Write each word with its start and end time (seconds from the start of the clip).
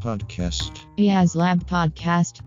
Podcast. 0.00 0.78
IAS 0.96 1.34
Lab 1.34 1.64
Podcast. 1.66 2.40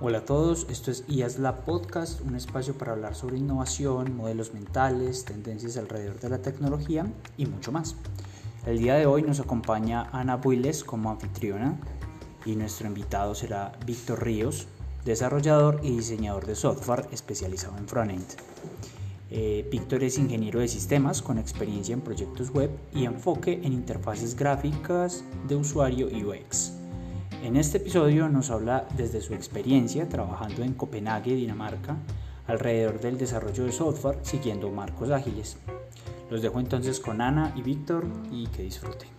Hola 0.00 0.18
a 0.18 0.24
todos, 0.24 0.66
esto 0.70 0.90
es 0.90 1.04
IAS 1.08 1.38
Lab 1.38 1.64
Podcast, 1.64 2.22
un 2.22 2.36
espacio 2.36 2.78
para 2.78 2.92
hablar 2.92 3.14
sobre 3.14 3.36
innovación, 3.36 4.16
modelos 4.16 4.54
mentales, 4.54 5.24
tendencias 5.24 5.76
alrededor 5.76 6.18
de 6.18 6.30
la 6.30 6.38
tecnología 6.38 7.06
y 7.36 7.44
mucho 7.46 7.70
más. 7.70 7.96
El 8.64 8.78
día 8.78 8.94
de 8.94 9.04
hoy 9.04 9.22
nos 9.22 9.40
acompaña 9.40 10.08
Ana 10.12 10.36
Builes 10.36 10.84
como 10.84 11.10
anfitriona 11.10 11.78
y 12.46 12.56
nuestro 12.56 12.86
invitado 12.86 13.34
será 13.34 13.72
Víctor 13.84 14.24
Ríos, 14.24 14.68
desarrollador 15.06 15.80
y 15.82 15.96
diseñador 15.96 16.46
de 16.46 16.56
software 16.56 17.06
especializado 17.12 17.78
en 17.78 17.88
frontend. 17.88 18.26
Eh, 19.30 19.66
Víctor 19.70 20.02
es 20.04 20.18
ingeniero 20.18 20.60
de 20.60 20.68
sistemas 20.68 21.22
con 21.22 21.38
experiencia 21.38 21.94
en 21.94 22.00
proyectos 22.00 22.50
web 22.50 22.70
y 22.92 23.04
enfoque 23.04 23.60
en 23.62 23.72
interfaces 23.72 24.36
gráficas 24.36 25.24
de 25.48 25.56
usuario 25.56 26.08
UX. 26.08 26.72
En 27.44 27.56
este 27.56 27.78
episodio 27.78 28.28
nos 28.28 28.50
habla 28.50 28.86
desde 28.96 29.20
su 29.20 29.32
experiencia 29.34 30.08
trabajando 30.08 30.62
en 30.62 30.74
Copenhague, 30.74 31.36
Dinamarca, 31.36 31.96
alrededor 32.46 33.00
del 33.00 33.16
desarrollo 33.16 33.64
de 33.64 33.72
software 33.72 34.18
siguiendo 34.22 34.70
marcos 34.70 35.10
ágiles. 35.10 35.56
Los 36.30 36.42
dejo 36.42 36.58
entonces 36.58 36.98
con 36.98 37.20
Ana 37.20 37.52
y 37.56 37.62
Víctor 37.62 38.04
y 38.32 38.48
que 38.48 38.62
disfruten. 38.62 39.15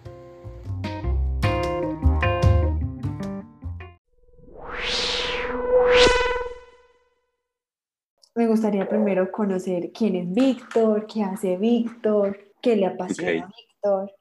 Gustaría 8.58 8.90
primero 8.90 9.32
conocer 9.32 9.91
quién 9.94 10.16
es 10.16 10.34
Víctor, 10.34 11.05
qué 11.05 11.22
hace 11.22 11.58
Víctor, 11.58 12.55
qué 12.60 12.76
le 12.76 12.88
apasiona 12.88 13.44
a 13.44 13.52
Víctor. 13.55 14.12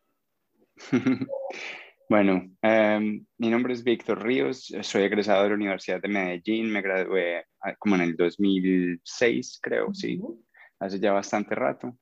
bueno, 2.10 2.46
em, 2.60 3.24
mi 3.38 3.48
nombre 3.48 3.72
es 3.72 3.82
Víctor 3.82 4.22
Ríos, 4.22 4.70
soy 4.82 5.04
egresado 5.04 5.44
de 5.44 5.48
la 5.48 5.54
Universidad 5.54 6.02
de 6.02 6.08
Medellín, 6.08 6.70
me 6.70 6.82
gradué 6.82 7.46
ah, 7.62 7.74
como 7.78 7.94
en 7.94 8.02
el 8.02 8.14
2006, 8.14 9.58
creo, 9.62 9.94
sí, 9.94 10.20
hace 10.80 11.00
ya 11.00 11.12
bastante 11.12 11.54
rato. 11.54 11.96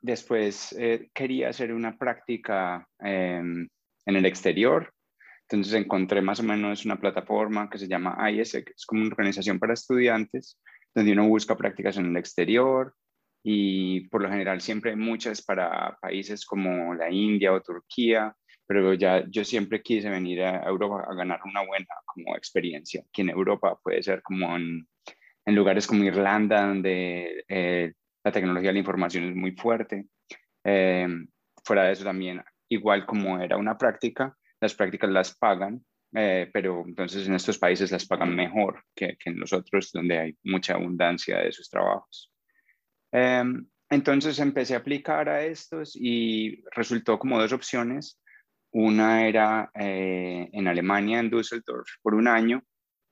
Después 0.00 0.76
eh, 0.78 1.10
quería 1.12 1.48
hacer 1.48 1.74
una 1.74 1.98
práctica 1.98 2.86
em, 3.00 3.68
en 4.06 4.16
el 4.16 4.26
exterior, 4.26 4.94
entonces 5.48 5.74
encontré 5.74 6.22
más 6.22 6.38
o 6.38 6.44
menos 6.44 6.84
una 6.84 7.00
plataforma 7.00 7.68
que 7.68 7.78
se 7.78 7.88
llama 7.88 8.16
que 8.24 8.72
es 8.76 8.86
como 8.86 9.02
una 9.02 9.10
organización 9.10 9.58
para 9.58 9.74
estudiantes, 9.74 10.56
donde 10.94 11.12
uno 11.12 11.28
busca 11.28 11.56
prácticas 11.56 11.96
en 11.96 12.06
el 12.06 12.16
exterior 12.16 12.94
y 13.42 14.08
por 14.08 14.22
lo 14.22 14.30
general 14.30 14.60
siempre 14.60 14.92
hay 14.92 14.96
muchas 14.96 15.42
para 15.42 15.98
países 16.00 16.46
como 16.46 16.94
la 16.94 17.10
India 17.10 17.52
o 17.52 17.60
Turquía, 17.60 18.34
pero 18.66 18.94
ya 18.94 19.24
yo 19.28 19.44
siempre 19.44 19.82
quise 19.82 20.08
venir 20.08 20.42
a 20.42 20.62
Europa 20.66 21.04
a 21.06 21.14
ganar 21.14 21.40
una 21.44 21.64
buena 21.66 21.86
como 22.06 22.36
experiencia, 22.36 23.04
que 23.12 23.22
en 23.22 23.28
Europa 23.28 23.78
puede 23.82 24.02
ser 24.02 24.22
como 24.22 24.56
en, 24.56 24.86
lugares 25.46 25.86
como 25.86 26.04
Irlanda, 26.04 26.66
donde 26.66 27.44
eh, 27.48 27.92
la 28.24 28.32
tecnología 28.32 28.70
de 28.70 28.74
la 28.74 28.78
información 28.78 29.24
es 29.24 29.36
muy 29.36 29.52
fuerte. 29.52 30.06
Eh, 30.64 31.06
fuera 31.62 31.84
de 31.84 31.92
eso 31.92 32.04
también, 32.04 32.42
igual 32.70 33.04
como 33.04 33.38
era 33.38 33.58
una 33.58 33.76
práctica, 33.76 34.34
las 34.60 34.74
prácticas 34.74 35.10
las 35.10 35.36
pagan 35.36 35.84
eh, 36.14 36.48
pero 36.52 36.84
entonces 36.86 37.26
en 37.26 37.34
estos 37.34 37.58
países 37.58 37.90
las 37.90 38.06
pagan 38.06 38.34
mejor 38.34 38.84
que, 38.94 39.16
que, 39.18 39.30
en 39.30 39.40
los 39.40 39.52
otros 39.52 39.90
donde 39.92 40.18
hay 40.18 40.36
mucha 40.44 40.74
abundancia 40.74 41.38
de 41.38 41.50
sus 41.50 41.68
trabajos. 41.68 42.32
Em, 43.10 43.66
entonces 43.90 44.38
empecé 44.38 44.74
a 44.74 44.78
aplicar 44.78 45.28
a 45.28 45.44
estos 45.44 45.96
y 45.96 46.62
resultó 46.74 47.18
como 47.18 47.40
dos 47.40 47.52
opciones. 47.52 48.20
Una 48.72 49.26
era 49.26 49.70
eh, 49.74 50.48
en 50.52 50.68
Alemania, 50.68 51.20
en 51.20 51.30
Düsseldorf, 51.30 51.88
por 52.02 52.14
un 52.14 52.28
año, 52.28 52.62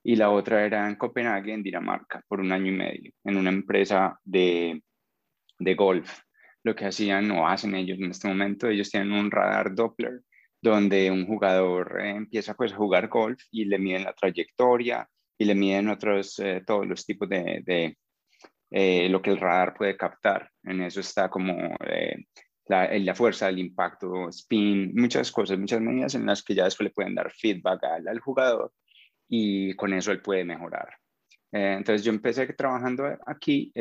y 0.03 0.15
la 0.15 0.29
otra 0.29 0.65
era 0.65 0.89
en 0.89 0.95
Copenhague, 0.95 1.53
en 1.53 1.63
Dinamarca, 1.63 2.21
por 2.27 2.39
un 2.41 2.51
año 2.51 2.67
y 2.67 2.75
medio, 2.75 3.11
en 3.23 3.37
una 3.37 3.49
empresa 3.49 4.19
de, 4.23 4.81
de 5.59 5.75
golf. 5.75 6.19
Lo 6.63 6.75
que 6.75 6.85
hacían 6.85 7.31
o 7.31 7.47
hacen 7.47 7.75
ellos 7.75 7.99
en 7.99 8.11
este 8.11 8.27
momento, 8.27 8.67
ellos 8.67 8.89
tienen 8.89 9.11
un 9.13 9.31
radar 9.31 9.73
Doppler 9.75 10.21
donde 10.63 11.11
un 11.11 11.27
jugador 11.27 11.99
eh, 11.99 12.11
empieza 12.11 12.53
pues 12.53 12.71
a 12.71 12.77
jugar 12.77 13.09
golf 13.09 13.43
y 13.51 13.65
le 13.65 13.77
miden 13.77 14.05
la 14.05 14.13
trayectoria 14.13 15.07
y 15.37 15.43
le 15.43 15.55
miden 15.55 15.89
otros, 15.89 16.39
eh, 16.39 16.63
todos 16.65 16.87
los 16.87 17.05
tipos 17.05 17.27
de, 17.27 17.61
de 17.65 17.97
eh, 18.71 19.09
lo 19.09 19.21
que 19.21 19.31
el 19.31 19.39
radar 19.39 19.73
puede 19.73 19.97
captar. 19.97 20.49
En 20.63 20.81
eso 20.81 21.01
está 21.01 21.29
como 21.29 21.75
la, 22.65 22.97
la, 22.97 23.13
fuerza, 23.13 23.49
el 23.49 23.59
impacto, 23.59 24.29
spin, 24.29 24.93
muchas 24.95 25.33
cosas, 25.33 25.59
muchas 25.59 25.81
medidas 25.81 26.15
en 26.15 26.25
las 26.25 26.41
que 26.41 26.55
ya 26.55 26.63
después 26.63 26.85
le 26.85 26.93
pueden 26.93 27.15
dar 27.15 27.29
feedback 27.33 27.83
al, 27.83 28.07
al 28.07 28.19
jugador 28.19 28.71
y 29.27 29.73
con 29.75 29.93
eso 29.93 30.13
él 30.13 30.21
puede 30.21 30.45
mejorar. 30.45 30.95
entonces 31.51 32.05
yo 32.05 32.11
empecé 32.13 32.47
trabajando 32.53 33.17
aquí 33.25 33.73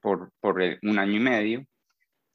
por, 0.00 0.32
por, 0.40 0.62
un 0.82 0.98
año 0.98 1.16
y 1.16 1.20
medio, 1.20 1.66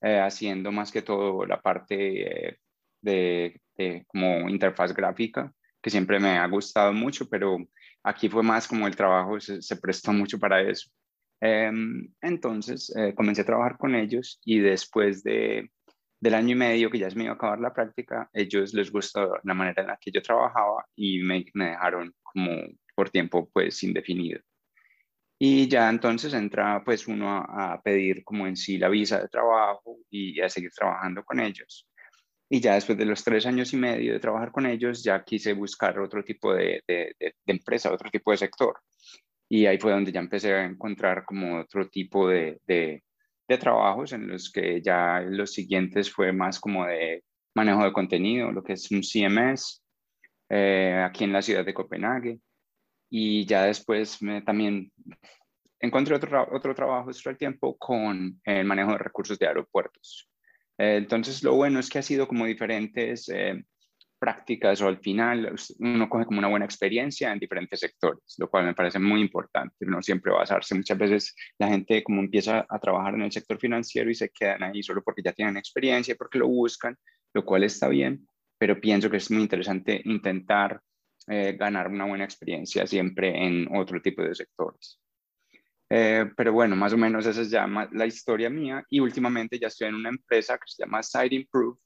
haciendo 0.02 0.72
más 0.72 0.92
que 0.92 1.02
todo 1.02 1.46
la 1.46 1.62
parte 1.62 2.60
de, 3.02 3.62
como 4.08 4.50
interfaz 4.50 4.94
gráfica, 4.94 5.54
que 5.82 5.90
siempre 5.90 6.20
me 6.20 6.38
ha 6.38 6.48
gustado 6.48 6.94
mucho, 6.94 7.30
pero 7.30 7.58
aquí 8.04 8.30
fue 8.30 8.44
más 8.44 8.68
como 8.68 8.88
el 8.88 8.96
trabajo 8.96 9.40
se, 9.40 9.76
prestó 9.78 10.14
mucho 10.14 10.40
para 10.40 10.62
eso. 10.62 10.90
Em, 11.40 12.12
entonces 12.22 12.94
eh, 12.96 13.14
comencé 13.14 13.42
a 13.42 13.46
trabajar 13.46 13.78
con 13.78 13.94
ellos 13.96 14.40
y 14.44 14.60
después 14.60 15.24
de, 15.24 15.70
del 16.20 16.34
año 16.34 16.54
y 16.54 16.56
medio 16.56 16.90
que 16.90 17.00
ya 17.00 17.10
se 17.10 17.16
me 17.16 17.26
iba 17.26 17.34
a 17.34 17.36
acabar 17.36 17.60
la 17.60 17.74
práctica, 17.74 18.30
ellos 18.34 18.74
les 18.74 18.92
gustó 18.92 19.36
la 19.44 19.54
manera 19.54 19.82
en 19.84 19.90
la 19.90 19.98
que 20.02 20.12
yo 20.12 20.22
trabajaba 20.22 20.86
y 20.96 21.20
me, 21.20 21.46
me 21.54 21.70
dejaron 21.70 22.14
como 22.24 22.52
por 22.96 23.10
tiempo 23.10 23.50
pues 23.54 23.84
indefinido. 23.84 24.42
Y 25.40 25.68
ya 25.68 25.90
entonces 25.90 26.34
entra 26.34 26.84
pues 26.84 27.08
uno 27.08 27.30
a, 27.30 27.74
a, 27.74 27.82
pedir 27.82 28.24
como 28.24 28.48
en 28.48 28.56
sí 28.56 28.80
la 28.80 28.90
visa 28.90 29.22
de 29.22 29.28
trabajo 29.28 29.98
y 30.10 30.42
a 30.42 30.50
seguir 30.50 30.72
trabajando 30.72 31.24
con 31.24 31.40
ellos. 31.40 31.88
Y 32.50 32.62
ya 32.62 32.76
después 32.76 32.98
de 32.98 33.06
los 33.06 33.24
tres 33.24 33.46
años 33.46 33.74
y 33.74 33.78
medio 33.78 34.14
de 34.14 34.20
trabajar 34.20 34.52
con 34.52 34.66
ellos, 34.66 35.04
ya 35.04 35.24
quise 35.24 35.54
buscar 35.54 36.00
otro 36.00 36.24
tipo 36.24 36.54
de, 36.54 36.82
de, 36.88 37.16
empresa, 37.46 37.92
otro 37.92 38.10
tipo 38.10 38.32
de 38.32 38.38
sector. 38.38 38.80
Y 39.50 39.66
ahí 39.66 39.78
fue 39.78 39.92
donde 39.92 40.12
ya 40.12 40.22
empecé 40.22 40.54
a 40.54 40.66
encontrar 40.66 41.26
como 41.26 41.60
otro 41.60 41.90
tipo 41.90 42.30
de, 42.30 42.60
trabajos 43.60 44.14
en 44.14 44.28
los 44.28 44.52
que 44.52 44.82
ya 44.82 45.22
los 45.22 45.54
siguientes 45.54 46.12
fue 46.12 46.32
más 46.32 46.60
como 46.60 46.86
de 46.86 47.24
manejo 47.56 47.84
de 47.84 47.94
contenido, 47.94 48.52
lo 48.52 48.64
que 48.64 48.74
es 48.74 48.92
un 48.92 49.02
CMS, 49.02 49.84
eh, 50.50 51.04
aquí 51.06 51.24
en 51.24 51.34
la 51.34 51.42
ciudad 51.42 51.66
de 51.66 51.74
Copenhague. 51.74 52.40
Y 53.10 53.46
ya 53.46 53.64
después 53.64 54.22
me, 54.22 54.42
también 54.42 54.92
encontré 55.80 56.16
otro, 56.16 56.48
otro 56.52 56.76
trabajo 56.76 57.10
el 57.10 57.38
tiempo 57.38 57.78
con 57.78 58.40
el 58.44 58.66
manejo 58.66 58.92
de 58.92 58.98
recursos 59.00 59.38
de 59.38 59.48
aeropuertos. 59.48 60.30
Eh, 60.78 60.98
entonces, 60.98 61.44
lo 61.44 61.56
bueno 61.56 61.80
es 61.80 61.90
que 61.90 62.00
ha 62.00 62.04
sido 62.04 62.28
como 62.28 62.46
diferentes 62.46 63.30
eh, 63.30 63.64
prácticas 64.20 64.82
o 64.82 64.88
al 64.88 65.00
final 65.00 65.56
uno 65.80 66.10
coge 66.10 66.26
como 66.26 66.40
una 66.40 66.48
buena 66.48 66.66
experiencia 66.66 67.32
en 67.32 67.40
diferentes 67.40 67.80
sectores, 67.80 68.36
lo 68.38 68.50
cual 68.50 68.66
me 68.66 68.74
parece 68.74 69.00
muy 69.00 69.22
importante. 69.22 69.76
No 69.86 70.02
siempre 70.02 70.32
basarse, 70.32 70.76
muchas 70.76 70.98
veces 70.98 71.36
la 71.60 71.68
gente 71.68 72.04
como 72.04 72.22
empieza 72.22 72.66
a 72.68 72.80
trabajar 72.80 73.16
en 73.16 73.24
el 73.24 73.32
sector 73.32 73.60
financiero 73.60 74.10
y 74.10 74.16
se 74.16 74.30
quedan 74.30 74.64
ahí 74.64 74.82
solo 74.84 75.04
porque 75.04 75.22
ya 75.24 75.34
tienen 75.34 75.58
experiencia, 75.58 76.16
porque 76.16 76.40
lo 76.40 76.48
buscan, 76.48 76.96
lo 77.34 77.46
cual 77.46 77.64
está 77.64 77.88
bien, 77.88 78.28
pero 78.58 78.80
pienso 78.80 79.10
que 79.10 79.18
es 79.18 79.30
muy 79.30 79.42
interesante 79.42 80.02
intentar 80.06 80.82
eh, 81.28 81.56
ganar 81.58 81.88
una 81.88 82.06
buena 82.06 82.24
experiencia 82.24 82.88
siempre 82.88 83.46
en 83.46 83.68
otro 83.76 84.02
tipo 84.02 84.24
de 84.24 84.34
sectores. 84.34 85.00
Eh, 85.90 86.26
pero 86.36 86.52
bueno, 86.52 86.76
más 86.76 86.94
o 86.94 86.98
menos 86.98 87.26
esa 87.26 87.42
es 87.42 87.50
ya 87.50 87.66
la 87.92 88.06
historia 88.06 88.50
mía 88.50 88.84
y 88.90 89.00
últimamente 89.00 89.58
ya 89.58 89.68
estoy 89.68 89.88
en 89.88 89.96
una 89.96 90.10
empresa 90.10 90.58
que 90.58 90.66
se 90.68 90.84
llama 90.84 91.04
Site 91.04 91.36
Improve. 91.36 91.80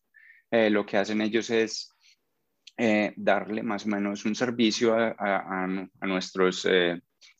Eh, 0.50 0.69
lo 0.69 0.86
que 0.86 0.98
hacen 0.98 1.21
ellos 1.21 1.50
es 1.50 1.94
eh, 2.77 3.13
darle 3.15 3.63
más 3.63 3.86
o 3.86 3.89
menos 3.89 4.25
un 4.25 4.36
servicio 4.36 4.95
a, 4.95 5.15
a, 5.18 5.88
a 6.00 6.07
nuestros 6.07 6.68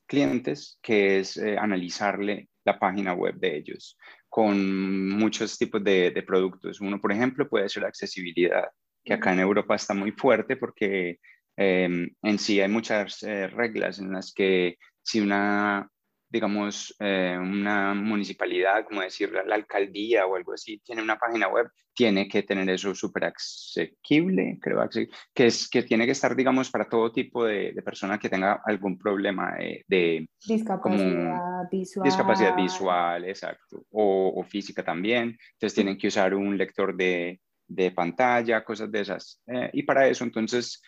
clientes, 0.06 0.78
que 0.82 1.20
es 1.20 1.38
analizarle 1.38 2.50
la 2.64 2.78
página 2.78 3.14
web 3.14 3.36
de 3.36 3.58
ellos 3.58 3.98
con 4.30 5.10
muchos 5.10 5.58
tipos 5.58 5.84
de, 5.84 6.12
de, 6.12 6.24
productos. 6.24 6.80
Uno, 6.80 7.02
por 7.02 7.12
ejemplo, 7.12 7.50
puede 7.50 7.68
ser 7.68 7.84
accesibilidad, 7.84 8.70
que 9.04 9.14
acá 9.14 9.34
en 9.34 9.40
Europa 9.40 9.76
está 9.76 9.94
muy 9.94 10.12
fuerte 10.12 10.56
porque 10.56 11.20
en 11.58 12.40
sí 12.40 12.62
hay 12.62 12.70
muchas 12.70 13.20
reglas 13.22 14.00
en 14.00 14.14
las 14.14 14.34
que 14.34 14.78
si 15.04 15.20
una 15.20 15.91
digamos, 16.32 16.96
eh, 17.00 17.38
una 17.38 17.94
municipalidad, 17.94 18.86
como 18.86 19.02
decir 19.02 19.32
la 19.32 19.56
alcaldía 19.56 20.26
o 20.26 20.36
algo 20.36 20.54
así, 20.54 20.80
tiene 20.80 21.02
una 21.02 21.18
página 21.18 21.50
web, 21.50 21.68
tiene 21.94 22.28
que 22.30 22.44
tener 22.44 22.70
eso 22.70 22.96
súper 22.96 23.26
asequible, 23.26 24.58
creo, 24.62 24.88
que, 25.34 25.46
es, 25.46 25.70
que 25.70 25.84
tiene 25.84 26.06
que 26.06 26.14
estar, 26.14 26.34
digamos, 26.36 26.72
para 26.72 26.88
todo 26.88 27.12
tipo 27.12 27.44
de, 27.44 27.74
de 27.74 27.82
persona 27.82 28.18
que 28.18 28.30
tenga 28.30 28.62
algún 28.66 28.98
problema 28.98 29.58
de, 29.88 30.28
discapacidad 30.48 31.70
visual. 31.70 32.06
Discapacidad 32.06 32.56
visual, 32.56 33.26
exacto, 33.26 33.86
o, 33.92 34.34
o, 34.36 34.44
física 34.44 34.84
también. 34.84 35.38
Entonces 35.54 35.76
tienen 35.76 35.98
que 35.98 36.08
usar 36.08 36.34
un 36.34 36.58
lector 36.58 36.96
de, 36.96 37.42
de 37.68 37.92
pantalla, 37.92 38.64
cosas 38.64 38.90
de 38.90 39.02
esas. 39.02 39.42
Eh, 39.48 39.70
y 39.74 39.84
para 39.84 40.08
eso, 40.08 40.24
entonces, 40.24 40.82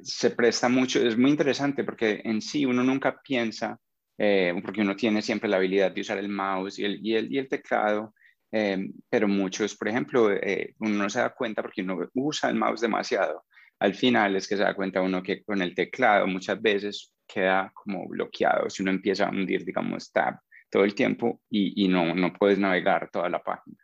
se 0.00 0.30
presta 0.30 0.68
mucho, 0.68 1.00
es 1.00 1.16
muy 1.16 1.30
interesante 1.30 1.82
porque 1.82 2.20
en 2.24 2.42
sí 2.42 2.66
uno 2.66 2.84
nunca 2.84 3.20
piensa 3.22 3.78
eh, 4.18 4.54
porque 4.62 4.82
uno 4.82 4.96
tiene 4.96 5.22
siempre 5.22 5.48
la 5.48 5.56
habilidad 5.56 5.92
de 5.92 6.00
usar 6.00 6.18
el 6.18 6.28
mouse 6.28 6.78
y 6.78 6.84
el, 6.84 7.06
y 7.06 7.14
el, 7.14 7.32
y 7.32 7.38
el 7.38 7.48
teclado, 7.48 8.14
eh, 8.50 8.90
pero 9.08 9.28
muchos, 9.28 9.74
por 9.76 9.88
ejemplo, 9.88 10.30
eh, 10.30 10.74
uno 10.78 11.04
no 11.04 11.10
se 11.10 11.20
da 11.20 11.30
cuenta 11.30 11.62
porque 11.62 11.82
uno 11.82 11.98
usa 12.14 12.50
el 12.50 12.56
mouse 12.56 12.82
demasiado. 12.82 13.44
Al 13.78 13.94
final 13.94 14.36
es 14.36 14.46
que 14.46 14.56
se 14.56 14.62
da 14.62 14.74
cuenta 14.74 15.02
uno 15.02 15.22
que 15.22 15.42
con 15.42 15.60
el 15.62 15.74
teclado 15.74 16.26
muchas 16.26 16.60
veces 16.60 17.12
queda 17.26 17.72
como 17.74 18.06
bloqueado 18.06 18.68
si 18.70 18.82
uno 18.82 18.92
empieza 18.92 19.26
a 19.26 19.30
hundir, 19.30 19.64
digamos, 19.64 20.12
tab 20.12 20.36
todo 20.70 20.84
el 20.84 20.94
tiempo 20.94 21.40
y, 21.50 21.84
y 21.84 21.88
no, 21.88 22.14
no 22.14 22.32
puedes 22.32 22.58
navegar 22.58 23.10
toda 23.10 23.28
la 23.28 23.42
página. 23.42 23.76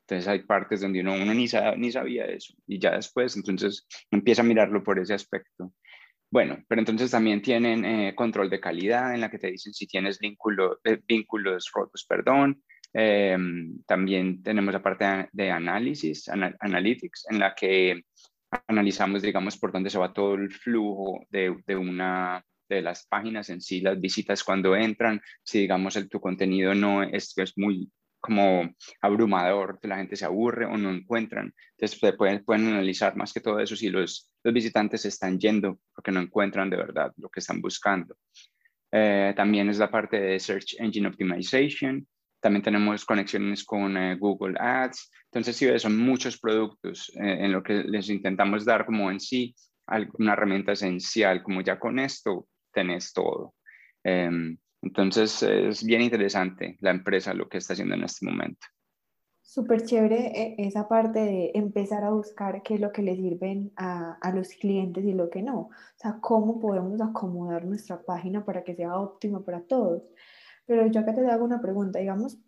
Entonces 0.00 0.28
hay 0.28 0.40
partes 0.40 0.80
donde 0.80 1.00
uno, 1.00 1.14
uno 1.14 1.32
ni, 1.32 1.46
ni 1.76 1.92
sabía 1.92 2.24
eso 2.26 2.54
y 2.66 2.78
ya 2.78 2.92
después, 2.92 3.36
entonces 3.36 3.86
empieza 4.10 4.42
a 4.42 4.44
mirarlo 4.44 4.82
por 4.82 4.98
ese 4.98 5.14
aspecto. 5.14 5.72
Bueno, 6.32 6.64
pero 6.66 6.80
entonces 6.80 7.10
también 7.10 7.42
tienen 7.42 7.84
eh, 7.84 8.14
control 8.14 8.48
de 8.48 8.58
calidad 8.58 9.14
en 9.14 9.20
la 9.20 9.30
que 9.30 9.38
te 9.38 9.50
dicen 9.50 9.74
si 9.74 9.86
tienes 9.86 10.18
eh, 10.22 11.00
vínculos 11.06 11.70
rotos, 11.74 12.06
perdón. 12.08 12.62
Em, 12.94 13.82
también 13.86 14.42
tenemos 14.42 14.72
la 14.72 14.82
parte 14.82 15.28
de 15.30 15.50
análisis, 15.50 16.30
analytics, 16.30 17.26
en 17.30 17.38
la 17.38 17.54
que 17.54 18.04
analizamos, 18.66 19.20
digamos, 19.20 19.58
por 19.58 19.72
dónde 19.72 19.90
se 19.90 19.98
va 19.98 20.14
todo 20.14 20.34
el 20.36 20.50
flujo 20.50 21.20
de, 21.28 21.50
una 21.76 22.42
de 22.66 22.80
las 22.80 23.06
páginas 23.06 23.50
en 23.50 23.60
sí, 23.60 23.82
las 23.82 24.00
visitas 24.00 24.42
cuando 24.42 24.74
entran, 24.74 25.20
si 25.42 25.60
digamos 25.60 25.96
el, 25.96 26.08
tu 26.08 26.18
contenido 26.18 26.74
no 26.74 27.02
es, 27.02 27.34
muy 27.56 27.90
como 28.20 28.70
abrumador, 29.02 29.78
la 29.82 29.98
gente 29.98 30.16
se 30.16 30.24
aburre 30.24 30.64
o 30.64 30.78
no 30.78 30.92
encuentran. 30.92 31.52
Entonces 31.76 32.16
pueden 32.16 32.68
analizar 32.68 33.16
más 33.16 33.34
que 33.34 33.40
todo 33.40 33.58
eso 33.58 33.76
si 33.76 33.90
los, 33.90 34.31
los 34.42 34.54
visitantes 34.54 35.04
están 35.04 35.38
yendo 35.38 35.78
porque 35.94 36.12
no 36.12 36.20
encuentran 36.20 36.70
de 36.70 36.76
verdad 36.76 37.12
lo 37.16 37.28
que 37.28 37.40
están 37.40 37.60
buscando. 37.60 38.16
Eh, 38.90 39.32
también 39.34 39.70
es 39.70 39.78
la 39.78 39.90
parte 39.90 40.20
de 40.20 40.38
Search 40.38 40.76
Engine 40.78 41.08
Optimization. 41.08 42.06
También 42.40 42.62
tenemos 42.62 43.04
conexiones 43.04 43.64
con 43.64 43.96
eh, 43.96 44.16
Google 44.16 44.58
Ads. 44.58 45.10
Entonces, 45.26 45.56
sí, 45.56 45.66
son 45.78 45.96
muchos 45.96 46.38
productos 46.38 47.10
eh, 47.16 47.44
en 47.44 47.52
lo 47.52 47.62
que 47.62 47.84
les 47.84 48.10
intentamos 48.10 48.64
dar 48.64 48.84
como 48.84 49.10
en 49.10 49.20
sí 49.20 49.54
una 50.18 50.34
herramienta 50.34 50.72
esencial, 50.72 51.42
como 51.42 51.60
ya 51.60 51.78
con 51.78 51.98
esto 51.98 52.46
tenés 52.72 53.12
todo. 53.12 53.54
Em, 54.04 54.56
entonces 54.80 55.42
es 55.42 55.84
bien 55.84 56.02
interesante 56.02 56.76
la 56.80 56.90
empresa 56.90 57.34
lo 57.34 57.48
que 57.48 57.58
está 57.58 57.74
haciendo 57.74 57.94
en 57.94 58.04
este 58.04 58.26
momento. 58.26 58.66
Súper 59.42 59.84
chévere 59.84 60.40
eh, 60.40 60.54
esa 60.58 60.88
parte 60.88 61.18
de 61.18 61.50
empezar 61.54 62.04
a 62.04 62.10
buscar 62.10 62.62
qué 62.62 62.74
es 62.74 62.80
lo 62.80 62.92
que 62.92 63.02
le 63.02 63.16
sirven 63.16 63.72
a, 63.76 64.14
a, 64.20 64.32
los 64.32 64.48
clientes 64.50 65.04
y 65.04 65.12
lo 65.12 65.30
que 65.30 65.42
no. 65.42 65.58
O 65.58 65.70
sea, 65.96 66.18
cómo 66.20 66.60
podemos 66.60 67.00
acomodar 67.00 67.64
nuestra 67.64 68.00
página 68.02 68.44
para 68.44 68.62
que 68.64 68.74
sea 68.74 68.96
óptima 68.96 69.44
para 69.44 69.60
todos. 69.60 70.02
Pero 70.66 70.86
yo 70.86 71.00
acá 71.00 71.14
te 71.14 71.26
hago 71.28 71.44
una 71.44 71.60
pregunta, 71.60 71.98
digamos, 71.98 72.38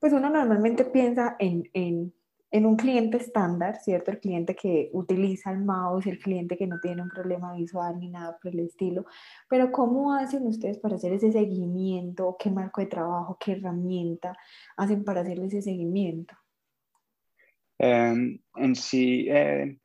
pues 0.00 0.12
uno 0.12 0.30
normalmente 0.30 0.84
piensa 0.84 1.36
en, 1.38 1.68
en 1.74 2.14
en 2.52 2.66
un 2.66 2.76
cliente 2.76 3.16
estándar, 3.16 3.76
¿cierto? 3.80 4.10
El 4.10 4.18
cliente 4.18 4.56
que 4.56 4.90
utiliza 4.92 5.52
el 5.52 5.60
mouse, 5.60 6.06
el 6.06 6.18
cliente 6.18 6.56
que 6.56 6.66
no 6.66 6.80
tiene 6.80 7.02
un 7.02 7.08
problema 7.08 7.54
visual 7.54 7.98
ni 7.98 8.08
nada 8.08 8.38
por 8.42 8.52
el 8.52 8.60
estilo. 8.60 9.06
Pero 9.48 9.70
¿cómo 9.70 10.14
hacen 10.14 10.46
ustedes 10.46 10.78
para 10.78 10.96
hacer 10.96 11.12
ese 11.12 11.30
seguimiento? 11.30 12.36
¿Qué 12.38 12.50
marco 12.50 12.80
de 12.80 12.88
trabajo, 12.88 13.36
qué 13.38 13.52
herramienta 13.52 14.36
hacen 14.76 15.04
para 15.04 15.20
hacerle 15.20 15.46
ese 15.46 15.62
seguimiento? 15.62 16.34
Em, 17.78 18.38
en 18.56 18.74
sí, 18.74 19.26
eh, 19.30 19.78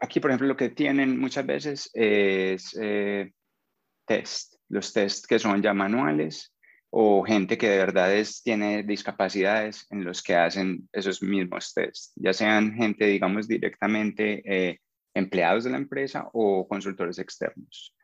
aquí 0.00 0.20
por 0.20 0.30
ejemplo 0.30 0.48
lo 0.48 0.56
que 0.56 0.68
tienen 0.68 1.18
muchas 1.18 1.46
veces 1.46 1.90
es 1.94 2.76
eh, 2.80 3.32
test, 4.06 4.54
los 4.68 4.92
test 4.92 5.26
que 5.26 5.38
son 5.38 5.62
ya 5.62 5.74
manuales 5.74 6.52
o 6.94 7.22
gente 7.24 7.56
que 7.56 7.70
de 7.70 7.78
verdad 7.78 8.14
es, 8.14 8.42
tiene 8.42 8.82
discapacidades 8.82 9.86
en 9.90 10.04
los 10.04 10.22
que 10.22 10.34
hacen 10.36 10.90
esos 10.92 11.22
mismos 11.22 11.72
tests, 11.72 12.12
ya 12.16 12.34
sean 12.34 12.74
gente, 12.74 13.06
digamos, 13.06 13.48
directamente 13.48 14.42
eh, 14.44 14.78
empleados 15.14 15.64
de 15.64 15.70
la 15.70 15.78
empresa 15.78 16.28
o 16.34 16.68
consultores 16.68 17.18
externos. 17.18 17.94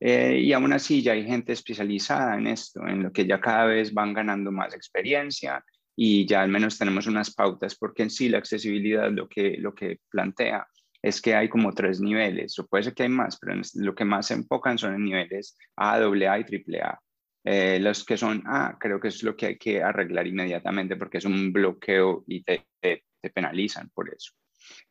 Eh, 0.00 0.40
y 0.40 0.52
aún 0.52 0.72
así 0.72 1.02
ya 1.02 1.12
hay 1.12 1.24
gente 1.24 1.52
especializada 1.52 2.34
en 2.36 2.48
esto, 2.48 2.84
en 2.84 3.04
lo 3.04 3.12
que 3.12 3.24
ya 3.28 3.40
cada 3.40 3.66
vez 3.66 3.94
van 3.94 4.12
ganando 4.12 4.50
más 4.50 4.74
experiencia 4.74 5.64
y 5.94 6.26
ya 6.26 6.42
al 6.42 6.48
menos 6.48 6.76
tenemos 6.76 7.06
unas 7.06 7.32
pautas, 7.32 7.76
porque 7.76 8.02
en 8.02 8.10
sí 8.10 8.28
la 8.28 8.38
accesibilidad 8.38 9.08
lo 9.12 9.28
que, 9.28 9.56
lo 9.58 9.72
que 9.72 10.00
plantea 10.10 10.66
es 11.00 11.22
que 11.22 11.36
hay 11.36 11.48
como 11.48 11.72
tres 11.74 12.00
niveles, 12.00 12.58
o 12.58 12.66
puede 12.66 12.82
ser 12.82 12.94
que 12.94 13.04
hay 13.04 13.08
más, 13.08 13.38
pero 13.38 13.54
lo 13.74 13.94
que 13.94 14.04
más 14.04 14.26
se 14.26 14.34
enfocan 14.34 14.78
son 14.78 14.96
en 14.96 15.04
niveles 15.04 15.56
A, 15.76 15.94
AA 15.94 16.40
y 16.40 16.80
AAA. 16.80 16.98
Eh, 17.44 17.78
los 17.80 18.04
que 18.04 18.16
son 18.16 18.42
A, 18.46 18.76
creo 18.78 19.00
que 19.00 19.08
es 19.08 19.22
lo 19.22 19.36
que 19.36 19.46
hay 19.46 19.58
que 19.58 19.82
arreglar 19.82 20.26
inmediatamente 20.26 20.96
porque 20.96 21.18
es 21.18 21.24
un 21.24 21.52
bloqueo 21.52 22.24
y 22.26 22.42
te, 22.42 22.66
te, 22.80 23.04
penalizan 23.34 23.90
por 23.90 24.12
eso. 24.14 24.32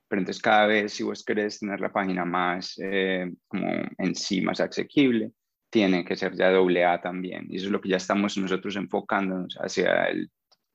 Pero 0.08 0.22
entonces 0.22 0.42
cada 0.42 0.68
vez 0.68 0.94
si 0.94 1.04
vos 1.04 1.24
querés 1.24 1.60
tener 1.60 1.80
la 1.80 1.92
página 1.92 2.26
más 2.26 2.76
eh, 2.84 3.32
como 3.48 3.70
en 3.98 4.16
sí 4.16 4.42
más 4.42 4.60
asequible, 4.60 5.32
tiene 5.70 6.04
que 6.04 6.18
ser 6.18 6.36
ya 6.36 6.52
doble 6.52 6.84
A 6.84 7.00
también. 7.02 7.48
Y 7.50 7.56
eso 7.58 7.68
es 7.68 7.72
lo 7.72 7.80
que 7.80 7.90
ya 7.90 7.98
estamos 7.98 8.38
nosotros 8.38 8.76
enfocándonos 8.76 9.56
hacia 9.56 10.08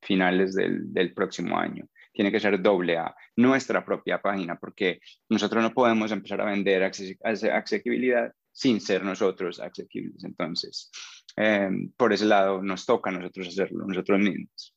finales 0.01 0.55
del, 0.55 0.93
del 0.93 1.13
próximo 1.13 1.59
año. 1.59 1.87
Tiene 2.13 2.33
que 2.33 2.41
ser 2.41 2.63
doble 2.63 2.97
A, 2.97 3.15
nuestra 3.37 3.85
propia 3.85 4.23
página, 4.23 4.59
porque 4.59 5.01
nosotros 5.29 5.63
no 5.63 5.73
podemos 5.75 6.11
empezar 6.13 6.41
a 6.41 6.47
vender 6.47 6.83
accesibilidad 6.83 8.33
sin 8.57 8.81
ser 8.81 9.05
nosotros 9.05 9.61
accesibles. 9.61 10.25
Entonces, 10.25 10.91
em, 11.37 11.93
por 11.95 12.15
ese 12.15 12.25
lado 12.25 12.63
nos 12.63 12.87
toca 12.87 13.11
a 13.11 13.13
nosotros 13.13 13.49
hacerlo, 13.49 13.85
nosotros 13.87 14.19
mismos. 14.19 14.75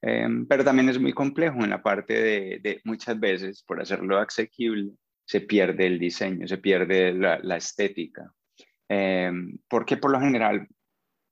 Em, 0.00 0.46
pero 0.46 0.64
también 0.64 0.88
es 0.88 0.98
muy 0.98 1.12
complejo 1.12 1.62
en 1.62 1.68
la 1.68 1.82
parte 1.82 2.14
de, 2.14 2.80
muchas 2.84 3.20
veces, 3.20 3.62
por 3.62 3.82
hacerlo 3.82 4.18
accesible, 4.18 4.92
se 5.26 5.42
pierde 5.42 5.86
el 5.86 5.98
diseño, 5.98 6.48
se 6.48 6.56
pierde 6.56 7.12
la, 7.12 7.56
estética. 7.58 8.32
Em, 8.88 9.58
porque 9.68 9.98
por 9.98 10.10
lo 10.10 10.20
general, 10.20 10.66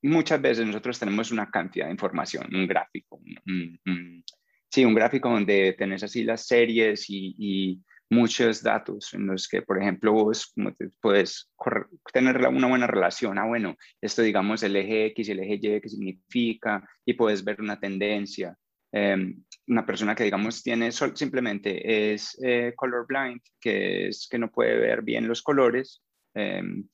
muchas 0.02 0.42
veces 0.42 0.66
nosotros 0.66 0.98
tenemos 0.98 1.30
una 1.32 1.50
cantidad 1.50 1.86
de 1.86 1.92
información, 1.92 2.54
un 2.54 2.66
gráfico, 2.66 3.22
sí, 4.68 4.84
un 4.84 4.94
gráfico 4.94 5.30
donde 5.30 5.74
tenés 5.78 6.02
así 6.02 6.24
las 6.24 6.46
series 6.46 7.06
y 7.08 7.80
muchos 8.10 8.62
datos 8.62 9.12
en 9.14 9.26
los 9.26 9.48
que, 9.48 9.62
por 9.62 9.80
ejemplo, 9.80 10.12
vos 10.12 10.52
como 10.54 10.72
te 10.74 10.90
puedes 11.00 11.50
tener 12.12 12.46
una 12.48 12.68
buena 12.68 12.86
relación. 12.86 13.38
Ah, 13.38 13.46
bueno, 13.46 13.76
esto 14.00 14.22
digamos 14.22 14.62
el 14.62 14.76
eje 14.76 15.06
X 15.06 15.28
y 15.28 15.32
el 15.32 15.40
eje 15.40 15.54
Y, 15.54 15.80
¿qué 15.80 15.88
significa? 15.88 16.88
Y 17.04 17.14
puedes 17.14 17.44
ver 17.44 17.60
una 17.60 17.78
tendencia. 17.78 18.56
Em, 18.92 19.42
una 19.66 19.84
persona 19.84 20.14
que 20.14 20.24
digamos 20.24 20.62
tiene 20.62 20.92
simplemente 20.92 22.14
es 22.14 22.38
eh, 22.42 22.72
colorblind, 22.76 23.40
que 23.60 24.08
es 24.08 24.28
que 24.30 24.38
no 24.38 24.50
puede 24.50 24.76
ver 24.78 25.02
bien 25.02 25.26
los 25.26 25.42
colores, 25.42 26.02
em, 26.34 26.88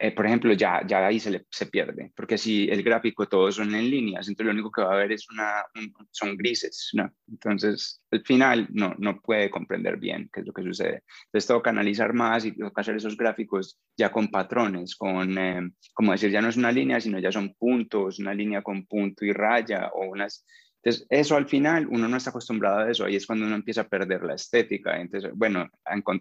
eh, 0.00 0.12
por 0.12 0.26
ejemplo, 0.26 0.52
ya, 0.52 0.86
ya 0.86 1.04
ahí 1.04 1.18
se, 1.18 1.30
le, 1.32 1.46
se 1.50 1.66
pierde, 1.66 2.12
porque 2.14 2.38
si 2.38 2.68
el 2.68 2.84
gráfico 2.84 3.26
todos 3.26 3.56
son 3.56 3.74
en 3.74 3.90
líneas, 3.90 4.28
entonces 4.28 4.46
lo 4.46 4.52
único 4.52 4.70
que 4.70 4.82
va 4.82 4.94
a 4.94 4.98
ver 4.98 5.10
es 5.10 5.28
una, 5.28 5.64
son 6.12 6.36
grises, 6.36 6.90
¿no? 6.92 7.12
Entonces, 7.26 8.00
al 8.12 8.22
final 8.24 8.68
no, 8.70 8.94
no 8.98 9.20
puede 9.20 9.50
comprender 9.50 9.96
bien 9.96 10.30
qué 10.32 10.40
es 10.40 10.46
lo 10.46 10.52
que 10.52 10.62
sucede. 10.62 11.02
Entonces, 11.26 11.48
tengo 11.48 11.62
que 11.62 11.70
analizar 11.70 12.12
más 12.14 12.44
y 12.44 12.52
tengo 12.52 12.72
que 12.72 12.80
hacer 12.80 12.94
esos 12.94 13.16
gráficos 13.16 13.80
ya 13.96 14.12
con 14.12 14.28
patrones, 14.28 14.94
con, 14.94 15.36
eh, 15.36 15.68
como 15.92 16.12
decir, 16.12 16.30
ya 16.30 16.42
no 16.42 16.48
es 16.48 16.56
una 16.56 16.70
línea, 16.70 17.00
sino 17.00 17.18
ya 17.18 17.32
son 17.32 17.54
puntos, 17.54 18.20
una 18.20 18.34
línea 18.34 18.62
con 18.62 18.86
punto 18.86 19.24
y 19.24 19.32
raya 19.32 19.90
o 19.94 20.06
unas... 20.06 20.46
Entonces, 20.80 21.08
eso 21.10 21.36
al 21.36 21.48
final, 21.48 21.88
uno 21.90 22.06
no 22.06 22.16
está 22.16 22.30
acostumbrado 22.30 22.78
a 22.78 22.90
eso, 22.90 23.04
ahí 23.04 23.16
es 23.16 23.26
cuando 23.26 23.46
uno 23.46 23.56
empieza 23.56 23.80
a 23.80 23.88
perder 23.88 24.22
la 24.22 24.34
estética. 24.34 25.00
Entonces, 25.00 25.32
bueno, 25.34 25.68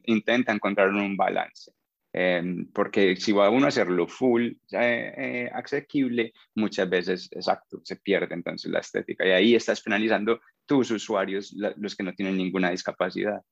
intenta 0.06 0.52
encontrar 0.52 0.90
un 0.90 1.16
balance. 1.16 1.72
Em, 2.20 2.66
porque 2.74 3.16
si 3.16 3.32
va 3.32 3.52
uno 3.52 3.66
a 3.66 3.68
hacerlo 3.68 4.08
full, 4.08 4.48
eh, 4.72 5.52
eh, 5.52 6.32
muchas 6.56 6.90
veces, 6.90 7.30
exacto, 7.32 7.80
se 7.84 7.98
pierde 7.98 8.34
entonces 8.34 8.72
la 8.72 8.80
estética 8.80 9.24
y 9.24 9.30
ahí 9.30 9.54
estás 9.54 9.82
penalizando 9.82 10.40
tus 10.66 10.90
usuarios, 10.90 11.56
los 11.76 11.96
que 11.96 12.02
no 12.02 12.16
tienen 12.16 12.36
ninguna 12.36 12.72
discapacidad. 12.72 13.44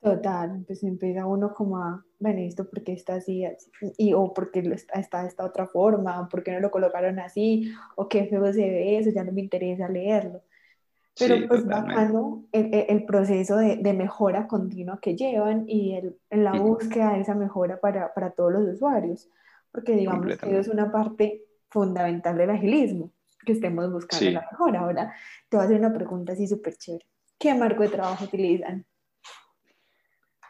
Total, 0.00 0.64
pues 0.66 0.82
empieza 0.82 1.26
uno 1.26 1.54
como 1.54 1.76
a, 1.76 2.04
bueno, 2.18 2.40
esto 2.40 2.68
porque 2.68 2.92
está 2.92 3.14
así, 3.14 3.44
y 3.96 4.14
o 4.14 4.34
porque 4.34 4.58
está, 4.58 4.98
está 4.98 5.22
de 5.22 5.28
esta 5.28 5.44
otra 5.44 5.68
forma, 5.68 6.22
o 6.22 6.28
porque 6.28 6.50
no 6.50 6.58
lo 6.58 6.72
colocaron 6.72 7.20
así, 7.20 7.72
o 7.94 8.08
qué 8.08 8.26
feo 8.26 8.52
se 8.52 8.68
ve 8.68 8.98
eso, 8.98 9.10
ya 9.10 9.22
no 9.22 9.30
me 9.30 9.42
interesa 9.42 9.88
leerlo. 9.88 10.42
Pero 11.18 11.46
pues 11.46 11.66
bacano 11.66 12.44
el, 12.52 12.72
el, 12.88 13.04
proceso 13.04 13.56
de, 13.56 13.76
de, 13.76 13.92
mejora 13.92 14.46
continua 14.46 14.98
que 15.00 15.14
llevan 15.14 15.64
y 15.68 15.94
el, 15.94 16.16
en 16.30 16.44
la 16.44 16.52
búsqueda 16.52 17.12
de 17.12 17.20
esa 17.20 17.34
mejora 17.34 17.78
para, 17.80 18.14
para 18.14 18.30
todos 18.30 18.52
los 18.52 18.74
usuarios, 18.74 19.28
porque 19.70 19.94
digamos 19.94 20.38
que 20.38 20.58
es 20.58 20.68
una 20.68 20.90
parte 20.90 21.44
fundamental 21.68 22.38
del 22.38 22.50
agilismo, 22.50 23.12
que 23.44 23.52
estemos 23.52 23.92
buscando 23.92 24.30
la 24.30 24.48
mejora. 24.50 24.80
Ahora 24.80 25.14
te 25.48 25.56
voy 25.56 25.64
a 25.64 25.66
hacer 25.66 25.78
una 25.78 25.92
pregunta 25.92 26.32
así 26.32 26.46
súper 26.46 26.76
chévere. 26.76 27.06
¿Qué 27.38 27.54
marco 27.54 27.82
de 27.82 27.88
trabajo 27.90 28.24
utilizan? 28.24 28.86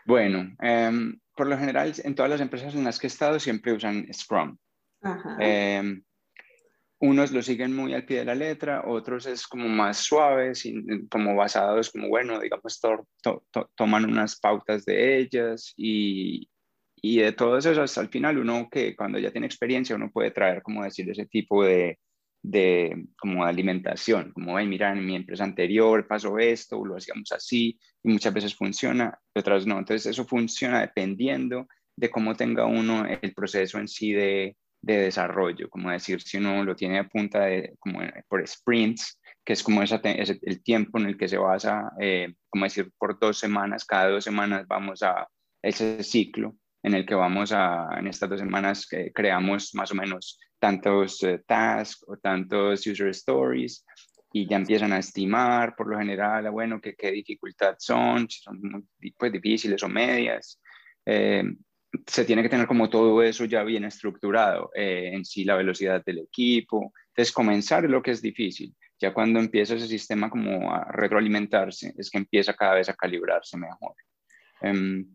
Bueno, 0.04 0.54
em, 0.60 1.18
por 1.36 1.46
lo 1.46 1.56
general 1.56 1.92
en 2.04 2.14
todas 2.14 2.30
las 2.30 2.40
empresas 2.40 2.74
en 2.74 2.84
las 2.84 2.98
que 2.98 3.06
he 3.06 3.08
estado 3.08 3.40
siempre 3.40 3.72
usan 3.72 4.06
Scrum. 4.12 4.56
Em, 5.40 6.02
unos 7.02 7.32
lo 7.32 7.42
siguen 7.42 7.74
muy 7.74 7.94
al 7.94 8.04
pie 8.04 8.20
de 8.20 8.24
la 8.24 8.34
letra, 8.36 8.84
otros 8.86 9.26
es 9.26 9.48
como 9.48 9.68
más 9.68 9.98
suaves, 9.98 10.62
como 11.10 11.34
basados, 11.34 11.90
como 11.90 12.08
bueno, 12.08 12.38
digamos, 12.38 12.80
toman 13.74 14.04
unas 14.04 14.38
pautas 14.38 14.84
de 14.84 15.18
ellas 15.18 15.74
y, 15.76 16.48
y 16.94 17.18
de 17.18 17.32
todo 17.32 17.58
eso 17.58 17.82
hasta 17.82 18.00
el 18.02 18.08
final 18.08 18.38
uno 18.38 18.68
que 18.70 18.94
cuando 18.94 19.18
ya 19.18 19.32
tiene 19.32 19.48
experiencia 19.48 19.96
uno 19.96 20.12
puede 20.12 20.30
traer, 20.30 20.62
como 20.62 20.84
decir, 20.84 21.10
ese 21.10 21.26
tipo 21.26 21.64
de, 21.64 21.98
de 22.40 23.08
como 23.18 23.44
alimentación, 23.44 24.30
como, 24.32 24.56
ay, 24.56 24.68
mira, 24.68 24.92
en 24.92 25.04
mi 25.04 25.16
empresa 25.16 25.42
anterior 25.42 26.06
pasó 26.06 26.38
esto, 26.38 26.84
lo 26.84 26.96
hacíamos 26.96 27.32
así, 27.32 27.80
y 28.04 28.08
muchas 28.10 28.32
veces 28.32 28.54
funciona, 28.54 29.18
otras 29.34 29.66
no. 29.66 29.76
Entonces, 29.76 30.06
eso 30.06 30.24
funciona 30.24 30.80
dependiendo 30.80 31.66
de 31.96 32.10
cómo 32.10 32.36
tenga 32.36 32.64
uno 32.64 33.04
el 33.06 33.34
proceso 33.34 33.78
en 33.78 33.88
sí 33.88 34.12
de, 34.12 34.56
de 34.82 34.98
desarrollo, 34.98 35.70
como 35.70 35.90
decir, 35.90 36.20
si 36.20 36.38
uno 36.38 36.64
lo 36.64 36.74
tiene 36.74 36.98
a 36.98 37.08
punta 37.08 37.44
de, 37.44 37.74
como 37.78 38.00
por 38.28 38.46
sprints, 38.46 39.18
que 39.44 39.52
es 39.54 39.62
como 39.62 39.82
esa, 39.82 40.00
el 40.02 40.62
tiempo 40.62 40.98
en 40.98 41.06
el 41.06 41.16
que 41.16 41.28
se 41.28 41.38
basa, 41.38 41.92
eh, 42.00 42.34
como 42.50 42.64
decir, 42.64 42.90
por 42.98 43.18
dos 43.18 43.38
semanas, 43.38 43.84
cada 43.84 44.08
dos 44.08 44.24
semanas 44.24 44.66
vamos 44.66 45.02
a 45.02 45.28
ese 45.62 46.02
ciclo 46.02 46.56
en 46.82 46.94
el 46.94 47.06
que 47.06 47.14
vamos 47.14 47.52
a, 47.52 47.88
en 47.96 48.08
estas 48.08 48.28
dos 48.28 48.40
semanas, 48.40 48.86
que 48.88 49.12
creamos 49.12 49.72
más 49.74 49.92
o 49.92 49.94
menos 49.94 50.40
tantos 50.58 51.22
eh, 51.22 51.40
tasks 51.46 52.04
o 52.08 52.16
tantos 52.16 52.84
user 52.84 53.08
stories 53.08 53.84
y 54.32 54.48
ya 54.48 54.56
empiezan 54.56 54.92
a 54.92 54.98
estimar 54.98 55.76
por 55.76 55.88
lo 55.88 55.98
general, 55.98 56.50
bueno, 56.50 56.80
que, 56.80 56.94
qué 56.94 57.12
dificultad 57.12 57.76
son, 57.78 58.28
si 58.28 58.40
son 58.40 58.60
muy 58.60 59.12
pues, 59.16 59.32
difíciles 59.32 59.82
o 59.82 59.88
medias. 59.88 60.60
Se 62.06 62.24
tiene 62.24 62.42
que 62.42 62.48
tener 62.48 62.66
como 62.66 62.88
todo 62.88 63.22
eso 63.22 63.44
ya 63.44 63.62
bien 63.64 63.84
estructurado, 63.84 64.70
eh, 64.74 65.10
en 65.12 65.24
sí 65.24 65.44
la 65.44 65.56
velocidad 65.56 66.02
del 66.04 66.18
equipo. 66.18 66.92
Entonces, 67.08 67.32
comenzar 67.32 67.84
lo 67.84 68.02
que 68.02 68.12
es 68.12 68.22
difícil. 68.22 68.74
Ya 68.98 69.12
cuando 69.12 69.40
empieza 69.40 69.74
ese 69.74 69.88
sistema 69.88 70.30
como 70.30 70.72
a 70.72 70.84
retroalimentarse, 70.90 71.94
es 71.98 72.10
que 72.10 72.18
empieza 72.18 72.54
cada 72.54 72.74
vez 72.74 72.88
a 72.88 72.94
calibrarse 72.94 73.56
mejor. 73.58 73.94
Em, 74.62 75.06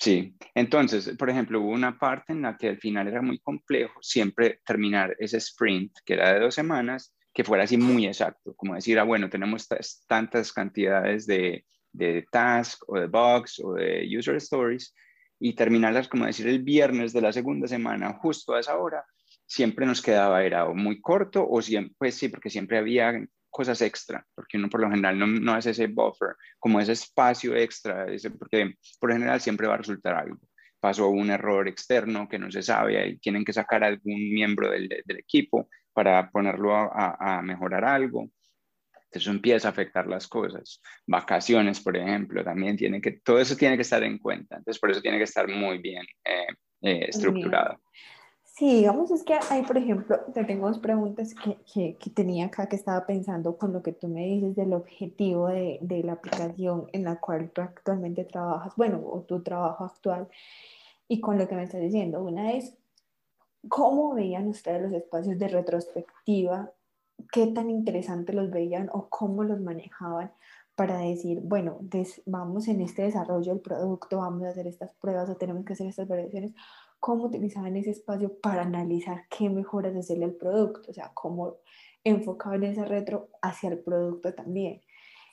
Sí, 0.00 0.36
entonces, 0.54 1.16
por 1.18 1.28
ejemplo, 1.28 1.60
hubo 1.60 1.70
una 1.70 1.98
parte 1.98 2.32
en 2.32 2.42
la 2.42 2.56
que 2.56 2.68
al 2.68 2.78
final 2.78 3.08
era 3.08 3.20
muy 3.20 3.40
complejo 3.40 3.98
siempre 4.00 4.60
terminar 4.64 5.16
ese 5.18 5.38
sprint, 5.38 5.92
que 6.04 6.14
era 6.14 6.32
de 6.34 6.40
dos 6.40 6.54
semanas, 6.54 7.12
que 7.34 7.42
fuera 7.42 7.64
así 7.64 7.76
muy 7.76 8.06
exacto, 8.06 8.54
como 8.54 8.76
decir, 8.76 8.98
ah, 9.00 9.02
bueno, 9.02 9.28
tenemos 9.28 9.66
tantas 10.06 10.52
cantidades 10.52 11.26
de, 11.26 11.64
de 11.92 12.24
tasks 12.30 12.84
o 12.86 12.98
de 12.98 13.06
bugs 13.08 13.58
o 13.58 13.74
de 13.74 14.08
user 14.16 14.36
stories 14.36 14.94
y 15.40 15.54
terminarlas, 15.54 16.08
como 16.08 16.26
decir, 16.26 16.48
el 16.48 16.62
viernes 16.62 17.12
de 17.12 17.20
la 17.20 17.32
segunda 17.32 17.68
semana, 17.68 18.14
justo 18.14 18.54
a 18.54 18.60
esa 18.60 18.76
hora, 18.76 19.04
siempre 19.46 19.86
nos 19.86 20.02
quedaba, 20.02 20.44
era 20.44 20.66
muy 20.66 21.00
corto 21.00 21.46
o 21.48 21.62
siempre, 21.62 21.94
pues 21.98 22.14
sí, 22.14 22.28
porque 22.28 22.50
siempre 22.50 22.78
había 22.78 23.14
cosas 23.50 23.80
extra, 23.82 24.24
porque 24.34 24.58
uno 24.58 24.68
por 24.68 24.80
lo 24.80 24.90
general 24.90 25.18
no, 25.18 25.26
no 25.26 25.54
hace 25.54 25.70
ese 25.70 25.86
buffer, 25.86 26.36
como 26.58 26.80
ese 26.80 26.92
espacio 26.92 27.56
extra, 27.56 28.06
ese, 28.12 28.30
porque 28.30 28.74
por 29.00 29.10
lo 29.10 29.16
general 29.16 29.40
siempre 29.40 29.66
va 29.66 29.74
a 29.74 29.78
resultar 29.78 30.14
algo. 30.14 30.38
Pasó 30.80 31.08
un 31.08 31.30
error 31.30 31.66
externo 31.66 32.28
que 32.28 32.38
no 32.38 32.50
se 32.50 32.62
sabe 32.62 33.08
y 33.08 33.18
tienen 33.18 33.44
que 33.44 33.52
sacar 33.52 33.82
algún 33.82 34.32
miembro 34.32 34.70
del, 34.70 34.88
del 34.88 35.18
equipo 35.18 35.68
para 35.92 36.30
ponerlo 36.30 36.76
a, 36.76 37.16
a, 37.18 37.42
mejorar 37.42 37.84
algo. 37.84 38.28
Eso 39.10 39.30
empieza 39.30 39.68
a 39.68 39.70
afectar 39.70 40.06
las 40.06 40.28
cosas. 40.28 40.80
Vacaciones, 41.06 41.80
por 41.80 41.96
ejemplo, 41.96 42.44
también 42.44 42.76
tiene 42.76 43.00
que, 43.00 43.12
todo 43.12 43.38
eso 43.40 43.56
tiene 43.56 43.76
que 43.76 43.82
estar 43.82 44.02
en 44.02 44.18
cuenta. 44.18 44.56
Entonces, 44.56 44.78
por 44.78 44.90
eso 44.90 45.00
tiene 45.00 45.18
que 45.18 45.24
estar 45.24 45.48
muy 45.48 45.78
bien 45.78 46.04
eh, 46.24 46.46
eh, 46.82 47.06
estructurado. 47.08 47.80
Sí, 48.58 48.74
digamos, 48.74 49.12
es 49.12 49.22
que 49.22 49.38
hay, 49.50 49.62
por 49.62 49.78
ejemplo, 49.78 50.18
te 50.34 50.42
tengo 50.42 50.66
dos 50.66 50.80
preguntas 50.80 51.32
que, 51.32 51.58
que, 51.72 51.96
que, 51.96 52.10
tenía 52.10 52.46
acá 52.46 52.68
que 52.68 52.74
estaba 52.74 53.06
pensando 53.06 53.56
con 53.56 53.72
lo 53.72 53.84
que 53.84 53.92
tú 53.92 54.08
me 54.08 54.26
dices 54.26 54.56
del 54.56 54.72
objetivo 54.72 55.46
de, 55.46 55.78
de, 55.80 56.02
la 56.02 56.14
aplicación 56.14 56.88
en 56.92 57.04
la 57.04 57.20
cual 57.20 57.50
tú 57.50 57.60
actualmente 57.60 58.24
trabajas, 58.24 58.74
bueno, 58.74 59.00
o 59.04 59.20
tu 59.20 59.44
trabajo 59.44 59.84
actual, 59.84 60.28
y 61.06 61.20
con 61.20 61.38
lo 61.38 61.46
que 61.46 61.54
me 61.54 61.62
estás 61.62 61.80
diciendo. 61.80 62.20
Una 62.20 62.52
es, 62.52 62.76
¿cómo 63.68 64.14
veían 64.14 64.48
ustedes 64.48 64.82
los 64.82 64.92
espacios 64.92 65.38
de 65.38 65.46
retrospectiva? 65.46 66.72
¿Qué 67.32 67.46
tan 67.48 67.70
interesante 67.70 68.32
los 68.32 68.50
veían 68.50 68.88
o 68.92 69.08
cómo 69.08 69.44
los 69.44 69.60
manejaban? 69.60 70.32
para 70.78 71.00
decir, 71.00 71.40
bueno, 71.42 71.80
vamos 72.24 72.68
en 72.68 72.80
este 72.82 73.02
desarrollo 73.02 73.52
del 73.52 73.60
producto, 73.60 74.18
vamos 74.18 74.44
a 74.44 74.50
hacer 74.50 74.68
estas 74.68 74.94
pruebas 74.94 75.28
o 75.28 75.34
tenemos 75.34 75.64
que 75.64 75.72
hacer 75.72 75.88
estas 75.88 76.06
variaciones, 76.06 76.54
cómo 77.00 77.24
utilizaban 77.24 77.76
ese 77.76 77.90
espacio 77.90 78.38
para 78.40 78.62
analizar 78.62 79.24
qué 79.28 79.50
mejoras 79.50 79.96
hacerle 79.96 80.26
al 80.26 80.34
producto, 80.34 80.88
o 80.88 80.94
sea, 80.94 81.10
cómo 81.14 81.56
enfocaban 82.04 82.62
ese 82.62 82.84
retro 82.84 83.28
hacia 83.42 83.70
el 83.70 83.80
producto 83.80 84.32
también. 84.34 84.80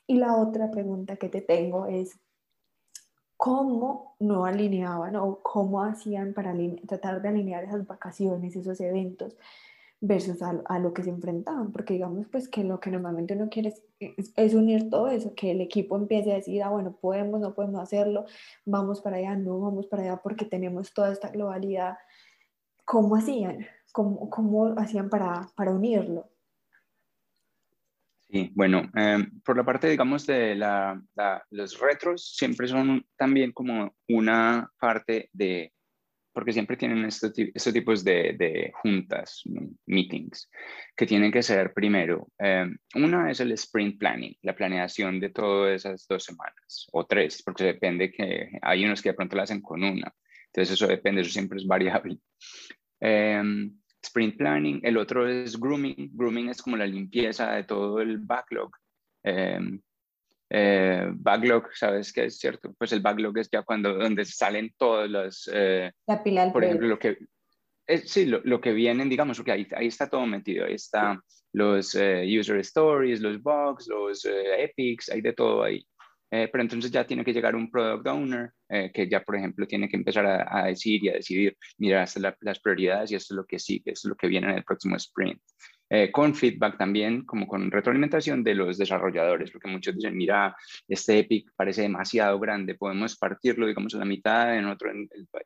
Y 0.07 0.15
la 0.15 0.35
otra 0.35 0.71
pregunta 0.71 1.17
que 1.17 1.29
te 1.29 1.41
tengo 1.41 1.85
es, 1.85 2.19
¿cómo 3.37 4.15
no 4.19 4.47
alineaban 4.47 5.15
o 5.15 5.43
cómo 5.43 5.83
hacían 5.83 6.33
para 6.33 6.55
tratar 6.87 7.21
de 7.21 7.29
alinear 7.29 7.65
esas 7.65 7.85
vacaciones, 7.85 8.55
esos 8.55 8.81
eventos 8.81 9.37
versus 10.01 10.41
a, 10.41 10.79
lo 10.79 10.93
que 10.93 11.03
se 11.03 11.09
enfrentaban, 11.09 11.71
porque 11.71 11.93
digamos 11.93 12.27
pues 12.31 12.47
que 12.49 12.63
lo 12.63 12.79
que 12.79 12.91
normalmente 12.91 13.33
uno 13.35 13.49
quiere 13.49 13.73
es, 13.99 14.53
unir 14.53 14.89
todo 14.89 15.07
eso, 15.07 15.33
que 15.35 15.51
el 15.51 15.61
equipo 15.61 15.95
empiece 15.95 16.31
a 16.31 16.35
decir, 16.35 16.61
ah, 16.63 16.69
bueno, 16.69 16.97
podemos, 16.99 17.39
no 17.39 17.53
podemos 17.53 17.81
hacerlo, 17.81 18.25
vamos 18.65 19.01
para 19.01 19.17
allá, 19.17 19.35
no 19.35 19.59
vamos 19.59 19.87
para 19.87 20.03
allá 20.03 20.17
porque 20.17 20.45
tenemos 20.45 20.93
toda 20.93 21.11
esta 21.11 21.29
globalidad. 21.29 21.97
¿Cómo 22.83 23.15
hacían? 23.15 23.65
¿Cómo, 23.91 24.29
cómo 24.29 24.75
hacían 24.77 25.09
para, 25.09 25.49
para 25.55 25.71
unirlo? 25.71 26.29
Sí, 28.27 28.51
bueno, 28.55 28.81
em, 28.95 29.39
por 29.41 29.55
la 29.55 29.63
parte, 29.63 29.87
digamos, 29.87 30.25
de 30.25 30.55
la, 30.55 31.01
los 31.51 31.79
retros, 31.79 32.33
siempre 32.35 32.67
son 32.67 33.05
también 33.15 33.51
como 33.51 33.95
una 34.07 34.69
parte 34.79 35.29
de 35.31 35.71
porque 36.35 36.51
siempre 36.51 36.75
tienen 36.75 37.05
estos, 37.05 37.31
tipos 37.73 38.03
de, 38.03 38.69
juntas, 38.73 39.41
meetings, 39.85 40.51
que 40.93 41.05
tienen 41.05 41.31
que 41.31 41.41
ser 41.41 41.73
primero, 41.73 42.27
em, 42.37 42.77
una 42.95 43.31
es 43.31 43.39
el 43.39 43.53
sprint 43.53 43.97
planning, 43.97 44.35
la 44.41 44.53
planeación 44.53 45.21
de 45.21 45.29
todas 45.29 45.77
esas 45.77 46.05
dos 46.09 46.25
semanas, 46.25 46.87
o 46.91 47.05
tres, 47.05 47.41
porque 47.41 47.63
depende 47.63 48.11
que 48.11 48.49
hay 48.61 48.83
unos 48.83 49.01
que 49.01 49.09
de 49.09 49.15
pronto 49.15 49.37
lo 49.37 49.43
hacen 49.43 49.61
con 49.61 49.81
una, 49.81 50.13
entonces 50.47 50.73
eso 50.73 50.87
depende, 50.87 51.21
eso 51.21 51.31
siempre 51.31 51.57
es 51.57 51.65
variable. 51.65 52.17
Em, 52.99 53.79
sprint 54.03 54.35
planning, 54.35 54.81
el 54.83 54.97
otro 54.97 55.29
es 55.29 55.57
grooming, 55.57 56.11
grooming 56.13 56.49
es 56.49 56.61
como 56.61 56.75
la 56.75 56.85
limpieza 56.85 57.53
de 57.53 57.63
todo 57.63 58.01
el 58.01 58.17
backlog. 58.17 58.71
Em, 59.23 59.81
eh, 60.49 61.07
backlog, 61.11 61.69
¿sabes 61.73 62.13
qué 62.13 62.25
es 62.25 62.37
cierto? 62.37 62.73
Pues 62.77 62.91
el 62.91 63.01
backlog 63.01 63.37
es 63.37 63.49
ya 63.51 63.63
cuando 63.63 63.93
donde 63.95 64.25
salen 64.25 64.73
todos 64.77 65.09
los... 65.09 65.49
Eh, 65.53 65.91
la 66.07 66.23
pila 66.23 66.51
Por 66.51 66.63
ejemplo, 66.63 66.87
lo 66.87 66.99
que... 66.99 67.17
sí, 68.05 68.25
lo, 68.25 68.41
lo, 68.43 68.61
que 68.61 68.73
vienen, 68.73 69.09
digamos, 69.09 69.37
porque 69.37 69.51
ahí, 69.51 69.67
ahí 69.75 69.87
está 69.87 70.09
todo 70.09 70.25
metido, 70.25 70.65
ahí 70.65 70.75
está 70.75 71.19
los 71.53 71.95
eh, 71.95 72.25
user 72.39 72.57
stories, 72.59 73.21
los 73.21 73.41
bugs, 73.41 73.87
los 73.87 74.25
epics, 74.25 75.09
hay 75.09 75.21
de 75.21 75.33
todo 75.33 75.63
ahí. 75.63 75.85
Pero 76.51 76.61
entonces 76.61 76.91
ya 76.91 77.05
tiene 77.05 77.23
que 77.23 77.33
llegar 77.33 77.55
un 77.55 77.69
product 77.69 78.07
owner 78.07 78.51
que 78.93 79.07
ya, 79.09 79.23
por 79.23 79.35
ejemplo, 79.35 79.67
tiene 79.67 79.87
que 79.87 79.95
empezar 79.95 80.25
a, 80.25 80.65
decir 80.65 81.03
y 81.03 81.09
a 81.09 81.13
decidir, 81.13 81.55
mira, 81.77 82.03
estas 82.03 82.23
son 82.23 82.35
las 82.41 82.59
prioridades 82.59 83.11
y 83.11 83.15
esto 83.15 83.33
es 83.33 83.37
lo 83.37 83.45
que 83.45 83.59
sigue, 83.59 83.91
esto 83.91 84.07
es 84.07 84.09
lo 84.09 84.15
que 84.15 84.27
viene 84.27 84.49
en 84.49 84.57
el 84.57 84.63
próximo 84.63 84.95
sprint. 84.95 85.39
Eh, 85.87 86.11
con 86.11 86.33
feedback 86.33 86.77
también, 86.79 87.25
como 87.25 87.47
con 87.47 87.69
retroalimentación 87.69 88.43
de 88.43 88.55
los 88.55 88.77
desarrolladores, 88.77 89.51
porque 89.51 89.69
muchos 89.69 89.95
dicen, 89.95 90.17
mira, 90.17 90.55
este 90.87 91.19
Epic 91.19 91.51
parece 91.55 91.83
demasiado 91.83 92.39
grande, 92.39 92.73
podemos 92.73 93.15
partirlo, 93.15 93.67
digamos, 93.67 93.93
a 93.93 93.99
la 93.99 94.05
mitad, 94.05 94.57
en 94.57 94.65
otro, 94.65 94.91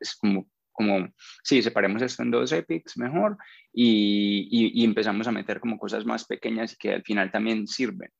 es 0.00 0.16
como, 0.16 0.48
como, 0.72 1.08
sí, 1.42 1.62
separemos 1.62 2.00
esto 2.00 2.22
en 2.22 2.30
dos 2.30 2.52
Epics 2.52 2.96
mejor 2.96 3.36
y, 3.70 4.72
y, 4.80 4.82
empezamos 4.82 5.26
a 5.26 5.32
meter 5.32 5.60
como 5.60 5.78
cosas 5.78 6.06
más 6.06 6.24
pequeñas 6.24 6.72
y 6.72 6.76
que 6.76 6.94
al 6.94 7.02
final 7.02 7.30
también 7.30 7.66
sirven. 7.66 8.10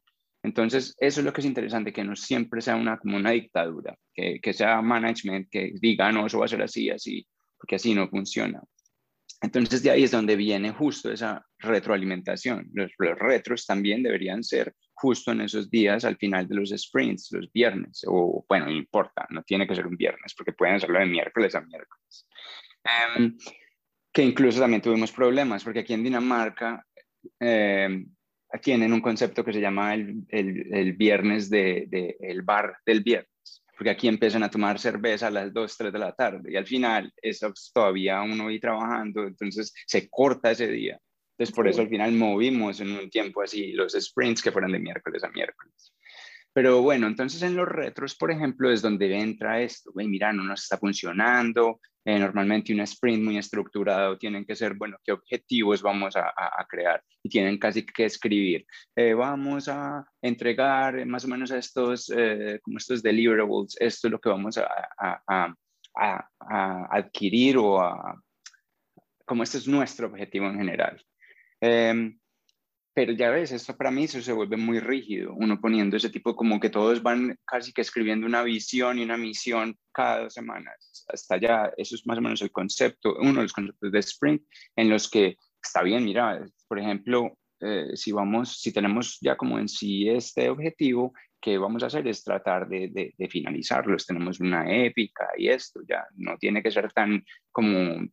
Entonces, 0.42 0.94
eso 0.98 1.20
es 1.20 1.26
lo 1.26 1.32
que 1.32 1.42
es 1.42 1.46
interesante, 1.46 1.92
que 1.92 2.04
no 2.04 2.16
siempre 2.16 2.60
sea 2.60 2.76
una, 2.76 2.98
como 2.98 3.16
una 3.16 3.30
dictadura, 3.30 3.96
que, 4.14 4.40
que 4.40 4.52
sea 4.52 4.80
management 4.80 5.48
que 5.50 5.72
diga, 5.80 6.10
no, 6.12 6.26
eso 6.26 6.38
va 6.38 6.46
a 6.46 6.48
ser 6.48 6.62
así, 6.62 6.88
así, 6.90 7.26
porque 7.58 7.76
así 7.76 7.94
no 7.94 8.08
funciona. 8.08 8.60
Entonces, 9.42 9.82
de 9.82 9.90
ahí 9.90 10.04
es 10.04 10.10
donde 10.10 10.36
viene 10.36 10.72
justo 10.72 11.10
esa 11.10 11.44
retroalimentación. 11.58 12.68
Los, 12.74 12.90
los, 12.98 13.18
retros 13.18 13.64
también 13.66 14.02
deberían 14.02 14.44
ser 14.44 14.74
justo 14.92 15.32
en 15.32 15.40
esos 15.40 15.70
días 15.70 16.04
al 16.04 16.16
final 16.16 16.46
de 16.46 16.56
los 16.56 16.70
sprints, 16.70 17.28
los 17.32 17.50
viernes, 17.52 18.04
o 18.06 18.44
bueno, 18.48 18.66
no 18.66 18.72
importa, 18.72 19.26
no 19.30 19.42
tiene 19.42 19.66
que 19.66 19.74
ser 19.74 19.86
un 19.86 19.96
viernes, 19.96 20.34
porque 20.36 20.52
pueden 20.52 20.76
hacerlo 20.76 20.98
de 20.98 21.06
miércoles 21.06 21.54
a 21.54 21.62
miércoles. 21.62 22.26
Um, 23.16 23.36
que 24.12 24.22
incluso 24.22 24.60
también 24.60 24.82
tuvimos 24.82 25.12
problemas, 25.12 25.64
porque 25.64 25.80
aquí 25.80 25.94
en 25.94 26.04
Dinamarca 26.04 26.84
eh, 27.38 28.04
tienen 28.58 28.92
un 28.92 29.00
concepto 29.00 29.44
que 29.44 29.52
se 29.52 29.60
llama 29.60 29.94
el, 29.94 30.24
el, 30.28 30.74
el 30.74 30.92
viernes 30.94 31.50
de, 31.50 31.86
de, 31.88 32.16
el 32.20 32.42
bar 32.42 32.76
del 32.84 33.02
viernes, 33.02 33.62
porque 33.76 33.90
aquí 33.90 34.08
empiezan 34.08 34.42
a 34.42 34.50
tomar 34.50 34.78
cerveza 34.78 35.28
a 35.28 35.30
las 35.30 35.52
2, 35.52 35.76
3 35.76 35.92
de 35.92 35.98
la 35.98 36.12
tarde 36.12 36.52
y 36.52 36.56
al 36.56 36.66
final 36.66 37.12
eso 37.22 37.52
todavía 37.72 38.22
uno 38.22 38.48
ahí 38.48 38.58
trabajando, 38.58 39.24
entonces 39.24 39.72
se 39.86 40.08
corta 40.08 40.50
ese 40.50 40.68
día. 40.68 40.98
Entonces 41.32 41.54
por 41.54 41.66
sí. 41.66 41.70
eso 41.70 41.82
al 41.82 41.88
final 41.88 42.12
movimos 42.12 42.80
en 42.80 42.92
un 42.92 43.08
tiempo 43.08 43.42
así 43.42 43.72
los 43.72 43.92
sprints 43.92 44.42
que 44.42 44.52
fueran 44.52 44.72
de 44.72 44.80
miércoles 44.80 45.24
a 45.24 45.30
miércoles. 45.30 45.94
Pero 46.52 46.82
bueno, 46.82 47.06
entonces 47.06 47.42
en 47.42 47.56
los 47.56 47.68
retros, 47.68 48.14
por 48.16 48.30
ejemplo, 48.30 48.70
es 48.70 48.82
donde 48.82 49.16
entra 49.18 49.60
esto, 49.60 49.92
Ve, 49.94 50.04
mira, 50.06 50.32
no 50.32 50.42
nos 50.42 50.62
está 50.62 50.78
funcionando, 50.78 51.80
eh, 52.04 52.18
normalmente 52.18 52.72
un 52.72 52.80
sprint 52.80 53.22
muy 53.22 53.38
estructurado 53.38 54.18
tienen 54.18 54.44
que 54.44 54.56
ser, 54.56 54.74
bueno, 54.74 54.96
qué 55.04 55.12
objetivos 55.12 55.82
vamos 55.82 56.16
a, 56.16 56.28
a, 56.28 56.60
a 56.60 56.66
crear 56.68 57.02
y 57.22 57.28
tienen 57.28 57.58
casi 57.58 57.84
que 57.84 58.06
escribir, 58.06 58.66
eh, 58.96 59.14
vamos 59.14 59.68
a 59.68 60.04
entregar 60.20 61.06
más 61.06 61.24
o 61.24 61.28
menos 61.28 61.50
estos, 61.50 62.10
eh, 62.16 62.58
como 62.62 62.78
estos 62.78 63.02
deliverables, 63.02 63.76
esto 63.78 64.08
es 64.08 64.12
lo 64.12 64.18
que 64.20 64.30
vamos 64.30 64.58
a, 64.58 64.66
a 65.96 66.86
adquirir 66.90 67.58
o 67.58 67.80
a, 67.80 68.20
como 69.30 69.44
este 69.44 69.58
es 69.58 69.68
nuestro 69.68 70.08
objetivo 70.08 70.46
en 70.46 70.56
general. 70.56 71.00
Eh, 71.60 72.14
pero 72.92 73.12
ya 73.12 73.30
ves, 73.30 73.52
esto 73.52 73.76
para 73.76 73.90
mí 73.90 74.04
eso 74.04 74.20
se 74.20 74.32
vuelve 74.32 74.56
muy 74.56 74.80
rígido, 74.80 75.34
uno 75.34 75.60
poniendo 75.60 75.96
ese 75.96 76.10
tipo 76.10 76.34
como 76.34 76.58
que 76.58 76.70
todos 76.70 77.02
van 77.02 77.38
casi 77.44 77.72
que 77.72 77.82
escribiendo 77.82 78.26
una 78.26 78.42
visión 78.42 78.98
y 78.98 79.02
una 79.02 79.16
misión 79.16 79.76
cada 79.92 80.22
dos 80.22 80.34
semanas. 80.34 81.06
Hasta 81.08 81.36
allá, 81.36 81.72
eso 81.76 81.94
es 81.94 82.06
más 82.06 82.18
o 82.18 82.20
menos 82.20 82.42
el 82.42 82.50
concepto, 82.50 83.16
uno 83.20 83.34
de 83.34 83.42
los 83.42 83.52
conceptos 83.52 83.92
de 83.92 83.98
sprint 84.00 84.42
en 84.76 84.90
los 84.90 85.08
que 85.08 85.36
está 85.62 85.82
bien, 85.82 86.04
mira, 86.04 86.44
por 86.66 86.78
ejemplo, 86.78 87.38
eh, 87.60 87.90
si 87.94 88.10
vamos, 88.10 88.60
si 88.60 88.72
tenemos 88.72 89.18
ya 89.20 89.36
como 89.36 89.58
en 89.58 89.68
sí 89.68 90.08
este 90.08 90.48
objetivo, 90.48 91.12
¿qué 91.40 91.58
vamos 91.58 91.82
a 91.82 91.86
hacer? 91.86 92.06
Es 92.08 92.24
tratar 92.24 92.68
de 92.68 93.28
finalizarlos. 93.30 94.06
Tenemos 94.06 94.40
una 94.40 94.70
épica 94.84 95.28
y 95.36 95.48
esto 95.48 95.80
ya 95.88 96.06
no 96.16 96.36
tiene 96.38 96.62
que 96.62 96.70
ser 96.70 96.92
tan 96.92 97.22
como 97.50 98.06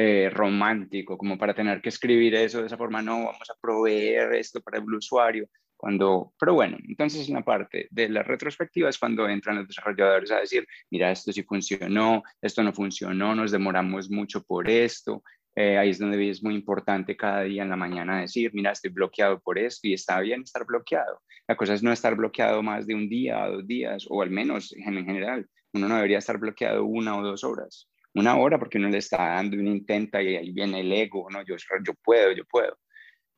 eh, 0.00 0.30
romántico, 0.30 1.18
como 1.18 1.36
para 1.36 1.54
tener 1.54 1.82
que 1.82 1.88
escribir 1.88 2.32
eso 2.36 2.60
de 2.60 2.68
esa 2.68 2.76
forma, 2.76 3.02
no, 3.02 3.24
vamos 3.24 3.50
a 3.50 3.56
proveer 3.60 4.32
esto 4.34 4.60
para 4.60 4.78
el 4.78 4.84
usuario, 4.94 5.48
cuando, 5.76 6.32
pero 6.38 6.54
bueno, 6.54 6.78
entonces 6.86 7.26
en 7.26 7.34
la 7.34 7.42
parte 7.42 7.88
de 7.90 8.08
las 8.08 8.24
retrospectivas 8.24 8.96
cuando 8.96 9.28
entran 9.28 9.56
los 9.56 9.66
desarrolladores 9.66 10.30
a 10.30 10.38
decir, 10.38 10.64
mira, 10.88 11.10
esto 11.10 11.32
sí 11.32 11.42
funcionó, 11.42 12.22
esto 12.40 12.62
no 12.62 12.72
funcionó, 12.72 13.34
nos 13.34 13.50
demoramos 13.50 14.08
mucho 14.08 14.44
por 14.44 14.70
esto, 14.70 15.24
eh, 15.56 15.76
ahí 15.76 15.90
es 15.90 15.98
donde 15.98 16.30
es 16.30 16.44
muy 16.44 16.54
importante 16.54 17.16
cada 17.16 17.42
día 17.42 17.64
en 17.64 17.70
la 17.70 17.74
mañana 17.74 18.20
decir, 18.20 18.52
mira, 18.54 18.70
estoy 18.70 18.92
bloqueado 18.92 19.40
por 19.40 19.58
esto 19.58 19.88
y 19.88 19.94
está 19.94 20.20
bien 20.20 20.42
estar 20.42 20.64
bloqueado. 20.64 21.22
La 21.48 21.56
cosa 21.56 21.74
es 21.74 21.82
no 21.82 21.90
estar 21.90 22.14
bloqueado 22.14 22.62
más 22.62 22.86
de 22.86 22.94
un 22.94 23.08
día 23.08 23.42
o 23.46 23.54
dos 23.54 23.66
días, 23.66 24.06
o 24.08 24.22
al 24.22 24.30
menos 24.30 24.72
en 24.76 25.04
general, 25.04 25.48
uno 25.72 25.88
no 25.88 25.96
debería 25.96 26.18
estar 26.18 26.38
bloqueado 26.38 26.84
una 26.84 27.18
o 27.18 27.22
dos 27.24 27.42
horas 27.42 27.88
una 28.14 28.36
hora 28.36 28.58
porque 28.58 28.78
uno 28.78 28.88
le 28.88 28.98
está 28.98 29.16
dando, 29.18 29.56
uno 29.56 29.70
intenta 29.70 30.22
y 30.22 30.36
ahí 30.36 30.52
viene 30.52 30.80
el 30.80 30.92
ego, 30.92 31.28
¿no? 31.30 31.44
Yo, 31.44 31.56
yo 31.56 31.94
puedo, 32.02 32.32
yo 32.32 32.44
puedo. 32.44 32.78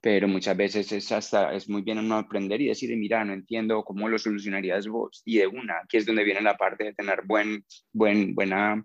Pero 0.03 0.29
muchas 0.29 0.57
veces 0.57 0.91
es 0.93 1.13
hasta, 1.13 1.53
es 1.53 1.69
muy 1.69 1.83
bien 1.83 1.99
uno 1.99 2.17
aprender 2.17 2.61
y 2.61 2.69
decir, 2.69 2.97
mira, 2.97 3.25
no 3.25 3.35
entiendo 3.35 3.85
cómo 3.85 4.09
lo 4.09 4.19
solucionarías 4.19 4.89
vos. 4.89 5.23
Y 5.27 5.39
de 5.39 5.47
una, 5.47 5.81
aquí 5.85 5.99
es 5.99 6.07
donde 6.07 6.25
viene 6.25 6.41
la 6.41 6.57
parte 6.57 6.85
de 6.85 6.95
tener 6.95 7.23
buen, 7.27 7.65
buen, 7.93 8.35
buena, 8.35 8.83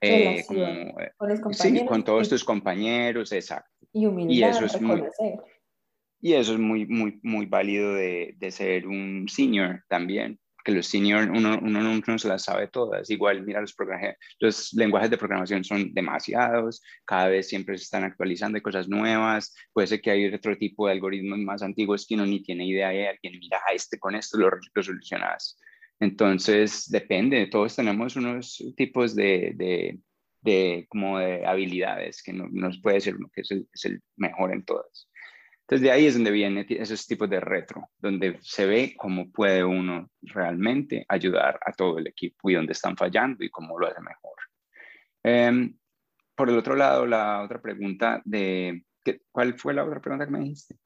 eh, 0.00 0.42
como, 0.48 1.40
con, 1.40 1.54
sí, 1.54 1.84
con 1.86 2.02
todos 2.02 2.28
tus 2.28 2.42
compañeros, 2.42 3.30
exacto. 3.30 3.86
Y 3.92 4.06
humildad, 4.06 4.34
y 4.34 4.42
eso 4.42 4.64
es 4.64 4.80
muy, 4.80 5.02
y 6.20 6.32
eso 6.32 6.54
es 6.54 6.58
muy, 6.58 6.86
muy, 6.86 7.20
muy 7.22 7.46
válido 7.46 7.94
de, 7.94 8.34
de 8.36 8.50
ser 8.50 8.88
un 8.88 9.28
senior 9.28 9.84
también 9.88 10.40
que 10.64 10.72
los 10.72 10.86
senior 10.86 11.30
uno, 11.30 11.58
uno 11.62 11.80
nunca 11.82 12.12
no 12.12 12.18
se 12.18 12.28
las 12.28 12.44
sabe 12.44 12.68
todas. 12.68 13.10
Igual, 13.10 13.42
mira, 13.42 13.60
los, 13.60 13.74
los 14.40 14.72
lenguajes 14.74 15.10
de 15.10 15.18
programación 15.18 15.64
son 15.64 15.92
demasiados, 15.92 16.82
cada 17.04 17.28
vez 17.28 17.48
siempre 17.48 17.76
se 17.78 17.84
están 17.84 18.04
actualizando, 18.04 18.56
hay 18.56 18.62
cosas 18.62 18.88
nuevas, 18.88 19.54
puede 19.72 19.88
ser 19.88 20.00
que 20.00 20.10
hay 20.10 20.32
otro 20.32 20.56
tipo 20.56 20.86
de 20.86 20.92
algoritmos 20.92 21.38
más 21.38 21.62
antiguos 21.62 22.06
que 22.06 22.14
uno 22.14 22.26
ni 22.26 22.42
tiene 22.42 22.66
idea 22.66 22.90
de 22.90 23.08
alguien, 23.08 23.38
mira, 23.38 23.58
este 23.74 23.98
con 23.98 24.14
esto 24.14 24.38
lo, 24.38 24.50
lo 24.74 24.82
solucionas. 24.82 25.58
Entonces, 26.00 26.90
depende, 26.90 27.46
todos 27.46 27.76
tenemos 27.76 28.16
unos 28.16 28.62
tipos 28.76 29.14
de, 29.14 29.52
de, 29.54 30.00
de 30.40 30.86
como 30.88 31.18
de 31.18 31.46
habilidades 31.46 32.22
que 32.22 32.32
no, 32.32 32.48
nos 32.50 32.80
puede 32.80 33.00
ser 33.00 33.16
uno 33.16 33.30
que 33.32 33.42
es 33.42 33.50
el, 33.52 33.68
es 33.72 33.84
el 33.84 34.02
mejor 34.16 34.52
en 34.52 34.64
todas. 34.64 35.08
Entonces 35.62 35.82
de 35.82 35.92
ahí 35.92 36.06
es 36.06 36.14
donde 36.14 36.30
vienen 36.30 36.66
esos 36.68 37.06
tipos 37.06 37.30
de 37.30 37.40
retro, 37.40 37.88
donde 37.98 38.38
se 38.42 38.66
ve 38.66 38.94
cómo 38.96 39.30
puede 39.30 39.64
uno 39.64 40.10
realmente 40.20 41.04
ayudar 41.08 41.58
a 41.64 41.72
todo 41.72 41.98
el 41.98 42.08
equipo 42.08 42.50
y 42.50 42.54
dónde 42.54 42.72
están 42.72 42.96
fallando 42.96 43.44
y 43.44 43.50
cómo 43.50 43.78
lo 43.78 43.86
hace 43.86 44.00
mejor. 44.00 44.34
Um, 45.24 45.74
por 46.34 46.50
el 46.50 46.58
otro 46.58 46.74
lado, 46.74 47.06
la 47.06 47.42
otra 47.42 47.60
pregunta 47.60 48.20
de, 48.24 48.84
¿cuál 49.30 49.54
fue 49.54 49.74
la 49.74 49.84
otra 49.84 50.00
pregunta 50.00 50.26
que 50.26 50.32
me 50.32 50.40
dijiste? 50.40 50.76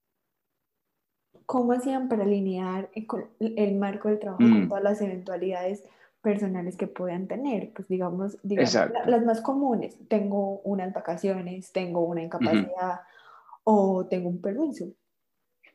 ¿Cómo 1.46 1.72
hacían 1.72 2.08
para 2.08 2.24
alinear 2.24 2.90
el 3.38 3.76
marco 3.76 4.08
del 4.08 4.18
trabajo 4.18 4.42
mm. 4.42 4.52
con 4.52 4.68
todas 4.68 4.84
las 4.84 5.00
eventualidades 5.00 5.84
personales 6.20 6.76
que 6.76 6.88
puedan 6.88 7.28
tener? 7.28 7.72
Pues 7.72 7.88
digamos, 7.88 8.36
digamos 8.42 8.74
las 9.06 9.24
más 9.24 9.40
comunes, 9.40 9.96
tengo 10.08 10.60
unas 10.60 10.92
vacaciones, 10.92 11.72
tengo 11.72 12.00
una 12.00 12.22
incapacidad. 12.22 13.00
O 13.66 14.06
tengo 14.08 14.28
un 14.28 14.40
permiso. 14.40 14.94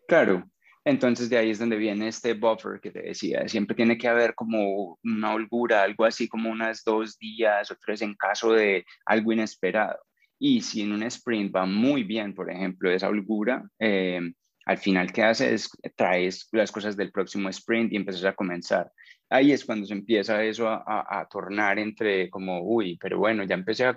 Claro, 0.08 0.50
entonces 0.86 1.30
de 1.30 1.38
ahí 1.38 1.52
es 1.52 1.60
donde 1.60 1.76
viene 1.76 2.08
este 2.08 2.34
buffer 2.34 2.80
que 2.80 2.92
te 2.92 3.02
decía, 3.02 3.48
siempre 3.48 3.76
tiene 3.76 3.98
que 3.98 4.08
haber 4.08 4.34
como 4.34 4.98
una 5.04 5.34
holgura, 5.34 5.84
algo 5.84 6.06
así 6.06 6.28
como 6.28 6.50
unas 6.50 6.84
dos 6.84 7.18
días 7.18 7.70
o 7.70 7.76
tres 7.76 8.02
en 8.02 8.16
caso 8.16 8.54
de 8.54 8.86
algo 9.06 9.34
inesperado. 9.34 10.00
Y 10.40 10.62
si 10.62 10.82
en 10.82 10.94
un 10.94 11.04
sprint 11.04 11.54
va 11.56 11.66
muy 11.66 12.04
bien, 12.04 12.34
por 12.34 12.50
ejemplo, 12.50 12.90
esa 12.90 13.10
holgura, 13.10 13.64
eh, 13.78 14.20
al 14.66 14.78
final 14.78 15.12
¿qué 15.12 15.24
hace 15.24 15.54
es 15.54 15.70
traes 15.96 16.48
las 16.52 16.72
cosas 16.72 16.96
del 16.96 17.12
próximo 17.12 17.50
sprint 17.50 17.92
y 17.92 17.98
empiezas 17.98 18.26
a 18.26 18.36
comenzar. 18.36 18.92
Ahí 19.30 19.52
es 19.52 19.66
cuando 19.66 19.86
se 19.86 19.94
empieza 19.94 20.44
eso 20.44 20.68
a, 20.68 20.84
a, 20.86 21.22
a 21.22 21.28
tornar 21.28 21.78
entre 21.78 22.30
como, 22.30 22.62
uy, 22.64 22.98
pero 23.00 23.20
bueno, 23.20 23.44
ya 23.44 23.56
empecé 23.56 23.86
a, 23.86 23.96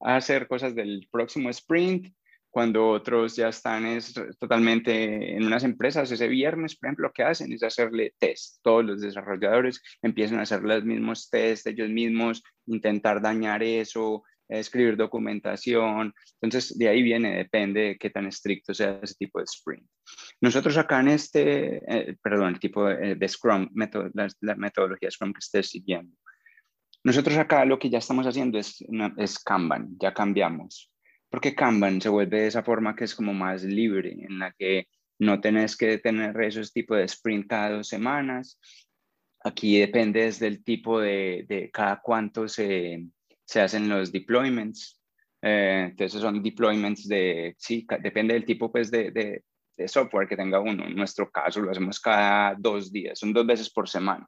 a 0.00 0.16
hacer 0.16 0.46
cosas 0.46 0.74
del 0.74 1.08
próximo 1.10 1.50
sprint, 1.50 2.08
cuando 2.56 2.88
otros 2.88 3.36
ya 3.36 3.48
están 3.48 3.84
es, 3.84 4.14
totalmente 4.38 5.36
en 5.36 5.44
unas 5.44 5.62
empresas, 5.62 6.10
ese 6.10 6.26
viernes, 6.26 6.74
por 6.74 6.88
ejemplo, 6.88 7.08
lo 7.08 7.12
que 7.12 7.22
hacen 7.22 7.52
es 7.52 7.62
hacerle 7.62 8.14
test. 8.18 8.60
Todos 8.62 8.82
los 8.82 9.02
desarrolladores 9.02 9.82
empiezan 10.00 10.38
a 10.38 10.44
hacer 10.44 10.62
los 10.62 10.82
mismos 10.82 11.28
test 11.28 11.66
ellos 11.66 11.90
mismos, 11.90 12.42
intentar 12.64 13.20
dañar 13.20 13.62
eso, 13.62 14.24
escribir 14.48 14.96
documentación. 14.96 16.14
Entonces, 16.40 16.78
de 16.78 16.88
ahí 16.88 17.02
viene, 17.02 17.36
depende 17.36 17.80
de 17.80 17.98
qué 17.98 18.08
tan 18.08 18.26
estricto 18.26 18.72
sea 18.72 19.00
ese 19.02 19.16
tipo 19.16 19.38
de 19.38 19.44
sprint. 19.44 19.86
Nosotros 20.40 20.78
acá 20.78 21.00
en 21.00 21.08
este, 21.08 21.82
eh, 21.86 22.16
perdón, 22.22 22.54
el 22.54 22.58
tipo 22.58 22.86
de, 22.86 23.16
de 23.16 23.28
Scrum, 23.28 23.68
la, 23.74 24.28
la, 24.40 24.54
metodología 24.54 25.10
Scrum 25.10 25.34
que 25.34 25.40
estés 25.40 25.68
siguiendo. 25.68 26.16
Nosotros 27.04 27.36
acá 27.36 27.66
lo 27.66 27.78
que 27.78 27.90
ya 27.90 27.98
estamos 27.98 28.26
haciendo 28.26 28.58
es, 28.58 28.82
es 29.18 29.38
Kanban, 29.40 29.88
ya 30.00 30.14
cambiamos 30.14 30.90
porque 31.30 31.54
Kanban 31.54 32.00
se 32.00 32.08
vuelve 32.08 32.40
de 32.42 32.46
esa 32.46 32.62
forma 32.62 32.94
que 32.94 33.04
es 33.04 33.14
como 33.14 33.34
más 33.34 33.64
libre, 33.64 34.12
en 34.12 34.38
la 34.38 34.52
que 34.52 34.88
no 35.18 35.40
tenés 35.40 35.76
que 35.76 35.98
tener 35.98 36.38
esos 36.42 36.72
tipos 36.72 36.98
de 36.98 37.04
sprint 37.04 37.48
cada 37.48 37.70
dos 37.70 37.88
semanas. 37.88 38.58
Aquí 39.44 39.78
depende 39.78 40.22
desde 40.22 40.46
el 40.46 40.62
tipo 40.64 41.00
de, 41.00 41.44
de 41.48 41.70
cada 41.70 42.00
cuánto 42.00 42.48
se, 42.48 43.06
se, 43.44 43.60
hacen 43.60 43.88
los 43.88 44.12
deployments. 44.12 45.00
Eh, 45.42 45.88
entonces 45.90 46.20
son 46.20 46.42
deployments 46.42 47.06
de, 47.06 47.54
sí, 47.58 47.86
depende 48.00 48.34
del 48.34 48.44
tipo 48.44 48.70
pues 48.72 48.90
de, 48.90 49.10
de, 49.10 49.44
de, 49.76 49.88
software 49.88 50.28
que 50.28 50.36
tenga 50.36 50.60
uno. 50.60 50.86
En 50.86 50.96
nuestro 50.96 51.30
caso 51.30 51.60
lo 51.60 51.70
hacemos 51.70 52.00
cada 52.00 52.54
dos 52.58 52.92
días, 52.92 53.18
son 53.18 53.32
dos 53.32 53.46
veces 53.46 53.70
por 53.70 53.88
semana 53.88 54.26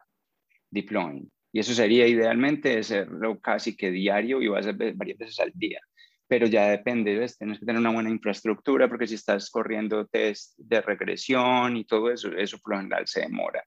deploying. 0.70 1.30
Y 1.52 1.60
eso 1.60 1.72
sería 1.72 2.06
idealmente 2.06 2.78
hacerlo 2.78 3.40
casi 3.40 3.74
que 3.74 3.90
diario 3.90 4.42
y 4.42 4.48
va 4.48 4.58
a 4.58 4.62
ser 4.62 4.76
varias 4.94 5.18
veces 5.18 5.40
al 5.40 5.52
día 5.54 5.80
pero 6.28 6.46
ya 6.46 6.68
depende, 6.68 7.18
¿ves? 7.18 7.38
tienes 7.38 7.58
que 7.58 7.66
tener 7.66 7.80
una 7.80 7.92
buena 7.92 8.10
infraestructura 8.10 8.88
porque 8.88 9.06
si 9.06 9.14
estás 9.14 9.50
corriendo 9.50 10.06
test 10.06 10.58
de 10.58 10.82
regresión 10.82 11.76
y 11.76 11.84
todo 11.84 12.10
eso, 12.10 12.30
eso 12.32 12.58
por 12.58 12.74
lo 12.74 12.80
general 12.80 13.06
se 13.06 13.22
demora. 13.22 13.64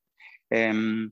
Em, 0.50 1.12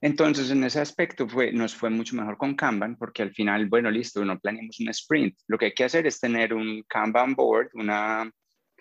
entonces, 0.00 0.50
en 0.50 0.62
ese 0.64 0.80
aspecto 0.80 1.28
fue, 1.28 1.52
nos 1.52 1.74
fue 1.74 1.90
mucho 1.90 2.14
mejor 2.16 2.36
con 2.36 2.54
Kanban 2.54 2.96
porque 2.96 3.22
al 3.22 3.32
final, 3.32 3.66
bueno, 3.66 3.90
listo, 3.90 4.24
no 4.24 4.38
planeamos 4.38 4.78
un 4.80 4.88
sprint. 4.90 5.36
Lo 5.46 5.58
que 5.58 5.66
hay 5.66 5.74
que 5.74 5.84
hacer 5.84 6.06
es 6.06 6.20
tener 6.20 6.54
un 6.54 6.84
Kanban 6.88 7.34
board, 7.34 7.70
una, 7.74 8.30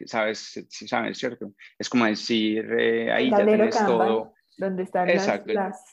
¿sabes? 0.05 0.67
¿Sabes, 0.69 1.17
cierto? 1.17 1.53
Es 1.77 1.89
como 1.89 2.05
decir, 2.05 2.67
eh, 2.77 3.11
ahí 3.11 3.31
ya 3.31 3.45
tienes 3.45 3.77
todo. 3.77 4.33
Donde 4.57 4.83
están 4.83 5.07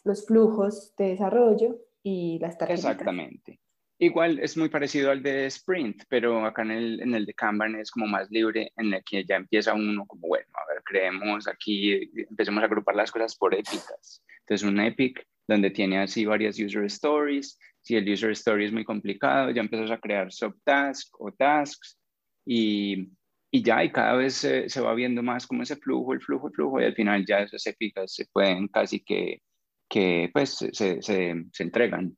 los 0.05 0.27
flujos 0.27 0.95
de 0.97 1.09
desarrollo 1.09 1.79
y 2.03 2.39
las 2.39 2.57
tareas. 2.57 2.81
Exactamente. 2.81 3.61
Igual 4.05 4.39
es 4.41 4.55
muy 4.59 4.69
parecido 4.69 5.11
al 5.11 5.23
de 5.23 5.47
Sprint, 5.47 6.03
pero 6.11 6.45
acá 6.45 6.61
en 6.61 6.73
el, 6.73 7.01
en 7.01 7.15
el 7.15 7.25
de 7.25 7.33
Kanban 7.33 7.75
es 7.77 7.91
como 7.91 8.07
más 8.07 8.31
libre, 8.31 8.71
en 8.77 8.93
el 8.93 9.03
que 9.03 9.25
ya 9.25 9.37
empieza 9.37 9.73
uno 9.73 10.05
como, 10.07 10.29
bueno, 10.29 10.47
a 10.53 10.71
ver, 10.71 10.83
creemos 10.85 11.49
aquí, 11.49 12.11
empecemos 12.29 12.63
a 12.63 12.67
agrupar 12.67 12.97
las 12.97 13.11
cosas 13.11 13.35
por 13.35 13.55
épicas. 13.55 14.23
Entonces, 14.41 14.69
un 14.69 14.79
epic 14.79 15.27
donde 15.49 15.71
tiene 15.71 16.01
así 16.01 16.27
varias 16.27 16.59
user 16.61 16.85
stories. 16.85 17.59
Si 17.81 17.97
el 17.97 18.07
user 18.13 18.33
story 18.33 18.67
es 18.67 18.73
muy 18.73 18.85
complicado, 18.85 19.51
ya 19.53 19.63
empiezas 19.63 19.91
a 19.91 19.99
crear 19.99 20.31
subtasks 20.31 21.11
o 21.19 21.33
tasks 21.33 21.99
y, 22.45 23.09
y 23.51 23.63
ya, 23.63 23.83
y 23.85 23.91
cada 23.91 24.17
vez 24.17 24.35
se, 24.35 24.69
se, 24.69 24.83
va 24.83 24.93
viendo 24.93 25.23
más 25.23 25.47
como 25.47 25.63
ese 25.63 25.77
flujo, 25.77 26.13
el 26.13 26.21
flujo, 26.21 26.49
el 26.49 26.55
flujo, 26.55 26.79
y 26.79 26.85
al 26.85 26.95
final 26.95 27.25
ya 27.25 27.39
esas 27.39 27.67
épicas 27.69 28.13
se 28.15 28.27
pueden 28.27 28.69
casi 28.69 29.01
que, 29.03 29.41
que 29.89 30.29
pues, 30.31 30.59
se, 30.59 30.75
se, 30.75 31.01
se 31.01 31.63
entregan. 31.63 32.15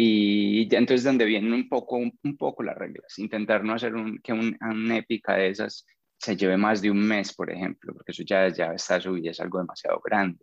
Y 0.00 0.68
ya 0.68 0.78
entonces 0.78 1.02
donde 1.02 1.24
vienen 1.24 1.52
un 1.52 1.68
poco, 1.68 1.96
un, 1.96 2.36
poco 2.38 2.62
las 2.62 2.78
reglas, 2.78 3.18
intentar 3.18 3.64
no 3.64 3.74
hacer 3.74 3.96
un, 3.96 4.20
que 4.20 4.32
un, 4.32 4.56
una 4.60 4.96
épica 4.96 5.34
de 5.34 5.48
esas 5.48 5.84
se 6.16 6.36
lleve 6.36 6.56
más 6.56 6.80
de 6.80 6.92
un 6.92 7.00
mes, 7.00 7.34
por 7.34 7.50
ejemplo, 7.50 7.92
porque 7.92 8.12
eso 8.12 8.22
ya, 8.24 8.46
ya 8.46 8.74
está 8.74 9.00
subido, 9.00 9.32
es 9.32 9.40
algo 9.40 9.58
demasiado 9.58 10.00
grande. 10.00 10.38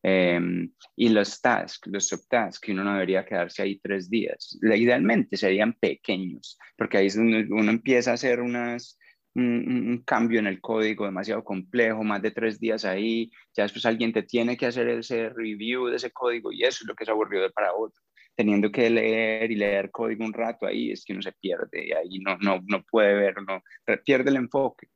Em, 0.00 0.72
y 0.94 1.08
los 1.08 1.40
tasks, 1.40 1.90
los 1.90 2.06
subtasks, 2.06 2.60
que 2.60 2.70
uno 2.70 2.84
no 2.84 2.92
debería 2.92 3.24
quedarse 3.24 3.62
ahí 3.62 3.80
tres 3.80 4.08
días. 4.08 4.56
Idealmente 4.62 5.36
serían 5.36 5.72
pequeños, 5.72 6.56
porque 6.78 6.98
ahí 6.98 7.06
es 7.06 7.16
donde 7.16 7.48
uno 7.50 7.68
empieza 7.68 8.12
a 8.12 8.14
hacer 8.14 8.40
unas, 8.40 8.96
un, 9.34 10.04
cambio 10.06 10.38
en 10.38 10.46
el 10.46 10.60
código 10.60 11.04
demasiado 11.06 11.42
complejo, 11.42 12.04
más 12.04 12.22
de 12.22 12.30
tres 12.30 12.60
días 12.60 12.84
ahí, 12.84 13.32
ya 13.56 13.64
después 13.64 13.84
alguien 13.86 14.12
te 14.12 14.22
tiene 14.22 14.56
que 14.56 14.66
hacer 14.66 14.88
ese 14.88 15.30
review 15.30 15.86
de 15.86 15.96
ese 15.96 16.12
código 16.12 16.52
y 16.52 16.62
eso 16.62 16.84
es 16.84 16.86
lo 16.86 16.94
que 16.94 17.02
es 17.02 17.10
aburrido 17.10 17.50
para 17.50 17.74
otro. 17.74 18.00
Teniendo 18.40 18.72
que 18.72 18.88
leer 18.88 19.50
y 19.50 19.56
leer 19.56 19.90
código 19.90 20.24
un 20.24 20.32
rato 20.32 20.66
ahí, 20.66 20.92
es 20.92 21.04
que 21.04 21.12
uno 21.12 21.20
se 21.20 21.32
pierde 21.32 21.94
ahí 21.94 22.18
no, 22.20 22.38
no, 22.38 22.60
no 22.66 22.82
puede 22.90 23.12
ver, 23.14 23.34
no, 23.42 23.62
pierde 24.04 24.30
el 24.30 24.36
enfoque 24.36 24.88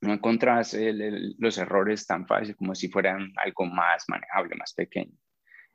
no 0.00 0.12
encontrás 0.12 0.76
los 1.38 1.58
errores 1.58 2.06
tan 2.06 2.26
fácil 2.26 2.56
como 2.56 2.74
si 2.74 2.88
fueran 2.88 3.32
algo 3.36 3.66
más 3.66 4.04
manejable, 4.08 4.54
más 4.56 4.72
pequeño. 4.72 5.12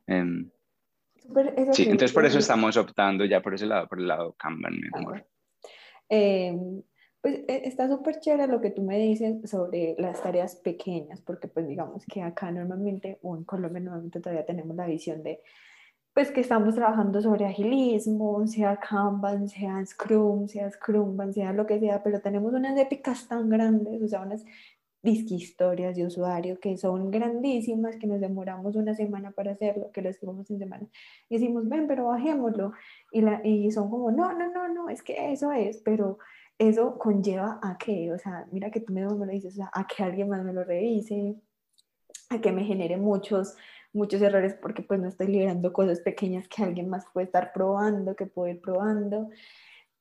Em, 0.08 0.50
sí, 1.74 1.84
entonces 1.84 2.14
por 2.14 2.26
eso 2.26 2.40
estamos 2.40 2.78
optando 2.78 3.26
ya 3.26 3.42
por 3.42 3.54
ese 3.54 3.66
lado, 3.66 3.88
por 3.88 4.00
el 4.00 4.08
lado 4.08 4.34
Kanban 4.34 4.80
mejor. 4.80 5.28
Em, 6.08 6.82
pues 7.22 7.36
e, 7.48 7.68
está 7.68 7.90
súper 7.90 8.20
chévere 8.20 8.48
lo 8.48 8.62
que 8.62 8.72
tú 8.72 8.82
me 8.82 8.98
dices 8.98 9.50
sobre 9.50 9.96
las 9.98 10.22
tareas 10.22 10.56
pequeñas, 10.58 11.22
porque 11.22 11.48
pues 11.48 11.68
digamos 11.68 12.06
que 12.06 12.22
acá 12.22 12.52
normalmente, 12.52 13.20
o 13.22 13.36
en 13.36 13.44
Colombia 13.44 13.82
normalmente 13.82 14.22
todavía 14.22 14.46
tenemos 14.46 14.76
la 14.76 14.88
visión 14.88 15.24
de 15.24 15.42
pues 16.14 16.32
que 16.32 16.42
estamos 16.42 16.76
trabajando 16.76 17.22
sobre 17.22 17.46
agilismo, 17.46 18.46
sea 18.46 18.78
Kanban, 18.78 19.50
sea 19.50 19.84
Scrum, 19.86 20.48
sea 20.48 20.70
Scrumban, 20.70 21.34
sea 21.34 21.54
lo 21.54 21.66
que 21.66 21.80
sea, 21.80 22.04
pero 22.04 22.22
tenemos 22.22 22.54
unas 22.54 22.78
épicas 22.78 23.28
tan 23.28 23.50
grandes, 23.50 24.02
o 24.02 24.08
sea, 24.08 24.22
unas 24.22 24.46
disque 25.04 25.36
historias 25.36 25.96
de 25.98 26.06
usuario 26.06 26.60
que 26.60 26.78
son 26.78 27.12
grandísimas, 27.12 27.98
que 27.98 28.08
nos 28.08 28.22
demoramos 28.22 28.76
una 28.76 28.96
semana 28.96 29.32
para 29.32 29.52
hacerlo, 29.52 29.92
que 29.92 30.02
lo 30.02 30.10
escribimos 30.10 30.50
en 30.50 30.60
semana. 30.60 30.88
Y 31.30 31.36
decimos, 31.36 31.68
ven, 31.68 31.88
pero 31.88 32.06
bajémoslo. 32.06 32.72
Y, 33.12 33.22
la, 33.22 33.42
y 33.44 33.70
son 33.72 33.90
como, 33.90 34.12
no, 34.12 34.32
no, 34.34 34.50
no, 34.52 34.70
no, 34.70 34.90
es 34.90 35.04
que 35.04 35.34
eso 35.34 35.52
es, 35.52 35.82
pero 35.84 36.20
eso 36.58 36.98
conlleva 36.98 37.60
a 37.62 37.78
que, 37.78 38.14
o 38.14 38.18
sea, 38.18 38.48
mira 38.52 38.72
que 38.72 38.80
tú 38.80 38.94
me 38.94 39.02
lo 39.02 39.26
dices, 39.26 39.54
o 39.54 39.58
sea, 39.58 39.72
a 39.74 39.86
que 39.88 40.04
alguien 40.04 40.30
más 40.30 40.44
me 40.44 40.54
lo 40.54 40.64
revise, 40.64 41.36
a 42.30 42.40
que 42.40 42.52
me 42.52 42.64
genere 42.64 42.98
muchos 42.98 43.58
muchos 43.94 44.22
errores 44.22 44.56
porque 44.62 44.82
pues 44.82 45.00
no 45.00 45.08
estoy 45.08 45.28
liberando 45.28 45.72
cosas 45.72 46.02
pequeñas 46.02 46.48
que 46.48 46.64
alguien 46.64 46.90
más 46.90 47.06
puede 47.14 47.26
estar 47.26 47.52
probando, 47.54 48.16
que 48.16 48.26
puede 48.26 48.54
ir 48.54 48.62
probando. 48.62 49.30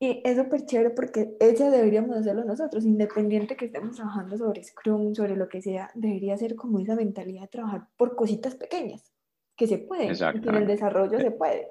Y 0.01 0.21
es 0.25 0.37
súper 0.37 0.67
chévere 0.67 0.91
porque 0.91 1.37
ella 1.39 1.71
deberíamos 1.71 2.17
hacerlo 2.17 2.45
nosotros, 2.45 2.85
independiente 2.85 3.55
que 3.55 3.67
estemos 3.67 3.95
trabajando 3.95 4.37
sobre 4.37 4.65
Scrum, 4.65 5.15
sobre 5.15 5.37
lo 5.37 5.49
que 5.49 5.63
sea, 5.63 5.93
debería 5.95 6.37
ser 6.37 6.57
como 6.57 6.81
esa 6.81 6.97
mentalidad 6.97 7.43
de 7.43 7.49
trabajar 7.49 7.87
por 7.97 8.17
cositas 8.17 8.57
pequeñas, 8.57 9.13
que 9.57 9.69
se 9.69 9.79
pueden, 9.79 10.13
y 10.13 10.41
que 10.41 10.49
en 10.49 10.57
el 10.57 10.67
desarrollo 10.67 11.21
se 11.21 11.31
puede. 11.31 11.69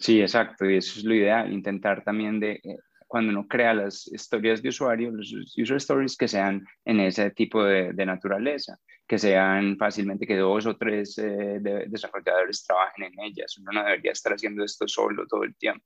Sí, 0.00 0.20
exacto, 0.20 0.68
y 0.68 0.78
eso 0.78 0.98
es 0.98 1.04
lo 1.04 1.14
ideal, 1.14 1.52
intentar 1.52 2.02
también 2.02 2.40
de, 2.40 2.60
eh, 2.64 2.78
cuando 3.12 3.30
uno 3.30 3.46
crea 3.46 3.74
las 3.74 4.06
historias 4.10 4.62
de 4.62 4.70
usuario, 4.70 5.10
los 5.10 5.34
user 5.54 5.76
stories 5.76 6.16
que 6.16 6.26
sean 6.26 6.64
en 6.82 6.98
ese 6.98 7.30
tipo 7.32 7.62
de, 7.62 7.92
naturaleza 8.06 8.78
que 9.06 9.18
sean 9.18 9.76
fácilmente 9.76 10.26
que 10.26 10.38
dos 10.38 10.64
o 10.64 10.78
tres 10.78 11.18
eh, 11.18 11.60
desarrolladores 11.88 12.64
trabajen 12.64 13.04
en 13.04 13.20
ellas. 13.20 13.58
Uno 13.58 13.72
no 13.72 13.84
debería 13.84 14.12
estar 14.12 14.32
haciendo 14.32 14.64
esto 14.64 14.88
solo 14.88 15.26
todo 15.26 15.44
el 15.44 15.54
tiempo. 15.56 15.84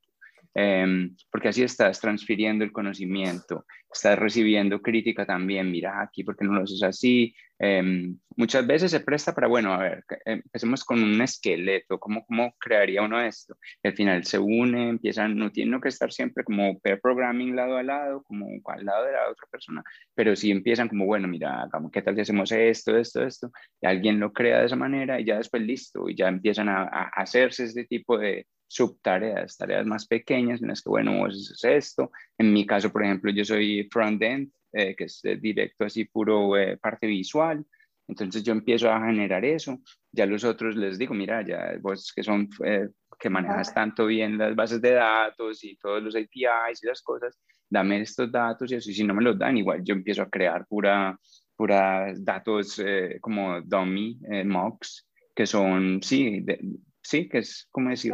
Em, 0.59 1.15
porque 1.31 1.49
así 1.49 1.63
estás 1.63 2.01
transfiriendo 2.01 2.65
el 2.65 2.73
conocimiento, 2.73 3.67
estás 3.93 4.19
recibiendo 4.19 4.81
crítica 4.81 5.27
también, 5.27 5.71
mira 5.71 6.01
aquí, 6.01 6.25
¿por 6.25 6.35
qué 6.35 6.47
no 6.47 6.55
lo 6.55 6.63
haces 6.63 6.83
así? 6.83 7.35
Em, 7.59 8.19
muchas 8.37 8.67
veces 8.67 8.91
se 8.91 9.01
presta 9.01 9.35
para, 9.35 9.49
bueno, 9.49 9.75
a 9.75 9.79
ver, 9.79 10.05
empecemos 10.25 10.83
con 10.83 11.03
un 11.03 11.21
esqueleto, 11.21 11.99
¿cómo, 11.99 12.25
cómo 12.25 12.55
crearía 12.59 13.03
uno 13.03 13.21
esto? 13.21 13.59
Al 13.83 13.93
final 13.93 14.25
se 14.25 14.39
une, 14.39 14.89
empiezan, 14.89 15.37
no 15.37 15.53
tienen 15.53 15.79
que 15.79 15.89
estar 15.91 16.11
siempre 16.11 16.43
como 16.43 16.79
pair 16.81 17.01
programming 17.03 17.55
lado 17.55 17.77
a 17.77 17.83
lado, 17.83 18.23
como 18.23 18.47
al 18.65 18.83
lado 18.83 19.05
de 19.05 19.13
la 19.13 19.29
otra 19.31 19.47
persona, 19.51 19.85
pero 20.15 20.35
sí 20.35 20.51
empiezan 20.51 20.89
como, 20.89 21.05
bueno, 21.05 21.29
mira, 21.29 21.69
¿qué 21.93 22.01
tal 22.01 22.15
si 22.15 22.23
hacemos 22.23 22.51
esto, 22.51 22.97
esto, 22.97 23.23
esto? 23.23 23.51
Y 23.83 23.87
alguien 23.87 24.19
lo 24.19 24.33
crea 24.33 24.61
de 24.61 24.67
esa 24.67 24.77
manera 24.77 25.21
y 25.21 25.27
ya 25.27 25.37
después 25.37 25.63
listo, 25.63 26.09
y 26.09 26.17
ya 26.17 26.29
empiezan 26.29 26.71
a, 26.71 26.85
a 26.85 27.11
hacerse 27.15 27.65
este 27.65 27.85
tipo 27.85 28.17
de, 28.17 28.47
subtareas, 28.69 29.57
tareas 29.57 29.87
más 29.87 30.07
pequeñas 30.07 30.61
en 30.61 30.69
las 30.69 30.83
que, 30.83 30.91
bueno, 30.91 31.19
vos 31.19 31.35
haces 31.35 31.65
esto. 31.65 32.11
En 32.37 32.53
mi 32.53 32.67
caso, 32.67 32.91
por 32.91 33.05
ejemplo, 33.05 33.31
yo 33.31 33.45
soy 33.45 33.89
front-end, 33.91 34.51
eh, 34.73 34.95
que 34.95 35.05
es 35.05 35.23
directo 35.41 35.85
así 35.85 36.05
puro 36.05 36.57
eh, 36.57 36.77
parte 36.77 37.07
visual. 37.07 37.65
Entonces 38.09 38.43
yo 38.43 38.53
empiezo 38.53 38.91
a 38.91 39.01
generar 39.01 39.45
eso. 39.45 39.79
Ya 40.13 40.27
los 40.27 40.45
otros 40.45 40.77
les 40.77 40.99
digo, 40.99 41.15
mira, 41.15 41.43
ya 41.43 41.77
vos 41.81 42.13
que 42.15 42.23
son, 42.23 42.49
eh, 42.65 42.89
que 43.19 43.31
manejas 43.31 43.73
tanto 43.73 44.07
bien 44.07 44.39
las 44.39 44.55
bases 44.55 44.81
de 44.81 44.93
datos 44.93 45.65
y 45.65 45.77
todos 45.77 46.03
los 46.03 46.15
APIs 46.15 46.83
y 46.83 46.87
las 46.87 47.03
cosas, 47.03 47.39
dame 47.69 48.01
estos 48.03 48.31
datos 48.31 48.71
y 48.71 48.77
así, 48.77 48.93
si 48.93 49.03
no 49.03 49.15
me 49.15 49.23
los 49.23 49.39
dan, 49.39 49.57
igual 49.57 49.83
yo 49.83 49.95
empiezo 49.95 50.23
a 50.23 50.31
crear 50.31 50.67
pura, 50.67 51.19
pura 51.57 52.13
datos 52.19 52.81
como 53.21 53.61
dummy, 53.63 54.21
mocks, 54.45 55.09
que 55.35 55.47
son, 55.47 56.01
sí, 56.03 56.41
de, 56.41 56.61
sí, 57.07 57.29
que 57.29 57.39
es 57.39 57.69
como 57.71 57.91
decir, 57.91 58.13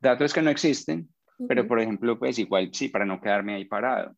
datos 0.00 0.32
que 0.32 0.42
no 0.42 0.50
existen, 0.50 1.08
pero 1.48 1.66
por 1.66 1.80
ejemplo, 1.80 2.18
pues 2.18 2.38
igual 2.38 2.70
sí, 2.72 2.88
para 2.88 3.04
no 3.04 3.20
quedarme 3.20 3.54
ahí 3.54 3.64
parado. 3.64 4.16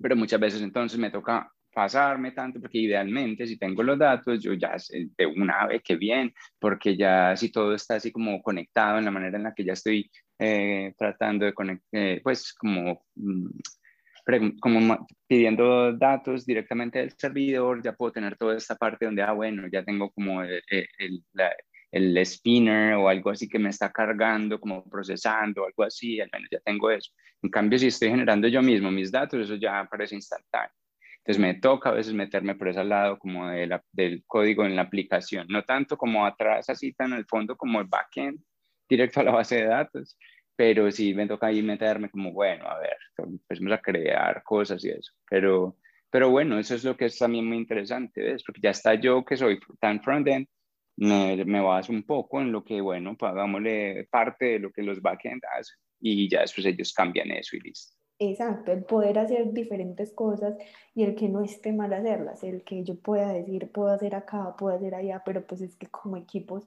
Pero 0.00 0.16
muchas 0.16 0.40
veces 0.40 0.62
entonces 0.62 0.98
me 0.98 1.10
toca 1.10 1.50
pasarme 1.76 2.32
tanto, 2.32 2.58
porque 2.58 2.78
idealmente 2.78 3.46
si 3.46 3.58
tengo 3.58 3.82
los 3.82 3.98
datos, 3.98 4.42
yo 4.42 4.54
ya 4.54 4.78
sé 4.78 5.10
de 5.16 5.26
una 5.26 5.66
vez 5.66 5.82
que 5.82 5.96
bien, 5.96 6.32
porque 6.58 6.96
ya 6.96 7.36
si 7.36 7.52
todo 7.52 7.74
está 7.74 7.96
así 7.96 8.10
como 8.10 8.40
conectado 8.40 8.98
en 8.98 9.04
la 9.04 9.10
manera 9.10 9.36
en 9.36 9.42
la 9.44 9.52
que 9.52 9.64
ya 9.64 9.74
estoy 9.74 10.10
eh, 10.38 10.94
tratando 10.96 11.44
de 11.44 11.52
conectar, 11.52 11.86
eh, 11.92 12.20
pues 12.24 12.54
como, 12.54 13.04
mm, 13.16 13.48
como 14.58 15.06
pidiendo 15.26 15.92
datos 15.92 16.46
directamente 16.46 16.98
del 16.98 17.12
servidor, 17.12 17.82
ya 17.82 17.92
puedo 17.92 18.12
tener 18.12 18.36
toda 18.38 18.56
esta 18.56 18.74
parte 18.74 19.04
donde, 19.04 19.22
ah, 19.22 19.32
bueno, 19.32 19.68
ya 19.70 19.84
tengo 19.84 20.10
como 20.12 20.42
el, 20.42 20.62
la, 21.34 21.52
el 21.90 22.24
spinner 22.26 22.94
o 22.94 23.08
algo 23.08 23.30
así 23.30 23.48
que 23.48 23.58
me 23.58 23.70
está 23.70 23.90
cargando, 23.92 24.60
como 24.60 24.84
procesando, 24.84 25.64
algo 25.64 25.84
así, 25.84 26.20
al 26.20 26.28
menos 26.32 26.48
ya 26.50 26.60
tengo 26.60 26.90
eso. 26.90 27.12
En 27.42 27.50
cambio, 27.50 27.78
si 27.78 27.88
estoy 27.88 28.10
generando 28.10 28.48
yo 28.48 28.62
mismo 28.62 28.90
mis 28.90 29.10
datos, 29.12 29.40
eso 29.40 29.54
ya 29.56 29.80
aparece 29.80 30.14
instantáneo. 30.14 30.74
Entonces 31.18 31.40
me 31.40 31.54
toca 31.54 31.90
a 31.90 31.92
veces 31.92 32.14
meterme 32.14 32.54
por 32.54 32.68
ese 32.68 32.84
lado 32.84 33.18
como 33.18 33.48
de 33.48 33.80
del 33.92 34.24
código 34.26 34.64
en 34.64 34.76
la 34.76 34.82
aplicación, 34.82 35.46
no 35.48 35.64
tanto 35.64 35.96
como 35.96 36.24
atrás, 36.24 36.70
así 36.70 36.92
tan 36.92 37.12
al 37.12 37.26
fondo 37.26 37.56
como 37.56 37.80
el 37.80 37.86
backend, 37.88 38.40
directo 38.88 39.20
a 39.20 39.24
la 39.24 39.32
base 39.32 39.56
de 39.56 39.66
datos, 39.66 40.16
pero 40.54 40.90
sí 40.90 41.14
me 41.14 41.26
toca 41.26 41.48
ahí 41.48 41.62
meterme 41.62 42.10
como, 42.10 42.32
bueno, 42.32 42.66
a 42.68 42.78
ver, 42.78 42.96
empecemos 43.18 43.72
a 43.72 43.80
crear 43.80 44.42
cosas 44.44 44.84
y 44.84 44.90
eso. 44.90 45.12
Pero, 45.28 45.76
pero 46.10 46.30
bueno, 46.30 46.58
eso 46.58 46.74
es 46.74 46.84
lo 46.84 46.96
que 46.96 47.06
es 47.06 47.18
también 47.18 47.46
muy 47.46 47.58
interesante, 47.58 48.22
¿ves? 48.22 48.44
Porque 48.44 48.60
ya 48.62 48.70
está 48.70 48.94
yo 48.94 49.24
que 49.24 49.36
soy 49.36 49.58
tan 49.80 50.00
front-end, 50.02 50.46
me, 50.96 51.44
me 51.44 51.60
baso 51.60 51.92
un 51.92 52.02
poco 52.02 52.40
en 52.40 52.52
lo 52.52 52.64
que, 52.64 52.80
bueno, 52.80 53.16
pagámosle 53.16 54.08
parte 54.10 54.44
de 54.46 54.58
lo 54.58 54.70
que 54.72 54.82
los 54.82 55.00
backend 55.00 55.42
hacen 55.58 55.76
y 56.00 56.28
ya 56.28 56.40
después 56.40 56.66
ellos 56.66 56.92
cambian 56.92 57.30
eso 57.30 57.56
y 57.56 57.60
listo. 57.60 57.94
Exacto, 58.18 58.72
el 58.72 58.84
poder 58.84 59.18
hacer 59.18 59.52
diferentes 59.52 60.12
cosas 60.14 60.56
y 60.94 61.02
el 61.02 61.14
que 61.14 61.28
no 61.28 61.42
esté 61.42 61.72
mal 61.72 61.92
hacerlas, 61.92 62.42
el 62.44 62.64
que 62.64 62.82
yo 62.82 62.98
pueda 62.98 63.30
decir, 63.30 63.70
puedo 63.70 63.90
hacer 63.90 64.14
acá, 64.14 64.56
puedo 64.56 64.74
hacer 64.74 64.94
allá, 64.94 65.22
pero 65.24 65.46
pues 65.46 65.60
es 65.60 65.76
que 65.76 65.86
como 65.88 66.16
equipos 66.16 66.66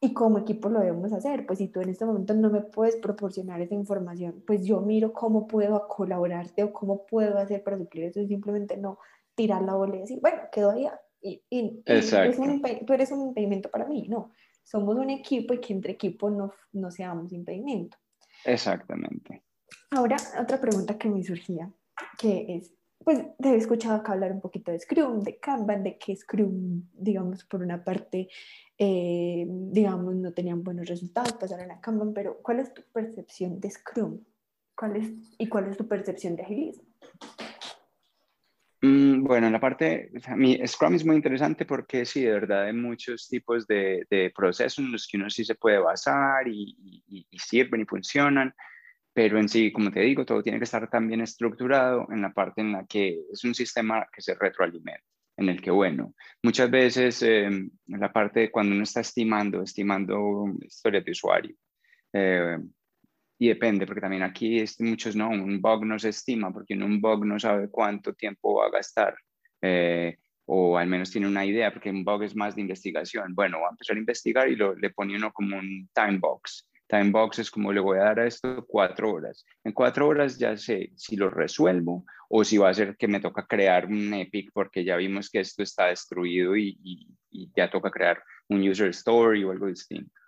y 0.00 0.14
como 0.14 0.38
equipo 0.38 0.70
lo 0.70 0.80
debemos 0.80 1.12
hacer, 1.12 1.44
pues 1.44 1.58
si 1.58 1.68
tú 1.68 1.82
en 1.82 1.90
este 1.90 2.06
momento 2.06 2.32
no 2.32 2.48
me 2.48 2.62
puedes 2.62 2.96
proporcionar 2.96 3.60
esa 3.60 3.74
información, 3.74 4.42
pues 4.46 4.64
yo 4.64 4.80
miro 4.80 5.12
cómo 5.12 5.46
puedo 5.46 5.86
colaborarte 5.86 6.62
o 6.62 6.72
cómo 6.72 7.04
puedo 7.04 7.36
hacer 7.38 7.62
para 7.62 7.76
suplir 7.76 8.04
eso 8.04 8.24
simplemente 8.26 8.78
no 8.78 8.98
tirar 9.34 9.60
la 9.60 9.74
bola 9.74 9.96
y 9.96 10.00
decir, 10.00 10.18
bueno, 10.22 10.40
quedó 10.50 10.70
allá 10.70 10.98
y, 11.22 11.42
y, 11.50 11.82
tú 11.82 12.92
eres 12.92 13.10
un 13.10 13.22
impedimento 13.22 13.70
para 13.70 13.86
mí, 13.86 14.06
no, 14.08 14.32
somos 14.62 14.96
un 14.96 15.10
equipo 15.10 15.54
y 15.54 15.60
que 15.60 15.72
entre 15.72 15.92
equipo 15.92 16.30
no, 16.30 16.52
no 16.72 16.90
seamos 16.90 17.32
impedimento. 17.32 17.98
Exactamente. 18.44 19.42
Ahora, 19.90 20.16
otra 20.40 20.60
pregunta 20.60 20.96
que 20.96 21.08
me 21.08 21.22
surgía, 21.22 21.70
que 22.18 22.56
es, 22.56 22.72
pues 23.04 23.18
te 23.38 23.50
he 23.50 23.56
escuchado 23.56 23.96
acá 23.96 24.12
hablar 24.12 24.32
un 24.32 24.40
poquito 24.40 24.70
de 24.70 24.78
Scrum, 24.78 25.22
de 25.22 25.38
Kanban, 25.38 25.82
de 25.82 25.98
que 25.98 26.14
Scrum, 26.14 26.82
digamos, 26.92 27.44
por 27.44 27.62
una 27.62 27.82
parte, 27.82 28.28
eh, 28.78 29.46
digamos, 29.48 30.14
no 30.14 30.32
tenían 30.32 30.62
buenos 30.62 30.88
resultados, 30.88 31.32
pasaron 31.32 31.70
a 31.70 31.80
Kanban, 31.80 32.14
pero 32.14 32.38
¿cuál 32.42 32.60
es 32.60 32.72
tu 32.72 32.82
percepción 32.92 33.60
de 33.60 33.70
Scrum? 33.70 34.20
¿Cuál 34.76 34.96
es, 34.96 35.12
¿Y 35.38 35.48
cuál 35.48 35.68
es 35.68 35.76
tu 35.76 35.86
percepción 35.86 36.36
de 36.36 36.42
agilismo? 36.42 36.84
Mm, 38.82 39.24
bueno, 39.24 39.46
en 39.46 39.52
la 39.52 39.60
parte, 39.60 40.10
mi 40.36 40.58
Scrum 40.66 40.94
es 40.94 41.04
muy 41.04 41.16
interesante 41.16 41.66
porque 41.66 42.06
sí, 42.06 42.22
de 42.22 42.32
verdad 42.32 42.64
hay 42.64 42.72
muchos 42.72 43.28
tipos 43.28 43.66
de, 43.66 44.06
de 44.10 44.32
procesos 44.34 44.78
en 44.78 44.92
los 44.92 45.06
que 45.06 45.18
uno 45.18 45.28
sí 45.28 45.44
se 45.44 45.54
puede 45.54 45.78
basar 45.78 46.48
y, 46.48 46.74
y, 47.06 47.38
sirven 47.38 47.82
y 47.82 47.84
funcionan, 47.84 48.54
pero 49.12 49.38
en 49.38 49.48
sí, 49.50 49.70
como 49.72 49.90
te 49.90 50.00
digo, 50.00 50.24
todo 50.24 50.42
tiene 50.42 50.58
que 50.58 50.64
estar 50.64 50.88
tan 50.88 51.08
bien 51.08 51.20
estructurado 51.20 52.06
en 52.10 52.22
la 52.22 52.32
parte 52.32 52.62
en 52.62 52.72
la 52.72 52.86
que 52.86 53.20
es 53.30 53.44
un 53.44 53.54
sistema 53.54 54.06
que 54.12 54.22
se 54.22 54.34
retroalimenta, 54.34 55.04
en 55.36 55.48
el 55.50 55.60
que, 55.60 55.70
bueno, 55.70 56.14
muchas 56.42 56.70
veces 56.70 57.22
em, 57.22 57.70
en 57.88 58.00
la 58.00 58.12
parte 58.12 58.40
de 58.40 58.50
cuando 58.50 58.74
uno 58.74 58.84
está 58.84 59.00
estimando, 59.00 59.62
estimando 59.62 60.46
historias 60.62 61.04
de 61.04 61.10
usuario, 61.10 61.56
eh, 62.14 62.58
y 63.40 63.48
depende, 63.48 63.86
porque 63.86 64.02
también 64.02 64.22
aquí 64.22 64.58
es, 64.60 64.78
muchos 64.82 65.16
no, 65.16 65.30
un 65.30 65.62
bug 65.62 65.86
no 65.86 65.98
se 65.98 66.10
estima, 66.10 66.52
porque 66.52 66.74
un 66.74 67.00
bug 67.00 67.24
no 67.24 67.40
sabe 67.40 67.70
cuánto 67.70 68.12
tiempo 68.12 68.56
va 68.56 68.66
a 68.66 68.70
gastar, 68.70 69.16
eh, 69.62 70.18
o 70.44 70.76
al 70.76 70.86
menos 70.86 71.10
tiene 71.10 71.26
una 71.26 71.46
idea, 71.46 71.72
porque 71.72 71.88
un 71.88 72.04
bug 72.04 72.24
es 72.24 72.36
más 72.36 72.54
de 72.54 72.60
investigación. 72.60 73.34
Bueno, 73.34 73.60
va 73.60 73.68
a 73.68 73.70
empezar 73.70 73.96
a 73.96 73.98
investigar 73.98 74.46
y 74.50 74.56
le 74.56 74.90
pone 74.90 75.16
uno 75.16 75.32
como 75.32 75.56
un 75.56 75.88
time 75.94 76.18
box. 76.18 76.68
Time 76.86 77.12
box 77.12 77.38
es 77.38 77.50
como 77.50 77.72
le 77.72 77.80
voy 77.80 77.96
a 77.96 78.02
dar 78.02 78.20
a 78.20 78.26
esto 78.26 78.66
cuatro 78.68 79.10
horas. 79.10 79.46
En 79.64 79.72
cuatro 79.72 80.06
horas 80.06 80.38
ya 80.38 80.54
sé 80.58 80.90
si 80.96 81.16
lo 81.16 81.30
resuelvo 81.30 82.04
o 82.28 82.44
si 82.44 82.58
va 82.58 82.68
a 82.68 82.74
ser 82.74 82.94
que 82.98 83.08
me 83.08 83.20
toca 83.20 83.46
crear 83.46 83.86
un 83.86 84.12
epic 84.12 84.50
porque 84.52 84.84
ya 84.84 84.96
vimos 84.96 85.30
que 85.30 85.40
esto 85.40 85.62
está 85.62 85.86
destruido 85.86 86.56
y, 86.58 86.76
y 87.30 87.50
ya 87.56 87.70
toca 87.70 87.90
crear 87.90 88.22
un 88.48 88.68
user 88.68 88.90
story 88.90 89.44
o 89.44 89.50
algo 89.50 89.66
distinto. 89.66 90.19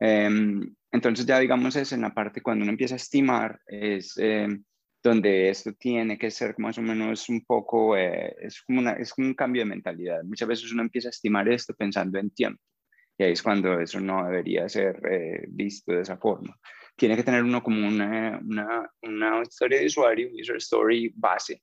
Em, 0.00 0.74
entonces 0.92 1.26
ya 1.26 1.38
digamos 1.38 1.76
es 1.76 1.92
en 1.92 2.02
la 2.02 2.14
parte 2.14 2.42
cuando 2.42 2.62
uno 2.62 2.72
empieza 2.72 2.94
a 2.94 2.96
estimar, 2.96 3.60
es 3.66 4.16
em, 4.18 4.64
donde 5.02 5.50
esto 5.50 5.72
tiene 5.74 6.18
que 6.18 6.30
ser 6.30 6.54
más 6.58 6.78
o 6.78 6.82
menos 6.82 7.28
un 7.28 7.44
poco, 7.44 7.96
eh, 7.96 8.34
es, 8.40 8.62
como 8.62 8.80
una, 8.80 8.92
es 8.92 9.12
como 9.12 9.28
un 9.28 9.34
cambio 9.34 9.62
de 9.62 9.66
mentalidad. 9.66 10.22
Muchas 10.24 10.48
veces 10.48 10.72
uno 10.72 10.82
empieza 10.82 11.08
a 11.08 11.10
estimar 11.10 11.48
esto 11.48 11.74
pensando 11.74 12.18
en 12.18 12.30
tiempo 12.30 12.62
y 13.18 13.24
ahí 13.24 13.32
es 13.32 13.42
cuando 13.42 13.78
eso 13.80 14.00
no 14.00 14.24
debería 14.24 14.68
ser 14.68 15.00
eh, 15.10 15.44
visto 15.48 15.92
de 15.92 16.02
esa 16.02 16.16
forma. 16.16 16.58
Tiene 16.96 17.16
que 17.16 17.22
tener 17.22 17.42
uno 17.42 17.62
como 17.62 17.86
una, 17.86 18.40
una, 18.44 18.90
una 19.02 19.42
historia 19.42 19.80
de 19.80 19.86
usuario, 19.86 20.30
user 20.40 20.56
story 20.56 21.12
base, 21.14 21.62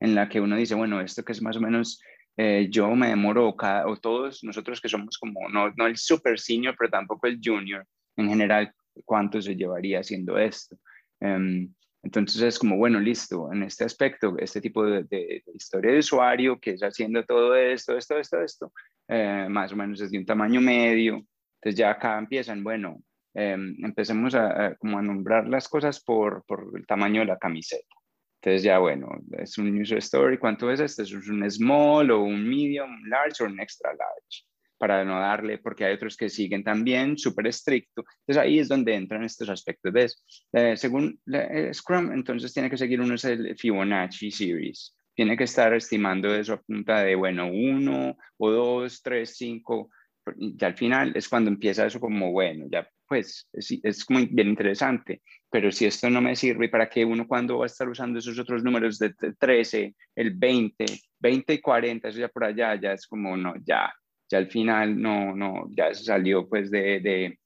en 0.00 0.14
la 0.14 0.28
que 0.28 0.40
uno 0.40 0.56
dice, 0.56 0.74
bueno, 0.74 1.00
esto 1.00 1.24
que 1.24 1.32
es 1.32 1.42
más 1.42 1.56
o 1.56 1.60
menos 1.60 2.02
eh, 2.36 2.68
yo 2.70 2.94
me 2.94 3.08
demoro, 3.08 3.54
cada, 3.56 3.86
o 3.86 3.96
todos 3.96 4.42
nosotros 4.44 4.80
que 4.80 4.88
somos 4.88 5.18
como, 5.18 5.48
no, 5.48 5.70
no 5.76 5.86
el 5.86 5.96
super 5.96 6.38
senior, 6.38 6.74
pero 6.78 6.90
tampoco 6.90 7.26
el 7.26 7.40
junior, 7.42 7.86
en 8.16 8.28
general, 8.28 8.72
¿cuánto 9.04 9.40
se 9.42 9.56
llevaría 9.56 10.00
haciendo 10.00 10.38
esto? 10.38 10.76
Um, 11.20 11.72
entonces 12.02 12.40
es 12.40 12.58
como, 12.58 12.76
bueno, 12.76 12.98
listo, 12.98 13.52
en 13.52 13.62
este 13.62 13.84
aspecto, 13.84 14.36
este 14.38 14.60
tipo 14.60 14.84
de, 14.84 15.42
historia 15.54 15.92
de 15.92 15.98
usuario 15.98 16.58
que 16.58 16.72
es 16.72 16.80
haciendo 16.82 17.24
todo 17.24 17.54
esto, 17.54 17.96
esto, 17.96 18.18
esto, 18.18 18.42
esto, 18.42 18.72
eh, 19.08 19.46
más 19.50 19.72
o 19.72 19.76
menos 19.76 20.00
es 20.00 20.10
de 20.10 20.18
un 20.18 20.24
tamaño 20.24 20.60
medio. 20.60 21.26
Entonces 21.56 21.78
ya 21.78 21.90
acá 21.90 22.18
empiezan, 22.18 22.64
bueno, 22.64 23.02
em, 23.34 23.76
empecemos 23.84 24.34
a, 24.34 24.66
a, 24.66 24.74
como 24.76 24.98
a 24.98 25.02
nombrar 25.02 25.46
las 25.46 25.68
cosas 25.68 26.02
por, 26.02 26.42
por 26.46 26.72
el 26.74 26.86
tamaño 26.86 27.20
de 27.20 27.26
la 27.26 27.38
camiseta. 27.38 27.99
Entonces 28.42 28.62
ya, 28.62 28.78
bueno, 28.78 29.08
es 29.32 29.58
un 29.58 29.78
user 29.78 29.98
story, 29.98 30.38
¿cuánto 30.38 30.70
es 30.70 30.80
este? 30.80 31.02
¿Es 31.02 31.12
un 31.12 31.48
small 31.50 32.10
o 32.10 32.22
un 32.22 32.48
medium, 32.48 33.04
large 33.06 33.44
o 33.44 33.46
un 33.46 33.60
extra 33.60 33.90
large? 33.90 34.46
Para 34.78 35.04
no 35.04 35.20
darle, 35.20 35.58
porque 35.58 35.84
hay 35.84 35.92
otros 35.92 36.16
que 36.16 36.30
siguen 36.30 36.64
también 36.64 37.18
súper 37.18 37.48
estricto. 37.48 38.02
Entonces 38.20 38.42
ahí 38.42 38.58
es 38.58 38.68
donde 38.68 38.94
entran 38.94 39.24
estos 39.24 39.50
aspectos. 39.50 39.92
¿Ves? 39.92 40.24
Eh, 40.54 40.74
según 40.74 41.20
eh, 41.30 41.70
Scrum, 41.74 42.12
entonces 42.12 42.54
tiene 42.54 42.70
que 42.70 42.78
seguir 42.78 43.02
uno 43.02 43.14
el 43.22 43.58
Fibonacci 43.58 44.30
Series. 44.30 44.96
Tiene 45.14 45.36
que 45.36 45.44
estar 45.44 45.74
estimando 45.74 46.34
eso 46.34 46.54
a 46.54 46.62
punta 46.62 47.02
de, 47.02 47.14
bueno, 47.14 47.46
uno 47.46 48.16
o 48.38 48.50
dos, 48.50 49.02
tres, 49.02 49.36
cinco. 49.36 49.90
Y 50.38 50.64
al 50.64 50.74
final 50.78 51.12
es 51.14 51.28
cuando 51.28 51.50
empieza 51.50 51.84
eso 51.84 52.00
como, 52.00 52.32
bueno, 52.32 52.64
ya 52.70 52.88
pues 53.10 53.48
es, 53.52 53.76
es 53.82 54.08
muy 54.08 54.26
bien 54.26 54.50
interesante, 54.50 55.20
pero 55.50 55.72
si 55.72 55.84
esto 55.84 56.08
no 56.08 56.20
me 56.20 56.36
sirve, 56.36 56.68
¿para 56.68 56.88
qué 56.88 57.04
uno 57.04 57.26
cuando 57.26 57.58
va 57.58 57.64
a 57.64 57.66
estar 57.66 57.88
usando 57.88 58.20
esos 58.20 58.38
otros 58.38 58.62
números 58.62 59.00
de 59.00 59.12
13, 59.36 59.96
el 60.14 60.30
20, 60.30 60.84
20 61.18 61.54
y 61.54 61.60
40, 61.60 62.08
eso 62.08 62.20
ya 62.20 62.28
por 62.28 62.44
allá, 62.44 62.80
ya 62.80 62.92
es 62.92 63.08
como, 63.08 63.36
no, 63.36 63.54
ya, 63.64 63.92
ya 64.30 64.38
al 64.38 64.48
final 64.48 65.02
no, 65.02 65.34
no, 65.34 65.66
ya 65.70 65.88
eso 65.88 66.04
salió 66.04 66.48
pues 66.48 66.70
de, 66.70 67.00
de, 67.00 67.40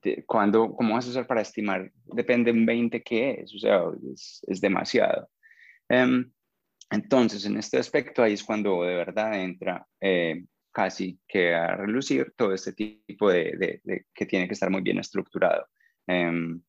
de 0.00 0.24
cuando, 0.24 0.72
¿cómo 0.74 0.94
vas 0.94 1.06
a 1.06 1.10
usar 1.10 1.26
para 1.26 1.42
estimar? 1.42 1.92
Depende 2.06 2.50
un 2.50 2.64
20 2.64 3.02
qué 3.02 3.42
es, 3.42 3.54
o 3.54 3.58
sea, 3.58 3.82
es, 4.10 4.42
es 4.48 4.58
demasiado. 4.58 5.28
Um, 5.90 6.32
entonces, 6.90 7.44
en 7.44 7.58
este 7.58 7.76
aspecto, 7.76 8.22
ahí 8.22 8.32
es 8.32 8.42
cuando 8.42 8.84
de 8.84 8.94
verdad 8.94 9.38
entra 9.38 9.86
eh, 10.00 10.46
casi 10.72 11.18
que 11.26 11.54
a 11.54 11.76
relucir 11.76 12.34
todo 12.36 12.52
este 12.54 12.72
tipo 12.72 13.30
de, 13.30 13.80
de, 13.84 14.06
que 14.14 14.26
tiene 14.26 14.46
que 14.46 14.54
estar 14.54 14.70
muy 14.70 14.82
bien 14.82 14.98
estructurado. 14.98 15.66
Um, 16.06 16.62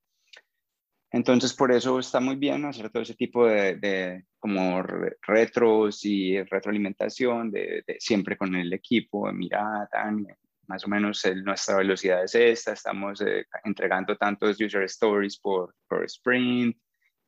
entonces, 1.12 1.54
por 1.54 1.72
eso 1.72 2.00
está 2.00 2.20
muy 2.20 2.36
bien 2.36 2.66
hacer 2.66 2.90
todo 2.92 3.02
ese 3.02 3.16
tipo 3.16 3.48
de, 3.48 3.78
de 3.78 4.26
como 4.38 4.84
retros 4.84 6.06
y 6.06 6.42
retroalimentación, 6.44 7.52
de, 7.52 7.84
siempre 7.98 8.38
con 8.38 8.56
el 8.56 8.72
equipo, 8.74 9.32
mira, 9.32 9.88
tan, 9.92 10.28
más 10.68 10.86
o 10.86 10.88
menos 10.88 11.24
nuestra 11.44 11.78
velocidad 11.78 12.24
es 12.24 12.36
esta, 12.36 12.74
estamos 12.74 13.22
eh, 13.22 13.46
entregando 13.64 14.16
tantos 14.18 14.62
user 14.62 14.84
stories 14.84 15.40
por, 15.40 15.76
por 15.88 16.06
sprint 16.06 16.78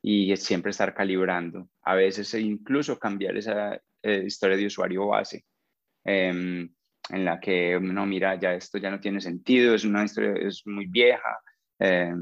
y 0.00 0.36
siempre 0.36 0.70
estar 0.70 0.94
calibrando. 0.94 1.68
A 1.82 1.96
veces 1.96 2.32
incluso 2.34 2.98
cambiar 2.98 3.36
esa 3.36 3.74
eh, 4.02 4.22
historia 4.26 4.56
de 4.56 4.66
usuario 4.66 5.08
base. 5.08 5.44
Em, 6.04 6.68
en 7.10 7.24
la 7.24 7.38
que 7.40 7.78
no 7.80 8.06
mira 8.06 8.38
ya 8.38 8.54
esto 8.54 8.78
ya 8.78 8.90
no 8.90 9.00
tiene 9.00 9.20
sentido 9.20 9.74
es 9.74 9.84
una 9.84 10.04
historia 10.04 10.34
es 10.34 10.62
muy 10.66 10.86
vieja 10.86 11.38
eh, 11.84 12.12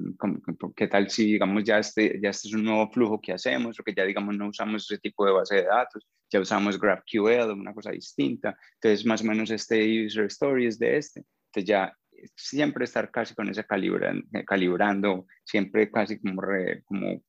¿Qué 0.75 0.89
tal 0.89 1.11
si, 1.11 1.33
digamos, 1.33 1.63
ya 1.65 1.79
este, 1.79 2.19
ya 2.23 2.31
este 2.31 2.49
es 2.49 2.55
un 2.55 2.65
nuevo 2.65 2.91
flujo 2.91 3.21
que 3.21 3.35
hacemos 3.35 3.79
o 3.79 3.83
que 3.83 3.93
ya, 3.95 4.05
digamos, 4.05 4.35
no 4.35 4.49
usamos 4.49 4.91
ese 4.91 4.99
tipo 4.99 5.27
de 5.27 5.33
base 5.33 5.57
de 5.57 5.65
datos, 5.65 6.09
ya 6.31 6.41
usamos 6.41 6.81
GraphQL, 6.81 7.51
una 7.51 7.75
cosa 7.75 7.91
distinta? 7.91 8.57
Entonces, 8.77 9.05
más 9.05 9.21
o 9.21 9.25
menos 9.25 9.51
este 9.51 10.07
user 10.07 10.25
story 10.27 10.67
es 10.67 10.79
de 10.79 10.97
este. 10.97 11.25
Entonces, 11.49 11.69
ya 11.69 11.95
siempre 12.35 12.85
estar 12.85 13.11
casi 13.11 13.35
con 13.35 13.51
ese 13.51 13.65
calibrando, 13.65 14.27
calibrando 14.47 15.27
siempre 15.45 15.91
casi 15.91 16.19
como, 16.19 16.41
como, 16.87 17.23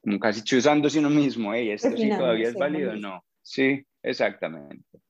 como 0.00 0.18
casi 0.20 0.42
chuzándose 0.42 1.00
uno 1.00 1.10
mismo, 1.10 1.52
hey, 1.52 1.70
¿esto 1.70 1.96
sí 1.96 2.10
todavía 2.10 2.48
es 2.48 2.54
válido? 2.54 2.94
No, 2.94 3.24
sí, 3.42 3.84
exactamente. 4.04 5.00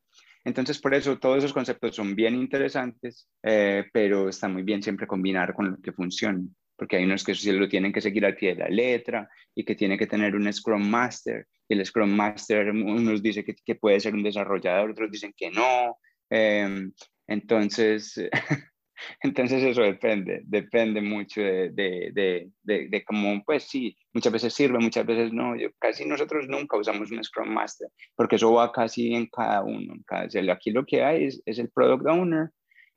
Entonces, 0.46 0.78
por 0.78 0.94
eso 0.94 1.18
todos 1.18 1.38
esos 1.38 1.52
conceptos 1.52 1.96
son 1.96 2.14
bien 2.14 2.37
interesantes, 2.37 3.28
eh, 3.42 3.85
pero 3.92 4.28
está 4.28 4.46
muy 4.46 4.62
bien 4.62 4.80
siempre 4.80 5.04
combinar 5.04 5.52
con 5.52 5.72
lo 5.72 5.76
que 5.78 5.90
funciona, 5.90 6.40
porque 6.76 6.96
hay 6.96 7.04
unos 7.04 7.24
que 7.24 7.35
sí 7.35 7.50
lo 7.50 7.68
tienen 7.68 7.92
que 7.92 8.00
seguir 8.00 8.24
al 8.24 8.37
pie 8.37 8.54
de 8.54 8.61
la 8.61 8.68
letra 8.68 9.28
y 9.56 9.64
que 9.64 9.74
tiene 9.74 9.98
que 9.98 10.06
tener 10.06 10.37
un 10.37 10.50
Scrum 10.52 10.88
Master. 10.88 11.48
Y 11.68 11.74
el 11.74 11.85
Scrum 11.85 12.11
Master, 12.11 12.70
unos 12.70 13.20
dicen 13.24 13.44
que, 13.44 13.74
puede 13.74 13.98
ser 13.98 14.14
un 14.14 14.22
desarrollador, 14.22 14.92
otros 14.92 15.11
dicen 15.11 15.35
que 15.37 15.50
no. 15.50 15.98
Em, 16.30 16.92
entonces, 17.26 18.14
Entonces 19.22 19.62
eso 19.62 19.82
depende, 19.82 20.42
depende 20.44 21.00
mucho 21.00 21.40
de, 21.40 21.70
de, 21.70 22.50
de, 22.62 22.88
de, 22.88 23.04
cómo, 23.04 23.42
pues 23.44 23.64
sí, 23.64 23.96
muchas 24.12 24.32
veces 24.32 24.54
sirve, 24.54 24.78
muchas 24.78 25.06
veces 25.06 25.32
no. 25.32 25.56
Yo, 25.56 25.68
casi 25.78 26.04
nosotros 26.06 26.46
nunca 26.48 26.76
usamos 26.76 27.11
un 27.11 27.22
Scrum 27.22 27.48
Master, 27.48 27.88
porque 28.14 28.37
eso 28.37 28.52
va 28.52 28.72
casi 28.72 29.14
en 29.14 29.26
cada 29.26 29.62
uno. 29.62 29.94
En 29.94 30.02
cada, 30.04 30.26
aquí 30.52 30.70
lo 30.70 30.85
que 30.85 31.02
hay 31.02 31.24
es, 31.24 31.42
es 31.46 31.59
el 31.59 31.70
Product 31.70 32.06
Owner 32.06 32.50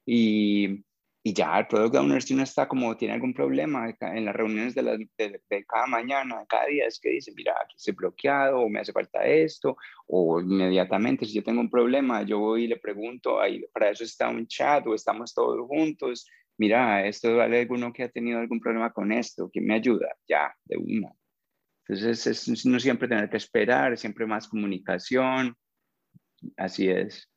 y, 0.06 0.84
y 1.30 1.34
ya 1.34 1.60
el 1.60 1.68
product 1.68 1.96
owner 1.96 2.24
si 2.24 2.34
uno 2.34 2.42
está 2.42 2.68
como 2.68 2.98
tiene 2.98 3.14
algún 3.14 3.36
problema 3.36 3.96
en 4.02 4.26
las 4.26 4.36
reuniones 4.36 4.74
de, 4.74 5.08
de, 5.16 5.66
cada 5.66 5.86
mañana, 5.86 6.44
cada 6.50 6.66
día, 6.66 6.88
es 6.88 7.00
que 7.00 7.10
dice, 7.10 7.32
mira, 7.36 7.54
aquí 7.64 7.76
estoy 7.78 7.94
bloqueado 7.94 8.62
o 8.62 8.68
me 8.68 8.80
hace 8.80 8.92
falta 8.92 9.24
esto, 9.24 9.78
o 10.08 10.42
inmediatamente 10.42 11.26
si 11.26 11.34
yo 11.34 11.44
tengo 11.44 11.62
un 11.62 11.70
problema, 11.70 12.24
yo 12.24 12.40
voy 12.40 12.64
y 12.64 12.68
le 12.68 12.78
pregunto, 12.78 13.40
ahí, 13.40 13.64
para 13.72 13.92
eso 13.92 14.04
está 14.04 14.28
un 14.28 14.48
chat 14.48 14.88
o 14.88 14.96
estamos 14.96 15.32
todos 15.32 15.60
juntos, 15.68 16.28
mira, 16.58 17.06
esto 17.06 17.36
vale 17.36 17.60
alguno 17.60 17.94
que 17.94 18.06
ha 18.06 18.10
tenido 18.10 18.40
algún 18.40 18.60
problema 18.60 18.92
con 18.92 19.12
esto, 19.12 19.52
¿quién 19.52 19.68
me 19.68 19.76
ayuda? 19.76 20.08
Ya, 20.28 20.52
de 20.66 20.78
una. 20.78 21.14
Entonces 21.88 22.26
es 22.48 22.66
no 22.66 22.80
siempre 22.80 23.08
tener 23.08 23.30
que 23.30 23.38
esperar, 23.38 23.96
siempre 24.00 24.26
más 24.26 24.48
comunicación, 24.48 25.56
así 26.58 26.90
es. 26.90 27.30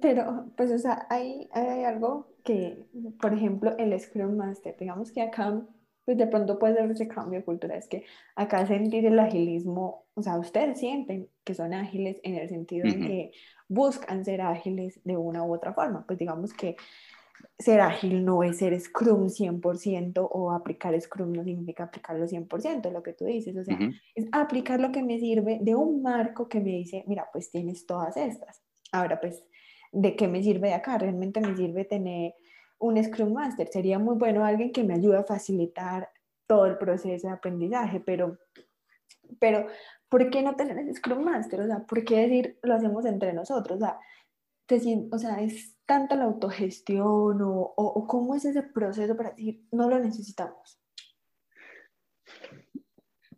Pero, 0.00 0.52
pues, 0.56 0.70
o 0.70 0.78
sea, 0.78 1.06
hay, 1.10 1.48
hay 1.52 1.84
algo 1.84 2.37
que, 2.48 2.86
por 3.20 3.34
ejemplo, 3.34 3.76
el 3.76 3.98
Scrum 4.00 4.34
Master, 4.34 4.74
digamos 4.80 5.12
que 5.12 5.20
acá, 5.20 5.60
pues 6.06 6.16
de 6.16 6.26
pronto 6.26 6.58
puede 6.58 6.76
ser 6.76 6.90
ese 6.90 7.06
cambio 7.06 7.40
de 7.40 7.44
cultura, 7.44 7.76
es 7.76 7.86
que 7.88 8.06
acá 8.36 8.66
sentir 8.66 9.04
el 9.04 9.18
agilismo, 9.18 10.06
o 10.14 10.22
sea, 10.22 10.38
ustedes 10.38 10.78
sienten 10.78 11.28
que 11.44 11.52
son 11.52 11.74
ágiles 11.74 12.16
en 12.22 12.36
el 12.36 12.48
sentido 12.48 12.90
de 12.90 12.98
que 12.98 13.32
buscan 13.68 14.24
ser 14.24 14.40
ágiles 14.40 14.98
de 15.04 15.18
una 15.18 15.44
u 15.44 15.52
otra 15.52 15.74
forma, 15.74 16.06
pues 16.06 16.18
digamos 16.18 16.54
que 16.54 16.76
ser 17.58 17.82
ágil 17.82 18.24
no 18.24 18.42
es 18.42 18.56
ser 18.56 18.80
Scrum 18.80 19.28
100% 19.28 20.26
o 20.32 20.50
aplicar 20.52 20.98
Scrum 20.98 21.32
no 21.32 21.44
significa 21.44 21.84
aplicarlo 21.84 22.26
100%, 22.26 22.90
lo 22.90 23.02
que 23.02 23.12
tú 23.12 23.26
dices, 23.26 23.54
o 23.58 23.62
sea, 23.62 23.78
es 24.14 24.26
aplicar 24.32 24.80
lo 24.80 24.90
que 24.90 25.02
me 25.02 25.20
sirve 25.20 25.58
de 25.60 25.74
un 25.74 26.00
marco 26.00 26.48
que 26.48 26.60
me 26.60 26.70
dice, 26.70 27.04
mira, 27.06 27.28
pues 27.30 27.50
tienes 27.50 27.84
todas 27.84 28.16
estas. 28.16 28.62
Ahora, 28.90 29.20
pues 29.20 29.44
¿de 29.92 30.16
qué 30.16 30.28
me 30.28 30.42
sirve 30.42 30.68
de 30.68 30.74
acá? 30.74 30.98
Realmente 30.98 31.40
me 31.40 31.56
sirve 31.56 31.84
tener 31.84 32.34
un 32.78 33.02
Scrum 33.02 33.32
Master. 33.32 33.68
Sería 33.68 33.98
muy 33.98 34.16
bueno 34.16 34.44
alguien 34.44 34.72
que 34.72 34.84
me 34.84 34.94
ayude 34.94 35.18
a 35.18 35.24
facilitar 35.24 36.10
todo 36.46 36.66
el 36.66 36.78
proceso 36.78 37.26
de 37.26 37.32
aprendizaje, 37.32 38.00
pero, 38.00 38.38
pero 39.38 39.66
¿por 40.08 40.30
qué 40.30 40.42
no 40.42 40.56
tener 40.56 40.78
ese 40.78 40.94
Scrum 40.94 41.22
Master? 41.22 41.60
O 41.60 41.66
sea, 41.66 41.80
¿por 41.80 42.04
qué 42.04 42.20
decir 42.20 42.58
lo 42.62 42.74
hacemos 42.74 43.04
entre 43.04 43.32
nosotros? 43.32 43.76
O 43.76 43.80
sea, 43.80 43.98
o 45.10 45.18
sea 45.18 45.40
¿es 45.42 45.76
tanta 45.84 46.16
la 46.16 46.24
autogestión 46.24 47.42
o, 47.42 47.52
o, 47.52 47.84
o 47.84 48.06
cómo 48.06 48.34
es 48.34 48.44
ese 48.44 48.62
proceso 48.62 49.16
para 49.16 49.30
decir 49.30 49.64
no 49.72 49.88
lo 49.88 49.98
necesitamos? 49.98 50.80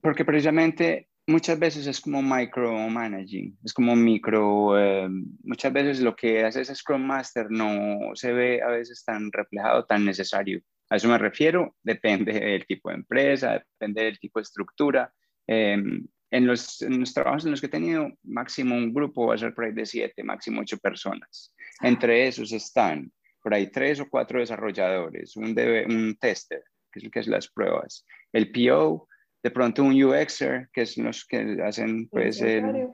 Porque 0.00 0.24
precisamente 0.24 1.10
muchas 1.30 1.58
veces 1.58 1.86
es 1.86 2.00
como 2.00 2.20
micromanaging, 2.22 3.58
es 3.64 3.72
como 3.72 3.96
micro, 3.96 4.78
eh, 4.78 5.08
muchas 5.42 5.72
veces 5.72 6.00
lo 6.00 6.14
que 6.14 6.44
hace 6.44 6.62
ese 6.62 6.74
Scrum 6.74 7.02
Master 7.02 7.46
no 7.50 8.14
se 8.14 8.32
ve 8.32 8.60
a 8.62 8.68
veces 8.68 9.04
tan 9.04 9.30
reflejado, 9.32 9.86
tan 9.86 10.04
necesario. 10.04 10.60
A 10.90 10.96
eso 10.96 11.08
me 11.08 11.18
refiero, 11.18 11.76
depende 11.82 12.32
del 12.32 12.66
tipo 12.66 12.90
de 12.90 12.96
empresa, 12.96 13.64
depende 13.78 14.04
del 14.04 14.18
tipo 14.18 14.38
de 14.38 14.42
estructura. 14.42 15.12
Em, 15.46 16.06
en, 16.30 16.46
los, 16.46 16.82
en, 16.82 17.00
los, 17.00 17.14
trabajos 17.14 17.44
en 17.44 17.52
los 17.52 17.60
que 17.60 17.66
he 17.66 17.70
tenido, 17.70 18.10
máximo 18.22 18.76
un 18.76 18.92
grupo 18.92 19.28
va 19.28 19.34
a 19.34 19.38
ser 19.38 19.54
por 19.54 19.64
ahí 19.64 19.72
de 19.72 19.86
siete, 19.86 20.22
máximo 20.22 20.60
ocho 20.60 20.78
personas. 20.78 21.54
Entre 21.80 22.28
esos 22.28 22.52
están 22.52 23.10
por 23.42 23.54
ahí 23.54 23.70
tres 23.70 24.00
o 24.00 24.08
cuatro 24.08 24.40
desarrolladores, 24.40 25.36
un, 25.36 25.56
un 25.88 26.16
tester, 26.20 26.62
que 26.92 26.98
es 26.98 27.04
el 27.04 27.10
que 27.10 27.20
hace 27.20 27.30
las 27.30 27.48
pruebas, 27.48 28.04
el 28.32 28.52
PO, 28.52 29.08
de 29.42 29.50
pronto 29.50 29.83
un 29.83 30.03
UXer, 30.03 30.68
que 30.72 30.83
es 30.83 30.96
los 30.98 31.24
que 31.24 31.59
hacen 31.64 32.09
pues 32.09 32.40
el... 32.40 32.88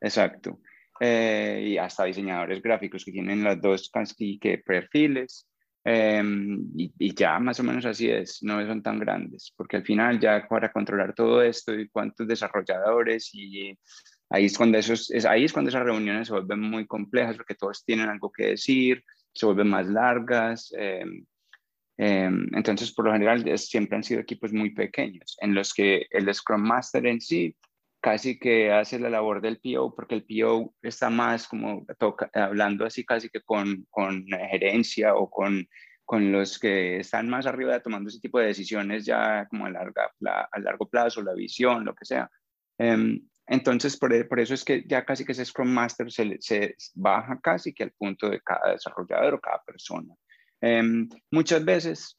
Exacto. 0.00 0.60
Eh, 1.00 1.64
y 1.70 1.78
hasta 1.78 2.04
diseñadores 2.04 2.62
gráficos 2.62 3.04
que 3.04 3.12
tienen 3.12 3.42
las 3.42 3.60
dos 3.60 3.90
casi 3.92 4.38
que 4.38 4.58
perfiles. 4.58 5.48
Em, 5.86 6.66
y, 6.76 7.14
ya 7.14 7.38
más 7.38 7.60
o 7.60 7.62
menos 7.62 7.84
así 7.84 8.08
es, 8.08 8.42
no 8.42 8.64
son 8.66 8.82
tan 8.82 8.98
grandes, 8.98 9.52
porque 9.54 9.76
al 9.76 9.84
final 9.84 10.18
ya 10.18 10.46
para 10.48 10.72
controlar 10.72 11.14
todo 11.14 11.42
esto 11.42 11.74
y 11.78 11.90
cuántos 11.90 12.26
desarrolladores 12.26 13.28
y 13.34 13.78
ahí 14.30 14.46
es 14.46 14.56
cuando 14.56 14.78
esos, 14.78 15.10
es, 15.10 15.26
ahí 15.26 15.44
es 15.44 15.52
cuando 15.52 15.68
esas 15.68 15.84
reuniones 15.84 16.28
se 16.28 16.32
vuelven 16.32 16.60
muy 16.60 16.86
complejas 16.86 17.36
porque 17.36 17.54
todos 17.54 17.84
tienen 17.84 18.08
algo 18.08 18.32
que 18.32 18.46
decir, 18.46 19.04
se 19.34 19.44
vuelven 19.44 19.68
más 19.68 19.86
largas. 19.86 20.72
Em, 20.76 21.26
Em, 21.96 22.48
entonces, 22.54 22.92
por 22.92 23.06
lo 23.06 23.12
general, 23.12 23.58
siempre 23.58 23.96
han 23.96 24.02
sido 24.02 24.20
equipos 24.20 24.52
muy 24.52 24.70
pequeños, 24.70 25.36
en 25.40 25.54
los 25.54 25.72
que 25.72 26.06
el 26.10 26.32
Scrum 26.34 26.62
Master 26.62 27.06
en 27.06 27.20
sí 27.20 27.56
casi 28.00 28.38
que 28.38 28.70
hace 28.70 28.98
la 28.98 29.08
labor 29.08 29.40
del 29.40 29.60
PO, 29.60 29.94
porque 29.94 30.14
el 30.14 30.26
PO 30.26 30.74
está 30.82 31.08
más 31.08 31.48
como 31.48 31.86
toca, 31.98 32.28
hablando 32.34 32.84
así 32.84 33.02
casi 33.02 33.30
que 33.30 33.40
con, 33.40 33.86
con 33.88 34.26
gerencia 34.26 35.14
o 35.14 35.30
con, 35.30 35.66
con 36.04 36.30
los 36.30 36.58
que 36.58 36.98
están 36.98 37.30
más 37.30 37.46
arriba 37.46 37.80
tomando 37.80 38.10
ese 38.10 38.20
tipo 38.20 38.38
de 38.38 38.48
decisiones 38.48 39.06
ya 39.06 39.46
como 39.48 39.64
a, 39.64 39.70
larga, 39.70 40.12
a 40.52 40.58
largo 40.58 40.86
plazo, 40.86 41.22
la 41.22 41.32
visión, 41.32 41.84
lo 41.86 41.94
que 41.94 42.04
sea. 42.04 42.30
Em, 42.76 43.26
entonces, 43.46 43.96
por, 43.96 44.12
eso 44.12 44.54
es 44.54 44.64
que 44.64 44.84
ya 44.86 45.04
casi 45.04 45.24
que 45.24 45.32
ese 45.32 45.44
Scrum 45.44 45.68
Master 45.68 46.10
se 46.10 46.76
baja 46.94 47.38
casi 47.42 47.72
que 47.72 47.84
al 47.84 47.92
punto 47.92 48.28
de 48.28 48.40
cada 48.40 48.72
desarrollador 48.72 49.34
o 49.34 49.40
cada 49.40 49.62
persona. 49.64 50.14
Em, 50.66 51.10
muchas 51.30 51.62
veces 51.62 52.18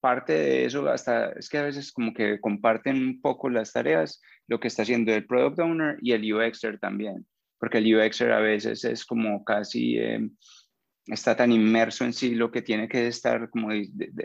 parte 0.00 0.32
de 0.32 0.64
eso 0.64 0.88
hasta 0.88 1.32
es 1.32 1.50
que 1.50 1.58
a 1.58 1.62
veces 1.62 1.92
como 1.92 2.14
que 2.14 2.40
comparten 2.40 2.96
un 2.96 3.20
poco 3.20 3.50
las 3.50 3.70
tareas, 3.70 4.18
lo 4.48 4.58
que 4.58 4.68
está 4.68 4.80
haciendo 4.80 5.12
el 5.12 5.26
product 5.26 5.58
owner 5.58 5.98
y 6.00 6.12
el 6.12 6.32
UXer 6.32 6.78
también, 6.78 7.26
porque 7.58 7.78
el 7.78 7.94
UXer 7.94 8.32
a 8.32 8.40
veces 8.40 8.82
es 8.84 9.04
como 9.04 9.44
casi 9.44 9.98
em, 9.98 10.34
está 11.06 11.36
tan 11.36 11.52
inmerso 11.52 12.06
en 12.06 12.14
sí 12.14 12.34
lo 12.34 12.50
que 12.50 12.62
tiene 12.62 12.88
que 12.88 13.08
estar 13.08 13.50
como 13.50 13.68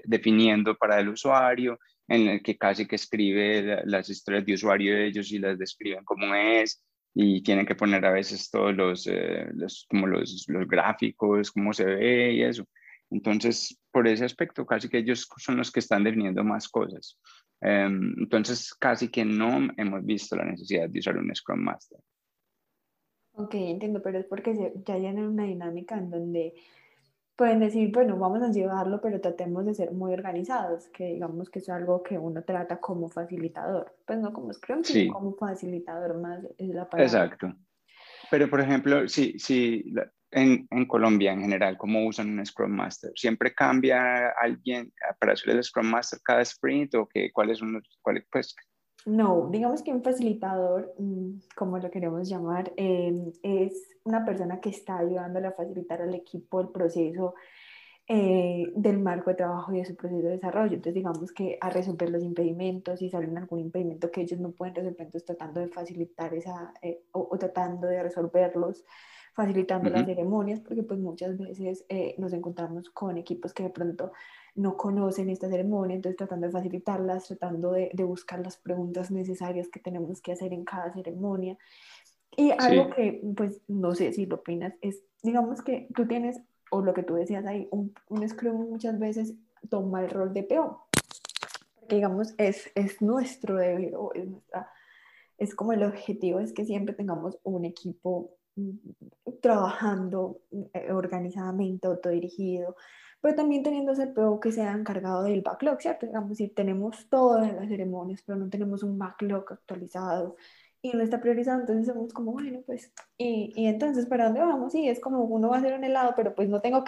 definiendo 0.06 0.78
para 0.78 1.02
el 1.02 1.10
usuario, 1.10 1.78
en 2.08 2.28
el 2.30 2.42
que 2.42 2.58
casi 2.58 2.88
que 2.88 2.96
escribe 2.96 3.82
las 3.84 4.10
historias 4.10 4.46
de 4.46 4.54
usuario 4.54 4.96
de 4.96 5.08
ellos 5.08 5.30
y 5.34 5.40
las 5.40 5.60
describen 5.60 6.06
como 6.06 6.34
es 6.34 6.82
y 7.14 7.42
tienen 7.44 7.66
que 7.66 7.76
poner 7.76 8.06
a 8.06 8.12
veces 8.12 8.50
todos 8.50 8.74
los, 8.74 9.08
eh, 9.08 9.50
los 9.56 9.86
como 9.90 10.08
los, 10.08 10.46
los 10.48 10.68
gráficos, 10.68 11.52
cómo 11.52 11.74
se 11.74 11.84
ve 11.84 12.32
y 12.32 12.44
eso. 12.44 12.66
Entonces, 13.10 13.80
por 13.92 14.08
ese 14.08 14.26
aspecto, 14.26 14.66
casi 14.66 14.90
que 14.90 15.00
ellos 15.00 15.28
son 15.38 15.58
los 15.58 15.72
que 15.72 15.80
están 15.80 16.04
definiendo 16.04 16.44
más 16.44 16.68
cosas. 16.68 17.18
Em, 17.62 18.14
entonces, 18.18 18.74
casi 18.74 19.10
que 19.10 19.26
no 19.26 19.70
hemos 19.78 20.06
visto 20.06 20.36
la 20.36 20.46
necesidad 20.46 20.90
de 20.90 21.00
usar 21.00 21.18
un 21.18 21.34
Scrum 21.34 21.60
Master. 21.60 22.00
Ok, 23.34 23.54
entiendo, 23.54 24.02
pero 24.02 24.20
es 24.20 24.26
porque 24.26 24.74
ya 24.86 24.96
hay 24.96 25.06
una 25.06 25.44
dinámica 25.44 25.98
en 25.98 26.10
donde 26.10 26.54
pueden 27.36 27.60
decir, 27.60 27.92
bueno, 27.94 28.18
vamos 28.18 28.42
a 28.42 28.52
llevarlo, 28.52 29.00
pero 29.00 29.22
tratemos 29.22 29.64
de 29.66 29.76
ser 29.76 29.92
muy 29.92 30.12
organizados, 30.12 30.88
que 30.88 31.14
digamos 31.14 31.50
que 31.50 31.60
es 31.60 31.70
algo 31.70 32.02
que 32.02 32.18
uno 32.18 32.44
trata 32.44 32.80
como 32.80 33.10
facilitador, 33.10 33.96
pues 34.06 34.20
no 34.20 34.34
como 34.34 34.52
Scrum, 34.52 34.84
sino 34.84 35.14
como 35.14 35.36
facilitador 35.36 36.20
más 36.20 36.44
es 36.58 36.70
la 36.70 36.90
palabra. 36.90 37.04
Exacto. 37.04 37.54
Pero, 38.32 38.50
por 38.50 38.60
ejemplo, 38.60 39.08
si, 39.08 39.38
si 39.38 39.86
en, 40.32 40.68
en, 40.70 40.86
Colombia 40.86 41.32
en 41.32 41.42
general, 41.42 41.78
cómo 41.78 42.06
usan 42.06 42.38
un 42.38 42.46
Scrum 42.46 42.72
Master? 42.72 43.12
¿Siempre 43.16 43.54
cambia 43.54 44.30
alguien 44.42 44.92
para 45.20 45.34
hacer 45.34 45.56
el 45.56 45.64
Scrum 45.64 45.88
Master 45.88 46.20
cada 46.24 46.42
sprint 46.42 46.96
o 46.96 47.08
qué, 47.08 47.32
cuáles 47.32 47.60
son 47.60 47.74
los, 47.74 48.00
cuáles, 48.02 48.26
pues? 48.32 48.56
No, 49.06 49.48
digamos 49.50 49.84
que 49.84 49.92
un 49.92 50.04
facilitador, 50.04 50.94
mm, 50.98 51.40
como 51.56 51.78
lo 51.78 51.90
queremos 51.90 52.28
llamar, 52.28 52.74
em, 52.76 53.32
es 53.42 53.88
una 54.04 54.26
persona 54.26 54.60
que 54.60 54.70
está 54.70 54.98
ayudándole 54.98 55.48
a 55.48 55.54
facilitar 55.54 56.02
al 56.02 56.14
equipo 56.14 56.60
el 56.60 56.70
proceso 56.70 57.34
eh, 58.10 58.72
del 58.76 59.00
marco 59.00 59.30
de 59.30 59.36
trabajo 59.36 59.74
y 59.74 59.80
de 59.80 59.86
su 59.86 59.96
proceso 59.96 60.28
de 60.28 60.32
desarrollo. 60.32 60.76
Entonces, 60.76 60.94
digamos 60.94 61.32
que 61.34 61.58
a 61.60 61.70
resolver 61.70 62.10
los 62.10 62.24
impedimentos, 62.24 63.00
si 63.00 63.10
salen 63.10 63.38
algún 63.38 63.60
impedimento 63.60 64.10
que 64.12 64.22
ellos 64.22 64.40
no 64.40 64.52
pueden 64.52 64.76
resolver, 64.76 65.02
entonces 65.02 65.26
tratando 65.26 65.60
de 65.60 65.68
facilitar 65.68 66.34
esa, 66.34 66.74
eh, 66.82 67.04
o, 67.12 67.38
tratando 67.38 67.88
de 67.88 68.04
resolverlos 68.04 68.86
facilitando 69.38 69.92
las 69.92 70.04
ceremonias, 70.08 70.60
porque 70.62 70.82
pues 70.82 71.00
muchas 71.00 71.38
veces 71.38 71.86
eh, 71.90 72.16
nos 72.18 72.34
encontramos 72.34 72.90
con 72.90 73.20
equipos 73.20 73.54
que 73.54 73.62
de 73.62 73.70
pronto 73.70 74.12
no 74.56 74.76
conocen 74.76 75.30
esta 75.30 75.48
ceremonia, 75.48 75.96
entonces 75.96 76.18
tratando 76.18 76.48
de 76.48 76.54
facilitarlas, 76.54 77.28
tratando 77.28 77.72
de, 77.72 77.92
de 77.94 78.04
buscar 78.04 78.40
las 78.40 78.58
preguntas 78.58 79.12
necesarias 79.12 79.68
que 79.68 79.80
tenemos 79.80 80.24
que 80.24 80.32
hacer 80.32 80.54
en 80.54 80.66
cada 80.66 80.92
ceremonia. 80.92 81.56
Y 82.36 82.50
algo 82.50 82.90
que, 82.90 83.22
pues, 83.38 83.62
no 83.68 83.94
sé 83.94 84.12
si 84.12 84.26
lo 84.26 84.38
opinas, 84.38 84.74
es, 84.82 85.04
digamos 85.22 85.62
que 85.62 85.88
tú 85.94 86.08
tienes, 86.08 86.42
o 86.72 86.82
lo 86.82 86.96
que 86.96 87.04
tú 87.04 87.14
decías 87.14 87.46
ahí, 87.46 87.68
un, 87.70 87.94
un 88.10 88.28
Scrum 88.28 88.72
muchas 88.72 88.98
veces 88.98 89.36
toma 89.70 90.04
el 90.04 90.10
rol 90.10 90.34
de 90.34 90.42
PO, 90.42 90.82
porque 91.80 91.94
digamos, 91.94 92.34
es, 92.40 92.72
es 92.74 93.04
nuestro 93.04 93.58
deber, 93.58 93.94
o 93.96 94.12
es, 94.16 94.28
nuestra, 94.28 94.72
es 95.38 95.54
como 95.54 95.74
el 95.74 95.84
objetivo, 95.84 96.40
es 96.40 96.54
que 96.54 96.66
siempre 96.66 96.96
tengamos 96.96 97.38
un 97.44 97.66
equipo 97.66 98.37
trabajando 99.42 100.42
eh, 100.74 100.92
organizadamente, 100.92 101.88
autodirigido, 101.88 102.76
pero 103.22 103.36
también 103.36 103.64
teniendo 103.64 103.92
ese 103.94 104.08
PO 104.08 104.40
que 104.40 104.52
sea 104.52 104.74
encargado 104.74 105.24
del 105.24 105.42
backlog, 105.42 105.82
¿cierto? 105.82 106.06
Digamos, 106.06 106.38
si 106.38 106.50
tenemos 106.50 107.10
todas 107.10 107.54
las 107.54 107.68
ceremonias, 107.68 108.22
pero 108.26 108.38
no 108.38 108.50
tenemos 108.50 108.84
un 108.84 108.98
backlog 108.98 109.52
actualizado 109.52 110.36
y 110.82 110.92
no 110.94 111.02
está 111.04 111.20
priorizado, 111.20 111.60
entonces 111.60 111.88
somos 111.88 112.14
como, 112.14 112.32
bueno, 112.34 112.62
pues, 112.66 112.94
y, 113.18 113.52
y 113.56 113.66
entonces, 113.66 114.06
¿para 114.06 114.26
dónde 114.26 114.42
vamos? 114.42 114.72
Sí, 114.72 114.88
es 114.88 115.00
como 115.00 115.24
uno 115.24 115.50
va 115.50 115.56
a 115.56 115.60
hacer 115.60 115.74
un 115.74 115.84
helado, 115.84 116.14
pero 116.16 116.36
pues 116.36 116.50
no 116.50 116.62
tengo, 116.62 116.84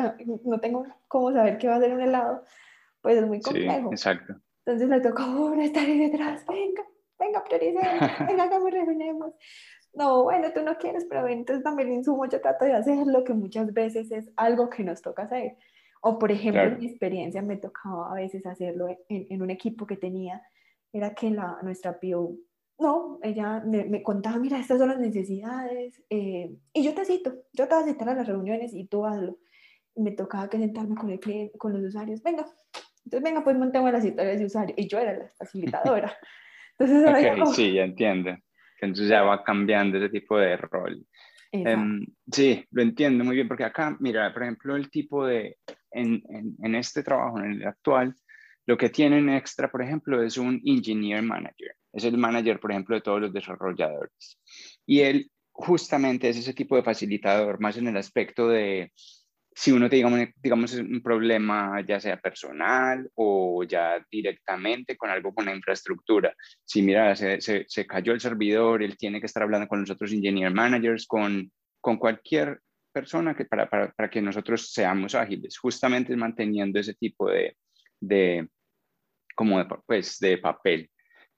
no 0.45 0.59
tengo 0.59 0.85
cómo 1.07 1.31
saber 1.31 1.57
qué 1.57 1.67
va 1.67 1.75
a 1.75 1.77
hacer 1.77 1.93
un 1.93 2.01
helado, 2.01 2.43
pues 3.01 3.17
es 3.17 3.27
muy 3.27 3.41
complejo. 3.41 3.89
Sí, 3.89 3.95
exacto. 3.95 4.35
Entonces 4.65 4.89
le 4.89 5.01
tocó 5.01 5.23
uno 5.23 5.61
estar 5.61 5.83
ahí 5.83 5.97
detrás, 5.97 6.45
venga, 6.47 6.83
venga, 7.17 7.43
prioricemos, 7.43 8.27
venga, 8.27 8.49
que 8.49 8.59
me 8.59 8.71
reunimos. 8.71 9.33
No, 9.93 10.23
bueno, 10.23 10.51
tú 10.53 10.61
no 10.61 10.77
quieres, 10.77 11.05
pero 11.09 11.27
entonces 11.27 11.63
también 11.63 11.91
insumo, 11.91 12.27
yo 12.27 12.39
trato 12.41 12.65
de 12.65 12.73
hacer 12.73 13.05
lo 13.07 13.23
que 13.23 13.33
muchas 13.33 13.73
veces 13.73 14.11
es 14.11 14.29
algo 14.35 14.69
que 14.69 14.83
nos 14.83 15.01
toca 15.01 15.23
hacer. 15.23 15.57
O 16.01 16.17
por 16.17 16.31
ejemplo, 16.31 16.63
en 16.63 16.77
mi 16.77 16.85
experiencia 16.85 17.41
me 17.41 17.57
tocaba 17.57 18.11
a 18.11 18.15
veces 18.15 18.45
hacerlo 18.45 18.87
en, 18.87 19.27
en 19.29 19.41
un 19.41 19.49
equipo 19.49 19.85
que 19.85 19.97
tenía, 19.97 20.41
era 20.93 21.13
que 21.13 21.29
la, 21.29 21.59
nuestra 21.61 21.99
PO 21.99 22.35
no, 22.79 23.19
ella 23.21 23.61
me, 23.65 24.01
contaba, 24.01 24.37
mira, 24.37 24.57
estas 24.57 24.79
son 24.79 24.87
las 24.87 24.99
necesidades, 24.99 26.01
eh, 26.09 26.49
y 26.73 26.83
yo 26.83 26.93
te 26.93 27.03
cito, 27.03 27.33
yo 27.51 27.67
te 27.67 27.75
voy 27.75 27.83
a 27.83 27.87
citar 27.87 28.09
a 28.09 28.15
las 28.15 28.27
reuniones 28.27 28.73
y 28.73 28.85
tú 28.85 29.05
hazlo. 29.05 29.37
Y 29.95 30.01
me 30.01 30.11
tocaba 30.11 30.49
que 30.49 30.57
sentarme 30.57 30.95
con, 30.95 31.09
el 31.09 31.19
cliente, 31.19 31.57
con 31.57 31.73
los 31.73 31.83
usuarios, 31.83 32.23
venga, 32.23 32.45
entonces 33.03 33.21
venga, 33.23 33.43
pues 33.43 33.57
montemos 33.57 33.91
las 33.91 34.05
historias 34.05 34.39
de 34.39 34.45
usuario, 34.45 34.75
y 34.77 34.87
yo 34.87 34.97
era 34.97 35.17
la 35.17 35.29
facilitadora. 35.37 36.17
Entonces, 36.79 37.05
ahora 37.05 37.45
sí, 37.47 37.73
ya 37.73 37.83
entiendo. 37.83 38.37
Entonces 38.81 39.09
ya 39.09 39.23
va 39.23 39.43
cambiando 39.43 39.97
ese 39.97 40.09
tipo 40.09 40.37
de 40.37 40.57
rol. 40.57 41.05
Um, 41.51 42.05
sí, 42.31 42.63
lo 42.71 42.83
entiendo 42.83 43.23
muy 43.23 43.35
bien, 43.35 43.47
porque 43.47 43.63
acá, 43.63 43.97
mira, 43.99 44.31
por 44.31 44.43
ejemplo, 44.43 44.75
el 44.75 44.89
tipo 44.89 45.25
de, 45.25 45.57
en, 45.91 46.21
en, 46.29 46.55
en 46.61 46.75
este 46.75 47.01
trabajo, 47.01 47.39
en 47.39 47.53
el 47.53 47.67
actual, 47.67 48.13
lo 48.67 48.77
que 48.77 48.89
tienen 48.89 49.29
extra, 49.29 49.71
por 49.71 49.81
ejemplo, 49.81 50.21
es 50.21 50.37
un 50.37 50.61
engineer 50.63 51.23
manager. 51.23 51.75
Es 51.91 52.03
el 52.03 52.17
manager, 52.17 52.59
por 52.59 52.71
ejemplo, 52.71 52.95
de 52.95 53.01
todos 53.01 53.19
los 53.19 53.33
desarrolladores. 53.33 54.39
Y 54.85 54.99
él 54.99 55.31
justamente 55.51 56.29
es 56.29 56.37
ese 56.37 56.53
tipo 56.53 56.75
de 56.75 56.83
facilitador, 56.83 57.59
más 57.59 57.77
en 57.77 57.87
el 57.87 57.97
aspecto 57.97 58.47
de 58.47 58.93
si 59.59 59.73
uno, 59.73 59.89
digamos, 59.89 60.21
digamos 60.41 60.73
un 60.75 61.01
problema 61.03 61.81
ya 61.85 61.99
sea 61.99 62.15
personal 62.15 63.11
o 63.15 63.65
ya 63.65 64.01
directamente 64.09 64.95
con 64.95 65.09
algo 65.09 65.33
con 65.33 65.47
la 65.47 65.53
infraestructura. 65.53 66.33
Si 66.63 66.81
mira, 66.81 67.13
se, 67.13 67.41
se, 67.41 67.85
cayó 67.85 68.13
el 68.13 68.21
servidor, 68.21 68.81
él 68.81 68.95
tiene 68.97 69.19
que 69.19 69.25
estar 69.25 69.43
hablando 69.43 69.67
con 69.67 69.81
los 69.81 69.89
otros 69.89 70.13
engineer 70.13 70.53
managers, 70.53 71.05
con, 71.05 71.51
con 71.81 71.97
cualquier 71.97 72.61
persona 72.93 73.35
que 73.35 73.43
para, 73.43 73.69
para, 73.69 73.91
para 73.91 74.09
que 74.09 74.21
nosotros 74.21 74.71
seamos 74.71 75.13
ágiles, 75.13 75.57
justamente 75.57 76.15
manteniendo 76.15 76.79
ese 76.79 76.93
tipo 76.93 77.29
de, 77.29 77.57
de, 77.99 78.47
como 79.35 79.59
de, 79.59 79.65
pues, 79.85 80.19
de 80.19 80.37
papel. 80.37 80.89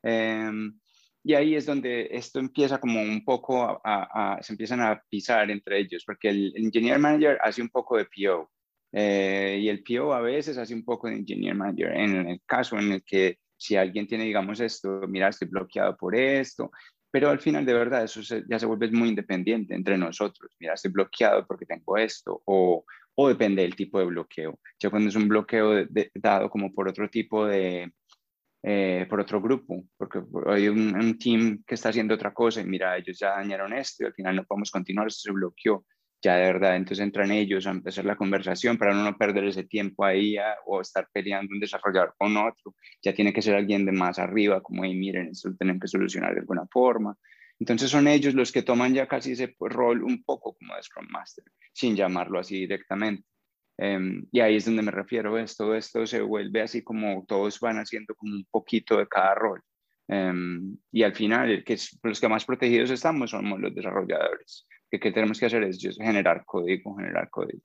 Em, 0.03 0.79
y 1.23 1.35
ahí 1.35 1.55
es 1.55 1.65
donde 1.65 2.09
esto 2.11 2.39
empieza 2.39 2.79
como 2.79 3.01
un 3.01 3.23
poco 3.23 3.79
a, 3.83 4.39
se 4.41 4.53
empiezan 4.53 4.81
a 4.81 5.01
pisar 5.07 5.51
entre 5.51 5.79
ellos, 5.79 6.03
porque 6.05 6.29
el, 6.29 6.53
engineer 6.55 6.99
manager 6.99 7.37
hace 7.41 7.61
un 7.61 7.69
poco 7.69 7.97
de 7.97 8.05
PO 8.05 8.51
eh, 8.91 9.59
y 9.61 9.69
el 9.69 9.83
PO 9.83 10.13
a 10.13 10.21
veces 10.21 10.57
hace 10.57 10.73
un 10.73 10.83
poco 10.83 11.07
de 11.07 11.15
engineer 11.15 11.55
manager. 11.55 11.95
En 11.95 12.27
el 12.27 12.41
caso 12.45 12.77
en 12.77 12.93
el 12.93 13.03
que 13.03 13.37
si 13.55 13.75
alguien 13.75 14.07
tiene, 14.07 14.23
digamos, 14.23 14.59
esto, 14.59 15.01
mira, 15.07 15.29
estoy 15.29 15.47
bloqueado 15.47 15.95
por 15.95 16.15
esto, 16.15 16.71
pero 17.11 17.29
al 17.29 17.39
final 17.39 17.65
de 17.65 17.73
verdad 17.73 18.03
eso 18.03 18.21
ya 18.49 18.57
se 18.57 18.65
vuelve 18.65 18.89
muy 18.91 19.09
independiente 19.09 19.75
entre 19.75 19.97
nosotros. 19.97 20.55
Mira, 20.59 20.73
estoy 20.73 20.91
bloqueado 20.91 21.45
porque 21.45 21.67
tengo 21.67 21.97
esto, 21.97 22.41
o, 22.45 22.83
o 23.15 23.27
depende 23.27 23.61
del 23.61 23.75
tipo 23.75 23.99
de 23.99 24.05
bloqueo. 24.05 24.59
Ya 24.79 24.89
cuando 24.89 25.09
es 25.09 25.15
un 25.15 25.27
bloqueo 25.27 25.85
dado 26.15 26.49
como 26.49 26.73
por 26.73 26.87
otro 26.87 27.07
tipo 27.09 27.45
de, 27.45 27.91
eh, 28.63 29.07
por 29.09 29.19
otro 29.19 29.41
grupo, 29.41 29.83
porque 29.97 30.21
hay 30.47 30.67
un, 30.67 31.17
team 31.17 31.63
que 31.65 31.75
está 31.75 31.89
haciendo 31.89 32.13
otra 32.13 32.33
cosa 32.33 32.61
y 32.61 32.65
mira, 32.65 32.95
ellos 32.95 33.17
ya 33.19 33.31
dañaron 33.31 33.73
esto 33.73 34.03
y 34.03 34.07
al 34.07 34.13
final 34.13 34.35
no 34.35 34.43
podemos 34.43 34.69
continuar, 34.69 35.07
esto 35.07 35.21
se 35.29 35.31
bloqueó. 35.31 35.85
Ya 36.23 36.35
de 36.35 36.43
verdad, 36.53 36.75
entonces 36.75 37.03
entran 37.03 37.31
ellos 37.31 37.65
a 37.65 37.71
empezar 37.71 38.05
la 38.05 38.15
conversación 38.15 38.77
para 38.77 38.93
no 38.93 39.17
perder 39.17 39.45
ese 39.45 39.63
tiempo 39.63 40.05
ahí 40.05 40.35
o 40.67 40.79
estar 40.79 41.07
peleando 41.11 41.51
un 41.51 41.59
desarrollador 41.59 42.13
con 42.15 42.37
otro. 42.37 42.75
Ya 43.01 43.11
tiene 43.11 43.33
que 43.33 43.41
ser 43.41 43.55
alguien 43.55 43.85
de 43.87 43.91
más 43.91 44.19
arriba, 44.19 44.61
como, 44.61 44.83
ahí 44.83 44.93
miren, 44.93 45.29
esto 45.29 45.49
lo 45.49 45.55
tienen 45.55 45.79
que 45.79 45.87
solucionar 45.87 46.35
de 46.35 46.41
alguna 46.41 46.67
forma. 46.71 47.17
Entonces 47.59 47.89
son 47.89 48.07
ellos 48.07 48.35
los 48.35 48.51
que 48.51 48.61
toman 48.61 48.93
ya 48.93 49.07
casi 49.07 49.31
ese 49.31 49.55
rol 49.59 50.03
un 50.03 50.23
poco 50.23 50.53
como 50.53 50.75
de 50.75 50.83
Scrum 50.83 51.07
Master, 51.09 51.45
sin 51.73 51.95
llamarlo 51.95 52.39
así 52.39 52.59
directamente. 52.59 53.23
Em, 53.77 54.25
y 54.31 54.39
ahí 54.39 54.57
es 54.57 54.65
donde 54.65 54.81
me 54.83 54.91
refiero, 54.91 55.37
esto, 55.37 55.73
esto 55.75 56.05
se 56.05 56.21
vuelve 56.21 56.61
así 56.61 56.83
como 56.83 57.25
todos 57.27 57.59
van 57.59 57.77
haciendo 57.77 58.13
como 58.15 58.35
un 58.35 58.45
poquito 58.49 58.97
de 58.97 59.07
cada 59.07 59.35
rol. 59.35 59.61
Em, 60.07 60.77
y 60.91 61.03
al 61.03 61.15
final, 61.15 61.63
que 61.63 61.77
los 62.03 62.19
que 62.19 62.27
más 62.29 62.45
protegidos 62.45 62.91
estamos 62.91 63.31
somos 63.31 63.59
los 63.59 63.73
desarrolladores. 63.73 64.67
Que 64.89 64.99
qué 64.99 65.11
tenemos 65.11 65.39
que 65.39 65.45
hacer 65.45 65.63
es 65.63 65.79
generar 65.97 66.43
código, 66.45 66.95
generar 66.95 67.29
código. 67.29 67.61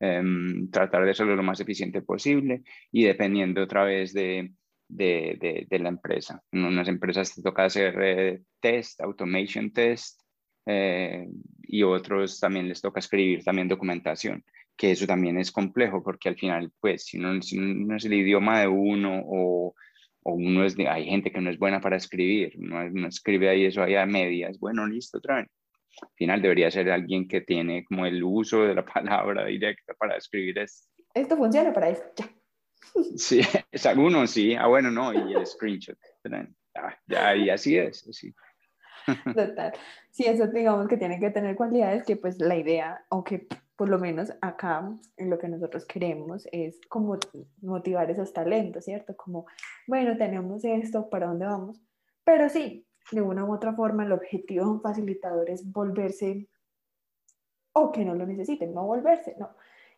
Em, 0.00 0.70
tratar 0.70 1.04
de 1.04 1.10
hacerlo 1.10 1.34
lo 1.34 1.42
más 1.42 1.58
eficiente 1.60 2.02
posible 2.02 2.62
y 2.92 3.02
dependiendo 3.04 3.62
otra 3.64 3.82
vez 3.84 4.12
de, 4.12 4.52
de, 4.88 5.66
de, 5.68 5.78
la 5.80 5.88
empresa. 5.88 6.40
En 6.52 6.64
unas 6.64 6.88
empresas 6.88 7.34
te 7.34 7.42
toca 7.42 7.64
hacer 7.64 7.96
eh, 8.00 8.42
test, 8.60 9.00
automation 9.00 9.72
test, 9.72 10.20
eh, 10.66 11.26
y 11.62 11.82
otros 11.82 12.38
también 12.38 12.68
les 12.68 12.80
toca 12.80 13.00
escribir 13.00 13.42
también 13.42 13.68
documentación, 13.68 14.44
que 14.78 14.92
eso 14.92 15.06
también 15.06 15.36
es 15.38 15.50
complejo 15.50 16.02
porque 16.02 16.28
al 16.28 16.36
final, 16.36 16.72
pues, 16.80 17.04
si 17.04 17.18
no, 17.18 17.42
si 17.42 17.58
no 17.58 17.96
es 17.96 18.04
el 18.04 18.14
idioma 18.14 18.60
de 18.60 18.68
uno 18.68 19.20
o, 19.26 19.74
o 20.22 20.32
uno 20.32 20.64
es 20.64 20.76
de, 20.76 20.88
hay 20.88 21.04
gente 21.04 21.32
que 21.32 21.40
no 21.40 21.50
es 21.50 21.58
buena 21.58 21.80
para 21.80 21.96
escribir, 21.96 22.54
no, 22.56 22.88
no 22.88 23.08
escribe 23.08 23.48
ahí 23.48 23.64
eso 23.64 23.82
ahí 23.82 23.96
a 23.96 24.06
medias, 24.06 24.58
bueno, 24.58 24.86
listo, 24.86 25.18
otra 25.18 25.36
vez. 25.36 25.48
Al 26.00 26.10
final 26.14 26.40
debería 26.40 26.70
ser 26.70 26.88
alguien 26.90 27.26
que 27.26 27.40
tiene 27.40 27.84
como 27.84 28.06
el 28.06 28.22
uso 28.22 28.62
de 28.62 28.74
la 28.76 28.84
palabra 28.94 29.44
directa 29.46 29.94
para 29.94 30.16
escribir 30.16 30.58
esto. 30.60 30.88
Esto 31.12 31.36
funciona 31.36 31.72
para 31.72 31.90
eso, 31.90 32.04
ya. 32.16 32.30
Sí, 33.16 33.40
es 33.70 33.86
alguno, 33.86 34.26
sí. 34.26 34.54
Ah, 34.54 34.68
bueno, 34.68 34.90
no, 34.90 35.12
y 35.12 35.34
el 35.34 35.46
screenshot. 35.46 35.98
Ah, 36.74 36.96
ya, 37.06 37.34
y 37.36 37.50
así 37.50 37.76
es, 37.76 38.06
así. 38.08 38.32
Total. 39.24 39.72
Sí, 40.10 40.24
eso 40.24 40.46
digamos 40.46 40.86
que 40.86 40.96
tiene 40.96 41.18
que 41.18 41.30
tener 41.30 41.56
cualidades 41.56 42.04
que 42.04 42.16
pues 42.16 42.38
la 42.38 42.56
idea, 42.56 43.04
aunque 43.10 43.46
por 43.78 43.88
lo 43.88 44.00
menos 44.00 44.32
acá 44.40 44.92
lo 45.18 45.38
que 45.38 45.46
nosotros 45.46 45.86
queremos 45.86 46.48
es 46.50 46.80
como 46.88 47.16
motivar 47.62 48.10
esos 48.10 48.32
talentos, 48.32 48.84
¿cierto? 48.84 49.16
Como, 49.16 49.46
bueno, 49.86 50.16
tenemos 50.16 50.64
esto, 50.64 51.08
¿para 51.08 51.28
dónde 51.28 51.46
vamos? 51.46 51.80
Pero 52.24 52.48
sí, 52.48 52.88
de 53.12 53.22
una 53.22 53.44
u 53.44 53.54
otra 53.54 53.72
forma 53.74 54.04
el 54.04 54.10
objetivo 54.10 54.64
de 54.64 54.70
un 54.72 54.80
facilitador 54.80 55.48
es 55.48 55.70
volverse, 55.70 56.48
o 57.72 57.92
que 57.92 58.04
no 58.04 58.16
lo 58.16 58.26
necesiten, 58.26 58.74
no 58.74 58.84
volverse, 58.84 59.36
no, 59.38 59.50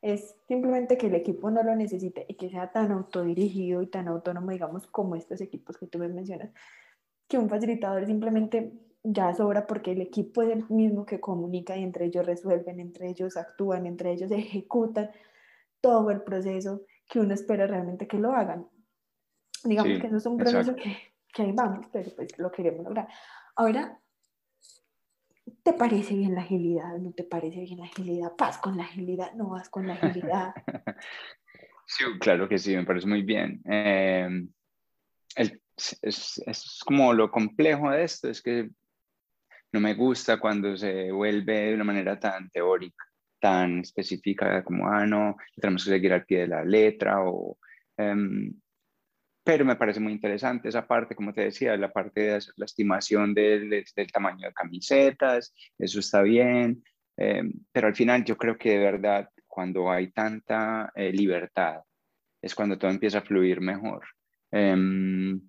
es 0.02 0.36
simplemente 0.46 0.98
que 0.98 1.06
el 1.06 1.14
equipo 1.14 1.50
no 1.50 1.62
lo 1.62 1.74
necesite 1.74 2.26
y 2.28 2.34
que 2.34 2.50
sea 2.50 2.70
tan 2.72 2.92
autodirigido 2.92 3.80
y 3.80 3.86
tan 3.86 4.08
autónomo, 4.08 4.50
digamos, 4.50 4.86
como 4.88 5.16
estos 5.16 5.40
equipos 5.40 5.78
que 5.78 5.86
tú 5.86 5.98
me 5.98 6.08
mencionas, 6.08 6.50
que 7.26 7.38
un 7.38 7.48
facilitador 7.48 8.04
simplemente 8.04 8.74
ya 9.02 9.34
sobra 9.34 9.66
porque 9.66 9.92
el 9.92 10.00
equipo 10.00 10.42
es 10.42 10.50
el 10.50 10.68
mismo 10.68 11.06
que 11.06 11.20
comunica 11.20 11.76
y 11.76 11.82
entre 11.82 12.06
ellos 12.06 12.26
resuelven, 12.26 12.80
entre 12.80 13.08
ellos 13.08 13.36
actúan, 13.36 13.86
entre 13.86 14.12
ellos 14.12 14.30
ejecutan 14.30 15.10
todo 15.80 16.10
el 16.10 16.22
proceso 16.22 16.82
que 17.08 17.20
uno 17.20 17.34
espera 17.34 17.66
realmente 17.66 18.06
que 18.06 18.18
lo 18.18 18.32
hagan. 18.32 18.66
Digamos 19.64 20.00
que 20.00 20.06
eso 20.06 20.16
es 20.16 20.26
un 20.26 20.38
proceso 20.38 20.74
que, 20.74 20.96
que 21.34 21.42
ahí 21.42 21.52
vamos, 21.52 21.86
pero 21.92 22.10
pues 22.16 22.38
lo 22.38 22.50
queremos 22.50 22.84
lograr. 22.84 23.08
Ahora, 23.56 24.00
¿Te 25.62 25.72
parece 25.74 26.14
bien 26.14 26.34
la 26.34 26.42
agilidad? 26.42 26.96
¿No 26.98 27.12
te 27.12 27.24
parece 27.24 27.60
bien 27.60 27.80
la 27.80 27.84
agilidad? 27.84 28.32
¿Vas 28.38 28.58
con 28.58 28.76
la 28.76 28.84
agilidad? 28.84 29.32
¿No 29.34 29.50
vas 29.50 29.68
con 29.68 29.86
la 29.86 29.94
agilidad? 29.94 30.54
Sí, 31.92 32.04
claro 32.20 32.48
que 32.48 32.56
sí, 32.56 32.76
me 32.76 32.84
parece 32.84 33.08
muy 33.08 33.22
bien. 33.22 33.60
Em, 33.64 34.48
es, 35.34 35.58
es, 36.02 36.80
como 36.86 37.12
lo 37.12 37.32
complejo 37.32 37.90
de 37.90 38.04
esto, 38.04 38.28
es 38.28 38.40
que 38.40 38.70
no 39.72 39.80
me 39.80 39.94
gusta 39.94 40.38
cuando 40.38 40.76
se 40.76 41.10
vuelve 41.12 41.66
de 41.66 41.74
una 41.74 41.84
manera 41.84 42.18
tan 42.18 42.50
teórica, 42.50 43.04
tan 43.40 43.80
específica 43.80 44.62
como, 44.64 44.88
ah, 44.88 45.06
no, 45.06 45.36
tenemos 45.56 45.84
que 45.84 45.90
seguir 45.90 46.12
al 46.12 46.24
pie 46.24 46.40
de 46.40 46.48
la 46.48 46.64
letra 46.64 47.22
o... 47.24 47.58
Em, 47.96 48.52
pero 49.42 49.64
me 49.64 49.76
parece 49.76 50.00
muy 50.00 50.12
interesante 50.12 50.68
esa 50.68 50.86
parte, 50.86 51.14
como 51.14 51.32
te 51.32 51.42
decía, 51.42 51.76
la 51.76 51.90
parte 51.92 52.20
de 52.20 52.38
la 52.56 52.64
estimación 52.66 53.34
del, 53.34 53.84
tamaño 54.12 54.46
de 54.46 54.52
camisetas, 54.52 55.54
eso 55.78 56.00
está 56.00 56.22
bien, 56.22 56.84
eh, 57.16 57.42
pero 57.72 57.88
al 57.88 57.96
final 57.96 58.24
yo 58.24 58.36
creo 58.36 58.58
que 58.58 58.70
de 58.70 58.78
verdad 58.78 59.30
cuando 59.46 59.90
hay 59.90 60.12
tanta 60.12 60.92
eh, 60.94 61.12
libertad 61.12 61.80
es 62.42 62.54
cuando 62.54 62.78
todo 62.78 62.90
empieza 62.90 63.18
a 63.18 63.22
fluir 63.22 63.60
mejor. 63.60 64.06
Em, 64.50 65.40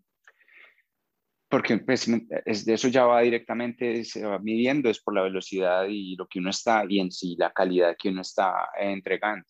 porque 1.52 1.78
pues, 1.80 2.08
es, 2.46 2.66
de 2.66 2.74
eso 2.74 2.88
ya 2.88 3.06
va 3.06 3.22
directamente, 3.22 4.04
se 4.06 4.26
va 4.26 4.40
midiendo, 4.40 4.90
es 4.90 5.02
por 5.02 5.14
la 5.14 5.22
velocidad 5.24 5.86
y 5.90 6.16
lo 6.16 6.26
que 6.28 6.40
uno 6.40 6.50
está, 6.50 6.86
y 6.88 7.00
en 7.00 7.12
sí 7.12 7.36
la 7.38 7.52
calidad 7.52 7.96
que 8.00 8.10
uno 8.10 8.22
está 8.22 8.70
entregando. 8.80 9.46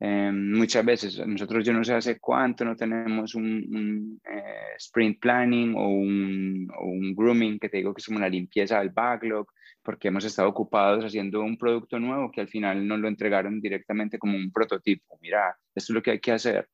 Em, 0.00 0.52
muchas 0.52 0.84
veces 0.84 1.26
nosotros 1.26 1.64
yo 1.64 1.72
no 1.72 1.84
sé 1.84 1.94
hace 1.94 2.18
cuánto 2.18 2.64
no 2.64 2.74
tenemos 2.74 3.34
un, 3.34 4.20
eh, 4.24 4.74
sprint 4.76 5.20
planning 5.20 5.74
o 5.76 5.88
un, 5.88 6.68
o 6.76 6.86
un, 6.86 7.14
grooming 7.14 7.58
que 7.58 7.68
te 7.68 7.76
digo 7.76 7.94
que 7.94 8.00
es 8.00 8.06
como 8.06 8.18
una 8.18 8.28
limpieza 8.28 8.80
del 8.80 8.90
backlog 8.90 9.46
porque 9.82 10.08
hemos 10.08 10.24
estado 10.24 10.48
ocupados 10.48 11.04
haciendo 11.04 11.42
un 11.42 11.56
producto 11.56 11.98
nuevo 12.00 12.30
que 12.30 12.40
al 12.40 12.48
final 12.48 12.86
nos 12.86 12.98
lo 12.98 13.08
entregaron 13.08 13.60
directamente 13.60 14.18
como 14.18 14.36
un 14.36 14.50
prototipo. 14.50 15.18
Mira, 15.20 15.56
esto 15.74 15.92
es 15.92 15.94
lo 15.94 16.02
que 16.02 16.12
hay 16.12 16.20
que 16.20 16.32
hacer. 16.32 16.68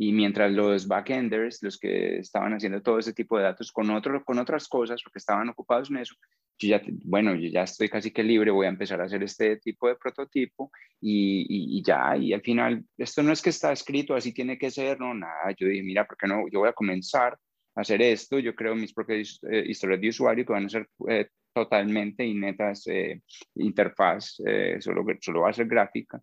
Y 0.00 0.12
mientras 0.12 0.52
los 0.52 0.86
backenders, 0.86 1.60
los 1.60 1.76
que 1.76 2.18
estaban 2.18 2.52
haciendo 2.52 2.80
todo 2.80 3.00
ese 3.00 3.12
tipo 3.12 3.36
de 3.36 3.42
datos 3.42 3.72
con, 3.72 3.90
otro, 3.90 4.24
con 4.24 4.38
otras 4.38 4.68
cosas, 4.68 5.02
porque 5.02 5.18
estaban 5.18 5.48
ocupados 5.48 5.90
en 5.90 5.96
eso, 5.96 6.14
yo 6.56 6.68
ya, 6.68 6.82
bueno, 7.04 7.34
yo 7.34 7.48
ya 7.48 7.64
estoy 7.64 7.88
casi 7.88 8.12
que 8.12 8.22
libre, 8.22 8.52
voy 8.52 8.66
a 8.66 8.68
empezar 8.68 9.00
a 9.00 9.06
hacer 9.06 9.24
este 9.24 9.56
tipo 9.56 9.88
de 9.88 9.96
prototipo 9.96 10.70
y, 11.00 11.78
y, 11.78 11.82
ya, 11.82 12.16
y 12.16 12.32
al 12.32 12.42
final, 12.42 12.84
esto 12.96 13.24
no 13.24 13.32
es 13.32 13.42
que 13.42 13.50
está 13.50 13.72
escrito, 13.72 14.14
así 14.14 14.32
tiene 14.32 14.56
que 14.56 14.70
ser, 14.70 15.00
no, 15.00 15.12
nada, 15.14 15.52
yo 15.58 15.66
dije, 15.66 15.82
mira, 15.82 16.06
¿por 16.06 16.16
qué 16.16 16.28
no? 16.28 16.48
Yo 16.48 16.60
voy 16.60 16.68
a 16.68 16.74
comenzar 16.74 17.36
a 17.74 17.80
hacer 17.80 18.00
esto, 18.00 18.38
yo 18.38 18.54
creo 18.54 18.76
mis 18.76 18.94
propias 18.94 19.40
eh, 19.50 19.64
historias 19.66 20.00
de 20.00 20.10
usuario 20.10 20.46
que 20.46 20.52
van 20.52 20.66
a 20.66 20.68
ser 20.68 20.88
eh, 21.08 21.26
totalmente 21.52 22.24
y 22.24 22.34
netas 22.34 22.86
eh, 22.86 23.20
interfaz, 23.56 24.36
solo, 24.78 25.04
solo 25.20 25.40
va 25.40 25.50
a 25.50 25.52
ser 25.52 25.66
gráfica. 25.66 26.22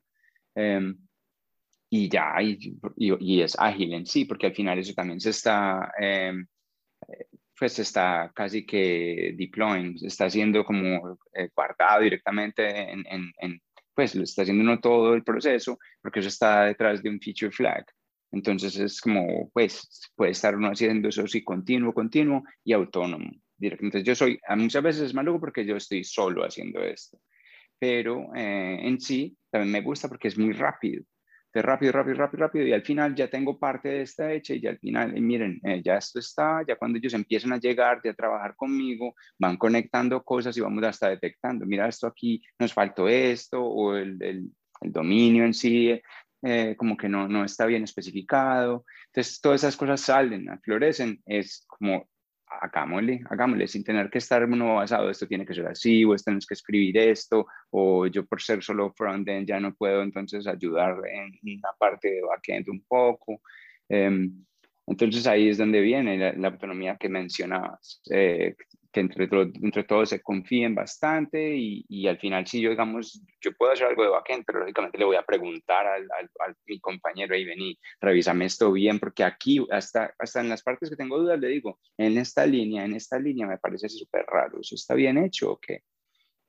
Em, 0.56 0.98
y 1.90 2.10
ya, 2.10 2.36
y, 2.42 2.78
y, 2.98 3.42
es 3.42 3.56
ágil 3.58 3.94
en 3.94 4.06
sí, 4.06 4.26
porque 4.26 4.48
al 4.48 4.56
final 4.56 4.80
eso 4.80 4.94
también 4.94 5.20
se 5.20 5.30
está, 5.30 5.92
em, 6.00 6.48
pues 7.58 7.80
está 7.80 8.32
casi 8.36 8.66
que 8.66 9.34
deploying, 9.38 9.98
se 9.98 10.08
está 10.08 10.26
haciendo 10.26 10.64
como 10.66 11.18
eh, 11.34 11.50
guardado 11.56 12.02
directamente 12.02 12.92
en, 12.92 13.06
en, 13.08 13.32
en, 13.40 13.62
pues 13.94 14.16
lo 14.16 14.24
está 14.24 14.42
haciendo 14.42 14.64
uno 14.64 14.80
todo 14.80 15.14
el 15.14 15.24
proceso, 15.24 15.80
porque 16.02 16.20
eso 16.20 16.30
está 16.30 16.66
detrás 16.66 17.02
de 17.02 17.10
un 17.10 17.20
feature 17.20 17.52
flag. 17.52 17.86
Entonces 18.32 18.78
es 18.78 19.00
como, 19.00 19.50
pues, 19.52 20.12
puede 20.16 20.32
estar 20.32 20.56
uno 20.56 20.70
haciendo 20.70 21.08
eso 21.08 21.26
sí 21.28 21.44
continuo, 21.44 21.94
continuo 21.94 22.44
y 22.66 22.74
autónomo. 22.74 23.32
Entonces 23.58 24.04
yo 24.04 24.16
soy, 24.16 24.38
muchas 24.58 24.84
veces 24.84 25.04
es 25.04 25.14
maluco 25.14 25.40
porque 25.40 25.66
yo 25.66 25.78
estoy 25.78 26.04
solo 26.04 26.44
haciendo 26.44 26.82
esto, 26.82 27.18
pero 27.80 28.36
eh, 28.36 28.80
en 28.82 29.00
sí 29.00 29.38
también 29.50 29.72
me 29.72 29.82
gusta 29.82 30.10
porque 30.10 30.28
es 30.28 30.38
muy 30.38 30.52
rápido 30.52 31.06
rápido, 31.62 31.92
rápido, 31.92 32.18
rápido, 32.18 32.44
rápido, 32.44 32.68
y 32.68 32.74
al 32.74 32.84
final 32.84 33.16
ya 33.16 33.30
tengo 33.30 33.58
parte 33.58 33.90
de 33.90 34.02
esta 34.02 34.32
hecha 34.32 34.54
y 34.54 34.66
al 34.68 34.78
final, 34.80 35.14
miren, 35.22 35.60
eh, 35.64 35.82
ya 35.84 35.98
esto 35.98 36.20
está, 36.20 36.64
ya 36.68 36.76
cuando 36.76 36.98
ellos 36.98 37.14
empiezan 37.14 37.54
a 37.54 37.60
llegar, 37.60 38.02
a 38.04 38.14
trabajar 38.14 38.56
conmigo, 38.56 39.16
van 39.40 39.58
conectando 39.58 40.24
cosas 40.24 40.58
y 40.58 40.62
vamos 40.62 40.84
hasta 40.84 41.10
detectando, 41.10 41.66
mira, 41.66 41.88
esto 41.88 42.08
aquí 42.08 42.42
nos 42.60 42.74
faltó 42.74 43.08
esto, 43.08 43.64
o 43.64 43.96
el, 43.96 44.22
el, 44.22 44.50
dominio 44.82 45.46
en 45.46 45.54
sí, 45.54 46.00
eh, 46.44 46.76
como 46.78 46.98
que 46.98 47.10
no, 47.10 47.28
no 47.28 47.44
está 47.44 47.66
bien 47.66 47.84
especificado. 47.84 48.86
Entonces, 49.08 49.40
todas 49.42 49.62
esas 49.62 49.78
cosas 49.78 50.02
salen, 50.02 50.48
florecen, 50.62 51.22
es 51.26 51.66
como 51.68 52.08
hagámosle, 52.62 53.22
hagámosle, 53.30 53.68
sin 53.68 53.84
tener 53.84 54.10
que 54.10 54.20
estar 54.20 54.44
uno 54.46 54.76
basado, 54.76 55.10
esto 55.10 55.28
tiene 55.28 55.46
que 55.46 55.54
ser 55.54 55.68
así, 55.68 56.04
o 56.06 56.16
tienes 56.16 56.46
que 56.46 56.54
escribir 56.54 56.98
esto, 56.98 57.48
o 57.72 58.08
yo 58.08 58.26
por 58.26 58.42
ser 58.42 58.64
solo 58.64 58.94
frontend 58.94 59.48
ya 59.48 59.60
no 59.60 59.74
puedo 59.74 60.02
entonces 60.02 60.48
ayudar 60.48 60.98
en 61.08 61.58
una 61.58 61.70
parte 61.78 62.10
de 62.10 62.22
backend 62.22 62.70
un 62.70 62.82
poco. 62.82 63.42
Em, 63.90 64.46
entonces 64.88 65.26
ahí 65.28 65.50
es 65.50 65.58
donde 65.58 65.82
viene 65.82 66.36
la, 66.38 66.48
autonomía 66.48 66.98
que 66.98 67.10
mencionabas, 67.10 68.02
eh, 68.12 68.56
que 68.96 69.02
entre, 69.02 69.28
entre 69.62 69.84
todos 69.84 70.08
se 70.08 70.22
confíen 70.22 70.74
bastante 70.74 71.54
y, 71.54 71.84
y, 71.90 72.08
al 72.08 72.18
final 72.18 72.48
si 72.48 72.62
yo, 72.62 72.70
digamos, 72.70 73.22
yo 73.42 73.52
puedo 73.52 73.74
hacer 73.74 73.88
algo 73.88 74.04
de 74.04 74.10
backend, 74.10 74.46
pero 74.46 74.60
lógicamente 74.60 74.98
le 74.98 75.04
voy 75.04 75.18
a 75.18 75.26
preguntar 75.26 75.86
al, 75.86 76.08
al, 76.40 76.56
mi 76.66 76.80
compañero, 76.80 77.36
y 77.36 77.44
vení, 77.44 77.78
revísame 78.00 78.46
esto 78.46 78.72
bien, 78.72 78.98
porque 78.98 79.26
aquí, 79.26 79.68
hasta, 79.70 80.16
hasta 80.18 80.40
en 80.40 80.48
las 80.48 80.64
partes 80.64 80.90
que 80.90 80.96
tengo 80.96 81.20
dudas, 81.20 81.38
le 81.38 81.50
digo, 81.50 81.78
en 81.98 82.18
esta 82.18 82.46
línea, 82.46 82.86
en 82.86 82.96
esta 82.96 83.20
línea 83.20 83.46
me 83.46 83.58
parece 83.58 83.90
súper 83.90 84.26
raro, 84.28 84.62
¿eso 84.62 84.76
está 84.76 84.94
bien 84.94 85.18
hecho 85.18 85.52
o 85.52 85.60
qué? 85.60 85.82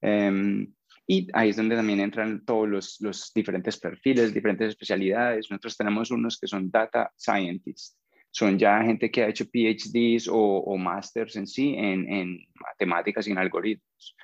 Em, 0.00 0.72
y 1.04 1.26
ahí 1.32 1.48
es 1.50 1.56
donde 1.56 1.74
también 1.74 1.98
entran 1.98 2.44
todos 2.44 2.68
los, 2.68 3.00
los 3.00 3.32
diferentes 3.34 3.76
perfiles, 3.76 4.32
diferentes 4.32 4.68
especialidades. 4.68 5.50
Nosotros 5.50 5.76
tenemos 5.76 6.12
unos 6.12 6.38
que 6.38 6.46
son 6.46 6.70
data 6.70 7.12
scientists, 7.16 7.96
son 8.36 8.58
ya 8.58 8.82
gente 8.82 9.10
que 9.10 9.22
ha 9.22 9.28
hecho 9.28 9.46
PhDs 9.46 10.28
o, 10.28 10.36
o 10.36 10.76
masters 10.76 11.36
en 11.36 11.46
sí 11.46 11.74
en, 11.74 12.06
en, 12.12 12.38
matemáticas 12.54 13.26
y 13.26 13.30
en 13.30 13.38
algoritmos. 13.38 14.14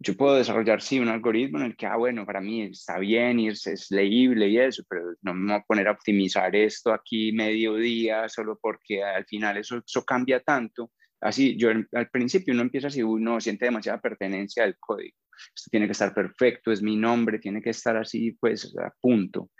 Yo 0.00 0.16
puedo 0.16 0.34
desarrollar, 0.34 0.82
sí, 0.82 0.98
un 0.98 1.06
algoritmo 1.06 1.58
en 1.58 1.66
el 1.66 1.76
que, 1.76 1.86
ah, 1.86 1.94
bueno, 1.94 2.26
para 2.26 2.40
mí 2.40 2.62
está 2.62 2.98
bien 2.98 3.38
y 3.38 3.46
es, 3.46 3.64
es 3.68 3.92
leíble 3.92 4.48
y 4.48 4.58
eso, 4.58 4.82
pero 4.88 5.14
no 5.20 5.34
me 5.34 5.52
voy 5.52 5.60
a 5.60 5.64
poner 5.64 5.86
a 5.86 5.92
optimizar 5.92 6.56
esto 6.56 6.92
aquí 6.92 7.30
medio 7.30 7.76
día 7.76 8.28
solo 8.28 8.58
porque 8.60 9.04
al 9.04 9.24
final 9.24 9.56
eso, 9.56 9.80
eso 9.86 10.04
cambia 10.04 10.40
tanto. 10.40 10.90
Así, 11.20 11.56
yo 11.56 11.70
al 11.70 12.10
principio 12.10 12.52
uno 12.52 12.62
empieza 12.62 12.88
así, 12.88 13.04
uno 13.04 13.40
siente 13.40 13.66
demasiada 13.66 14.00
pertenencia 14.00 14.64
al 14.64 14.76
código. 14.80 15.16
Esto 15.54 15.70
tiene 15.70 15.86
que 15.86 15.92
estar 15.92 16.12
perfecto, 16.12 16.72
es 16.72 16.82
mi 16.82 16.96
nombre, 16.96 17.38
tiene 17.38 17.62
que 17.62 17.70
estar 17.70 17.96
así, 17.96 18.32
pues, 18.32 18.74
a 18.76 18.92
punto. 19.00 19.50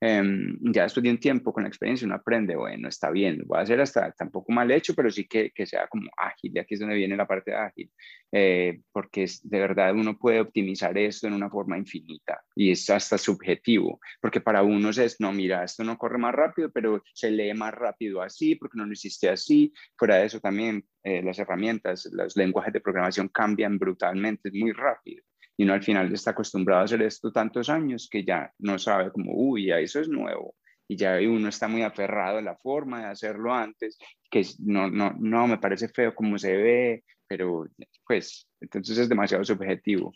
Em, 0.00 0.56
ya 0.72 0.84
después 0.84 1.02
de 1.02 1.10
un 1.10 1.18
tiempo 1.18 1.52
con 1.52 1.64
la 1.64 1.68
experiencia 1.68 2.06
uno 2.06 2.14
aprende, 2.14 2.54
bueno, 2.54 2.88
está 2.88 3.10
bien, 3.10 3.42
voy 3.46 3.58
a 3.58 3.62
hacer 3.62 3.80
hasta 3.80 4.12
tampoco 4.12 4.52
mal 4.52 4.70
hecho, 4.70 4.94
pero 4.94 5.10
sí 5.10 5.26
que, 5.26 5.50
que 5.50 5.66
sea 5.66 5.88
como 5.88 6.08
ágil, 6.16 6.52
y 6.54 6.58
aquí 6.60 6.74
es 6.74 6.80
donde 6.80 6.94
viene 6.94 7.16
la 7.16 7.26
parte 7.26 7.52
ágil, 7.52 7.90
eh, 8.30 8.80
porque 8.92 9.24
es, 9.24 9.40
de 9.48 9.58
verdad 9.58 9.92
uno 9.94 10.16
puede 10.16 10.40
optimizar 10.40 10.96
esto 10.96 11.26
en 11.26 11.32
una 11.32 11.50
forma 11.50 11.76
infinita 11.76 12.40
y 12.54 12.70
es 12.70 12.88
hasta 12.90 13.18
subjetivo, 13.18 13.98
porque 14.20 14.40
para 14.40 14.62
unos 14.62 14.98
es, 14.98 15.20
no, 15.20 15.32
mira, 15.32 15.64
esto 15.64 15.82
no 15.82 15.98
corre 15.98 16.18
más 16.18 16.34
rápido, 16.34 16.70
pero 16.70 17.02
se 17.12 17.32
lee 17.32 17.52
más 17.54 17.74
rápido 17.74 18.22
así, 18.22 18.54
porque 18.54 18.78
no 18.78 18.86
lo 18.86 18.92
hiciste 18.92 19.28
así, 19.28 19.72
fuera 19.96 20.16
de 20.16 20.26
eso 20.26 20.38
también 20.38 20.84
eh, 21.02 21.22
las 21.24 21.40
herramientas, 21.40 22.08
los 22.12 22.36
lenguajes 22.36 22.72
de 22.72 22.80
programación 22.80 23.28
cambian 23.28 23.78
brutalmente, 23.78 24.48
es 24.48 24.54
muy 24.54 24.70
rápido 24.72 25.24
y 25.58 25.64
uno 25.64 25.74
al 25.74 25.82
final 25.82 26.12
está 26.12 26.30
acostumbrado 26.30 26.82
a 26.82 26.84
hacer 26.84 27.02
esto 27.02 27.32
tantos 27.32 27.68
años 27.68 28.08
que 28.08 28.24
ya 28.24 28.52
no 28.60 28.78
sabe 28.78 29.10
como, 29.10 29.32
uy, 29.34 29.72
eso 29.72 30.00
es 30.00 30.08
nuevo. 30.08 30.54
Y 30.86 30.96
ya 30.96 31.18
uno 31.18 31.48
está 31.48 31.66
muy 31.66 31.82
aferrado 31.82 32.38
a 32.38 32.42
la 32.42 32.56
forma 32.56 33.00
de 33.00 33.06
hacerlo 33.06 33.52
antes, 33.52 33.98
que 34.30 34.46
no, 34.60 34.88
no, 34.88 35.14
no 35.18 35.48
me 35.48 35.58
parece 35.58 35.88
feo 35.88 36.14
como 36.14 36.38
se 36.38 36.56
ve, 36.56 37.04
pero 37.26 37.66
pues 38.06 38.48
entonces 38.60 38.98
es 38.98 39.08
demasiado 39.08 39.44
subjetivo. 39.44 40.12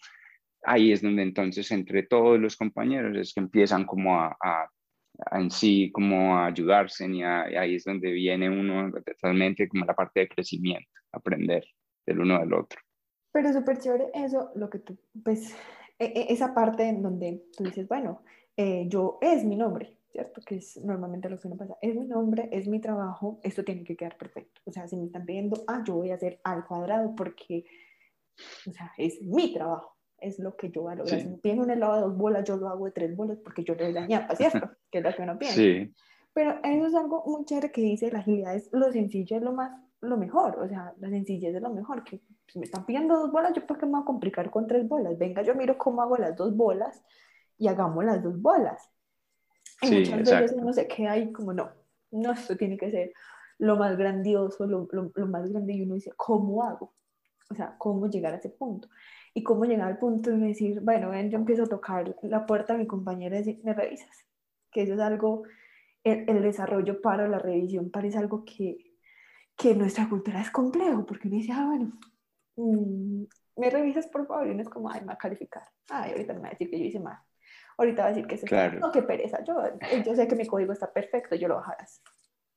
Ahí 0.62 0.92
es 0.92 1.02
donde 1.02 1.24
entonces 1.24 1.68
entre 1.72 2.04
todos 2.04 2.38
los 2.38 2.56
compañeros 2.56 3.16
es 3.16 3.34
que 3.34 3.40
empiezan 3.40 3.84
como 3.84 4.20
a, 4.20 4.36
a, 4.40 4.68
en 5.32 5.50
sí 5.50 5.90
como 5.92 6.38
a 6.38 6.46
ayudarse 6.46 7.04
y, 7.08 7.22
ahí 7.24 7.74
es 7.74 7.84
donde 7.84 8.12
viene 8.12 8.48
uno 8.48 8.92
totalmente 9.04 9.68
como 9.68 9.84
la 9.84 9.94
parte 9.94 10.20
de 10.20 10.28
crecimiento, 10.28 10.88
aprender 11.10 11.64
del 12.06 12.20
uno 12.20 12.38
del 12.38 12.54
otro. 12.54 12.78
Pero 13.32 13.52
súper 13.52 13.78
chévere 13.78 14.10
eso, 14.14 14.50
lo 14.54 14.68
que 14.68 14.78
tú, 14.78 14.96
pues, 15.24 15.54
e, 15.98 16.04
e, 16.04 16.32
esa 16.32 16.54
parte 16.54 16.84
en 16.84 17.02
donde 17.02 17.44
tú 17.56 17.64
dices, 17.64 17.88
bueno, 17.88 18.22
eh, 18.56 18.86
yo 18.88 19.18
es 19.22 19.44
mi 19.44 19.56
nombre, 19.56 19.96
¿cierto? 20.10 20.42
Que 20.44 20.56
es 20.56 20.76
normalmente 20.84 21.30
lo 21.30 21.38
que 21.38 21.48
uno 21.48 21.56
pasa, 21.56 21.78
es 21.80 21.94
mi 21.96 22.06
nombre, 22.06 22.48
es 22.52 22.68
mi 22.68 22.80
trabajo, 22.80 23.40
esto 23.42 23.64
tiene 23.64 23.84
que 23.84 23.96
quedar 23.96 24.18
perfecto. 24.18 24.60
O 24.66 24.72
sea, 24.72 24.86
si 24.86 24.96
me 24.96 25.06
están 25.06 25.24
pidiendo, 25.24 25.64
ah, 25.66 25.82
yo 25.84 25.94
voy 25.94 26.10
a 26.10 26.16
hacer 26.16 26.40
al 26.44 26.66
cuadrado 26.66 27.14
porque, 27.16 27.64
o 28.66 28.72
sea, 28.72 28.92
es 28.98 29.22
mi 29.22 29.54
trabajo, 29.54 29.96
es 30.18 30.38
lo 30.38 30.54
que 30.54 30.70
yo 30.70 30.82
voy 30.82 30.92
a 30.92 30.96
lograr. 30.96 31.20
Si 31.20 31.28
me 31.28 31.38
piden 31.38 31.60
un 31.60 31.70
helado 31.70 31.94
de 31.94 32.00
dos 32.02 32.16
bolas, 32.16 32.44
yo 32.44 32.56
lo 32.58 32.68
hago 32.68 32.84
de 32.84 32.92
tres 32.92 33.16
bolas 33.16 33.38
porque 33.42 33.64
yo 33.64 33.74
le 33.74 33.84
doy 33.84 33.92
la 33.94 34.06
ñapa, 34.06 34.36
¿cierto? 34.36 34.70
que 34.90 34.98
es 34.98 35.04
lo 35.04 35.14
que 35.14 35.22
uno 35.22 35.38
piensa. 35.38 35.56
Sí. 35.56 35.94
Pero 36.34 36.58
eso 36.62 36.86
es 36.86 36.94
algo 36.94 37.22
muy 37.26 37.44
chévere 37.44 37.72
que 37.72 37.82
dice, 37.82 38.10
la 38.10 38.20
agilidad 38.20 38.54
es 38.54 38.68
lo 38.72 38.90
sencillo, 38.92 39.36
es 39.36 39.42
lo 39.42 39.52
más, 39.52 39.72
lo 40.00 40.16
mejor, 40.16 40.58
o 40.58 40.68
sea, 40.68 40.94
la 40.98 41.08
sencillez 41.08 41.54
es 41.54 41.62
lo 41.62 41.70
mejor, 41.70 42.04
que 42.04 42.20
si 42.52 42.58
me 42.58 42.66
están 42.66 42.84
pidiendo 42.84 43.18
dos 43.18 43.32
bolas, 43.32 43.54
yo 43.54 43.66
por 43.66 43.78
qué 43.78 43.86
me 43.86 43.92
voy 43.92 44.02
a 44.02 44.04
complicar 44.04 44.50
con 44.50 44.66
tres 44.66 44.86
bolas. 44.86 45.16
Venga, 45.16 45.40
yo 45.40 45.54
miro 45.54 45.78
cómo 45.78 46.02
hago 46.02 46.18
las 46.18 46.36
dos 46.36 46.54
bolas 46.54 47.02
y 47.56 47.66
hagamos 47.66 48.04
las 48.04 48.22
dos 48.22 48.38
bolas. 48.42 48.90
Y 49.80 49.90
muchas 49.90 50.40
veces 50.40 50.52
uno 50.52 50.70
se 50.74 50.86
queda 50.86 51.12
ahí 51.12 51.32
como, 51.32 51.54
no, 51.54 51.70
no, 52.10 52.32
esto 52.32 52.54
tiene 52.54 52.76
que 52.76 52.90
ser 52.90 53.12
lo 53.56 53.76
más 53.76 53.96
grandioso, 53.96 54.66
lo, 54.66 54.86
lo, 54.92 55.26
más 55.26 55.50
grande, 55.50 55.72
y 55.72 55.82
uno 55.82 55.94
dice, 55.94 56.12
¿cómo 56.14 56.62
hago? 56.62 56.92
O 57.48 57.54
sea, 57.54 57.74
¿cómo 57.78 58.10
llegar 58.10 58.34
a 58.34 58.36
ese 58.36 58.50
punto? 58.50 58.88
Y 59.32 59.42
cómo 59.42 59.64
llegar 59.64 59.88
al 59.88 59.98
punto 59.98 60.30
de 60.30 60.36
decir, 60.36 60.80
bueno, 60.82 61.08
ven, 61.08 61.30
yo 61.30 61.38
empiezo 61.38 61.62
a 61.62 61.68
tocar 61.68 62.14
la 62.22 62.44
puerta 62.44 62.74
a 62.74 62.76
mi 62.76 62.86
compañera 62.86 63.36
y 63.36 63.38
decir, 63.38 63.60
¿me 63.64 63.72
revisas? 63.72 64.26
Que 64.70 64.82
eso 64.82 64.92
es 64.92 65.00
algo, 65.00 65.44
el, 66.04 66.28
el 66.28 66.42
desarrollo 66.42 67.00
para 67.00 67.28
la 67.28 67.38
revisión 67.38 67.90
parece 67.90 68.18
algo 68.18 68.44
que, 68.44 68.76
que 69.56 69.74
nuestra 69.74 70.06
cultura 70.06 70.42
es 70.42 70.50
complejo, 70.50 71.06
porque 71.06 71.28
uno 71.28 71.38
dice, 71.38 71.52
ah, 71.52 71.64
bueno, 71.66 71.92
me 72.56 73.70
revisas 73.70 74.06
por 74.08 74.26
favor 74.26 74.48
y 74.48 74.54
no 74.54 74.62
es 74.62 74.68
como, 74.68 74.90
ay, 74.90 75.00
me 75.00 75.08
va 75.08 75.12
a 75.14 75.18
calificar. 75.18 75.64
Ay, 75.88 76.12
ahorita 76.12 76.34
me 76.34 76.40
va 76.40 76.46
a 76.48 76.50
decir 76.50 76.70
que 76.70 76.78
yo 76.78 76.84
hice 76.84 77.00
mal. 77.00 77.18
Ahorita 77.78 78.02
va 78.02 78.08
a 78.08 78.12
decir 78.12 78.26
que 78.26 78.34
es 78.34 78.44
claro. 78.44 78.78
no, 78.78 78.92
qué 78.92 79.02
pereza. 79.02 79.42
Yo, 79.44 79.54
yo 80.04 80.14
sé 80.14 80.28
que 80.28 80.36
mi 80.36 80.46
código 80.46 80.72
está 80.72 80.92
perfecto, 80.92 81.34
yo 81.36 81.48
lo 81.48 81.56
bajarás. 81.56 82.02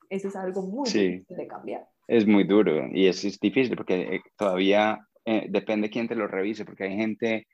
Eso 0.10 0.28
es 0.28 0.36
algo 0.36 0.62
muy 0.62 0.89
difícil 0.89 1.26
de 1.30 1.48
cambiar. 1.48 1.88
Es 2.08 2.28
muy 2.28 2.43
duro 2.43 2.88
y 2.91 3.08
es, 3.08 3.24
es 3.26 3.39
difícil 3.39 3.76
porque 3.76 4.16
eh, 4.16 4.22
todavía 4.36 5.08
eh, 5.26 5.48
depende 5.50 5.89
quién 5.89 6.08
te 6.08 6.16
lo 6.16 6.28
revise, 6.28 6.66
porque 6.66 6.84
hay 6.84 6.96
gente, 6.96 7.48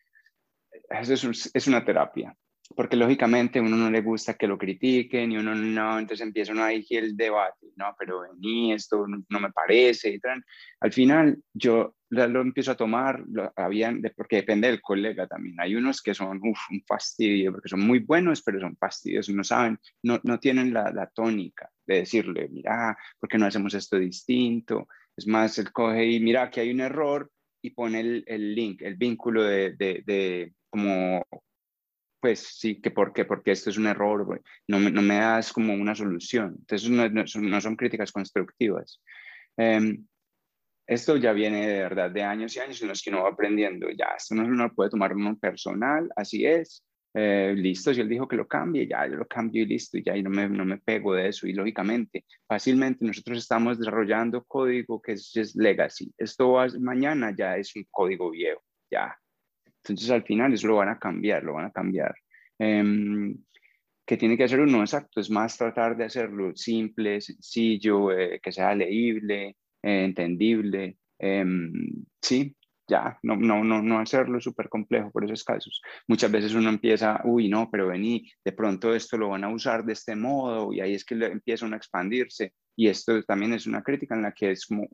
eso 0.89 1.29
es, 1.29 1.49
es, 1.53 1.67
una 1.67 1.85
terapia. 1.85 2.35
porque 2.75 2.97
lógicamente 2.97 3.59
a 3.59 3.61
uno 3.61 3.77
no 3.77 3.89
le 3.89 4.01
gusta 4.01 4.33
que 4.33 4.47
lo 4.47 4.57
critiquen 4.57 5.31
y 5.31 5.37
uno 5.37 5.55
no, 5.55 5.99
entonces 5.99 6.25
empieza 6.27 6.51
uno 6.51 6.65
ahí 6.65 6.85
el 6.89 7.15
debate, 7.15 7.67
no, 7.77 7.95
pero 7.97 8.21
vení, 8.21 8.73
esto 8.73 9.05
no, 9.07 9.39
me 9.39 9.51
parece, 9.51 10.09
y 10.09 10.19
tal. 10.19 10.43
al 10.81 10.91
final 10.91 11.41
yo 11.53 11.95
lo 12.11 12.41
empiezo 12.41 12.71
a 12.71 12.75
tomar, 12.77 13.23
lo, 13.29 13.51
habían, 13.55 14.01
porque 14.15 14.37
depende 14.37 14.67
del 14.67 14.81
colega 14.81 15.27
también, 15.27 15.59
hay 15.59 15.75
unos 15.75 16.01
que 16.01 16.13
son 16.13 16.39
uf, 16.43 16.59
un 16.69 16.83
fastidio, 16.85 17.53
porque 17.53 17.69
son 17.69 17.81
muy 17.81 17.99
buenos, 17.99 18.41
pero 18.41 18.59
son 18.59 18.75
fastidios, 18.75 19.29
no 19.29 19.43
saben, 19.43 19.79
no, 20.03 20.19
no 20.23 20.39
tienen 20.39 20.73
la, 20.73 20.91
la 20.91 21.07
tónica 21.07 21.69
de 21.85 21.99
decirle, 21.99 22.49
mira, 22.49 22.97
¿por 23.19 23.29
qué 23.29 23.37
no 23.37 23.45
hacemos 23.45 23.73
esto 23.73 23.97
distinto? 23.97 24.87
Es 25.15 25.25
más, 25.25 25.57
él 25.57 25.71
coge 25.71 26.05
y 26.05 26.19
mira, 26.19 26.49
que 26.49 26.61
hay 26.61 26.71
un 26.71 26.81
error 26.81 27.31
y 27.61 27.69
pone 27.71 28.01
el, 28.01 28.23
el 28.27 28.55
link, 28.55 28.81
el 28.81 28.95
vínculo 28.95 29.43
de, 29.43 29.73
de, 29.75 30.03
de 30.05 30.53
como 30.69 31.25
pues 32.21 32.39
sí, 32.59 32.79
que 32.79 32.91
por 32.91 33.13
qué, 33.13 33.25
porque 33.25 33.51
esto 33.51 33.71
es 33.71 33.77
un 33.77 33.87
error, 33.87 34.41
no 34.67 34.79
me, 34.79 34.91
no 34.91 35.01
me 35.01 35.15
das 35.15 35.51
como 35.51 35.73
una 35.73 35.95
solución. 35.95 36.55
Entonces 36.59 36.89
no, 36.89 37.09
no, 37.09 37.61
son, 37.61 37.75
críticas 37.75 38.11
constructivas. 38.11 39.01
Em, 39.57 40.05
esto 40.91 41.15
ya 41.15 41.31
viene 41.31 41.65
de 41.65 41.79
verdad 41.83 42.11
de 42.11 42.21
años 42.21 42.53
y 42.53 42.59
años 42.59 42.81
en 42.81 42.89
los 42.89 43.01
que 43.01 43.11
uno 43.11 43.23
va 43.23 43.29
aprendiendo, 43.29 43.89
ya, 43.91 44.07
esto 44.17 44.35
no 44.35 44.43
uno 44.43 44.73
puede 44.75 44.89
tomar 44.89 45.15
uno 45.15 45.37
personal, 45.37 46.09
así 46.17 46.45
es, 46.45 46.83
eh, 47.13 47.53
listo, 47.55 47.93
si 47.93 48.01
él 48.01 48.09
dijo 48.09 48.27
que 48.27 48.35
lo 48.35 48.45
cambie, 48.45 48.85
ya 48.85 49.07
yo 49.07 49.15
lo 49.15 49.25
cambio 49.25 49.63
y 49.63 49.67
listo, 49.67 49.97
ya 49.99 50.17
y 50.17 50.21
no, 50.21 50.29
me, 50.29 50.49
no 50.49 50.65
me 50.65 50.79
pego 50.79 51.13
de 51.13 51.29
eso. 51.29 51.47
Y 51.47 51.53
lógicamente, 51.53 52.25
fácilmente 52.45 53.05
nosotros 53.05 53.37
estamos 53.37 53.79
desarrollando 53.79 54.43
código 54.43 55.01
que 55.01 55.13
es, 55.13 55.33
es 55.37 55.55
legacy. 55.55 56.13
Esto 56.17 56.51
va, 56.51 56.67
mañana 56.81 57.33
ya 57.37 57.55
es 57.55 57.73
un 57.77 57.85
código 57.89 58.29
viejo, 58.29 58.61
ya, 58.91 59.17
entonces 59.65 60.11
al 60.11 60.23
final 60.23 60.53
eso 60.53 60.67
lo 60.67 60.75
van 60.75 60.89
a 60.89 60.99
cambiar, 60.99 61.41
lo 61.43 61.53
van 61.53 61.67
a 61.67 61.71
cambiar. 61.71 62.13
Eh, 62.59 63.33
¿Qué 64.05 64.17
tiene 64.17 64.35
que 64.35 64.43
hacer 64.43 64.59
uno? 64.59 64.81
Exacto, 64.81 65.21
es 65.21 65.29
más 65.29 65.57
tratar 65.57 65.95
de 65.95 66.03
hacerlo 66.03 66.53
simple, 66.53 67.21
sencillo, 67.21 68.11
eh, 68.11 68.41
que 68.43 68.51
sea 68.51 68.75
leíble, 68.75 69.55
eh, 69.83 70.05
entendible. 70.05 70.97
Em, 71.19 71.71
sí, 72.21 72.55
ya, 72.87 73.17
no, 73.23 73.35
no, 73.35 73.63
no, 73.63 73.81
no 73.81 73.99
hacerlo 73.99 74.41
súper 74.41 74.67
complejo 74.67 75.11
por 75.11 75.23
esos 75.23 75.43
casos. 75.43 75.81
Muchas 76.07 76.31
veces 76.31 76.53
uno 76.53 76.69
empieza, 76.69 77.21
uy, 77.23 77.47
no, 77.47 77.69
pero 77.71 77.87
vení, 77.87 78.29
de 78.43 78.51
pronto 78.51 78.93
esto 78.93 79.17
lo 79.17 79.29
van 79.29 79.43
a 79.43 79.49
usar 79.49 79.85
de 79.85 79.93
este 79.93 80.15
modo 80.15 80.73
y 80.73 80.81
ahí 80.81 80.93
es 80.93 81.05
que 81.05 81.15
empieza 81.15 81.65
uno 81.65 81.75
a 81.75 81.77
expandirse. 81.77 82.53
Y 82.75 82.87
esto 82.87 83.23
también 83.23 83.53
es 83.53 83.65
una 83.67 83.81
crítica 83.81 84.15
en 84.15 84.23
la 84.23 84.33
que 84.33 84.51
es 84.51 84.65
como, 84.65 84.87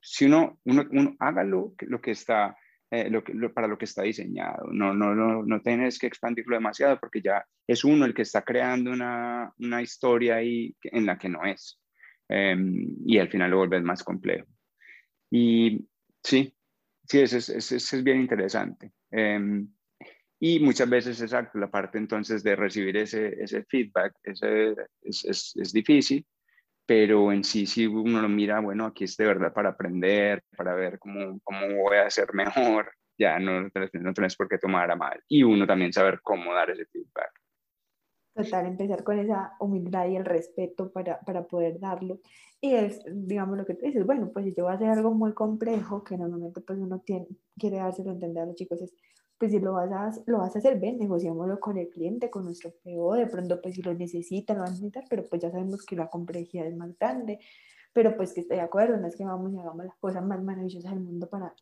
si 0.00 0.24
uno, 0.26 0.58
uno, 0.64 1.16
haga 1.18 1.44
lo, 1.44 1.74
que 1.76 2.10
está 2.10 2.56
eh, 2.90 3.10
lo 3.10 3.52
para 3.52 3.68
lo 3.68 3.76
que 3.78 3.84
está 3.84 4.02
diseñado. 4.02 4.68
No, 4.72 4.94
no, 4.94 5.14
no, 5.14 5.42
no 5.42 5.60
tienes 5.60 5.98
que 5.98 6.06
expandirlo 6.06 6.56
demasiado 6.56 6.98
porque 6.98 7.20
ya 7.20 7.44
es 7.66 7.84
uno 7.84 8.04
el 8.04 8.14
que 8.14 8.22
está 8.22 8.42
creando 8.42 8.90
una, 8.90 9.52
una 9.58 9.82
historia 9.82 10.36
ahí 10.36 10.74
en 10.82 11.06
la 11.06 11.18
que 11.18 11.28
no 11.28 11.44
es. 11.44 11.80
Em, 12.28 12.96
y 13.04 13.18
al 13.18 13.28
final 13.28 13.50
lo 13.50 13.58
vuelves 13.58 13.82
más 13.82 14.02
complejo. 14.02 14.46
Y 15.30 15.86
sí, 16.22 16.54
sí, 17.08 17.20
eso 17.20 17.36
es, 17.38 17.48
eso 17.50 17.96
es 17.96 18.04
bien 18.04 18.20
interesante. 18.20 18.92
Em, 19.10 19.68
y 20.38 20.60
muchas 20.60 20.88
veces, 20.88 21.20
exacto, 21.22 21.58
la 21.58 21.70
parte 21.70 21.98
entonces 21.98 22.42
de 22.42 22.56
recibir 22.56 22.96
ese, 22.96 23.42
ese 23.42 23.64
feedback 23.64 24.14
ese, 24.22 24.74
es, 25.02 25.24
es, 25.24 25.52
es, 25.56 25.72
difícil, 25.72 26.26
pero 26.84 27.32
en 27.32 27.42
sí, 27.42 27.66
si 27.66 27.86
uno 27.86 28.20
lo 28.20 28.28
mira, 28.28 28.60
bueno, 28.60 28.86
aquí 28.86 29.04
es 29.04 29.16
de 29.16 29.26
verdad 29.26 29.52
para 29.52 29.70
aprender, 29.70 30.42
para 30.56 30.74
ver 30.74 30.98
cómo, 30.98 31.40
cómo 31.42 31.82
voy 31.82 31.96
a 31.96 32.06
hacer 32.06 32.34
mejor, 32.34 32.92
ya 33.18 33.38
no, 33.38 33.62
no 33.62 34.14
tienes 34.14 34.36
por 34.36 34.48
qué 34.48 34.58
tomar 34.58 34.90
a 34.90 34.96
mal. 34.96 35.20
Y 35.26 35.42
uno 35.42 35.66
también 35.66 35.92
saber 35.92 36.20
cómo 36.22 36.52
dar 36.54 36.70
ese 36.70 36.84
feedback. 36.86 37.32
Total, 38.36 38.66
empezar 38.66 39.02
con 39.02 39.18
esa 39.18 39.54
humildad 39.60 40.08
y 40.08 40.16
el 40.16 40.24
respeto 40.24 40.90
para, 40.92 41.20
para 41.20 41.46
poder 41.46 41.80
darlo. 41.80 42.20
Y 42.60 42.74
es, 42.74 43.00
digamos, 43.10 43.56
lo 43.56 43.64
que 43.64 43.74
tú 43.74 43.86
dices, 43.86 44.04
bueno, 44.04 44.30
pues 44.32 44.44
si 44.44 44.54
yo 44.54 44.64
voy 44.64 44.72
a 44.72 44.76
hacer 44.76 44.88
algo 44.88 45.12
muy 45.12 45.32
complejo, 45.32 46.04
que 46.04 46.18
normalmente 46.18 46.60
pues 46.60 46.78
uno 46.78 47.02
quiere 47.04 47.76
dárselo 47.76 48.10
a 48.10 48.14
entender 48.14 48.42
a 48.42 48.46
los 48.46 48.54
chicos, 48.56 48.80
es 48.82 48.92
pues 49.38 49.52
si 49.52 49.58
lo 49.60 49.74
vas 49.74 49.90
a, 49.92 50.10
lo 50.26 50.38
vas 50.38 50.54
a 50.54 50.58
hacer, 50.58 50.78
bien, 50.78 50.98
negociémoslo 50.98 51.60
con 51.60 51.76
el 51.76 51.88
cliente, 51.88 52.30
con 52.30 52.44
nuestro 52.44 52.72
PO, 52.82 53.14
de 53.14 53.26
pronto 53.26 53.60
pues 53.60 53.74
si 53.74 53.82
lo 53.82 53.92
necesita, 53.94 54.54
lo 54.54 54.60
van 54.60 54.68
a 54.68 54.72
necesitar, 54.72 55.04
pero 55.10 55.24
pues 55.24 55.42
ya 55.42 55.50
sabemos 55.50 55.84
que 55.84 55.96
la 55.96 56.08
complejidad 56.08 56.66
es 56.66 56.76
más 56.76 56.96
grande, 56.98 57.38
pero 57.92 58.16
pues 58.16 58.32
que 58.32 58.40
estoy 58.40 58.56
de 58.56 58.62
acuerdo, 58.62 58.96
no 58.96 59.06
es 59.06 59.16
que 59.16 59.24
vamos 59.24 59.52
y 59.52 59.58
hagamos 59.58 59.84
las 59.86 59.96
cosas 59.96 60.24
más 60.24 60.42
maravillosas 60.42 60.90
del 60.90 61.00
mundo 61.00 61.28
para, 61.28 61.54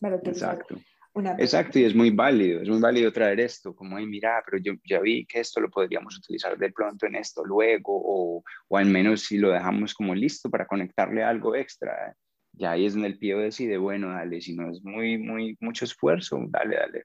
para 0.00 0.16
Exacto. 0.16 0.76
Una 1.14 1.32
Exacto, 1.38 1.78
y 1.78 1.84
es 1.84 1.94
muy 1.94 2.10
válido, 2.10 2.60
es 2.60 2.68
muy 2.68 2.80
válido 2.80 3.12
traer 3.12 3.38
esto, 3.38 3.74
como, 3.74 3.96
ay, 3.96 4.06
mira, 4.06 4.42
pero 4.44 4.60
yo 4.60 4.72
ya 4.84 5.00
vi 5.00 5.24
que 5.26 5.40
esto 5.40 5.60
lo 5.60 5.70
podríamos 5.70 6.18
utilizar 6.18 6.58
de 6.58 6.72
pronto 6.72 7.06
en 7.06 7.14
esto 7.14 7.44
luego, 7.44 7.92
o, 7.94 8.42
o 8.68 8.76
al 8.76 8.86
menos 8.86 9.22
si 9.22 9.38
lo 9.38 9.52
dejamos 9.52 9.94
como 9.94 10.14
listo 10.14 10.50
para 10.50 10.66
conectarle 10.66 11.22
algo 11.22 11.54
extra 11.54 12.16
ya 12.56 12.72
ahí 12.72 12.86
es 12.86 12.94
donde 12.94 13.08
el 13.08 13.18
pie 13.18 13.34
decide, 13.36 13.78
bueno, 13.78 14.10
dale, 14.10 14.40
si 14.40 14.54
no 14.54 14.70
es 14.70 14.82
muy, 14.82 15.18
muy, 15.18 15.56
mucho 15.60 15.84
esfuerzo, 15.84 16.38
dale, 16.48 16.76
dale. 16.76 17.04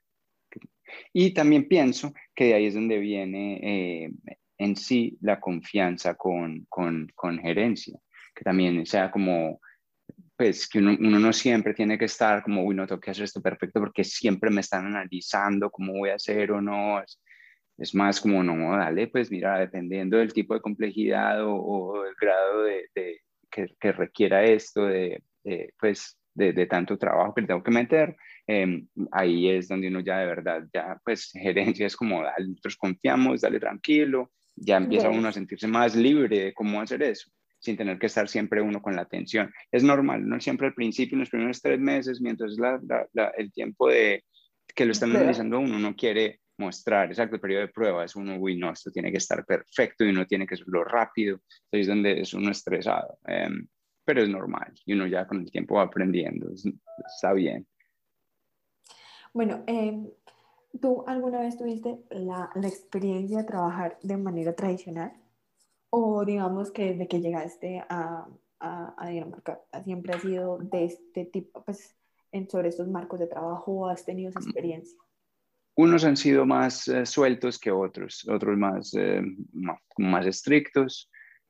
Y 1.14 1.34
también 1.34 1.68
pienso 1.68 2.14
que 2.36 2.46
de 2.46 2.54
ahí 2.56 2.66
es 2.66 2.74
donde 2.74 2.98
viene 2.98 3.60
eh, 3.62 4.12
en 4.58 4.76
sí 4.76 5.18
la 5.22 5.40
confianza 5.40 6.16
con, 6.16 6.66
con, 6.70 7.08
con, 7.16 7.40
gerencia, 7.40 8.00
que 8.36 8.44
también 8.44 8.86
sea 8.86 9.12
como, 9.12 9.60
pues 10.40 10.70
que 10.70 10.80
uno, 10.80 10.96
uno, 10.98 11.20
no 11.20 11.34
siempre 11.34 11.74
tiene 11.74 11.98
que 11.98 12.06
estar 12.06 12.42
como, 12.42 12.64
uy, 12.64 12.74
no 12.74 12.88
tengo 12.88 13.02
que 13.02 13.12
hacer 13.12 13.26
esto 13.26 13.42
perfecto 13.42 13.82
porque 13.82 14.06
siempre 14.06 14.50
me 14.50 14.62
están 14.62 14.86
analizando 14.86 15.70
cómo 15.70 15.92
voy 15.92 16.12
a 16.12 16.16
hacer 16.16 16.54
o 16.54 16.62
no. 16.62 17.04
Es, 17.04 17.22
es 17.78 17.94
más 17.94 18.22
como, 18.22 18.42
no, 18.42 18.78
dale, 18.78 19.10
pues 19.10 19.30
mira, 19.30 19.60
dependiendo 19.60 20.16
del 20.16 20.32
tipo 20.32 20.54
de 20.54 20.62
complejidad 20.62 21.44
o, 21.46 21.56
o 21.56 22.06
el 22.06 22.16
grado 22.16 22.64
de, 22.64 22.86
de 22.96 23.20
que, 23.52 23.68
que, 23.78 23.92
requiera 23.92 24.46
esto, 24.46 24.86
de, 24.86 25.22
eh, 25.44 25.74
pues 25.78 26.18
de, 26.34 26.54
tanto 26.68 26.98
trabajo 26.98 27.34
que 27.34 27.42
le 27.42 27.48
tengo 27.48 27.62
que 27.62 27.72
meter, 27.72 28.16
em, 28.48 28.88
ahí 29.12 29.50
es 29.50 29.68
donde 29.68 29.90
uno 29.90 30.00
ya 30.00 30.20
de 30.20 30.26
verdad, 30.26 30.64
ya 30.74 30.98
pues 31.04 31.32
gerencia 31.34 31.86
es 31.86 31.98
como, 31.98 32.24
dale, 32.24 32.48
nosotros 32.48 32.78
confiamos, 32.78 33.42
dale 33.42 33.60
tranquilo, 33.60 34.32
ya 34.56 34.78
empieza 34.78 35.10
uno 35.10 35.28
a 35.28 35.34
sentirse 35.34 35.68
más 35.68 35.98
libre 35.98 36.46
de 36.46 36.54
cómo 36.54 36.80
hacer 36.80 37.04
eso 37.04 37.30
sin 37.60 37.78
tener 37.78 38.00
que 38.00 38.08
estar 38.08 38.28
siempre 38.28 38.62
uno 38.62 38.82
con 38.82 38.96
la 38.96 39.04
atención. 39.04 39.52
Es 39.72 39.84
normal, 39.84 40.28
no 40.28 40.40
siempre 40.40 40.68
al 40.68 40.74
principio, 40.74 41.16
en 41.16 41.22
los 41.22 41.30
primeros 41.30 41.62
tres 41.62 41.80
meses, 41.80 42.22
mientras 42.22 42.58
la, 42.58 42.80
el 43.38 43.52
tiempo 43.52 43.88
de 43.88 44.24
que 44.74 44.86
lo 44.86 44.92
están 44.92 45.16
analizando 45.16 45.60
uno 45.60 45.78
no 45.80 45.96
quiere 45.96 46.40
mostrar, 46.58 47.10
exacto, 47.10 47.36
el 47.36 47.42
periodo 47.42 47.62
de 47.62 47.68
prueba 47.70 48.04
es 48.04 48.16
uno, 48.16 48.38
uy, 48.38 48.58
no, 48.58 48.72
esto 48.72 48.92
tiene 48.92 49.12
que 49.12 49.18
estar 49.18 49.46
perfecto 49.46 50.04
y 50.04 50.10
uno 50.10 50.26
tiene 50.26 50.46
que 50.46 50.56
hacerlo 50.56 50.84
rápido, 50.84 51.40
ahí 51.72 51.82
es 51.82 51.88
donde 51.88 52.22
es 52.22 52.34
uno 52.34 52.52
estresado. 52.52 53.18
Em, 53.26 53.68
pero 54.04 54.24
es 54.24 54.30
normal 54.30 54.74
y 54.86 54.94
uno 54.94 55.08
ya 55.08 55.28
con 55.28 55.40
el 55.40 55.52
tiempo 55.52 55.76
va 55.76 55.84
aprendiendo, 55.84 56.52
está 56.52 57.34
bien. 57.34 57.68
Bueno, 59.34 59.64
em, 59.68 60.10
¿tú 60.82 61.04
alguna 61.08 61.42
vez 61.42 61.58
tuviste 61.58 62.00
la, 62.10 62.50
la, 62.56 62.68
experiencia 62.68 63.38
de 63.38 63.44
trabajar 63.44 64.00
de 64.02 64.18
manera 64.18 64.54
tradicional? 64.54 65.14
O 65.92 66.24
digamos 66.26 66.72
que 66.72 66.92
desde 66.92 67.08
que 67.08 67.22
llegaste 67.22 67.84
a, 67.90 68.28
a, 68.60 68.96
a 68.98 69.10
digamos, 69.10 69.40
siempre 69.84 70.14
has 70.14 70.22
sido 70.22 70.58
de 70.60 70.86
este 70.86 71.26
tipo, 71.26 71.64
pues 71.64 71.96
en, 72.32 72.50
sobre 72.50 72.70
estos 72.70 72.88
marcos 72.88 73.20
de 73.20 73.28
trabajo, 73.28 73.88
¿has 73.88 74.06
tenido 74.06 74.30
esa 74.30 74.40
mm. 74.40 74.44
experiencia? 74.44 75.00
Unos 75.76 76.04
han 76.04 76.18
sido 76.18 76.46
más 76.46 76.88
eh, 76.90 77.06
sueltos 77.06 77.58
que 77.58 77.72
otros, 77.72 78.28
otros 78.28 78.58
más, 78.58 78.94
eh, 78.96 79.22
más, 79.54 79.80
más 79.98 80.26
estrictos 80.26 81.10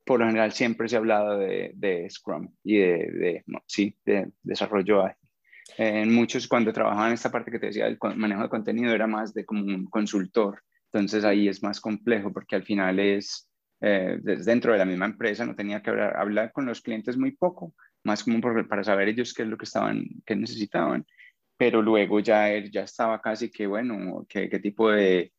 por 0.09 0.19
lo 0.19 0.25
general 0.25 0.51
siempre 0.51 0.89
se 0.89 0.95
ha 0.95 0.99
hablado 0.99 1.37
de, 1.37 1.71
de 1.75 2.09
Scrum 2.09 2.49
y 2.63 2.77
de, 2.77 3.43
sí, 3.67 3.95
de 4.03 4.31
desarrollo 4.41 5.03
ágil. 5.03 5.29
En 5.77 6.11
muchos, 6.11 6.47
cuando 6.47 6.73
trabajaban 6.73 7.09
en 7.09 7.13
esta 7.13 7.29
parte 7.29 7.51
que 7.51 7.59
te 7.59 7.67
decía, 7.67 7.85
el 7.85 7.99
manejo 8.15 8.41
de 8.41 8.49
contenido 8.49 8.91
era 8.91 9.05
más 9.05 9.35
de 9.35 9.45
como 9.45 9.63
un 9.63 9.85
consultor. 9.85 10.63
Entonces 10.91 11.23
ahí 11.23 11.47
es 11.47 11.61
más 11.61 11.79
complejo 11.79 12.33
porque 12.33 12.55
al 12.55 12.63
final 12.63 12.97
es 12.97 13.47
eh, 13.82 14.17
dentro 14.21 14.73
de 14.73 14.77
la 14.80 14.86
misma 14.86 15.05
empresa, 15.05 15.45
no 15.45 15.55
tenía 15.55 15.82
que 15.82 15.89
hablar, 15.89 16.17
hablar 16.17 16.51
con 16.51 16.65
los 16.65 16.82
clientes 16.82 17.17
muy 17.17 17.32
poco, 17.32 17.73
más 18.03 18.23
como 18.23 18.39
para 18.67 18.84
saber 18.84 19.09
ellos 19.09 19.34
qué 19.34 19.43
es 19.43 19.49
lo 19.49 19.57
que 19.57 19.65
estaban, 19.65 20.05
qué 20.25 20.36
necesitaban. 20.36 21.05
Pero 21.57 21.82
luego 21.82 22.19
ya, 22.19 22.57
ya 22.71 22.84
estaba 22.84 23.21
casi 23.21 23.49
que, 23.49 23.67
bueno, 23.67 24.25
qué, 24.30 24.49
qué 24.49 24.59
tipo 24.59 24.89
de, 24.91 25.34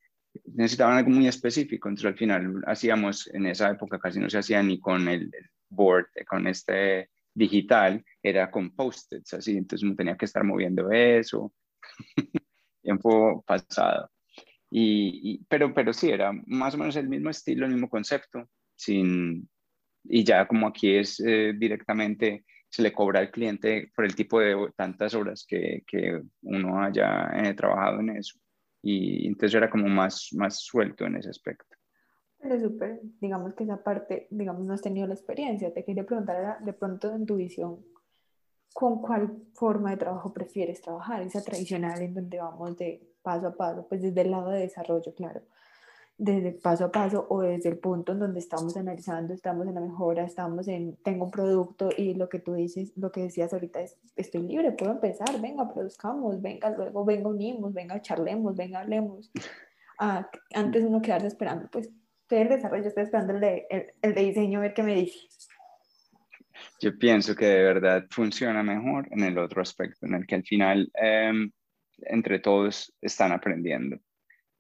necesitaban 0.45 0.99
algo 0.99 1.11
muy 1.11 1.27
específico, 1.27 1.89
entonces 1.89 2.13
al 2.13 2.19
final 2.19 2.63
hacíamos, 2.67 3.29
en 3.33 3.47
esa 3.47 3.71
época 3.71 3.99
casi 3.99 4.21
no 4.21 4.31
se 4.31 4.39
hacía 4.39 4.63
ni 4.63 4.79
con 4.79 5.09
el 5.09 5.31
board, 5.69 6.07
con 6.29 6.47
este 6.47 7.11
digital, 7.35 8.05
era 8.23 8.51
con 8.51 8.75
post-its, 8.75 9.35
así, 9.35 9.57
entonces 9.57 9.87
uno 9.87 9.97
tenía 9.97 10.17
que 10.17 10.27
estar 10.27 10.45
moviendo 10.45 10.91
eso, 10.91 11.53
tiempo 12.83 13.43
pasado. 13.47 14.11
Y, 14.71 15.45
pero, 15.49 15.75
pero 15.75 15.93
sí, 15.93 16.11
era 16.11 16.33
más 16.47 16.75
o 16.75 16.79
menos 16.79 16.97
el 16.97 17.09
mismo 17.09 17.31
estilo, 17.31 17.67
el 17.67 17.73
mismo 17.73 17.91
concepto, 17.91 18.49
sin, 18.77 19.49
y 20.05 20.25
ya 20.25 20.47
como 20.47 20.69
aquí 20.69 20.95
es 20.97 21.21
eh, 21.21 21.53
directamente, 21.59 22.45
se 22.69 22.83
le 22.83 22.93
cobra 22.93 23.21
al 23.21 23.33
cliente 23.33 23.91
por 23.97 24.05
el 24.05 24.15
tipo 24.15 24.39
de 24.39 24.57
tantas 24.77 25.15
horas 25.15 25.45
que, 25.47 25.83
que 25.87 26.23
uno 26.43 26.81
haya 26.81 27.31
eh, 27.35 27.55
trabajado 27.55 28.01
en 28.01 28.11
eso. 28.11 28.39
y 28.83 29.27
entonces 29.27 29.57
era 29.57 29.69
como 29.69 29.89
más, 29.89 30.29
más 30.35 30.61
suelto 30.61 31.05
en 31.05 31.17
ese 31.17 31.31
aspecto. 31.31 31.77
Pero 32.41 32.59
súper, 32.59 33.01
digamos 33.21 33.55
que 33.55 33.65
esa 33.65 33.83
parte, 33.83 34.27
digamos, 34.31 34.65
no 34.65 34.73
has 34.73 34.81
tenido 34.81 35.07
la 35.07 35.15
experiencia. 35.15 35.75
Te 35.75 35.85
quería 35.85 36.07
preguntar 36.07 36.65
de 36.65 36.73
pronto 36.73 37.15
en 37.15 37.27
tu 37.27 37.37
visión, 37.37 37.85
¿con 38.73 39.03
cuál 39.03 39.43
forma 39.53 39.91
de 39.91 39.99
trabajo 39.99 40.33
prefieres 40.33 40.81
trabajar? 40.81 41.21
Esa 41.21 41.43
tradicional 41.43 42.01
en 42.01 42.15
donde 42.15 42.39
vamos 42.39 42.79
de 42.79 43.10
paso 43.23 43.49
a 43.49 43.55
paso, 43.55 43.87
pues 43.89 44.03
desde 44.03 44.23
el 44.23 44.31
lado 44.31 44.51
de 44.51 44.61
desarrollo, 44.61 45.15
claro, 45.15 45.43
desde 46.21 46.53
paso 46.53 46.85
a 46.85 46.93
paso 46.93 47.27
o 47.31 47.41
desde 47.41 47.71
el 47.71 47.79
punto 47.79 48.13
en 48.13 48.19
donde 48.19 48.41
estamos 48.41 48.77
analizando, 48.77 49.33
estamos 49.33 49.67
en 49.67 49.75
la 49.75 49.81
mejora, 49.81 50.25
estamos 50.25 50.69
en, 50.69 50.97
tengo 50.97 51.25
un 51.25 51.31
producto 51.31 51.89
y 51.97 52.13
lo 52.13 52.29
que 52.29 52.39
tú 52.39 52.53
dices, 52.53 52.93
lo 52.97 53.11
que 53.11 53.23
decías 53.23 53.55
ahorita 53.55 53.81
es, 53.81 53.97
estoy 54.17 54.43
libre, 54.43 54.73
puedo 54.73 54.93
empezar, 54.93 55.41
venga, 55.41 55.73
produzcamos, 55.73 56.43
venga, 56.43 56.71
luego 56.71 57.07
venga, 57.07 57.31
unimos, 57.31 57.73
venga, 57.73 58.03
charlemos, 58.03 58.55
venga, 58.55 58.81
hablemos. 58.81 59.31
Ah, 59.99 60.29
antes 60.55 60.85
uno 60.85 61.01
quedarse 61.01 61.27
esperando, 61.27 61.69
pues 61.71 61.91
estoy 62.23 62.39
el 62.39 62.49
desarrollo, 62.49 62.89
estoy 62.89 63.05
esperando 63.05 63.35
el 63.35 63.41
de, 63.41 63.67
el, 64.03 64.15
de 64.15 64.23
diseño, 64.23 64.59
a 64.59 64.63
ver 64.63 64.75
qué 64.75 64.83
me 64.83 64.95
dice. 64.95 65.19
Yo 66.81 66.99
pienso 66.99 67.35
que 67.35 67.47
de 67.47 67.63
verdad 67.63 68.07
funciona 68.11 68.63
mejor 68.63 69.09
en 69.11 69.25
el 69.25 69.39
otro 69.39 69.63
aspecto, 69.63 70.07
en 70.07 70.15
el 70.15 70.27
que 70.27 70.35
al 70.35 70.45
final 70.45 70.91
em, 70.95 71.51
entre 72.07 72.39
todos 72.39 72.93
están 73.01 73.33
aprendiendo. 73.33 73.99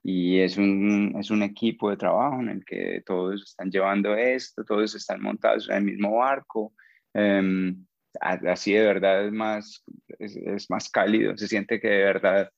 Y 0.02 0.40
es 0.40 0.56
un, 0.56 1.14
es 1.18 1.30
un 1.30 1.42
equipo 1.42 1.90
de 1.90 1.96
trabajo 1.96 2.40
en 2.40 2.48
el 2.48 2.64
que 2.64 3.02
todos 3.04 3.42
están 3.42 3.70
llevando 3.70 4.14
esto, 4.14 4.64
todos 4.64 4.94
están 4.94 5.20
montados 5.20 5.68
en 5.68 5.76
el 5.76 5.84
mismo 5.84 6.16
barco. 6.16 6.72
Em, 7.12 7.84
así 8.20 8.72
de 8.72 8.84
verdad 8.84 9.26
es 9.26 9.32
más, 9.32 9.84
es, 10.18 10.36
es, 10.36 10.70
más 10.70 10.88
cálido, 10.88 11.36
se 11.36 11.48
siente 11.48 11.80
que 11.80 11.88
de 11.88 12.04
verdad 12.04 12.50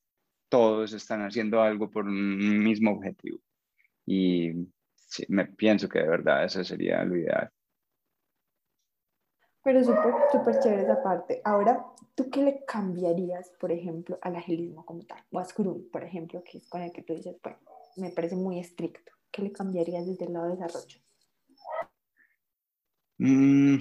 todos 0.48 0.92
están 0.92 1.22
haciendo 1.22 1.62
algo 1.62 1.90
por 1.90 2.04
un 2.06 2.62
mismo 2.62 2.92
objetivo. 2.92 3.38
Y 4.06 4.52
sí, 4.94 5.24
me 5.28 5.46
pienso 5.46 5.88
que 5.88 6.00
de 6.00 6.08
verdad 6.08 6.44
eso 6.44 6.62
sería 6.64 7.04
lo 7.04 7.16
ideal. 7.16 7.50
Pero 9.64 9.84
súper, 9.84 10.14
súper 10.32 10.58
chévere 10.60 10.82
esa 10.82 11.02
parte. 11.02 11.40
Ahora, 11.44 11.84
¿tú 12.14 12.30
qué 12.30 12.42
le 12.42 12.64
cambiarías, 12.64 13.50
por 13.60 13.70
ejemplo, 13.70 14.18
al 14.22 14.36
agilismo 14.36 14.84
como 14.84 15.04
tal? 15.04 15.22
O 15.30 15.38
a 15.38 15.44
Scrum, 15.44 15.88
por 15.90 16.02
ejemplo, 16.02 16.42
que 16.42 16.58
es 16.58 16.68
con 16.68 16.82
el 16.82 16.92
que 16.92 17.02
tú 17.02 17.14
dices, 17.14 17.36
bueno, 17.42 17.58
me 17.96 18.10
parece 18.10 18.34
muy 18.34 18.58
estricto. 18.58 19.12
¿Qué 19.30 19.42
le 19.42 19.52
cambiarías 19.52 20.06
desde 20.06 20.26
el 20.26 20.32
lado 20.32 20.46
de 20.46 20.56
desarrollo? 20.56 20.98
Mm, 23.18 23.78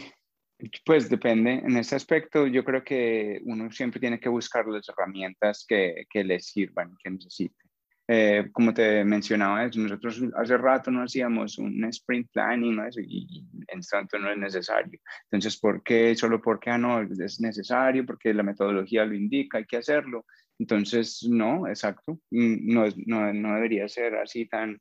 pues 0.86 1.10
depende. 1.10 1.54
En 1.54 1.76
ese 1.78 1.96
aspecto, 1.96 2.46
yo 2.46 2.64
creo 2.64 2.84
que 2.84 3.42
uno 3.46 3.72
siempre 3.72 4.00
tiene 4.00 4.20
que 4.20 4.30
buscar 4.30 4.68
las 4.68 4.88
herramientas 4.88 5.66
que, 5.68 6.06
que 6.10 6.24
le 6.24 6.40
sirvan, 6.40 6.96
que 7.04 7.10
necesite. 7.10 7.71
Eh, 8.14 8.50
como 8.52 8.74
te 8.74 9.06
mencionaba, 9.06 9.66
nosotros 9.74 10.22
hace 10.36 10.58
rato 10.58 10.92
no 10.92 11.04
hacíamos 11.04 11.58
un 11.58 11.82
sprint 11.86 12.30
planning 12.30 12.76
¿no? 12.76 12.84
y, 12.98 13.48
en 13.70 13.80
tanto 13.90 14.20
no 14.20 14.30
es 14.30 14.38
necesario. 14.38 15.00
Entonces, 15.30 15.58
¿por 15.58 15.82
qué? 15.82 16.14
Solo 16.14 16.42
porque 16.42 16.72
ah, 16.72 16.78
no, 16.78 17.02
es 17.02 17.40
necesario, 17.40 18.06
porque 18.06 18.34
la 18.34 18.44
metodología 18.44 19.06
lo 19.06 19.16
indica, 19.16 19.60
hay 19.60 19.66
que 19.66 19.78
hacerlo. 19.78 20.26
Entonces, 20.60 21.26
no, 21.30 21.70
exacto, 21.70 22.20
mm, 22.32 22.74
no, 22.74 22.86
no, 23.06 23.34
no 23.34 23.56
debería 23.56 23.88
ser 23.88 24.16
así 24.16 24.46
tan, 24.46 24.78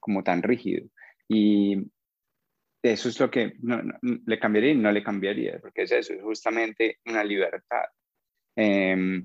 como 0.00 0.24
tan 0.24 0.42
rígido. 0.42 0.88
Y 1.28 1.86
eso 2.82 3.10
es 3.10 3.20
lo 3.20 3.30
que 3.30 3.54
no, 3.60 3.80
le 4.02 4.38
cambiaría 4.40 4.72
y 4.72 4.76
no 4.76 4.90
le 4.90 5.04
cambiaría, 5.04 5.60
porque 5.60 5.82
es 5.82 5.92
eso, 5.92 6.14
es 6.14 6.22
justamente 6.22 6.98
una 7.06 7.22
libertad. 7.22 7.84
Eh, 8.56 9.22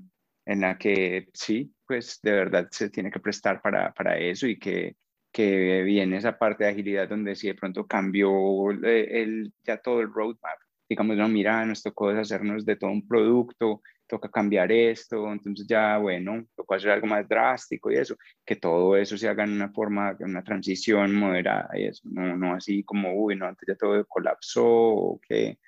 en 0.48 0.60
la 0.62 0.78
que 0.78 1.28
sí, 1.34 1.74
pues 1.88 2.20
de 2.22 2.32
verdad 2.32 2.68
se 2.70 2.90
tiene 2.90 3.10
que 3.10 3.18
prestar 3.20 3.60
para, 3.62 3.92
para 3.92 4.18
eso 4.18 4.46
y 4.46 4.58
que, 4.58 4.96
que, 5.32 5.82
viene 5.82 6.18
esa 6.18 6.38
parte 6.38 6.64
de 6.64 6.70
agilidad 6.70 7.08
donde 7.08 7.34
si 7.34 7.48
de 7.48 7.54
pronto 7.54 7.86
cambió 7.86 8.70
el, 8.70 9.52
ya 9.64 9.78
todo 9.78 10.00
el 10.00 10.12
roadmap, 10.12 10.58
digamos, 10.88 11.16
no, 11.16 11.28
mira, 11.28 11.64
nos 11.66 11.82
tocó 11.82 12.10
deshacernos 12.10 12.64
de 12.64 12.76
todo 12.76 12.90
un 12.90 13.06
producto, 13.08 13.82
toca 14.06 14.30
cambiar 14.30 14.70
esto, 14.70 15.32
entonces 15.32 15.66
ya, 15.66 15.98
bueno, 15.98 16.46
tocó 16.54 16.74
hacer 16.74 16.90
algo 16.90 17.06
más 17.06 17.28
drástico 17.28 17.90
y 17.90 17.96
eso, 17.96 18.16
que 18.44 18.56
todo 18.56 18.96
eso 18.96 19.16
se 19.18 19.28
haga 19.28 19.44
en 19.44 19.52
una 19.52 19.70
forma, 19.70 20.16
en 20.20 20.30
una 20.30 20.44
transición 20.44 21.14
moderada 21.14 21.70
y 21.74 21.84
eso, 21.86 22.02
no, 22.04 22.36
no 22.36 22.54
así 22.54 22.84
como, 22.84 23.14
uy, 23.14 23.36
no, 23.36 23.46
antes 23.46 23.66
ya 23.66 23.74
todo 23.74 24.04
colapsó 24.06 24.64
o 24.66 25.20
que 25.20 25.58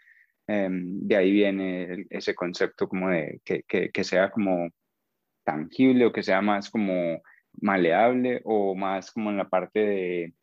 Em, 0.53 1.07
de 1.07 1.17
ahí 1.17 1.31
viene 1.31 2.07
ese 2.11 2.35
concepto 2.35 2.89
como 2.89 3.09
de 3.09 3.41
que, 3.45 3.63
que, 3.63 4.05
sea 4.05 4.33
como 4.33 4.69
tangible 5.51 6.07
o 6.07 6.13
que 6.13 6.23
sea 6.23 6.41
más 6.41 6.71
como 6.71 7.23
maleable 7.61 8.41
o 8.45 8.75
más 8.75 9.11
como 9.11 9.31
en 9.31 9.37
la 9.37 9.49
parte 9.49 9.81
de 9.81 10.35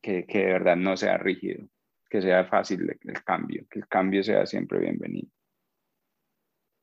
que, 0.00 0.26
que 0.26 0.38
de 0.38 0.52
verdad 0.52 0.76
no 0.76 0.96
sea 0.96 1.18
rígido, 1.18 1.66
que 2.08 2.22
sea 2.22 2.44
fácil 2.44 2.98
el 3.02 3.24
cambio, 3.24 3.64
que 3.70 3.80
el 3.80 3.88
cambio 3.88 4.22
sea 4.22 4.46
siempre 4.46 4.78
bienvenido. 4.78 5.28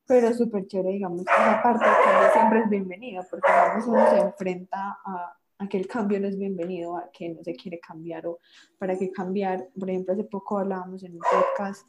Pero 0.07 0.33
súper 0.33 0.65
chévere, 0.67 0.93
digamos, 0.93 1.21
esa 1.21 1.61
parte 1.61 1.85
del 1.85 1.95
cambio 2.05 2.31
siempre 2.31 2.59
es 2.59 2.69
bienvenida, 2.69 3.27
porque 3.29 3.51
vamos, 3.51 3.87
uno 3.87 4.09
se 4.09 4.17
enfrenta 4.19 4.97
a, 5.03 5.37
a, 5.59 5.67
que 5.67 5.77
el 5.77 5.87
cambio 5.87 6.17
no 6.21 6.27
es 6.27 6.39
bienvenido, 6.39 6.95
a 6.95 7.09
que 7.11 7.27
no 7.27 7.43
se 7.43 7.53
quiere 7.55 7.77
cambiar 7.79 8.25
o 8.25 8.39
para 8.77 8.97
que 8.97 9.11
cambiar. 9.11 9.67
Por 9.77 9.89
ejemplo, 9.89 10.13
hace 10.13 10.23
poco 10.23 10.59
hablábamos 10.59 11.03
en 11.03 11.15
un 11.15 11.19
podcast 11.19 11.85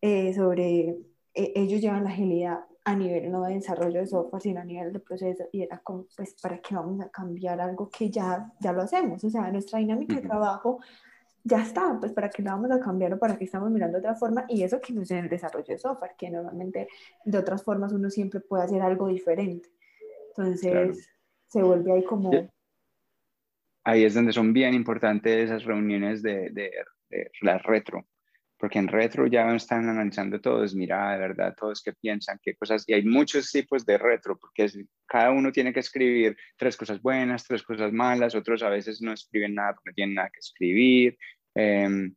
eh, 0.00 0.32
sobre, 0.32 0.90
eh, 1.34 1.52
ellos 1.56 1.80
llevan 1.80 2.04
la 2.04 2.10
agilidad 2.10 2.60
a 2.84 2.96
nivel 2.96 3.30
no 3.30 3.44
de 3.44 3.54
desarrollo 3.54 4.00
de 4.00 4.06
software, 4.06 4.42
sino 4.42 4.60
a 4.60 4.64
nivel 4.64 4.92
de 4.92 5.00
proceso, 5.00 5.44
y 5.52 5.62
era 5.62 5.78
como, 5.78 6.06
pues, 6.16 6.34
¿para 6.40 6.58
qué 6.58 6.74
vamos 6.74 7.00
a 7.00 7.10
cambiar 7.10 7.60
algo 7.60 7.90
que 7.90 8.10
ya, 8.10 8.50
ya 8.60 8.72
lo 8.72 8.82
hacemos? 8.82 9.22
O 9.22 9.30
sea, 9.30 9.50
nuestra 9.50 9.78
dinámica 9.78 10.16
de 10.16 10.22
trabajo 10.22 10.80
ya 11.44 11.62
está, 11.62 11.98
pues, 11.98 12.12
¿para 12.12 12.30
qué 12.30 12.42
la 12.42 12.52
vamos 12.52 12.70
a 12.70 12.80
cambiar 12.80 13.14
o 13.14 13.18
para 13.18 13.36
qué 13.36 13.44
estamos 13.44 13.70
mirando 13.70 13.98
de 13.98 14.00
otra 14.00 14.14
forma? 14.14 14.44
Y 14.48 14.62
eso 14.62 14.80
que 14.80 14.92
no 14.92 15.02
es 15.02 15.10
en 15.10 15.18
el 15.18 15.28
desarrollo 15.28 15.66
de 15.66 15.78
software, 15.78 16.12
que 16.16 16.30
normalmente 16.30 16.88
de 17.24 17.38
otras 17.38 17.62
formas 17.62 17.92
uno 17.92 18.10
siempre 18.10 18.40
puede 18.40 18.64
hacer 18.64 18.82
algo 18.82 19.08
diferente. 19.08 19.68
Entonces, 20.28 21.08
se 21.46 21.62
vuelve 21.62 21.92
ahí 21.92 22.04
como... 22.04 22.30
Ahí 23.84 24.04
es 24.04 24.14
donde 24.14 24.32
son 24.32 24.52
bien 24.52 24.74
importantes 24.74 25.46
esas 25.46 25.64
reuniones 25.64 26.22
de, 26.22 26.50
de, 26.50 26.70
de 27.08 27.30
la 27.40 27.56
retro, 27.58 28.06
porque 28.60 28.78
en 28.78 28.88
retro 28.88 29.26
ya 29.26 29.52
están 29.56 29.88
analizando 29.88 30.38
todos, 30.40 30.74
mira, 30.74 31.12
de 31.12 31.18
verdad, 31.18 31.54
todos 31.58 31.82
qué 31.82 31.94
piensan, 31.94 32.38
qué 32.42 32.54
cosas, 32.54 32.84
y 32.86 32.92
hay 32.92 33.04
muchos 33.04 33.50
tipos 33.50 33.86
de 33.86 33.96
retro, 33.96 34.38
porque 34.38 34.70
cada 35.06 35.30
uno 35.32 35.50
tiene 35.50 35.72
que 35.72 35.80
escribir 35.80 36.36
tres 36.58 36.76
cosas 36.76 37.00
buenas, 37.00 37.46
tres 37.46 37.62
cosas 37.62 37.90
malas, 37.90 38.34
otros 38.34 38.62
a 38.62 38.68
veces 38.68 39.00
no 39.00 39.12
escriben 39.14 39.54
nada 39.54 39.72
porque 39.72 39.90
no 39.90 39.94
tienen 39.94 40.14
nada 40.16 40.30
que 40.30 40.40
escribir, 40.40 41.16
em, 41.54 42.14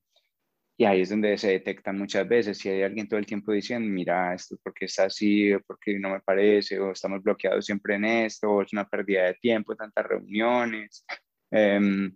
y 0.76 0.86
ahí 0.86 1.02
es 1.02 1.10
donde 1.10 1.38
se 1.38 1.52
detecta 1.52 1.94
muchas 1.94 2.28
veces 2.28 2.58
si 2.58 2.68
hay 2.68 2.82
alguien 2.84 3.08
todo 3.08 3.20
el 3.20 3.26
tiempo 3.26 3.54
diciendo, 3.54 3.88
mira, 3.90 4.34
esto 4.34 4.58
porque 4.62 4.86
está 4.86 5.06
así, 5.06 5.54
o 5.54 5.62
porque 5.62 5.98
no 6.00 6.10
me 6.10 6.20
parece, 6.20 6.80
o 6.80 6.92
estamos 6.92 7.24
bloqueados 7.24 7.66
siempre 7.66 7.96
en 7.96 8.06
esto, 8.06 8.50
o 8.50 8.62
es 8.64 8.74
una 8.74 8.90
pérdida 8.90 9.26
de 9.26 9.36
tiempo, 9.36 9.76
tantas 9.76 10.06
reuniones. 10.06 11.06
Eh, 11.52 12.10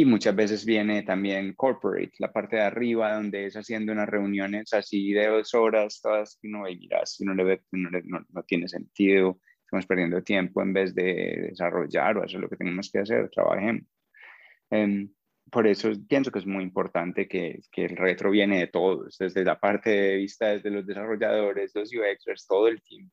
y 0.00 0.06
muchas 0.06 0.34
veces 0.34 0.64
viene 0.64 1.02
también 1.02 1.52
corporate, 1.52 2.12
la 2.20 2.32
parte 2.32 2.56
de 2.56 2.62
arriba, 2.62 3.16
donde 3.16 3.44
es 3.44 3.54
haciendo 3.54 3.92
unas 3.92 4.08
reuniones 4.08 4.72
así 4.72 5.12
de 5.12 5.26
dos 5.26 5.52
horas, 5.52 6.00
todas 6.00 6.38
que 6.40 6.48
uno 6.48 6.62
mira, 6.62 7.04
si 7.04 7.22
no, 7.22 7.34
le 7.34 7.44
ve, 7.44 7.62
no, 7.72 7.90
no, 8.30 8.42
tiene 8.44 8.66
sentido, 8.66 9.38
estamos 9.62 9.84
perdiendo 9.84 10.22
tiempo 10.22 10.62
en 10.62 10.72
vez 10.72 10.94
de 10.94 11.48
desarrollar 11.50 12.16
o 12.16 12.24
hacer 12.24 12.40
lo 12.40 12.48
que 12.48 12.56
tenemos 12.56 12.90
que 12.90 13.00
hacer, 13.00 13.28
trabajemos. 13.28 13.82
Em, 14.70 15.10
por 15.50 15.66
eso 15.66 15.90
pienso 16.08 16.30
que 16.30 16.38
es 16.38 16.46
muy 16.46 16.62
importante 16.64 17.28
que, 17.28 17.60
que, 17.70 17.84
el 17.84 17.98
retro 17.98 18.30
viene 18.30 18.58
de 18.58 18.68
todos, 18.68 19.18
desde 19.18 19.44
la 19.44 19.60
parte 19.60 19.90
de 19.90 20.16
vista, 20.16 20.46
desde 20.46 20.70
los 20.70 20.86
desarrolladores, 20.86 21.72
los 21.74 21.90
UXers, 21.92 22.46
todo 22.46 22.68
el 22.68 22.80
team. 22.80 23.10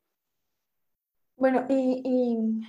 Bueno, 1.36 1.66
y 1.68 2.62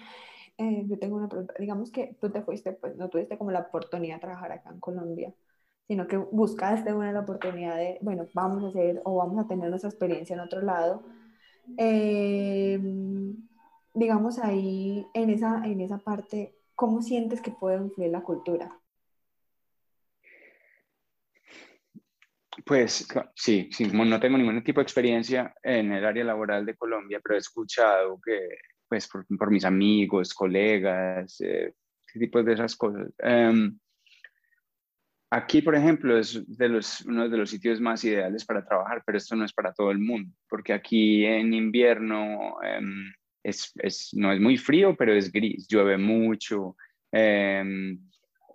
eh, 0.60 0.84
yo 0.88 1.00
tengo 1.00 1.16
una 1.16 1.30
pregunta. 1.30 1.54
Digamos 1.58 1.90
que 1.90 2.18
tú 2.20 2.30
te 2.30 2.42
fuiste, 2.42 2.74
pues 2.74 2.96
no 2.98 3.10
tuviste 3.10 3.38
como 3.38 3.52
la 3.52 3.62
oportunidad 3.62 4.16
de 4.16 4.22
trabajar 4.22 4.52
acá 4.52 4.70
en 4.70 4.80
Colombia, 4.82 5.34
sino 5.88 6.06
que 6.06 6.18
buscaste 6.18 6.94
una 6.94 7.14
la 7.14 7.22
oportunidad 7.22 7.78
de, 7.78 7.98
bueno, 8.02 8.28
vamos 8.34 8.64
a 8.64 8.68
hacer 8.68 9.02
o 9.06 9.16
vamos 9.16 9.44
a 9.44 9.48
tener 9.48 9.70
nuestra 9.70 9.90
experiencia 9.90 10.34
en 10.34 10.42
otro 10.42 10.62
lado. 10.62 11.04
Em, 11.78 13.36
digamos 13.94 14.38
ahí, 14.40 15.08
en 15.14 15.30
esa, 15.30 15.66
en 15.66 15.80
esa 15.80 15.98
parte, 15.98 16.56
¿cómo 16.76 17.02
sientes 17.02 17.42
que 17.42 17.52
puede 17.52 17.78
influir 17.78 18.12
la 18.12 18.22
cultura? 18.22 18.78
Pues 22.66 23.08
sí, 23.36 23.70
sí, 23.72 23.86
no 23.86 24.20
tengo 24.20 24.38
ningún 24.38 24.62
tipo 24.64 24.82
de 24.82 24.84
experiencia 24.84 25.56
en 25.64 25.94
el 25.94 26.06
área 26.06 26.26
laboral 26.26 26.66
de 26.66 26.76
Colombia, 26.76 27.22
pero 27.24 27.36
he 27.36 27.40
escuchado 27.40 28.20
que 28.20 28.38
pues 28.90 29.08
por, 29.08 29.52
mis 29.52 29.64
amigos, 29.64 30.34
colegas, 30.34 31.40
eh, 31.42 31.74
tipos 32.14 32.44
de 32.44 32.54
esas 32.54 32.76
cosas. 32.76 33.14
Em, 33.20 33.78
aquí, 35.30 35.62
por 35.62 35.76
ejemplo, 35.76 36.18
es 36.18 36.44
de 36.58 36.68
los, 36.68 37.02
uno 37.02 37.30
de 37.30 37.38
los 37.38 37.50
sitios 37.50 37.80
más 37.80 38.04
ideales 38.04 38.44
para 38.46 38.66
trabajar, 38.66 39.04
pero 39.06 39.18
esto 39.18 39.36
no 39.36 39.46
es 39.46 39.54
para 39.54 39.74
todo 39.74 39.92
el 39.92 40.00
mundo, 40.00 40.34
porque 40.50 40.74
aquí 40.74 41.26
en 41.26 41.54
invierno 41.54 42.56
em, 42.64 43.14
es, 43.44 43.72
es, 43.76 44.10
no 44.14 44.32
es 44.32 44.40
muy 44.42 44.58
frío, 44.58 44.96
pero 44.98 45.14
es 45.14 45.32
gris, 45.32 45.68
llueve 45.68 45.98
mucho. 45.98 46.76
Em, 47.12 48.00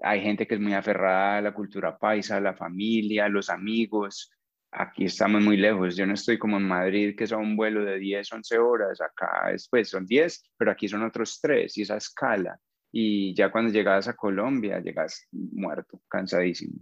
hay 0.03 0.20
gente 0.20 0.47
que 0.47 0.55
es 0.57 0.61
muy 0.61 0.74
aferrada 0.74 1.39
a 1.39 1.43
la 1.43 1.55
cultura 1.55 1.97
paisa, 1.97 2.37
a 2.37 2.41
la 2.41 2.55
familia, 2.55 3.26
a 3.26 3.28
los 3.28 3.49
amigos. 3.49 4.30
Aquí 4.77 5.05
estamos 5.05 5.43
muy 5.43 5.57
lejos. 5.57 5.97
Yo 5.97 6.05
no 6.05 6.14
estoy 6.14 6.37
como 6.37 6.57
en 6.57 6.66
Madrid, 6.66 7.14
que 7.16 7.25
es 7.25 7.33
a 7.33 7.37
un 7.37 7.57
vuelo 7.57 7.85
de 7.85 7.99
10, 7.99 8.33
11 8.33 8.59
horas. 8.59 9.01
Acá 9.01 9.51
después 9.53 9.89
son 9.89 10.05
10, 10.05 10.43
pero 10.57 10.72
aquí 10.72 10.89
son 10.89 11.05
otros 11.05 11.39
3 11.41 11.79
y 11.79 11.83
esa 11.83 11.97
escala. 11.97 12.59
Y 12.91 13.35
ya 13.35 13.53
cuando 13.53 13.72
llegas 13.72 14.09
a 14.09 14.14
Colombia, 14.14 14.81
llegas 14.81 15.29
muerto, 15.31 16.01
cansadísimo. 16.09 16.75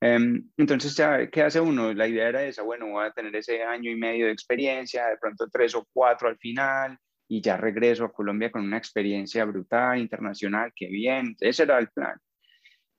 Em, 0.00 0.48
entonces, 0.56 0.96
ya, 0.96 1.28
¿qué 1.28 1.42
hace 1.42 1.60
uno? 1.60 1.92
La 1.92 2.08
idea 2.08 2.28
era 2.28 2.44
esa, 2.44 2.62
bueno, 2.62 2.88
voy 2.88 3.06
a 3.06 3.12
tener 3.12 3.34
ese 3.34 3.62
año 3.62 3.90
y 3.90 3.96
medio 3.96 4.26
de 4.26 4.32
experiencia, 4.32 5.06
de 5.06 5.16
pronto 5.16 5.48
tres 5.50 5.74
o 5.74 5.86
cuatro 5.92 6.28
al 6.28 6.38
final, 6.38 6.98
y 7.28 7.40
ya 7.40 7.56
regreso 7.56 8.04
a 8.04 8.12
Colombia 8.12 8.50
con 8.50 8.62
una 8.64 8.78
experiencia 8.78 9.44
brutal, 9.44 9.98
internacional, 9.98 10.72
qué 10.74 10.86
bien, 10.86 11.36
ese 11.40 11.64
era 11.64 11.78
el 11.78 11.88
plan. 11.88 12.16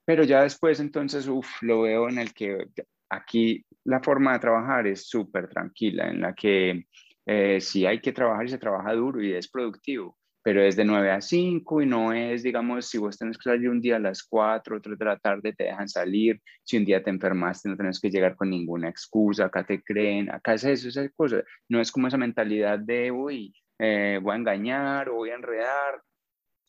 Pero 0.06 0.24
ya 0.24 0.44
después, 0.44 0.80
entonces, 0.80 1.28
uff, 1.28 1.62
lo 1.62 1.82
veo 1.82 2.10
en 2.10 2.20
el 2.20 2.34
que 2.34 2.68
aquí 3.10 3.66
la 3.86 4.02
forma 4.02 4.34
de 4.34 4.40
trabajar 4.40 4.88
es 4.88 5.08
súper 5.08 5.48
tranquila, 5.48 6.10
en 6.10 6.22
la 6.22 6.34
que 6.34 6.86
eh, 7.26 7.62
sí 7.62 7.86
hay 7.86 8.00
que 8.00 8.12
trabajar 8.12 8.46
y 8.46 8.50
se 8.50 8.58
trabaja 8.58 8.94
duro 8.94 9.22
y 9.22 9.34
es 9.34 9.50
productivo, 9.50 10.18
pero 10.44 10.62
es 10.62 10.76
de 10.76 10.86
9 10.86 11.12
a 11.12 11.22
5 11.22 11.82
y 11.82 11.86
no 11.86 12.14
es, 12.14 12.44
digamos, 12.44 12.88
si 12.88 12.98
vos 12.98 13.18
tenés 13.18 13.38
que 13.38 13.50
salir 13.50 13.70
un 13.70 13.82
día 13.82 13.98
a 13.98 14.00
las 14.00 14.24
4, 14.24 14.78
otro 14.78 14.96
de 14.96 15.06
la 15.06 15.18
tarde 15.18 15.54
te 15.54 15.66
dejan 15.66 15.90
salir, 15.90 16.42
si 16.64 16.78
un 16.78 16.86
día 16.86 17.04
te 17.04 17.10
enfermaste 17.10 17.70
no 17.70 17.78
tenés 17.78 18.00
que 18.00 18.10
llegar 18.10 18.36
con 18.36 18.50
ninguna 18.50 18.90
excusa, 18.90 19.46
acá 19.46 19.64
te 19.64 19.82
creen, 19.82 20.32
acá 20.32 20.54
es 20.54 20.64
eso, 20.64 20.88
esa 20.88 21.08
cosa, 21.10 21.44
no 21.68 21.80
es 21.80 21.92
como 21.92 22.08
esa 22.08 22.18
mentalidad 22.18 22.80
de, 22.80 23.12
uy, 23.12 23.54
eh, 23.80 24.20
voy 24.22 24.34
a 24.34 24.38
engañar 24.38 25.10
o 25.10 25.16
voy 25.16 25.30
a 25.30 25.36
enredar, 25.36 26.02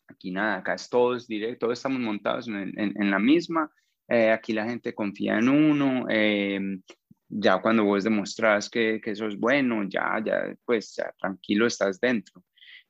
aquí 0.07 0.31
nada, 0.31 0.57
acá 0.57 0.75
es 0.75 0.89
todos 0.89 1.27
directo, 1.27 1.65
todos 1.65 1.79
estamos 1.79 1.99
montados 1.99 2.47
en, 2.47 3.11
la 3.11 3.19
misma, 3.19 3.71
eh, 4.11 4.31
aquí 4.31 4.53
la 4.53 4.65
gente 4.65 4.93
confía 4.93 5.39
en 5.39 5.47
uno, 5.47 6.05
em, 6.09 6.81
ya 7.29 7.61
cuando 7.61 7.85
vos 7.85 8.03
demostrás 8.03 8.69
que, 8.69 8.99
que, 9.01 9.11
eso 9.11 9.27
es 9.27 9.37
bueno, 9.37 9.83
ya, 9.87 10.21
ya, 10.25 10.53
pues 10.65 10.95
ya 10.97 11.13
tranquilo 11.19 11.65
estás 11.65 11.99
dentro. 11.99 12.43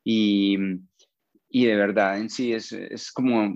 Y, 0.04 0.58
y 1.50 1.66
de 1.66 1.76
verdad 1.76 2.18
en 2.18 2.30
sí 2.30 2.54
es, 2.54 2.72
es 2.72 3.12
como, 3.12 3.56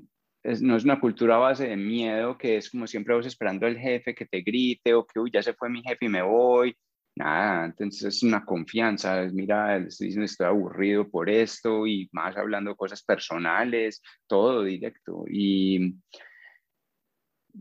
no 0.62 0.76
es 0.78 0.84
una 0.84 1.00
cultura 1.00 1.38
base 1.38 1.68
de 1.68 1.78
miedo, 1.78 2.38
que 2.38 2.58
es 2.58 2.70
como 2.70 2.86
siempre 2.88 3.16
vos 3.16 3.26
esperando 3.26 3.66
al 3.66 3.78
jefe 3.78 4.14
que 4.14 4.26
te 4.28 4.42
grite 4.42 4.94
o 4.94 5.06
que, 5.08 5.20
uy, 5.20 5.32
ya 5.34 5.42
se 5.42 5.54
fue 5.56 5.70
mi 5.70 5.82
jefe 5.82 6.06
y 6.06 6.10
me 6.10 6.22
voy. 6.22 6.76
Nada, 7.16 7.66
entonces 7.66 8.04
es 8.16 8.24
una 8.24 8.44
confianza, 8.46 9.24
es, 9.24 9.34
mira, 9.34 9.78
estoy 9.78 10.46
aburrido 10.46 11.10
por 11.10 11.30
esto 11.30 11.88
y 11.88 12.10
más 12.12 12.36
hablando 12.38 12.76
cosas 12.76 13.04
personales, 13.04 14.02
todo 14.28 14.64
directo. 14.64 15.24
Y 15.30 15.96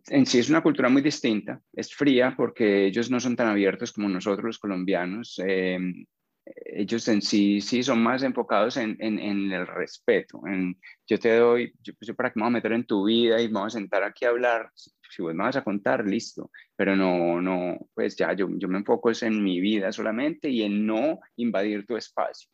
en 0.09 0.27
sí 0.27 0.39
es 0.39 0.51
una 0.51 0.63
cultura 0.63 0.89
muy 0.89 1.03
distinta, 1.03 1.61
es 1.73 1.95
fría 1.95 2.35
porque 2.37 2.87
ellos 2.87 3.11
no 3.11 3.21
son 3.21 3.37
tan 3.37 3.49
abiertos 3.49 3.93
como 3.93 4.09
nosotros 4.09 4.45
los 4.45 4.59
colombianos. 4.59 5.41
Eh, 5.45 5.79
ellos 6.67 7.09
en 7.09 7.23
sí, 7.23 7.61
sí 7.61 7.83
son 7.83 8.03
más 8.03 8.23
enfocados 8.23 8.77
en, 8.77 8.97
en, 9.01 9.19
en 9.19 9.51
el 9.53 9.67
respeto. 9.67 10.43
En, 10.47 10.79
yo 11.07 11.19
te 11.19 11.37
doy, 11.37 11.73
yo, 11.83 11.95
pues 11.95 12.09
yo 12.09 12.15
para 12.15 12.31
que 12.31 12.39
me 12.39 12.43
voy 12.43 12.49
a 12.49 12.53
meter 12.53 12.73
en 12.73 12.87
tu 12.87 13.05
vida 13.05 13.41
y 13.41 13.49
vamos 13.49 13.75
a 13.75 13.79
sentar 13.79 14.03
aquí 14.03 14.25
a 14.25 14.29
hablar, 14.31 14.71
si 14.75 15.23
vos 15.23 15.35
me 15.35 15.45
vas 15.45 15.57
a 15.57 15.65
contar, 15.65 16.07
listo, 16.07 16.51
pero 16.77 16.97
no, 16.97 17.41
no, 17.41 17.79
pues 17.95 18.17
ya 18.17 18.33
yo, 18.35 18.49
yo 18.59 18.69
me 18.69 18.79
enfoco 18.79 19.11
en 19.23 19.43
mi 19.43 19.61
vida 19.61 19.93
solamente 19.93 20.51
y 20.51 20.63
en 20.63 20.87
no 20.87 21.21
invadir 21.37 21.87
tu 21.87 21.97
espacio. 21.97 22.51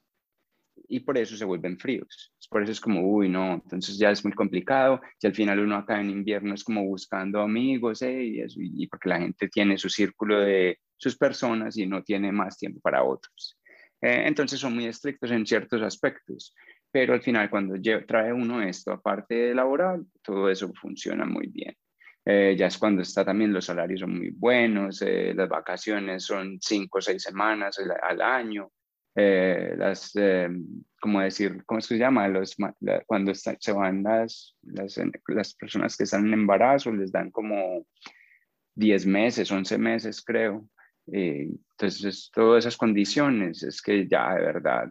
Y 0.90 1.00
por 1.00 1.16
eso 1.16 1.36
se 1.36 1.44
vuelven 1.44 1.78
fríos. 1.78 2.34
Por 2.50 2.62
eso 2.62 2.72
es 2.72 2.80
como, 2.80 3.00
uy, 3.00 3.28
no, 3.28 3.54
entonces 3.54 3.96
ya 3.96 4.10
es 4.10 4.24
muy 4.24 4.32
complicado. 4.32 5.00
Y 5.22 5.26
al 5.26 5.34
final 5.34 5.60
uno 5.60 5.76
acá 5.76 6.00
en 6.00 6.10
invierno 6.10 6.54
es 6.54 6.64
como 6.64 6.84
buscando 6.84 7.40
amigos, 7.40 8.02
¿eh? 8.02 8.24
y, 8.24 8.40
eso, 8.40 8.58
y 8.60 8.86
porque 8.88 9.08
la 9.08 9.20
gente 9.20 9.48
tiene 9.48 9.78
su 9.78 9.88
círculo 9.88 10.40
de 10.40 10.78
sus 10.96 11.16
personas 11.16 11.78
y 11.78 11.86
no 11.86 12.02
tiene 12.02 12.32
más 12.32 12.58
tiempo 12.58 12.80
para 12.80 13.04
otros. 13.04 13.56
Eh, 14.02 14.24
entonces 14.26 14.58
son 14.58 14.74
muy 14.74 14.86
estrictos 14.86 15.30
en 15.30 15.46
ciertos 15.46 15.80
aspectos, 15.82 16.54
pero 16.90 17.14
al 17.14 17.22
final 17.22 17.48
cuando 17.50 17.76
trae 18.06 18.32
uno 18.32 18.60
esto, 18.62 18.92
aparte 18.92 19.34
de 19.34 19.54
laboral, 19.54 20.04
todo 20.22 20.50
eso 20.50 20.72
funciona 20.74 21.24
muy 21.24 21.46
bien. 21.46 21.74
Eh, 22.24 22.54
ya 22.58 22.66
es 22.66 22.76
cuando 22.76 23.02
está 23.02 23.24
también 23.24 23.52
los 23.52 23.64
salarios 23.64 24.00
son 24.00 24.18
muy 24.18 24.30
buenos, 24.30 25.00
eh, 25.02 25.32
las 25.34 25.48
vacaciones 25.48 26.24
son 26.24 26.58
cinco 26.60 26.98
o 26.98 27.00
seis 27.00 27.22
semanas 27.22 27.78
al, 27.78 28.20
año, 28.20 28.70
las, 29.76 30.12
como 31.00 31.20
decir, 31.20 31.64
¿cómo 31.64 31.80
se 31.80 31.98
llama? 31.98 32.28
Los, 32.28 32.56
cuando 33.06 33.32
se 33.34 33.72
van 33.72 34.02
las, 34.02 34.56
las, 34.62 35.00
las, 35.28 35.54
personas 35.54 35.96
que 35.96 36.04
están 36.04 36.26
en 36.26 36.34
embarazo, 36.34 36.92
les 36.92 37.10
dan 37.10 37.30
como 37.30 37.86
10 38.74 39.06
meses, 39.06 39.50
11 39.50 39.78
meses 39.78 40.22
creo. 40.22 40.68
Eh, 41.12 41.50
entonces, 41.72 42.30
todas 42.32 42.64
esas 42.64 42.76
condiciones 42.76 43.62
es 43.62 43.82
que 43.82 44.06
ya 44.06 44.34
de 44.34 44.40
verdad, 44.42 44.90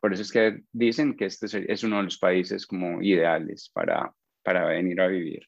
por 0.00 0.12
eso 0.12 0.22
es 0.22 0.32
que 0.32 0.62
dicen 0.72 1.16
que 1.16 1.26
este 1.26 1.46
es 1.72 1.84
uno 1.84 1.98
de 1.98 2.04
los 2.04 2.18
países 2.18 2.66
como 2.66 3.02
ideales 3.02 3.70
para, 3.72 4.12
para 4.42 4.66
venir 4.66 5.00
a 5.00 5.08
vivir. 5.08 5.46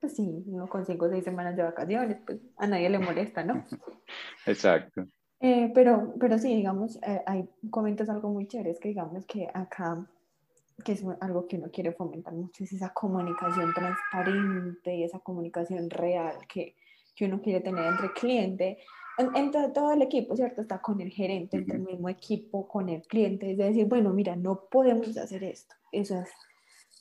Pues 0.00 0.16
sí, 0.16 0.42
uno 0.46 0.66
con 0.68 0.86
cinco 0.86 1.06
o 1.06 1.10
seis 1.10 1.24
semanas 1.24 1.56
de 1.56 1.62
vacaciones, 1.62 2.18
pues 2.24 2.40
a 2.56 2.66
nadie 2.66 2.88
le 2.88 2.98
molesta, 2.98 3.44
¿no? 3.44 3.66
Exacto. 4.46 5.06
Eh, 5.40 5.70
pero, 5.74 6.12
pero 6.20 6.38
sí, 6.38 6.54
digamos, 6.54 6.96
eh, 7.02 7.22
hay 7.26 7.48
comentas 7.70 8.10
algo 8.10 8.28
muy 8.28 8.46
chévere, 8.46 8.70
es 8.70 8.78
que 8.78 8.88
digamos 8.90 9.24
que 9.24 9.48
acá, 9.54 10.06
que 10.84 10.92
es 10.92 11.02
algo 11.20 11.48
que 11.48 11.56
uno 11.56 11.70
quiere 11.72 11.92
fomentar 11.92 12.34
mucho, 12.34 12.62
es 12.62 12.72
esa 12.74 12.92
comunicación 12.92 13.72
transparente 13.72 14.94
y 14.94 15.04
esa 15.04 15.18
comunicación 15.20 15.88
real 15.88 16.34
que, 16.46 16.76
que 17.16 17.24
uno 17.24 17.40
quiere 17.40 17.60
tener 17.60 17.86
entre 17.86 18.12
cliente, 18.12 18.78
entre 19.34 19.68
todo 19.70 19.92
el 19.92 20.02
equipo, 20.02 20.36
¿cierto? 20.36 20.60
Está 20.60 20.80
con 20.80 21.00
el 21.00 21.10
gerente, 21.10 21.56
entre 21.56 21.76
el 21.76 21.84
mismo 21.84 22.10
equipo, 22.10 22.68
con 22.68 22.90
el 22.90 23.02
cliente, 23.02 23.52
es 23.52 23.58
decir, 23.58 23.86
bueno, 23.86 24.10
mira, 24.10 24.36
no 24.36 24.66
podemos 24.70 25.16
hacer 25.16 25.42
esto, 25.44 25.74
eso 25.90 26.20
es, 26.20 26.30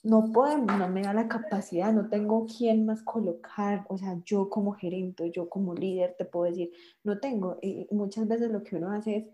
no 0.03 0.31
podemos, 0.31 0.77
no 0.77 0.87
me 0.89 1.01
da 1.01 1.13
la 1.13 1.27
capacidad, 1.27 1.91
no 1.91 2.09
tengo 2.09 2.45
quién 2.45 2.85
más 2.85 3.01
colocar, 3.03 3.85
o 3.89 3.97
sea, 3.97 4.17
yo 4.25 4.49
como 4.49 4.71
gerente, 4.73 5.31
yo 5.31 5.49
como 5.49 5.73
líder 5.73 6.15
te 6.17 6.25
puedo 6.25 6.45
decir, 6.45 6.71
no 7.03 7.19
tengo, 7.19 7.57
y 7.61 7.87
muchas 7.91 8.27
veces 8.27 8.49
lo 8.51 8.63
que 8.63 8.77
uno 8.77 8.91
hace 8.91 9.15
es, 9.17 9.25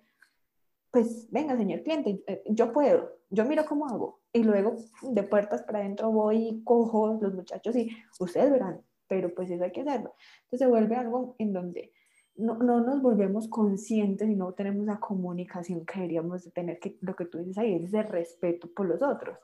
pues 0.91 1.27
venga, 1.29 1.57
señor 1.57 1.83
cliente, 1.83 2.23
eh, 2.27 2.43
yo 2.47 2.71
puedo, 2.71 3.11
yo 3.29 3.45
miro 3.45 3.65
cómo 3.65 3.87
hago, 3.87 4.21
y 4.33 4.43
luego 4.43 4.75
de 5.01 5.23
puertas 5.23 5.63
para 5.63 5.79
adentro 5.79 6.11
voy 6.11 6.47
y 6.47 6.63
cojo 6.63 7.19
los 7.21 7.33
muchachos 7.33 7.75
y 7.75 7.89
ustedes 8.19 8.51
verán, 8.51 8.81
pero 9.07 9.33
pues 9.33 9.49
eso 9.49 9.63
hay 9.63 9.71
que 9.71 9.81
hacerlo. 9.81 10.13
Entonces 10.43 10.59
se 10.59 10.67
vuelve 10.67 10.95
algo 10.95 11.35
en 11.37 11.53
donde 11.53 11.93
no, 12.35 12.55
no 12.57 12.81
nos 12.81 13.01
volvemos 13.01 13.47
conscientes 13.47 14.27
y 14.29 14.35
no 14.35 14.53
tenemos 14.53 14.85
la 14.85 14.99
comunicación 14.99 15.85
que 15.85 15.99
deberíamos 15.99 16.51
tener, 16.53 16.79
que 16.79 16.97
lo 17.01 17.15
que 17.15 17.25
tú 17.25 17.37
dices 17.37 17.57
ahí 17.57 17.75
es 17.75 17.83
ese 17.83 18.03
respeto 18.03 18.69
por 18.75 18.87
los 18.87 19.01
otros. 19.01 19.37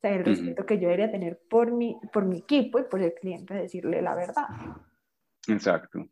O 0.00 0.06
sea, 0.08 0.16
el 0.16 0.24
respeto 0.24 0.64
que 0.64 0.76
yo 0.76 0.88
debería 0.88 1.10
tener 1.10 1.38
por 1.50 1.72
mi, 1.72 1.94
por 2.10 2.24
mi 2.24 2.38
equipo 2.38 2.78
y 2.78 2.84
por 2.84 3.02
el 3.02 3.12
cliente, 3.12 3.52
decirle 3.52 4.00
la 4.00 4.14
verdad. 4.14 4.46
Exacto. 5.46 6.08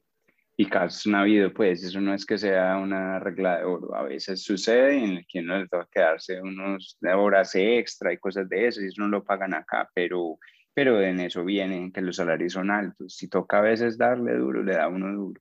Y 0.58 0.66
casos 0.66 1.06
han 1.06 1.14
habido, 1.14 1.54
pues, 1.54 1.82
eso 1.82 1.98
no 1.98 2.12
es 2.12 2.26
que 2.26 2.36
sea 2.36 2.76
una 2.76 3.18
regla 3.18 3.58
de 3.58 3.64
oro. 3.64 3.94
A 3.94 4.02
veces 4.02 4.42
sucede 4.42 4.98
en 5.02 5.10
el 5.18 5.26
que 5.26 5.40
uno 5.40 5.58
le 5.58 5.68
toca 5.68 5.88
quedarse 5.90 6.38
unos 6.42 6.98
horas 7.02 7.54
extra 7.54 8.12
y 8.12 8.18
cosas 8.18 8.46
de 8.48 8.66
eso, 8.66 8.82
y 8.82 8.88
eso 8.88 9.00
no 9.00 9.08
lo 9.08 9.24
pagan 9.24 9.54
acá, 9.54 9.88
pero 9.94 10.38
pero 10.74 11.02
en 11.02 11.18
eso 11.18 11.44
viene 11.44 11.90
que 11.92 12.00
los 12.00 12.16
salarios 12.16 12.52
son 12.52 12.70
altos. 12.70 13.16
Si 13.16 13.28
toca 13.28 13.58
a 13.58 13.62
veces 13.62 13.98
darle 13.98 14.34
duro, 14.34 14.62
le 14.62 14.74
da 14.74 14.86
uno 14.86 15.12
duro. 15.12 15.40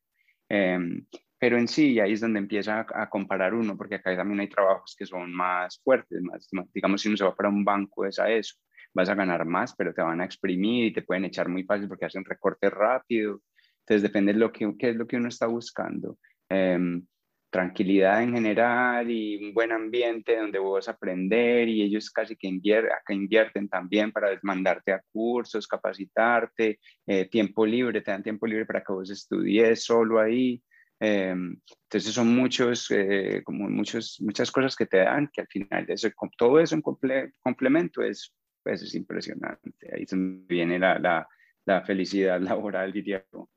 Em, 0.49 1.05
pero 1.39 1.57
en 1.57 1.67
sí, 1.67 1.99
ahí 1.99 2.13
es 2.13 2.21
donde 2.21 2.39
empieza 2.39 2.85
a, 2.93 3.09
comparar 3.09 3.53
uno, 3.53 3.77
porque 3.77 3.95
acá 3.95 4.15
también 4.15 4.39
hay 4.39 4.49
trabajos 4.49 4.95
que 4.97 5.05
son 5.05 5.31
más 5.33 5.79
fuertes, 5.83 6.21
más, 6.21 6.49
digamos, 6.73 7.01
si 7.01 7.07
uno 7.09 7.17
se 7.17 7.23
va 7.23 7.35
para 7.35 7.49
un 7.49 7.63
banco, 7.63 8.05
es 8.05 8.19
a 8.19 8.29
eso. 8.31 8.55
Vas 8.93 9.09
a 9.09 9.15
ganar 9.15 9.45
más, 9.45 9.75
pero 9.75 9.93
te 9.93 10.01
van 10.01 10.21
a 10.21 10.25
exprimir 10.25 10.85
y 10.85 10.93
te 10.93 11.03
pueden 11.03 11.25
echar 11.25 11.49
muy 11.49 11.63
fácil 11.63 11.87
porque 11.87 12.05
hacen 12.05 12.25
recorte 12.25 12.69
rápido. 12.69 13.41
Entonces, 13.81 14.01
depende 14.01 14.33
de 14.33 14.39
lo 14.39 14.51
que, 14.51 14.73
qué 14.79 14.89
es 14.89 14.95
lo 14.95 15.05
que 15.05 15.17
uno 15.17 15.29
está 15.29 15.47
buscando. 15.47 16.17
Eh, 16.49 17.01
tranquilidad 17.49 18.21
en 18.21 18.33
general 18.33 19.09
y 19.09 19.37
un 19.43 19.53
buen 19.53 19.71
ambiente 19.71 20.37
donde 20.37 20.59
vos 20.59 20.87
aprender 20.89 21.67
y 21.69 21.81
ellos 21.81 22.11
casi 22.11 22.35
que 22.35 22.47
invierten, 22.47 22.91
acá 22.91 23.13
invierten 23.13 23.69
también 23.69 24.11
para 24.11 24.37
mandarte 24.43 24.91
a 24.91 25.01
cursos, 25.11 25.67
capacitarte, 25.67 26.79
eh, 27.05 27.29
tiempo 27.29 27.65
libre, 27.65 28.01
te 28.01 28.11
dan 28.11 28.23
tiempo 28.23 28.45
libre 28.47 28.65
para 28.65 28.83
que 28.83 28.93
vos 28.93 29.09
estudies 29.09 29.83
solo 29.83 30.19
ahí. 30.19 30.61
Eh, 30.99 31.29
entonces 31.31 32.13
son 32.13 32.35
muchos, 32.35 32.89
eh, 32.91 33.41
como 33.43 33.69
muchos, 33.69 34.17
muchas 34.21 34.51
cosas 34.51 34.75
que 34.75 34.85
te 34.85 34.97
dan 34.97 35.29
que 35.31 35.41
al 35.41 35.47
final 35.47 35.85
eso, 35.89 36.09
todo 36.37 36.59
eso 36.59 36.75
en 36.75 36.81
complemento 36.81 38.01
es, 38.01 38.33
pues 38.63 38.81
es 38.81 38.95
impresionante. 38.95 39.93
Ahí 39.93 40.05
viene 40.47 40.79
la, 40.79 40.99
la, 40.99 41.27
la 41.65 41.81
felicidad 41.83 42.39
laboral, 42.41 42.91
diría 42.91 43.23
yo. 43.31 43.49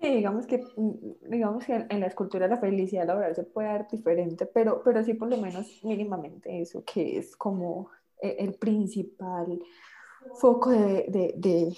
Sí, 0.00 0.14
digamos 0.14 0.46
que, 0.46 0.58
mm, 0.76 1.28
digamos 1.28 1.64
que 1.64 1.86
en 1.88 2.00
la 2.00 2.06
escultura 2.06 2.46
la 2.46 2.58
felicidad 2.58 3.06
laboral 3.06 3.34
se 3.34 3.42
puede 3.42 3.68
dar 3.68 3.88
diferente, 3.90 4.46
pero, 4.46 4.80
pero 4.84 5.02
sí 5.02 5.14
por 5.14 5.28
lo 5.28 5.38
menos 5.38 5.80
mínimamente 5.82 6.60
eso, 6.60 6.84
que 6.84 7.18
es 7.18 7.36
como 7.36 7.90
eh, 8.22 8.36
el 8.38 8.54
principal 8.54 9.58
foco 10.34 10.70
de, 10.70 11.04
de, 11.08 11.34
de, 11.36 11.76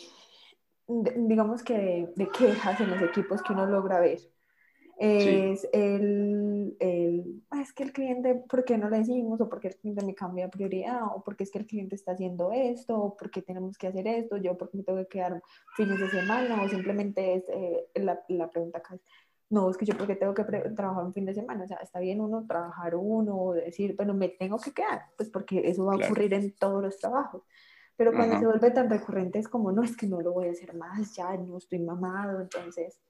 digamos 1.16 1.62
que 1.62 2.08
de, 2.14 2.28
quejas 2.28 2.80
en 2.80 2.90
los 2.90 3.02
equipos 3.02 3.42
que 3.42 3.54
uno 3.54 3.66
logra 3.66 4.00
ver. 4.00 4.18
Es 5.02 5.66
el, 5.72 6.76
el 6.78 7.42
ah, 7.48 7.62
es 7.62 7.72
que 7.72 7.84
el 7.84 7.92
cliente, 7.92 8.34
¿por 8.34 8.66
qué 8.66 8.76
no 8.76 8.90
le 8.90 8.98
decimos? 8.98 9.40
O 9.40 9.48
porque 9.48 9.68
el 9.68 9.76
cliente 9.76 10.04
me 10.04 10.14
cambia 10.14 10.44
de 10.44 10.50
prioridad, 10.50 11.06
o 11.16 11.24
porque 11.24 11.44
es 11.44 11.50
que 11.50 11.58
el 11.58 11.66
cliente 11.66 11.94
está 11.94 12.12
haciendo 12.12 12.52
esto, 12.52 12.96
o 13.00 13.16
porque 13.16 13.40
tenemos 13.40 13.78
que 13.78 13.86
hacer 13.86 14.06
esto, 14.06 14.36
yo 14.36 14.58
porque 14.58 14.76
me 14.76 14.82
tengo 14.82 14.98
que 14.98 15.06
quedar 15.06 15.42
fines 15.74 15.98
de 15.98 16.10
semana, 16.10 16.62
o 16.62 16.68
simplemente 16.68 17.34
es 17.34 17.44
eh, 17.48 17.88
la, 17.94 18.22
la, 18.28 18.50
pregunta 18.50 18.78
acá 18.78 18.98
no, 19.50 19.68
es 19.68 19.76
que 19.76 19.84
yo 19.84 19.96
porque 19.96 20.14
tengo 20.14 20.32
que 20.32 20.44
trabajar 20.44 21.04
un 21.04 21.12
fin 21.12 21.24
de 21.24 21.34
semana, 21.34 21.64
o 21.64 21.66
sea, 21.66 21.78
está 21.78 21.98
bien 21.98 22.20
uno 22.20 22.46
trabajar 22.46 22.94
uno, 22.94 23.36
o 23.36 23.52
decir, 23.52 23.96
bueno, 23.96 24.14
me 24.14 24.28
tengo 24.28 24.58
que 24.58 24.72
quedar, 24.72 25.06
pues 25.16 25.28
porque 25.28 25.68
eso 25.68 25.84
va 25.86 25.94
a 25.94 25.96
ocurrir 25.96 26.32
en 26.34 26.54
todos 26.54 26.82
los 26.82 26.98
trabajos. 26.98 27.42
Pero 27.96 28.12
cuando 28.12 28.38
se 28.38 28.46
vuelve 28.46 28.70
tan 28.70 28.88
recurrente 28.88 29.40
es 29.40 29.48
como, 29.48 29.72
no, 29.72 29.82
es 29.82 29.96
que 29.96 30.06
no 30.06 30.20
lo 30.20 30.32
voy 30.32 30.48
a 30.48 30.52
hacer 30.52 30.74
más, 30.74 31.14
ya 31.16 31.36
no 31.36 31.58
estoy 31.58 31.80
mamado, 31.80 32.40
entonces 32.40 33.00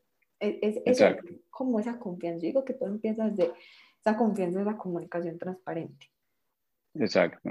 e, 0.41 0.59
es, 0.63 0.81
es, 0.85 1.17
como 1.51 1.79
esa 1.79 1.99
confianza. 1.99 2.41
Yo 2.41 2.47
digo 2.47 2.65
que 2.65 2.75
todo 2.75 2.89
empieza 2.89 3.29
desde 3.29 3.53
esa 4.01 4.17
confianza 4.17 4.61
en 4.61 4.67
la 4.67 4.77
comunicación 4.77 5.39
transparente. 5.39 6.11
Exacto. 6.95 7.51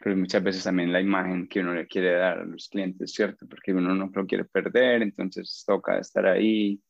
Pero 0.00 0.16
muchas 0.16 0.42
veces 0.42 0.64
también 0.64 0.92
la 0.92 1.00
imagen 1.00 1.48
que 1.48 1.60
uno 1.60 1.74
le 1.74 1.86
quiere 1.86 2.12
dar 2.12 2.38
a 2.38 2.44
los 2.44 2.68
clientes, 2.68 3.12
¿cierto? 3.12 3.46
Porque 3.48 3.72
uno 3.72 3.94
no 3.94 4.10
lo 4.12 4.26
quiere 4.26 4.44
perder, 4.44 5.02
entonces 5.02 5.64
toca 5.66 5.98
estar 5.98 6.24
ahí, 6.26 6.80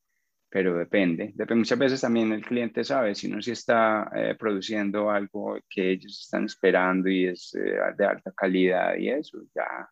pero 0.50 0.76
depende. 0.76 1.32
depende. 1.34 1.54
Muchas 1.56 1.78
veces 1.78 2.00
también 2.00 2.32
el 2.32 2.44
cliente 2.44 2.84
sabe 2.84 3.14
si 3.14 3.30
uno 3.30 3.40
sí 3.40 3.52
está 3.52 4.10
eh, 4.14 4.34
produciendo 4.38 5.10
algo 5.10 5.58
que 5.68 5.92
ellos 5.92 6.20
están 6.20 6.44
esperando 6.44 7.08
y 7.08 7.26
es 7.26 7.54
eh, 7.54 7.78
de 7.96 8.04
alta 8.06 8.30
calidad 8.32 8.96
y 8.96 9.08
eso, 9.08 9.38
ya 9.54 9.88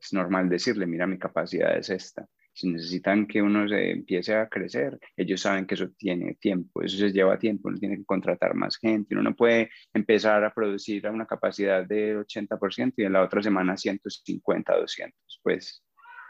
es 0.00 0.12
normal 0.12 0.48
decirle, 0.48 0.86
mira, 0.86 1.06
mi 1.06 1.18
capacidad 1.18 1.76
es 1.76 1.90
esta. 1.90 2.26
Si 2.54 2.68
necesitan 2.68 3.26
que 3.26 3.42
uno 3.42 3.68
se 3.68 3.90
empiece 3.90 4.34
a 4.34 4.48
crecer, 4.48 4.98
ellos 5.16 5.40
saben 5.40 5.66
que 5.66 5.74
eso 5.74 5.88
tiene 5.98 6.34
tiempo, 6.34 6.82
eso 6.82 6.96
se 6.96 7.10
lleva 7.10 7.36
tiempo, 7.36 7.68
uno 7.68 7.78
tiene 7.78 7.96
que 7.96 8.04
contratar 8.04 8.54
más 8.54 8.76
gente, 8.76 9.14
uno 9.14 9.24
no 9.24 9.34
puede 9.34 9.70
empezar 9.92 10.44
a 10.44 10.54
producir 10.54 11.04
a 11.06 11.10
una 11.10 11.26
capacidad 11.26 11.84
de 11.84 12.16
80% 12.16 12.94
y 12.96 13.04
en 13.04 13.12
la 13.12 13.22
otra 13.22 13.42
semana 13.42 13.76
150, 13.76 14.76
200, 14.76 15.40
pues 15.42 15.84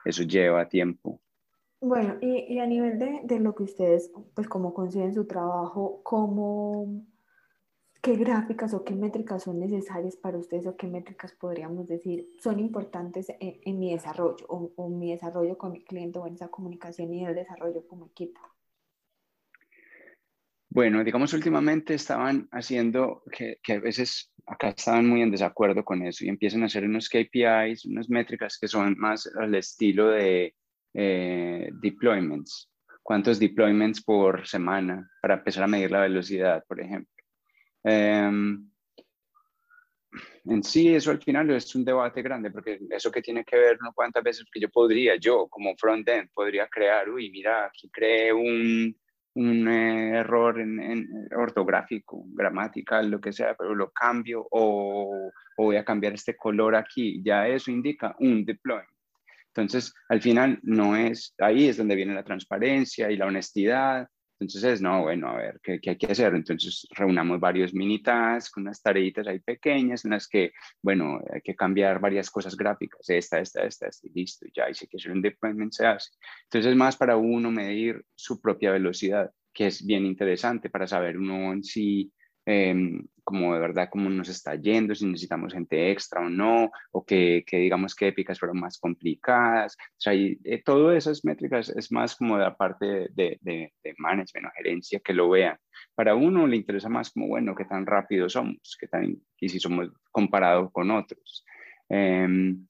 eso 0.07 0.23
lleva 0.23 0.67
tiempo. 0.67 1.21
Bueno, 1.81 2.17
y, 2.23 2.59
a 2.59 2.67
nivel 2.67 2.99
de, 2.99 3.21
de, 3.25 3.41
lo 3.41 3.55
que 3.55 3.65
ustedes, 3.65 4.11
pues 4.35 4.49
como 4.49 4.73
consiguen 4.73 5.13
su 5.13 5.27
trabajo, 5.27 6.01
¿cómo, 6.03 7.05
¿qué 8.05 8.17
gráficas 8.17 8.75
o 8.75 8.85
qué 8.85 8.95
métricas 8.95 9.45
son 9.45 9.59
necesarias 9.59 10.15
para 10.15 10.37
ustedes 10.37 10.67
o 10.67 10.77
qué 10.77 10.87
métricas 10.87 11.33
podríamos 11.33 11.89
decir 11.89 12.29
son 12.39 12.61
importantes 12.61 13.33
en, 13.41 13.79
mi 13.79 13.93
desarrollo 13.93 14.45
o, 14.47 14.71
o, 14.77 14.91
mi 14.91 15.13
desarrollo 15.13 15.57
con 15.57 15.73
mi 15.73 15.83
cliente 15.83 16.19
o 16.19 16.27
en 16.27 16.35
esa 16.35 16.49
comunicación 16.49 17.15
y 17.15 17.25
el 17.25 17.35
desarrollo 17.35 17.87
como 17.89 18.09
equipo? 18.09 18.43
Bueno, 20.69 21.03
digamos 21.03 21.33
últimamente 21.33 21.95
estaban 21.95 22.47
haciendo 22.53 23.23
que, 23.33 23.57
que, 23.63 23.73
a 23.75 23.81
veces 23.81 24.31
acá 24.45 24.69
estaban 24.69 25.09
muy 25.09 25.23
en 25.23 25.31
desacuerdo 25.31 25.83
con 25.83 26.03
eso 26.03 26.27
y 26.27 26.29
empiezan 26.29 26.63
a 26.63 26.67
hacer 26.67 26.85
unos 26.85 27.09
KPIs, 27.09 27.87
unas 27.87 28.11
métricas 28.11 28.59
que 28.59 28.69
son 28.69 28.97
más 28.99 29.31
al 29.35 29.55
estilo 29.55 30.09
de 30.09 30.55
eh, 30.93 31.71
deployments, 31.81 32.71
cuántos 33.03 33.39
deployments 33.39 34.05
por 34.05 34.47
semana 34.47 35.11
para 35.23 35.37
empezar 35.37 35.65
a 35.65 35.69
medir 35.69 35.91
la 35.91 36.03
velocidad, 36.03 36.63
por 36.69 36.81
ejemplo. 36.83 37.14
Em, 37.85 38.69
en 40.47 40.63
sí, 40.63 40.95
eso 40.95 41.11
al 41.11 41.23
final 41.23 41.51
es 41.51 41.75
un 41.75 41.85
debate 41.85 42.23
grande, 42.23 42.51
porque 42.51 42.81
eso 42.91 43.11
que 43.11 43.23
tiene 43.23 43.45
que 43.45 43.57
ver, 43.57 43.79
¿no? 43.81 43.93
¿Cuántas 43.93 44.23
veces 44.23 44.47
que 44.51 44.61
yo 44.61 44.69
podría, 44.69 45.17
yo 45.17 45.47
como 45.49 45.77
front-end, 45.77 46.31
podría 46.33 46.67
crear, 46.69 47.09
uy, 47.09 47.31
mira, 47.31 47.67
aquí 47.67 47.91
creé 47.91 48.33
un, 48.33 48.97
un 49.35 49.69
eh, 49.69 50.19
error 50.19 50.61
en, 50.61 51.29
ortográfico, 51.37 52.25
gramatical, 52.29 53.11
lo 53.11 53.21
que 53.21 53.33
sea, 53.33 53.55
pero 53.55 53.75
lo 53.75 53.91
cambio 53.91 54.47
o, 54.51 55.31
o, 55.57 55.65
voy 55.65 55.77
a 55.77 55.85
cambiar 55.85 56.15
este 56.15 56.37
color 56.37 56.77
aquí. 56.77 57.23
Ya 57.23 57.49
eso 57.49 57.71
indica 57.71 58.15
un 58.19 58.45
deployment. 58.45 58.89
Entonces, 59.49 59.95
al 60.09 60.21
final, 60.21 60.59
no 60.63 60.97
es, 60.97 61.35
ahí 61.39 61.69
es 61.69 61.77
donde 61.77 61.95
viene 61.95 62.15
la 62.15 62.25
transparencia 62.25 63.11
y 63.11 63.17
la 63.17 63.27
honestidad. 63.27 64.09
Entonces 64.45 64.75
es, 64.75 64.83
no, 64.83 65.03
bueno, 65.03 65.29
a 65.29 65.37
ver, 65.37 65.61
¿qué, 65.63 65.81
hay 65.87 65.97
que 65.97 66.07
hacer? 66.07 66.35
Entonces 66.35 66.87
reunamos 66.91 67.41
varios 67.41 67.73
mini 67.73 68.03
tasks, 68.03 68.57
unas 68.59 68.83
tareitas 68.83 69.27
ahí 69.27 69.41
pequeñas 69.41 70.05
en 70.05 70.11
las 70.11 70.29
que, 70.29 70.53
bueno, 70.83 71.19
hay 71.33 71.41
que 71.41 71.57
cambiar 71.57 71.99
varias 71.99 72.31
cosas 72.31 72.57
gráficas, 72.57 73.09
esta, 73.09 73.41
esta, 73.41 73.65
esta, 73.65 73.89
esta 73.89 74.07
y 74.07 74.13
listo, 74.13 74.47
ya, 74.55 74.69
y 74.69 74.75
si 74.75 74.85
hay 74.85 74.89
que 74.89 74.99
hacer 74.99 75.13
un 75.13 75.23
deployment 75.23 75.73
se 75.73 75.87
hace. 75.87 76.11
Entonces 76.45 76.71
es 76.71 76.77
más 76.77 76.97
para 76.97 77.17
uno 77.17 77.51
medir 77.51 78.05
su 78.15 78.41
propia 78.41 78.71
velocidad, 78.71 79.31
que 79.53 79.69
es 79.69 79.85
bien 79.85 80.05
interesante 80.05 80.69
para 80.69 80.87
saber 80.87 81.17
uno 81.17 81.53
en 81.53 81.65
sí 81.65 82.13
Em, 82.47 83.07
como 83.25 83.55
de 83.55 83.61
verdad 83.61 83.89
cómo 83.91 84.11
nos 84.11 84.29
está 84.29 84.55
yendo, 84.55 84.95
si 84.95 85.07
necesitamos 85.07 85.55
gente 85.55 85.91
extra 85.91 86.21
o 86.21 86.29
no, 86.29 86.71
o 86.93 87.05
que, 87.05 87.43
que 87.47 87.57
digamos 87.57 87.95
que 87.95 88.09
épicas 88.09 88.39
fueron 88.39 88.61
más 88.61 88.79
complicadas. 88.79 89.77
O 89.79 89.97
sea, 89.97 90.15
y, 90.15 90.39
eh, 90.45 90.63
todo 90.63 90.93
esas 90.93 91.25
métricas 91.25 91.71
es 91.71 91.91
más 91.91 92.15
como 92.17 92.37
de 92.37 92.45
la 92.45 92.57
parte 92.57 92.87
de, 92.87 93.39
de, 93.41 93.73
de, 93.83 93.95
management 93.97 94.47
o 94.47 94.51
gerencia 94.57 95.01
que 95.01 95.15
lo 95.15 95.31
vean. 95.31 95.57
Para 95.95 96.15
uno 96.15 96.47
le 96.47 96.57
interesa 96.57 96.89
más 96.91 97.11
como, 97.11 97.29
bueno, 97.29 97.55
qué 97.55 97.65
tan 97.65 97.87
rápido 97.87 98.29
somos, 98.29 98.77
qué 98.79 98.89
tan, 98.89 99.17
y 99.41 99.49
si 99.49 99.59
somos 99.59 99.89
comparados 100.13 100.71
con 100.71 100.91
otros. 100.91 101.45
Em, 101.89 102.67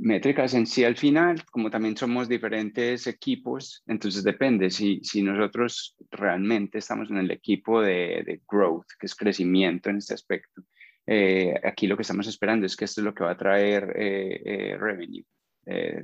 métricas 0.00 0.54
en 0.54 0.66
sí 0.66 0.84
al 0.84 0.96
final, 0.96 1.44
como 1.50 1.70
también 1.70 1.96
somos 1.96 2.28
diferentes 2.28 3.06
equipos, 3.06 3.82
entonces 3.86 4.24
depende 4.24 4.70
si, 4.70 5.00
si 5.02 5.22
nosotros 5.22 5.94
realmente 6.10 6.78
estamos 6.78 7.10
en 7.10 7.18
el 7.18 7.30
equipo 7.30 7.80
de, 7.82 8.22
de 8.24 8.40
growth, 8.50 8.86
que 8.98 9.06
es 9.06 9.14
crecimiento 9.14 9.90
en 9.90 9.98
este 9.98 10.14
aspecto. 10.14 10.62
Eh, 11.06 11.54
aquí 11.64 11.86
lo 11.86 11.96
que 11.96 12.02
estamos 12.02 12.26
esperando 12.28 12.66
es 12.66 12.76
que 12.76 12.84
esto 12.84 13.00
es 13.00 13.04
lo 13.04 13.14
que 13.14 13.24
va 13.24 13.32
a 13.32 13.36
traer 13.36 13.92
eh, 13.96 14.42
eh, 14.44 14.76
revenue, 14.78 15.24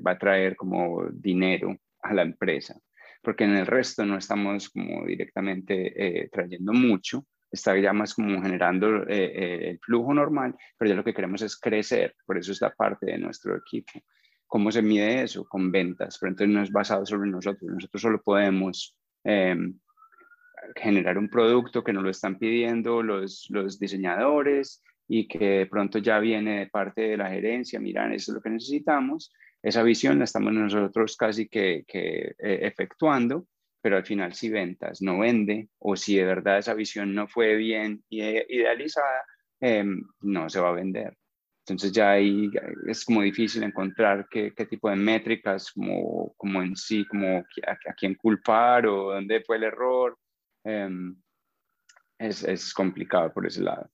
va 0.04 0.12
a 0.12 0.18
traer 0.18 0.56
como 0.56 1.08
dinero 1.10 1.76
a 2.02 2.12
la 2.12 2.22
empresa, 2.22 2.78
porque 3.22 3.44
en 3.44 3.56
el 3.56 3.66
resto 3.66 4.04
no 4.04 4.18
estamos 4.18 4.68
como 4.70 5.06
directamente 5.06 6.28
trayendo 6.30 6.72
mucho, 6.72 7.26
está 7.50 7.76
ya 7.78 7.92
más 7.92 8.14
como 8.14 8.42
generando 8.42 9.02
eh, 9.04 9.06
eh, 9.08 9.70
el 9.70 9.78
flujo 9.78 10.12
normal, 10.14 10.54
pero 10.76 10.90
ya 10.90 10.96
lo 10.96 11.04
que 11.04 11.14
queremos 11.14 11.42
es 11.42 11.56
crecer, 11.56 12.14
por 12.26 12.38
eso 12.38 12.52
es 12.52 12.60
la 12.60 12.70
parte 12.70 13.06
de 13.06 13.18
nuestro 13.18 13.56
equipo. 13.56 13.92
¿Cómo 14.46 14.70
se 14.70 14.82
mide 14.82 15.22
eso? 15.22 15.44
Con 15.48 15.72
ventas, 15.72 16.18
pero 16.20 16.30
entonces 16.30 16.54
no 16.54 16.62
es 16.62 16.70
basado 16.70 17.04
solo 17.04 17.24
en 17.24 17.32
nosotros, 17.32 17.70
nosotros 17.70 18.02
solo 18.02 18.22
podemos 18.22 18.96
em, 19.24 19.78
generar 20.74 21.18
un 21.18 21.28
producto 21.28 21.82
que 21.82 21.92
nos 21.92 22.04
lo 22.04 22.10
están 22.10 22.38
pidiendo 22.38 23.02
los, 23.02 23.46
los 23.50 23.78
diseñadores 23.78 24.82
y 25.08 25.28
que 25.28 25.66
pronto 25.70 25.98
ya 25.98 26.18
viene 26.18 26.60
de 26.60 26.66
parte 26.66 27.02
de 27.02 27.16
la 27.16 27.28
gerencia, 27.28 27.80
miran, 27.80 28.12
eso 28.12 28.32
es 28.32 28.36
lo 28.36 28.42
que 28.42 28.50
necesitamos, 28.50 29.32
esa 29.62 29.82
visión 29.82 30.18
la 30.18 30.24
estamos 30.24 30.52
nosotros 30.52 31.16
casi 31.16 31.48
que, 31.48 31.84
que 31.86 32.34
eh, 32.38 32.58
efectuando 32.62 33.46
pero 33.80 33.96
al 33.96 34.04
final 34.04 34.34
si 34.34 34.50
ventas 34.50 35.02
no 35.02 35.18
vende 35.18 35.68
o 35.78 35.96
si 35.96 36.16
de 36.16 36.24
verdad 36.24 36.58
esa 36.58 36.74
visión 36.74 37.14
no 37.14 37.28
fue 37.28 37.56
bien 37.56 38.04
idealizada, 38.08 39.24
em, 39.60 40.02
no 40.20 40.48
se 40.48 40.60
va 40.60 40.70
a 40.70 40.72
vender. 40.72 41.16
Entonces 41.64 41.92
ya 41.92 42.12
ahí 42.12 42.50
es 42.88 43.04
como 43.04 43.22
difícil 43.22 43.62
encontrar 43.64 44.28
qué, 44.30 44.52
qué 44.54 44.66
tipo 44.66 44.88
de 44.88 44.96
métricas, 44.96 45.72
como, 45.72 46.32
como 46.36 46.62
en 46.62 46.76
sí, 46.76 47.04
como 47.06 47.38
a, 47.38 47.94
quién 47.96 48.14
culpar 48.14 48.86
o 48.86 49.12
dónde 49.14 49.42
fue 49.42 49.56
el 49.56 49.64
error. 49.64 50.16
Em, 50.64 51.16
es, 52.18 52.44
es 52.44 52.72
complicado 52.72 53.32
por 53.32 53.46
ese 53.46 53.62
lado 53.62 53.90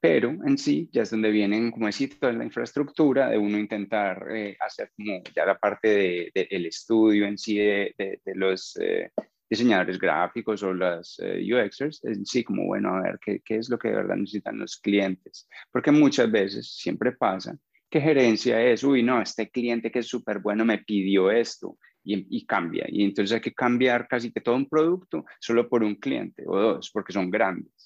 pero 0.00 0.30
en 0.30 0.58
sí 0.58 0.88
ya 0.92 1.02
es 1.02 1.10
donde 1.10 1.30
vienen, 1.30 1.70
como 1.70 1.86
decía, 1.86 2.08
toda 2.18 2.32
la 2.32 2.44
infraestructura 2.44 3.30
de 3.30 3.38
uno 3.38 3.58
intentar 3.58 4.26
eh, 4.30 4.56
hacer 4.60 4.92
ya 5.34 5.44
la 5.44 5.58
parte 5.58 5.88
del 5.88 6.30
de, 6.34 6.48
el 6.50 6.66
estudio 6.66 7.26
en 7.26 7.36
sí 7.36 7.58
de, 7.58 8.20
los 8.34 8.78
eh, 8.80 9.10
diseñadores 9.50 9.98
gráficos 9.98 10.62
o 10.62 10.72
las 10.72 11.18
eh, 11.20 11.42
UXers, 11.42 12.04
en 12.04 12.24
sí 12.24 12.44
como, 12.44 12.66
bueno, 12.66 12.94
a 12.94 13.02
ver, 13.02 13.18
¿qué, 13.24 13.40
¿qué, 13.44 13.56
es 13.56 13.68
lo 13.68 13.78
que 13.78 13.88
de 13.88 13.96
verdad 13.96 14.16
necesitan 14.16 14.58
los 14.58 14.76
clientes? 14.76 15.48
Porque 15.72 15.90
muchas 15.90 16.30
veces, 16.30 16.76
siempre 16.76 17.12
pasa, 17.12 17.58
que 17.90 18.00
gerencia 18.00 18.60
es, 18.62 18.84
uy, 18.84 19.02
no, 19.02 19.20
este 19.20 19.50
cliente 19.50 19.90
que 19.90 20.00
es 20.00 20.06
súper 20.06 20.40
bueno 20.40 20.64
me 20.64 20.78
pidió 20.78 21.30
esto 21.30 21.78
y, 22.04 22.46
cambia. 22.46 22.86
Y 22.88 23.04
entonces 23.04 23.34
hay 23.34 23.40
que 23.40 23.52
cambiar 23.52 24.08
casi 24.08 24.32
que 24.32 24.40
todo 24.40 24.54
un 24.54 24.68
producto 24.68 25.24
solo 25.40 25.68
por 25.68 25.82
un 25.82 25.96
cliente 25.96 26.44
o 26.46 26.58
dos, 26.58 26.90
porque 26.90 27.12
son 27.12 27.30
grandes. 27.30 27.77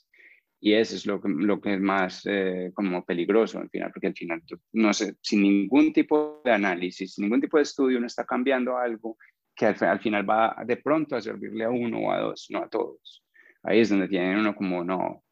Y 0.65 0.75
eso 0.75 0.95
es 0.95 1.07
lo 1.07 1.21
que, 1.21 1.29
lo 1.29 1.61
que 1.61 1.75
es 1.75 1.81
más 1.81 2.23
eh, 2.25 2.71
como 2.73 3.05
peligroso 3.05 3.59
al 3.59 3.69
final, 3.69 3.91
porque 3.91 4.07
al 4.07 4.15
final, 4.15 4.41
no 4.73 4.95
sé, 4.95 5.17
sin 5.21 5.43
ningún 5.43 5.93
tipo 5.93 6.41
de 6.45 6.53
análisis, 6.53 7.15
sin 7.15 7.25
ningún 7.25 7.41
tipo 7.41 7.57
de 7.57 7.65
estudio, 7.65 7.99
uno 7.99 8.07
está 8.07 8.25
cambiando 8.25 8.79
algo 8.79 9.19
que 9.57 9.67
al, 9.67 9.99
final 9.99 10.29
va 10.29 10.57
de 10.65 10.77
pronto 10.77 11.17
a 11.17 11.21
servirle 11.21 11.65
a 11.65 11.71
uno 11.71 11.99
o 11.99 12.13
a 12.13 12.21
dos, 12.21 12.47
no 12.51 12.61
a 12.61 12.69
todos. 12.69 13.25
Ahí 13.65 13.81
es 13.81 13.89
donde 13.89 14.07
tienen 14.07 14.39
uno 14.39 14.55
como, 14.55 14.85
no, 14.85 15.25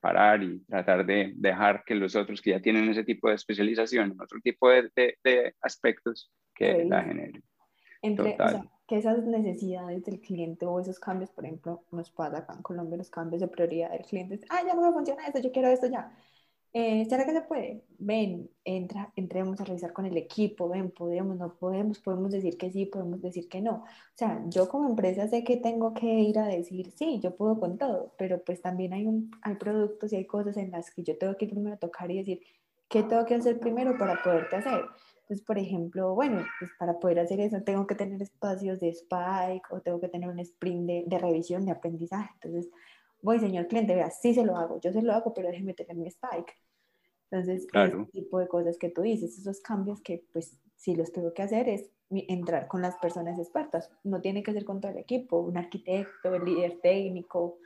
parar 0.00 0.42
y 0.42 0.62
tratar 0.66 1.06
de 1.06 1.32
dejar 1.36 1.82
que 1.86 1.94
los 1.94 2.14
otros 2.14 2.42
que 2.42 2.50
ya 2.50 2.60
tienen 2.60 2.90
ese 2.90 3.04
tipo 3.04 3.30
de 3.30 3.36
especialización, 3.36 4.20
otro 4.20 4.38
tipo 4.42 4.68
de, 4.68 4.90
de, 4.94 5.54
aspectos, 5.62 6.30
que 6.54 6.84
la 6.84 7.04
generen. 7.04 7.42
Entre, 8.02 8.34
o 8.34 8.36
sea, 8.36 8.64
que 8.88 8.96
esas 8.96 9.22
necesidades 9.24 10.02
del 10.04 10.20
cliente 10.20 10.66
o 10.66 10.80
esos 10.80 10.98
cambios, 10.98 11.30
por 11.30 11.44
ejemplo, 11.44 11.84
nos 11.92 12.10
pasa 12.10 12.38
acá 12.38 12.54
en 12.54 12.62
Colombia, 12.62 12.96
los 12.96 13.10
cambios 13.10 13.40
de 13.42 13.48
prioridad 13.48 13.90
del 13.90 14.02
cliente, 14.06 14.40
ah, 14.48 14.62
ya 14.66 14.74
no 14.74 14.82
me 14.82 14.92
funciona 14.92 15.26
esto, 15.26 15.40
yo 15.40 15.52
quiero 15.52 15.68
esto 15.68 15.88
ya. 15.88 16.10
Eh, 16.72 17.06
¿Será 17.08 17.24
que 17.26 17.32
se 17.32 17.42
puede? 17.42 17.84
Ven, 17.98 18.50
entra, 18.64 19.12
entremos 19.16 19.60
a 19.60 19.64
revisar 19.64 19.92
con 19.92 20.06
el 20.06 20.16
equipo, 20.16 20.68
ven, 20.70 20.90
podemos, 20.90 21.36
no 21.36 21.54
podemos, 21.54 21.98
podemos 21.98 22.30
decir 22.32 22.56
que 22.56 22.70
sí, 22.70 22.86
podemos 22.86 23.20
decir 23.20 23.48
que 23.48 23.60
no. 23.60 23.84
O 23.84 23.86
sea, 24.14 24.42
yo 24.48 24.68
como 24.68 24.88
empresa 24.88 25.28
sé 25.28 25.44
que 25.44 25.58
tengo 25.58 25.92
que 25.92 26.06
ir 26.06 26.38
a 26.38 26.46
decir, 26.46 26.90
sí, 26.92 27.20
yo 27.20 27.36
puedo 27.36 27.60
con 27.60 27.76
todo, 27.78 28.14
pero 28.16 28.42
pues 28.42 28.62
también 28.62 28.94
hay, 28.94 29.06
un, 29.06 29.30
hay 29.42 29.56
productos 29.56 30.12
y 30.12 30.16
hay 30.16 30.26
cosas 30.26 30.56
en 30.56 30.70
las 30.70 30.90
que 30.90 31.02
yo 31.02 31.18
tengo 31.18 31.36
que 31.36 31.46
primero 31.46 31.76
tocar 31.78 32.10
y 32.10 32.18
decir, 32.18 32.40
¿qué 32.88 33.02
tengo 33.02 33.24
que 33.26 33.34
hacer 33.34 33.60
primero 33.60 33.98
para 33.98 34.22
poderte 34.22 34.56
hacer? 34.56 34.82
Entonces, 35.28 35.44
por 35.44 35.58
ejemplo, 35.58 36.14
bueno, 36.14 36.42
pues 36.58 36.70
para 36.78 36.98
poder 36.98 37.18
hacer 37.18 37.38
eso 37.40 37.62
tengo 37.62 37.86
que 37.86 37.94
tener 37.94 38.22
espacios 38.22 38.80
de 38.80 38.88
Spike 38.88 39.66
o 39.70 39.80
tengo 39.82 40.00
que 40.00 40.08
tener 40.08 40.30
un 40.30 40.38
sprint 40.38 40.86
de, 40.86 41.04
de 41.06 41.18
revisión, 41.18 41.66
de 41.66 41.72
aprendizaje. 41.72 42.30
Entonces, 42.34 42.70
voy, 43.20 43.38
señor 43.38 43.66
cliente, 43.66 43.94
vea, 43.94 44.10
sí 44.10 44.32
se 44.32 44.42
lo 44.42 44.56
hago, 44.56 44.80
yo 44.80 44.90
se 44.90 45.02
lo 45.02 45.12
hago, 45.12 45.34
pero 45.34 45.48
déjeme 45.48 45.74
tener 45.74 45.96
mi 45.96 46.08
spike. 46.08 46.54
Entonces, 47.30 47.66
ese 47.70 48.04
tipo 48.10 48.38
de 48.38 48.48
cosas 48.48 48.78
que 48.78 48.88
tú 48.88 49.02
dices, 49.02 49.38
esos 49.38 49.60
cambios 49.60 50.00
que 50.00 50.24
pues 50.32 50.58
si 50.76 50.96
los 50.96 51.12
tengo 51.12 51.34
que 51.34 51.42
hacer 51.42 51.68
es 51.68 51.90
entrar 52.10 52.66
con 52.68 52.80
las 52.80 52.96
personas 52.96 53.38
expertas, 53.38 53.90
no 54.04 54.22
tiene 54.22 54.42
que 54.42 54.54
ser 54.54 54.64
con 54.64 54.80
todo 54.80 54.92
el 54.92 54.98
equipo, 54.98 55.40
un 55.40 55.58
arquitecto, 55.58 56.34
el 56.34 56.42
líder 56.42 56.80
técnico, 56.80 57.58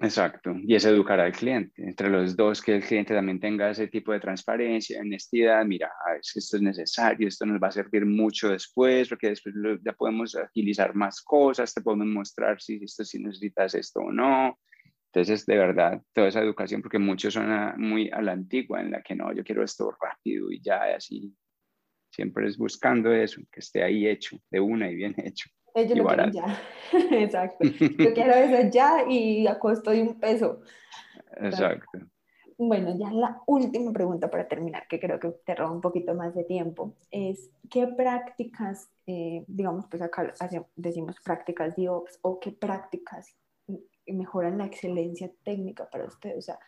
Exacto, 0.00 0.52
y 0.66 0.74
es 0.74 0.84
educar 0.84 1.20
al 1.20 1.32
cliente, 1.32 1.82
entre 1.82 2.10
los 2.10 2.36
dos, 2.36 2.60
que 2.60 2.74
el 2.74 2.82
cliente 2.82 3.14
también 3.14 3.38
tenga 3.38 3.70
ese 3.70 3.86
tipo 3.86 4.12
de 4.12 4.18
transparencia, 4.18 5.00
honestidad, 5.00 5.64
mira, 5.64 5.88
ah, 6.04 6.16
esto 6.16 6.56
es 6.56 6.62
necesario, 6.62 7.28
esto 7.28 7.46
nos 7.46 7.62
va 7.62 7.68
a 7.68 7.72
servir 7.72 8.04
mucho 8.04 8.48
después, 8.48 9.08
porque 9.08 9.28
después 9.28 9.54
ya 9.84 9.92
podemos 9.92 10.34
agilizar 10.34 10.96
más 10.96 11.22
cosas, 11.22 11.72
te 11.72 11.80
podemos 11.80 12.08
mostrar 12.08 12.60
si 12.60 12.82
esto 12.82 13.04
si 13.04 13.22
necesitas 13.22 13.74
esto 13.76 14.00
o 14.00 14.12
no. 14.12 14.58
Entonces, 15.12 15.46
de 15.46 15.56
verdad, 15.56 16.02
toda 16.12 16.26
esa 16.26 16.40
educación, 16.40 16.82
porque 16.82 16.98
muchos 16.98 17.32
son 17.34 17.48
muy 17.78 18.10
a 18.10 18.20
la 18.20 18.32
antigua, 18.32 18.80
en 18.80 18.90
la 18.90 19.00
que 19.00 19.14
no, 19.14 19.32
yo 19.32 19.44
quiero 19.44 19.62
esto 19.62 19.96
rápido 20.00 20.50
y 20.50 20.60
ya, 20.60 20.96
así, 20.96 21.32
siempre 22.10 22.48
es 22.48 22.58
buscando 22.58 23.12
eso, 23.12 23.40
que 23.50 23.60
esté 23.60 23.84
ahí 23.84 24.08
hecho, 24.08 24.38
de 24.50 24.58
una 24.58 24.90
y 24.90 24.96
bien 24.96 25.14
hecho. 25.24 25.48
Ellos 25.74 25.98
lo 25.98 26.06
quieren 26.06 26.32
ya. 26.32 26.58
Exacto. 27.10 27.64
Yo 27.64 28.14
quiero 28.14 28.32
eso 28.32 28.70
ya 28.70 29.04
y 29.08 29.46
a 29.46 29.58
costo 29.58 29.90
de 29.90 30.02
un 30.02 30.20
peso. 30.20 30.60
Exacto. 31.36 31.98
Bueno, 32.56 32.96
ya 32.96 33.10
la 33.10 33.42
última 33.46 33.92
pregunta 33.92 34.30
para 34.30 34.46
terminar, 34.46 34.86
que 34.86 35.00
creo 35.00 35.18
que 35.18 35.30
te 35.44 35.56
roba 35.56 35.72
un 35.72 35.80
poquito 35.80 36.14
más 36.14 36.36
de 36.36 36.44
tiempo, 36.44 36.94
es 37.10 37.50
¿qué 37.68 37.88
prácticas, 37.88 38.88
eh, 39.06 39.44
digamos, 39.48 39.86
pues 39.90 40.00
acá 40.02 40.32
decimos 40.76 41.16
prácticas 41.24 41.74
DevOps, 41.74 42.20
o 42.22 42.38
qué 42.38 42.52
prácticas 42.52 43.36
mejoran 44.06 44.58
la 44.58 44.66
excelencia 44.66 45.32
técnica 45.42 45.90
para 45.90 46.04
ustedes? 46.04 46.38
O 46.38 46.42
sea, 46.42 46.58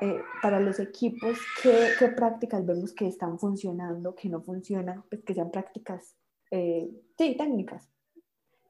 eh, 0.00 0.22
para 0.40 0.58
los 0.60 0.80
equipos, 0.80 1.38
¿qué, 1.62 1.90
¿qué, 1.98 2.08
prácticas 2.08 2.64
vemos 2.64 2.94
que 2.94 3.06
están 3.06 3.38
funcionando, 3.38 4.14
que 4.14 4.30
no 4.30 4.40
funcionan? 4.40 5.04
Pues 5.10 5.22
que 5.22 5.34
sean 5.34 5.50
prácticas 5.50 6.16
eh, 6.50 6.88
sí, 7.16 7.36
técnicas. 7.36 7.88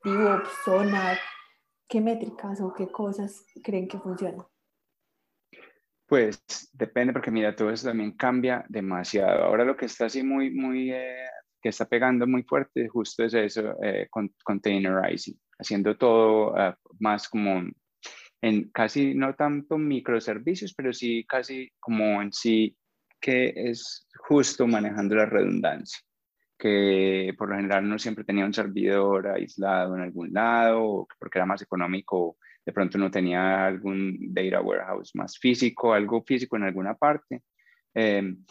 DevOps, 0.04 0.48
Sonar, 0.64 1.18
¿qué 1.88 2.00
métricas 2.00 2.60
o 2.60 2.72
qué 2.72 2.88
cosas 2.88 3.44
creen 3.62 3.88
que 3.88 3.98
funcionan? 3.98 4.46
Pues 6.06 6.42
depende, 6.72 7.12
porque 7.12 7.30
mira, 7.30 7.54
todo 7.54 7.70
eso 7.70 7.88
también 7.88 8.16
cambia 8.16 8.64
demasiado. 8.68 9.44
Ahora 9.44 9.64
lo 9.64 9.76
que 9.76 9.86
está 9.86 10.06
así 10.06 10.22
muy, 10.22 10.50
muy, 10.50 10.90
eh, 10.90 11.26
que 11.62 11.68
está 11.68 11.86
pegando 11.86 12.26
muy 12.26 12.42
fuerte, 12.42 12.88
justo 12.88 13.24
es 13.24 13.34
eso, 13.34 13.76
eh, 13.82 14.08
con, 14.10 14.34
containerizing, 14.42 15.38
haciendo 15.58 15.96
todo 15.96 16.52
uh, 16.52 16.74
más 16.98 17.28
como 17.28 17.62
en 18.42 18.70
casi 18.70 19.14
no 19.14 19.34
tanto 19.34 19.76
microservicios, 19.76 20.74
pero 20.74 20.92
sí 20.92 21.24
casi 21.28 21.70
como 21.78 22.22
en 22.22 22.32
sí 22.32 22.76
que 23.20 23.52
es 23.54 24.08
justo 24.26 24.66
manejando 24.66 25.14
la 25.14 25.26
redundancia 25.26 26.00
que 26.61 27.34
por 27.38 27.48
lo 27.48 27.56
general 27.56 27.88
no 27.88 27.98
siempre 27.98 28.24
tenía 28.24 28.44
un 28.44 28.52
servidor 28.52 29.28
aislado 29.28 29.96
en 29.96 30.02
algún 30.02 30.32
lado, 30.32 31.08
porque 31.18 31.38
era 31.38 31.46
más 31.46 31.62
económico, 31.62 32.36
de 32.64 32.72
pronto 32.72 32.98
no 32.98 33.11
tenía 33.11 33.66
algún 33.66 34.32
data 34.34 34.61
warehouse 34.61 35.12
más 35.14 35.38
físico, 35.38 35.94
algo 35.94 36.22
físico 36.22 36.56
en 36.56 36.64
alguna 36.64 36.94
parte. 36.94 37.42
Em, 37.94 38.44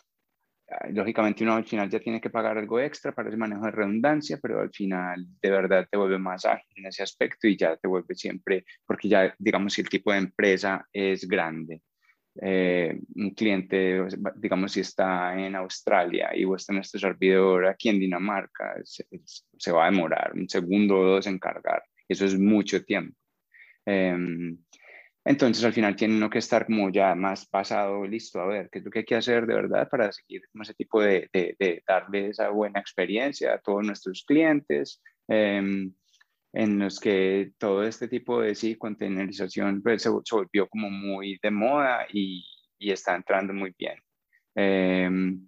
lógicamente 0.92 1.44
uno 1.44 1.54
al 1.54 1.66
final 1.66 1.90
ya 1.90 2.00
tiene 2.00 2.20
que 2.20 2.30
pagar 2.30 2.58
algo 2.58 2.80
extra 2.80 3.12
para 3.12 3.30
ese 3.30 3.38
manejo 3.38 3.66
de 3.66 3.72
redundancia, 3.72 4.40
pero 4.42 4.60
al 4.60 4.72
final 4.72 5.26
de 5.42 5.50
verdad 5.52 5.88
te 5.90 5.98
vuelve 5.98 6.18
más 6.18 6.46
ágil 6.46 6.72
en 6.78 6.88
ese 6.88 7.04
aspecto 7.04 7.48
y 7.48 7.58
ya 7.58 7.78
te 7.78 7.88
vuelve 7.88 8.16
siempre, 8.16 8.66
porque 8.86 9.08
ya 9.08 9.36
digamos 9.38 9.74
si 9.74 9.82
el 9.82 9.90
tipo 9.90 10.12
de 10.12 10.20
empresa 10.20 10.88
es 10.92 11.28
grande, 11.28 11.82
eh, 12.36 13.00
un 13.16 13.32
cliente, 13.32 14.06
digamos, 14.36 14.72
si 14.72 14.82
está 14.82 15.38
en 15.38 15.56
Australia 15.56 16.32
y 16.34 16.46
vos 16.46 16.66
tenés 16.66 16.92
tu 16.92 17.00
servidor 17.00 17.68
aquí 17.68 17.90
en 17.90 18.00
Dinamarca, 18.00 18.76
se, 18.84 19.72
va 19.72 19.86
a 19.88 19.92
demorar 19.92 20.34
un 20.34 20.48
segundo 20.48 21.00
o 21.00 21.06
dos 21.06 21.28
en 21.28 21.40
cargar. 21.40 21.84
Eso 22.08 22.26
es 22.26 22.38
mucho 22.38 22.84
tiempo. 22.84 23.18
Em, 23.86 24.58
entonces, 25.26 25.64
al 25.64 25.74
final 25.74 25.96
tiene 25.96 26.16
uno 26.16 26.30
que 26.30 26.40
estar 26.40 26.66
como 26.66 26.90
ya 26.92 27.14
más 27.16 27.46
pasado, 27.46 28.06
listo, 28.06 28.40
a 28.40 28.48
ver, 28.48 28.70
qué 28.72 28.80
es 28.80 28.86
lo 28.86 28.92
que 28.92 29.00
hay 29.00 29.06
que 29.06 29.16
hacer 29.16 29.46
de 29.46 29.56
verdad 29.56 29.90
para 29.90 30.12
seguir 30.12 30.42
con 30.52 30.62
ese 30.62 30.74
tipo 30.74 31.02
de, 31.02 31.30
de, 31.34 31.56
de 31.60 31.84
darle 31.88 32.30
esa 32.30 32.50
buena 32.50 32.80
experiencia 32.80 33.54
a 33.54 33.60
todos 33.60 33.86
nuestros 33.86 34.24
clientes. 34.26 35.02
Eh, 35.28 35.92
en 36.54 36.80
los 36.80 37.00
que 37.00 37.52
todo 37.58 37.84
este 37.84 38.08
tipo 38.08 38.42
de 38.42 38.56
sí, 38.56 38.76
containerización 38.76 39.82
pues, 39.82 40.02
se, 40.02 40.10
volvió 40.10 40.68
como 40.68 40.90
muy 40.90 41.40
de 41.42 41.52
moda 41.52 42.06
y, 42.12 42.46
y 42.78 42.92
está 42.92 43.16
entrando 43.16 43.54
muy 43.54 43.74
bien. 43.78 44.00
Em, 44.56 45.48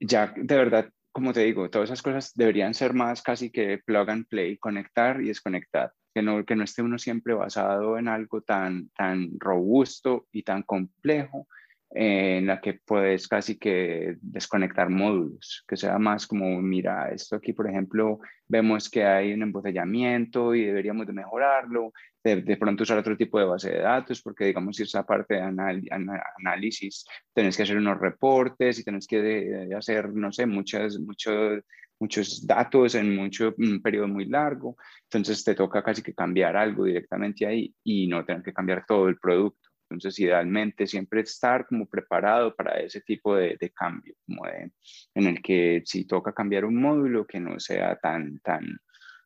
ya 0.00 0.32
de 0.36 0.56
verdad, 0.56 0.92
como 1.12 1.32
te 1.32 1.40
digo, 1.40 1.70
todas 1.70 1.88
esas 1.88 2.02
cosas 2.02 2.32
deberían 2.34 2.74
ser 2.74 2.94
más 2.94 3.22
casi 3.22 3.50
que 3.50 3.78
plug 3.78 4.10
and 4.10 4.28
play, 4.28 4.58
conectar 4.58 5.20
y 5.20 5.28
desconectar, 5.28 5.92
que 6.14 6.22
no, 6.22 6.44
que 6.44 6.54
no 6.54 6.64
esté 6.64 6.82
uno 6.82 6.98
siempre 6.98 7.34
basado 7.34 7.98
en 7.98 8.08
algo 8.08 8.42
tan, 8.42 8.90
tan 8.90 9.30
robusto 9.38 10.26
y 10.32 10.42
tan 10.42 10.62
complejo, 10.62 11.48
en 11.90 12.46
la 12.46 12.60
que 12.60 12.74
puedes 12.74 13.26
casi 13.28 13.58
que 13.58 14.16
desconectar 14.20 14.90
módulos, 14.90 15.64
que 15.66 15.76
sea 15.76 15.98
más 15.98 16.26
como, 16.26 16.60
mira, 16.60 17.10
esto 17.10 17.36
aquí, 17.36 17.52
por 17.52 17.68
ejemplo, 17.68 18.20
vemos 18.46 18.90
que 18.90 19.04
hay 19.04 19.32
un 19.32 19.42
embotellamiento 19.42 20.54
y 20.54 20.66
deberíamos 20.66 21.06
de 21.06 21.14
mejorarlo, 21.14 21.92
de, 22.22 22.56
pronto 22.58 22.82
usar 22.82 22.98
otro 22.98 23.16
tipo 23.16 23.38
de 23.38 23.46
base 23.46 23.70
de 23.70 23.80
datos, 23.80 24.20
porque 24.20 24.44
digamos, 24.44 24.76
si 24.76 24.82
esa 24.82 25.06
parte 25.06 25.34
de 25.34 25.40
análisis, 25.40 27.06
tenés 27.32 27.56
que 27.56 27.62
hacer 27.62 27.78
unos 27.78 27.98
reportes 27.98 28.78
y 28.78 28.84
tenés 28.84 29.06
que 29.06 29.68
hacer, 29.74 30.12
no 30.12 30.30
sé, 30.30 30.44
muchas, 30.46 30.98
muchos 30.98 31.62
muchos 32.00 32.46
datos 32.46 32.94
en 32.94 33.14
mucho, 33.14 33.54
un 33.58 33.82
periodo 33.82 34.08
muy 34.08 34.26
largo, 34.26 34.76
entonces 35.04 35.42
te 35.42 35.54
toca 35.54 35.82
casi 35.82 36.02
que 36.02 36.14
cambiar 36.14 36.56
algo 36.56 36.84
directamente 36.84 37.46
ahí 37.46 37.74
y 37.82 38.06
no 38.06 38.24
tener 38.24 38.42
que 38.42 38.52
cambiar 38.52 38.84
todo 38.86 39.08
el 39.08 39.18
producto. 39.18 39.67
Entonces, 39.90 40.20
idealmente 40.20 40.86
siempre 40.86 41.22
estar 41.22 41.66
como 41.66 41.88
preparado 41.88 42.54
para 42.54 42.78
ese 42.78 43.00
tipo 43.00 43.34
de, 43.34 43.56
de 43.58 43.70
cambio, 43.70 44.14
como 44.26 44.44
de, 44.44 44.70
en 45.14 45.26
el 45.26 45.42
que 45.42 45.82
si 45.86 46.06
toca 46.06 46.34
cambiar 46.34 46.66
un 46.66 46.80
módulo 46.80 47.26
que 47.26 47.40
no 47.40 47.58
sea 47.58 47.96
tan, 47.96 48.38
tan 48.40 48.78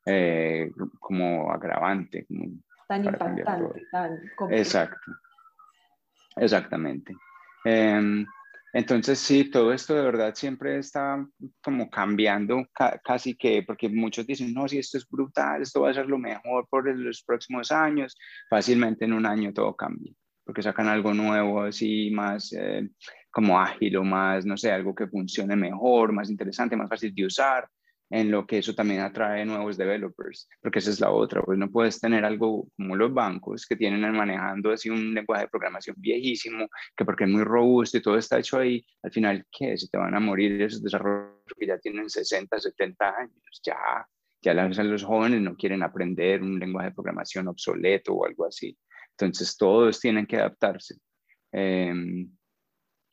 eh, 0.07 0.71
como 1.01 1.51
agravante. 1.53 2.27
Como 2.27 2.63
tan 2.87 3.05
impactante, 3.05 3.87
tan 3.91 4.21
Exacto, 4.51 5.13
exactamente. 6.37 7.13
Em, 7.65 8.25
entonces, 8.73 9.19
sí, 9.19 9.51
todo 9.51 9.73
esto 9.73 9.95
de 9.95 10.03
verdad 10.03 10.33
siempre 10.35 10.79
está 10.79 11.27
como 11.63 11.91
cambiando 11.91 12.65
casi 13.05 13.35
que, 13.35 13.65
porque 13.65 13.89
muchos 13.89 14.27
dicen, 14.27 14.55
no, 14.55 14.69
si 14.69 14.79
esto 14.79 14.97
es 14.97 15.09
brutal, 15.09 15.63
esto 15.63 15.81
va 15.83 15.91
a 15.91 15.95
ser 15.95 16.07
lo 16.07 16.19
mejor 16.19 16.69
por 16.69 16.89
los 16.97 17.23
próximos 17.25 17.73
años, 17.73 18.17
fácilmente 18.49 19.05
en 19.05 19.13
un 19.13 19.27
año 19.27 19.53
todo 19.53 19.75
cambia 19.75 20.15
porque 20.45 20.63
sacan 20.63 20.89
algo 20.89 21.15
nuevo, 21.15 21.63
así 21.63 22.11
más 22.11 22.53
eh, 22.53 22.89
como 23.31 23.61
ágil 23.61 23.97
o 23.97 24.05
más, 24.05 24.45
no 24.45 24.57
sé, 24.57 24.71
algo 24.73 24.95
que 24.95 25.07
funcione 25.07 25.57
mejor, 25.57 26.13
más 26.13 26.31
interesante, 26.31 26.77
más 26.77 26.89
fácil 26.89 27.15
de 27.15 27.27
usar, 27.27 27.69
en 28.13 28.31
lo 28.31 28.47
que 28.47 28.59
eso 28.59 28.75
también 28.75 29.01
atrae 29.01 29.45
nuevos 29.47 29.79
developers, 29.79 30.47
porque 30.61 30.81
esa 30.81 30.91
es 30.91 31.01
la 31.01 31.11
otra, 31.11 31.43
pues 31.43 31.59
no 31.59 31.71
puedes 31.71 31.99
tener 31.99 32.27
algo 32.27 32.69
como 32.77 32.95
los 32.95 33.13
bancos 33.13 33.65
que 33.65 33.75
tienen 33.75 34.03
manejando 34.13 34.71
así 34.71 34.91
un 34.91 35.15
lenguaje 35.15 35.45
de 35.45 35.49
programación 35.49 35.97
viejísimo, 35.99 36.69
que 36.95 37.07
porque 37.07 37.25
es 37.25 37.31
muy 37.31 37.43
robusto 37.43 37.97
y 37.97 38.03
todo 38.03 38.19
está 38.19 38.39
hecho 38.39 38.59
ahí, 38.59 38.85
al 39.03 39.13
final, 39.13 39.47
¿qué? 39.51 39.79
Se 39.79 39.89
te 39.89 39.97
van 39.97 40.15
a 40.15 40.21
morir 40.21 40.61
esos 40.61 40.83
desarrollos 40.83 41.41
que 41.59 41.67
ya 41.67 41.79
tienen 41.79 42.11
60, 42.11 42.59
70 42.59 43.17
años, 43.17 43.61
ya, 43.65 44.07
Ya 44.43 44.53
los 44.53 45.05
jóvenes 45.05 45.41
no 45.41 45.57
quieren 45.57 45.83
aprender 45.83 46.43
un 46.43 46.59
lenguaje 46.59 46.91
de 46.91 46.95
programación 46.95 47.49
obsoleto 47.49 48.13
o 48.13 48.27
algo 48.27 48.45
así. 48.45 48.77
Entonces 49.19 49.57
todos 49.57 50.01
tienen 50.01 50.27
que 50.27 50.37
adaptarse. 50.37 50.97
Em, 51.53 52.31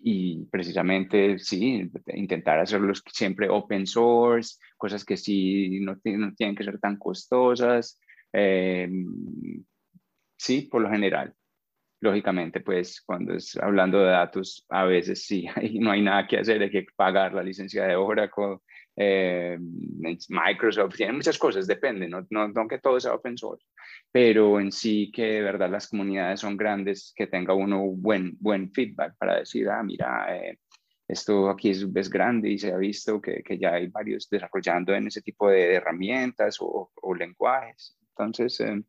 y 0.01 0.45
precisamente, 0.45 1.37
sí, 1.39 1.89
intentar 2.13 2.59
hacerlos 2.59 3.03
siempre 3.11 3.49
open 3.49 3.85
source, 3.85 4.57
cosas 4.77 5.03
que 5.03 5.17
sí 5.17 5.79
no, 5.81 5.93
no 5.93 6.33
tienen 6.35 6.55
que 6.55 6.63
ser 6.63 6.79
tan 6.79 6.97
costosas. 6.97 7.99
Em, 8.31 9.05
sí, 10.37 10.63
por 10.71 10.81
lo 10.81 10.89
general. 10.89 11.33
Lógicamente, 12.01 12.61
pues 12.61 13.01
cuando 13.01 13.33
es 13.33 13.57
hablando 13.57 13.99
de 13.99 14.11
datos, 14.11 14.65
a 14.69 14.85
veces 14.85 15.25
sí, 15.25 15.45
no 15.81 15.91
hay 15.91 16.01
nada 16.01 16.27
que 16.27 16.37
hacer, 16.37 16.61
hay 16.61 16.71
que 16.71 16.85
pagar 16.95 17.33
la 17.33 17.43
licencia 17.43 17.85
de 17.85 17.95
Oracle, 17.95 18.59
eh, 19.01 19.57
Microsoft, 20.27 20.97
tiene 20.97 21.13
muchas 21.13 21.37
cosas, 21.37 21.65
depende, 21.65 22.09
no, 22.09 22.27
no, 22.29 22.67
que 22.67 22.79
todo 22.79 22.99
sea 22.99 23.13
open 23.13 23.37
source, 23.37 23.65
pero 24.11 24.59
en 24.59 24.73
sí 24.73 25.09
que 25.09 25.23
de 25.23 25.41
verdad 25.41 25.69
las 25.69 25.87
comunidades 25.87 26.41
son 26.41 26.57
grandes, 26.57 27.13
que 27.15 27.27
tenga 27.27 27.53
uno 27.53 27.79
buen, 27.79 28.35
buen 28.41 28.69
feedback 28.73 29.15
para 29.17 29.39
decir, 29.39 29.69
ah, 29.69 29.81
mira, 29.83 30.35
eh, 30.35 30.59
esto 31.07 31.49
aquí 31.49 31.69
es, 31.69 31.87
es, 31.95 32.09
grande 32.09 32.49
y 32.49 32.59
se 32.59 32.73
ha 32.73 32.77
visto 32.77 33.21
que, 33.21 33.41
que, 33.41 33.57
ya 33.57 33.75
hay 33.75 33.87
varios 33.87 34.29
desarrollando 34.29 34.93
en 34.93 35.07
ese 35.07 35.21
tipo 35.21 35.49
de 35.49 35.75
herramientas 35.75 36.57
o, 36.59 36.91
o 36.93 37.15
lenguajes. 37.15 37.97
Entonces, 38.09 38.59
eh, 38.59 38.83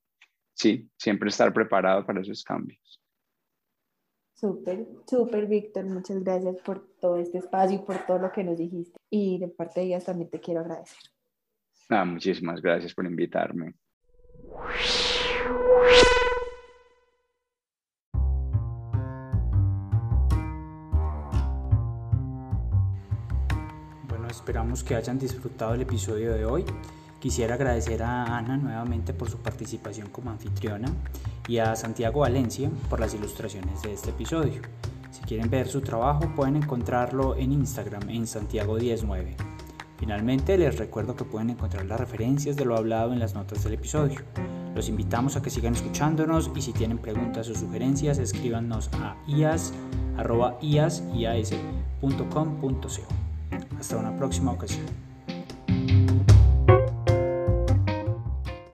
sí, 0.54 0.90
siempre 0.98 1.28
estar 1.28 1.52
preparado 1.52 2.04
para 2.04 2.20
esos 2.20 2.42
cambios. 2.42 2.99
Súper, 4.40 4.86
súper, 5.06 5.46
Víctor. 5.46 5.84
Muchas 5.84 6.24
gracias 6.24 6.56
por 6.64 6.80
todo 6.98 7.16
este 7.16 7.36
espacio 7.36 7.76
y 7.76 7.82
por 7.82 8.06
todo 8.06 8.18
lo 8.18 8.32
que 8.32 8.42
nos 8.42 8.56
dijiste. 8.56 8.98
Y 9.10 9.38
de 9.38 9.48
parte 9.48 9.80
de 9.80 9.86
ellas 9.86 10.06
también 10.06 10.30
te 10.30 10.40
quiero 10.40 10.60
agradecer. 10.60 10.96
Ah, 11.90 12.06
muchísimas 12.06 12.62
gracias 12.62 12.94
por 12.94 13.04
invitarme. 13.04 13.74
Bueno, 24.08 24.26
esperamos 24.30 24.82
que 24.82 24.94
hayan 24.94 25.18
disfrutado 25.18 25.74
el 25.74 25.82
episodio 25.82 26.32
de 26.32 26.46
hoy. 26.46 26.64
Quisiera 27.20 27.54
agradecer 27.54 28.02
a 28.02 28.38
Ana 28.38 28.56
nuevamente 28.56 29.12
por 29.12 29.28
su 29.30 29.36
participación 29.38 30.08
como 30.08 30.30
anfitriona 30.30 30.90
y 31.46 31.58
a 31.58 31.76
Santiago 31.76 32.20
Valencia 32.20 32.70
por 32.88 32.98
las 32.98 33.12
ilustraciones 33.12 33.82
de 33.82 33.92
este 33.92 34.08
episodio. 34.08 34.62
Si 35.10 35.20
quieren 35.22 35.50
ver 35.50 35.68
su 35.68 35.82
trabajo 35.82 36.32
pueden 36.34 36.56
encontrarlo 36.56 37.36
en 37.36 37.52
Instagram 37.52 38.08
en 38.08 38.22
Santiago19. 38.22 39.34
Finalmente 39.98 40.56
les 40.56 40.78
recuerdo 40.78 41.14
que 41.14 41.24
pueden 41.24 41.50
encontrar 41.50 41.84
las 41.84 42.00
referencias 42.00 42.56
de 42.56 42.64
lo 42.64 42.74
hablado 42.74 43.12
en 43.12 43.18
las 43.18 43.34
notas 43.34 43.62
del 43.64 43.74
episodio. 43.74 44.22
Los 44.74 44.88
invitamos 44.88 45.36
a 45.36 45.42
que 45.42 45.50
sigan 45.50 45.74
escuchándonos 45.74 46.50
y 46.56 46.62
si 46.62 46.72
tienen 46.72 46.96
preguntas 46.96 47.50
o 47.50 47.54
sugerencias 47.54 48.16
escríbanos 48.16 48.88
a 48.94 49.14
ias.ias.com.co. 49.26 49.68
Hasta 53.78 53.96
una 53.98 54.16
próxima 54.16 54.52
ocasión. 54.52 55.09